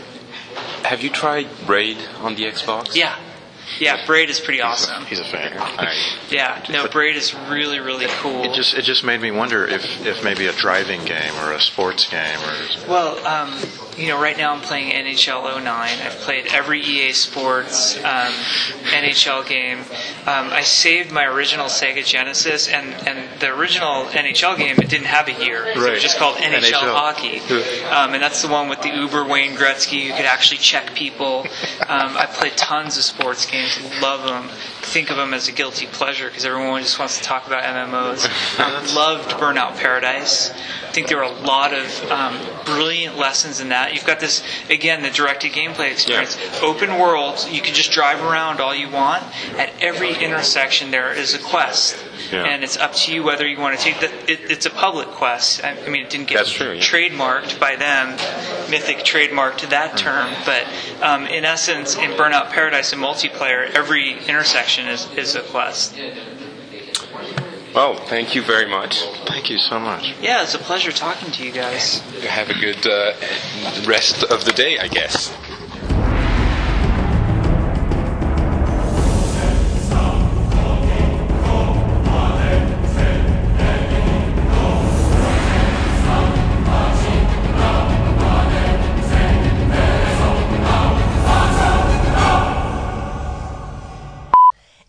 Have 0.84 1.02
you 1.02 1.10
tried 1.10 1.48
Braid 1.66 1.98
on 2.20 2.34
the 2.36 2.44
Xbox? 2.44 2.94
Yeah, 2.94 3.16
yeah, 3.78 4.04
Braid 4.06 4.30
is 4.30 4.40
pretty 4.40 4.60
awesome. 4.60 5.04
He's 5.06 5.20
a 5.20 5.24
fan. 5.24 5.52
Yeah, 6.30 6.64
no, 6.70 6.88
Braid 6.88 7.16
is 7.16 7.34
really, 7.48 7.80
really 7.80 8.06
cool. 8.08 8.44
It 8.44 8.54
just 8.54 8.74
it 8.74 8.82
just 8.82 9.04
made 9.04 9.20
me 9.20 9.30
wonder 9.30 9.66
if, 9.66 9.84
if 10.06 10.22
maybe 10.24 10.46
a 10.46 10.52
driving 10.52 11.04
game 11.04 11.34
or 11.44 11.52
a 11.52 11.60
sports 11.60 12.08
game 12.08 12.38
or 12.38 12.88
Well, 12.88 13.26
um, 13.26 13.58
you 13.96 14.08
know, 14.08 14.20
right 14.20 14.36
now 14.36 14.52
I'm 14.52 14.60
playing 14.60 14.92
NHL 14.92 15.62
09. 15.62 15.66
I've 15.66 16.18
played 16.18 16.46
every 16.48 16.80
EA 16.80 17.12
Sports 17.12 17.96
um, 17.98 18.32
NHL 18.92 19.46
game. 19.48 19.78
Um, 20.26 20.52
I 20.52 20.62
saved 20.62 21.12
my 21.12 21.24
original 21.24 21.66
Sega 21.66 22.04
Genesis, 22.04 22.68
and, 22.68 22.92
and 23.08 23.40
the 23.40 23.54
original 23.54 24.04
NHL 24.06 24.58
game 24.58 24.76
it 24.78 24.88
didn't 24.88 25.06
have 25.06 25.28
a 25.28 25.44
year. 25.44 25.66
It 25.66 25.76
was 25.76 26.02
just 26.02 26.18
called 26.18 26.36
NHL, 26.36 26.60
NHL. 26.60 26.94
Hockey, 26.94 27.38
um, 27.86 28.14
and 28.14 28.22
that's 28.22 28.42
the 28.42 28.48
one 28.48 28.68
with 28.68 28.82
the 28.82 28.94
Uber 28.94 29.24
Wayne 29.24 29.52
Gretzky. 29.52 30.04
You 30.04 30.12
could 30.12 30.26
actually 30.26 30.58
check 30.58 30.94
people. 30.94 31.40
Um, 31.88 32.16
I 32.16 32.26
played 32.30 32.56
tons 32.56 32.96
of 32.98 33.04
sports 33.04 33.46
games. 33.46 33.78
Love 34.02 34.24
them. 34.24 34.48
Think 34.82 35.10
of 35.10 35.16
them 35.16 35.34
as 35.34 35.48
a 35.48 35.52
guilty 35.52 35.86
pleasure 35.86 36.28
because 36.28 36.44
everyone 36.44 36.82
just 36.82 36.98
wants 36.98 37.18
to 37.18 37.24
talk 37.24 37.46
about 37.46 37.64
MMOs. 37.64 38.26
Loved 38.94 39.30
Burnout 39.30 39.76
Paradise. 39.76 40.50
I 40.50 40.92
think 40.92 41.08
there 41.08 41.18
were 41.18 41.24
a 41.24 41.30
lot 41.30 41.74
of 41.74 42.10
um, 42.10 42.38
brilliant 42.64 43.16
lessons 43.16 43.60
in 43.60 43.70
that. 43.70 43.85
You've 43.92 44.06
got 44.06 44.20
this 44.20 44.42
again, 44.70 45.02
the 45.02 45.10
directed 45.10 45.52
gameplay 45.52 45.90
experience. 45.92 46.36
Open 46.62 46.98
world. 46.98 47.46
You 47.50 47.60
can 47.60 47.74
just 47.74 47.90
drive 47.92 48.22
around 48.22 48.60
all 48.60 48.74
you 48.74 48.90
want. 48.90 49.22
At 49.58 49.72
every 49.80 50.14
intersection, 50.14 50.90
there 50.90 51.12
is 51.12 51.34
a 51.34 51.38
quest. 51.38 51.96
Yeah. 52.32 52.44
And 52.44 52.64
it's 52.64 52.76
up 52.76 52.94
to 52.94 53.14
you 53.14 53.22
whether 53.22 53.46
you 53.46 53.58
want 53.60 53.78
to 53.78 53.84
take 53.84 54.00
the. 54.00 54.06
It, 54.30 54.50
it's 54.50 54.66
a 54.66 54.70
public 54.70 55.08
quest. 55.08 55.62
I, 55.62 55.76
I 55.84 55.88
mean, 55.88 56.04
it 56.04 56.10
didn't 56.10 56.28
get 56.28 56.46
true, 56.46 56.72
yeah. 56.72 56.80
trademarked 56.80 57.60
by 57.60 57.76
them. 57.76 58.12
Mythic 58.70 58.98
trademarked 58.98 59.68
that 59.70 59.96
term, 59.96 60.32
but 60.44 60.66
um, 61.02 61.26
in 61.26 61.44
essence, 61.44 61.96
in 61.96 62.10
Burnout 62.12 62.50
Paradise 62.50 62.92
and 62.92 63.02
multiplayer, 63.02 63.70
every 63.70 64.18
intersection 64.26 64.88
is, 64.88 65.08
is 65.16 65.34
a 65.34 65.42
quest. 65.42 65.94
Well, 67.76 67.94
thank 67.94 68.34
you 68.34 68.40
very 68.40 68.64
much. 68.66 69.02
Thank 69.26 69.50
you 69.50 69.58
so 69.58 69.78
much. 69.78 70.14
Yeah, 70.22 70.42
it's 70.42 70.54
a 70.54 70.58
pleasure 70.58 70.92
talking 70.92 71.30
to 71.30 71.44
you 71.44 71.52
guys. 71.52 71.98
Have 72.24 72.48
a 72.48 72.54
good 72.54 72.86
uh, 72.86 73.12
rest 73.86 74.24
of 74.24 74.46
the 74.46 74.52
day, 74.52 74.78
I 74.78 74.88
guess. 74.88 75.30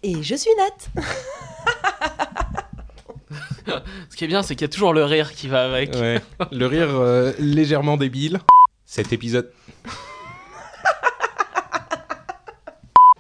Et 0.04 0.24
je 0.24 0.36
suis 0.36 0.56
Nat. 0.56 1.04
Ce 4.10 4.16
qui 4.16 4.24
est 4.24 4.28
bien, 4.28 4.44
c'est 4.44 4.56
qu'il 4.56 4.64
y 4.64 4.70
a 4.70 4.74
toujours 4.74 4.94
le 4.94 5.04
rire 5.04 5.32
qui 5.34 5.48
va 5.48 5.66
avec. 5.66 5.94
Ouais. 5.96 6.22
Le 6.52 6.66
rire 6.68 6.90
euh, 6.92 7.34
légèrement 7.40 7.98
débile. 7.98 8.40
Cet 8.86 9.12
épisode. 9.14 9.52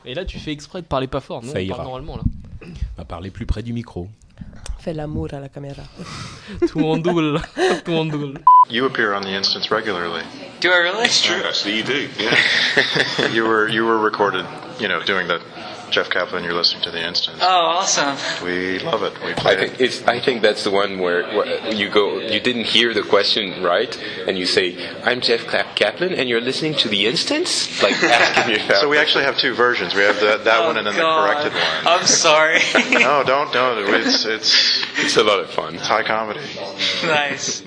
Et 0.06 0.14
là, 0.14 0.24
tu 0.24 0.40
fais 0.40 0.52
exprès 0.52 0.82
de 0.82 0.88
parler 0.88 1.07
pas 1.07 1.19
fort. 1.19 1.41
Nous, 1.44 1.52
Ça 1.52 1.57
on 1.57 1.61
ira. 1.61 1.76
parle 1.78 1.88
normalement 1.90 2.18
là. 2.18 2.24
On 2.64 2.68
va 2.98 3.06
parler 3.06 3.30
plus 3.30 3.45
près 3.45 3.61
du 3.61 3.74
micro. 3.74 4.07
Fais 4.80 4.94
l'amour 4.94 5.28
à 5.34 5.40
la 5.41 5.49
caméra. 5.49 5.84
Tout 6.69 6.78
le 6.80 6.84
monde 6.86 7.02
double. 7.02 7.41
Tout 7.84 7.91
le 7.91 7.94
monde 7.94 8.11
double. 8.11 8.40
You 8.69 8.86
appear 8.86 9.14
on 9.14 9.22
the 9.22 9.28
instance 9.34 9.69
regularly. 9.69 10.24
Do 10.61 10.69
I 10.69 10.80
really? 10.82 11.06
It's 11.06 11.22
true. 11.22 11.44
Actually, 11.45 11.78
you 11.78 11.84
do. 11.84 12.07
Yeah. 12.19 13.28
you 13.34 13.44
were 13.45 13.68
you 13.69 13.86
were 13.86 13.99
recorded, 13.99 14.45
you 14.80 14.88
know, 14.88 15.02
doing 15.03 15.28
the 15.28 15.40
Jeff 15.91 16.09
Kaplan. 16.09 16.43
You're 16.43 16.53
listening 16.53 16.84
to 16.84 16.91
the 16.91 17.05
instance. 17.05 17.39
Oh, 17.41 17.47
awesome. 17.47 18.18
We 18.45 18.80
love 18.80 19.03
it. 19.03 19.14
We 19.23 19.31
I 19.31 19.34
play 19.34 19.55
think 19.69 19.81
it. 19.81 20.03
I 20.07 20.19
think 20.19 20.41
that's 20.41 20.64
the 20.64 20.72
one 20.72 20.99
where, 20.99 21.23
where 21.35 21.73
you 21.73 21.89
go. 21.89 22.19
You 22.19 22.39
didn't 22.39 22.65
hear 22.65 22.93
the 22.93 23.03
question 23.03 23.64
right, 23.64 23.95
and 24.27 24.38
you 24.38 24.45
say, 24.45 24.76
"I'm 25.03 25.22
Jeff 25.22 25.47
Cla- 25.47 25.72
Kaplan," 25.76 26.14
and 26.14 26.27
you're 26.30 26.41
listening 26.41 26.76
to 26.76 26.89
the 26.89 27.07
instance, 27.07 27.81
like 27.81 27.93
asking 28.03 28.53
yourself. 28.55 28.81
So 28.81 28.89
we 28.89 28.97
actually 28.97 29.23
have 29.26 29.38
two 29.38 29.53
versions. 29.53 29.95
We 29.95 30.01
have 30.01 30.19
that 30.22 30.43
that 30.45 30.61
Oh, 30.64 30.68
one 30.68 30.77
and 30.77 30.85
then 30.88 30.95
God. 30.95 31.27
the 31.27 31.34
corrected 31.34 31.53
one. 31.53 31.88
I'm 31.99 32.05
sorry. 32.05 32.59
no, 32.91 33.23
don't 33.23 33.51
don't. 33.53 33.77
It's 33.93 34.26
it's 34.26 34.84
It's 34.99 35.18
a 35.18 35.23
lot 35.23 35.39
of 35.39 35.49
fun. 35.49 35.76
it's 35.76 35.88
high 35.88 36.03
comedy. 36.03 36.41
nice. 37.05 37.64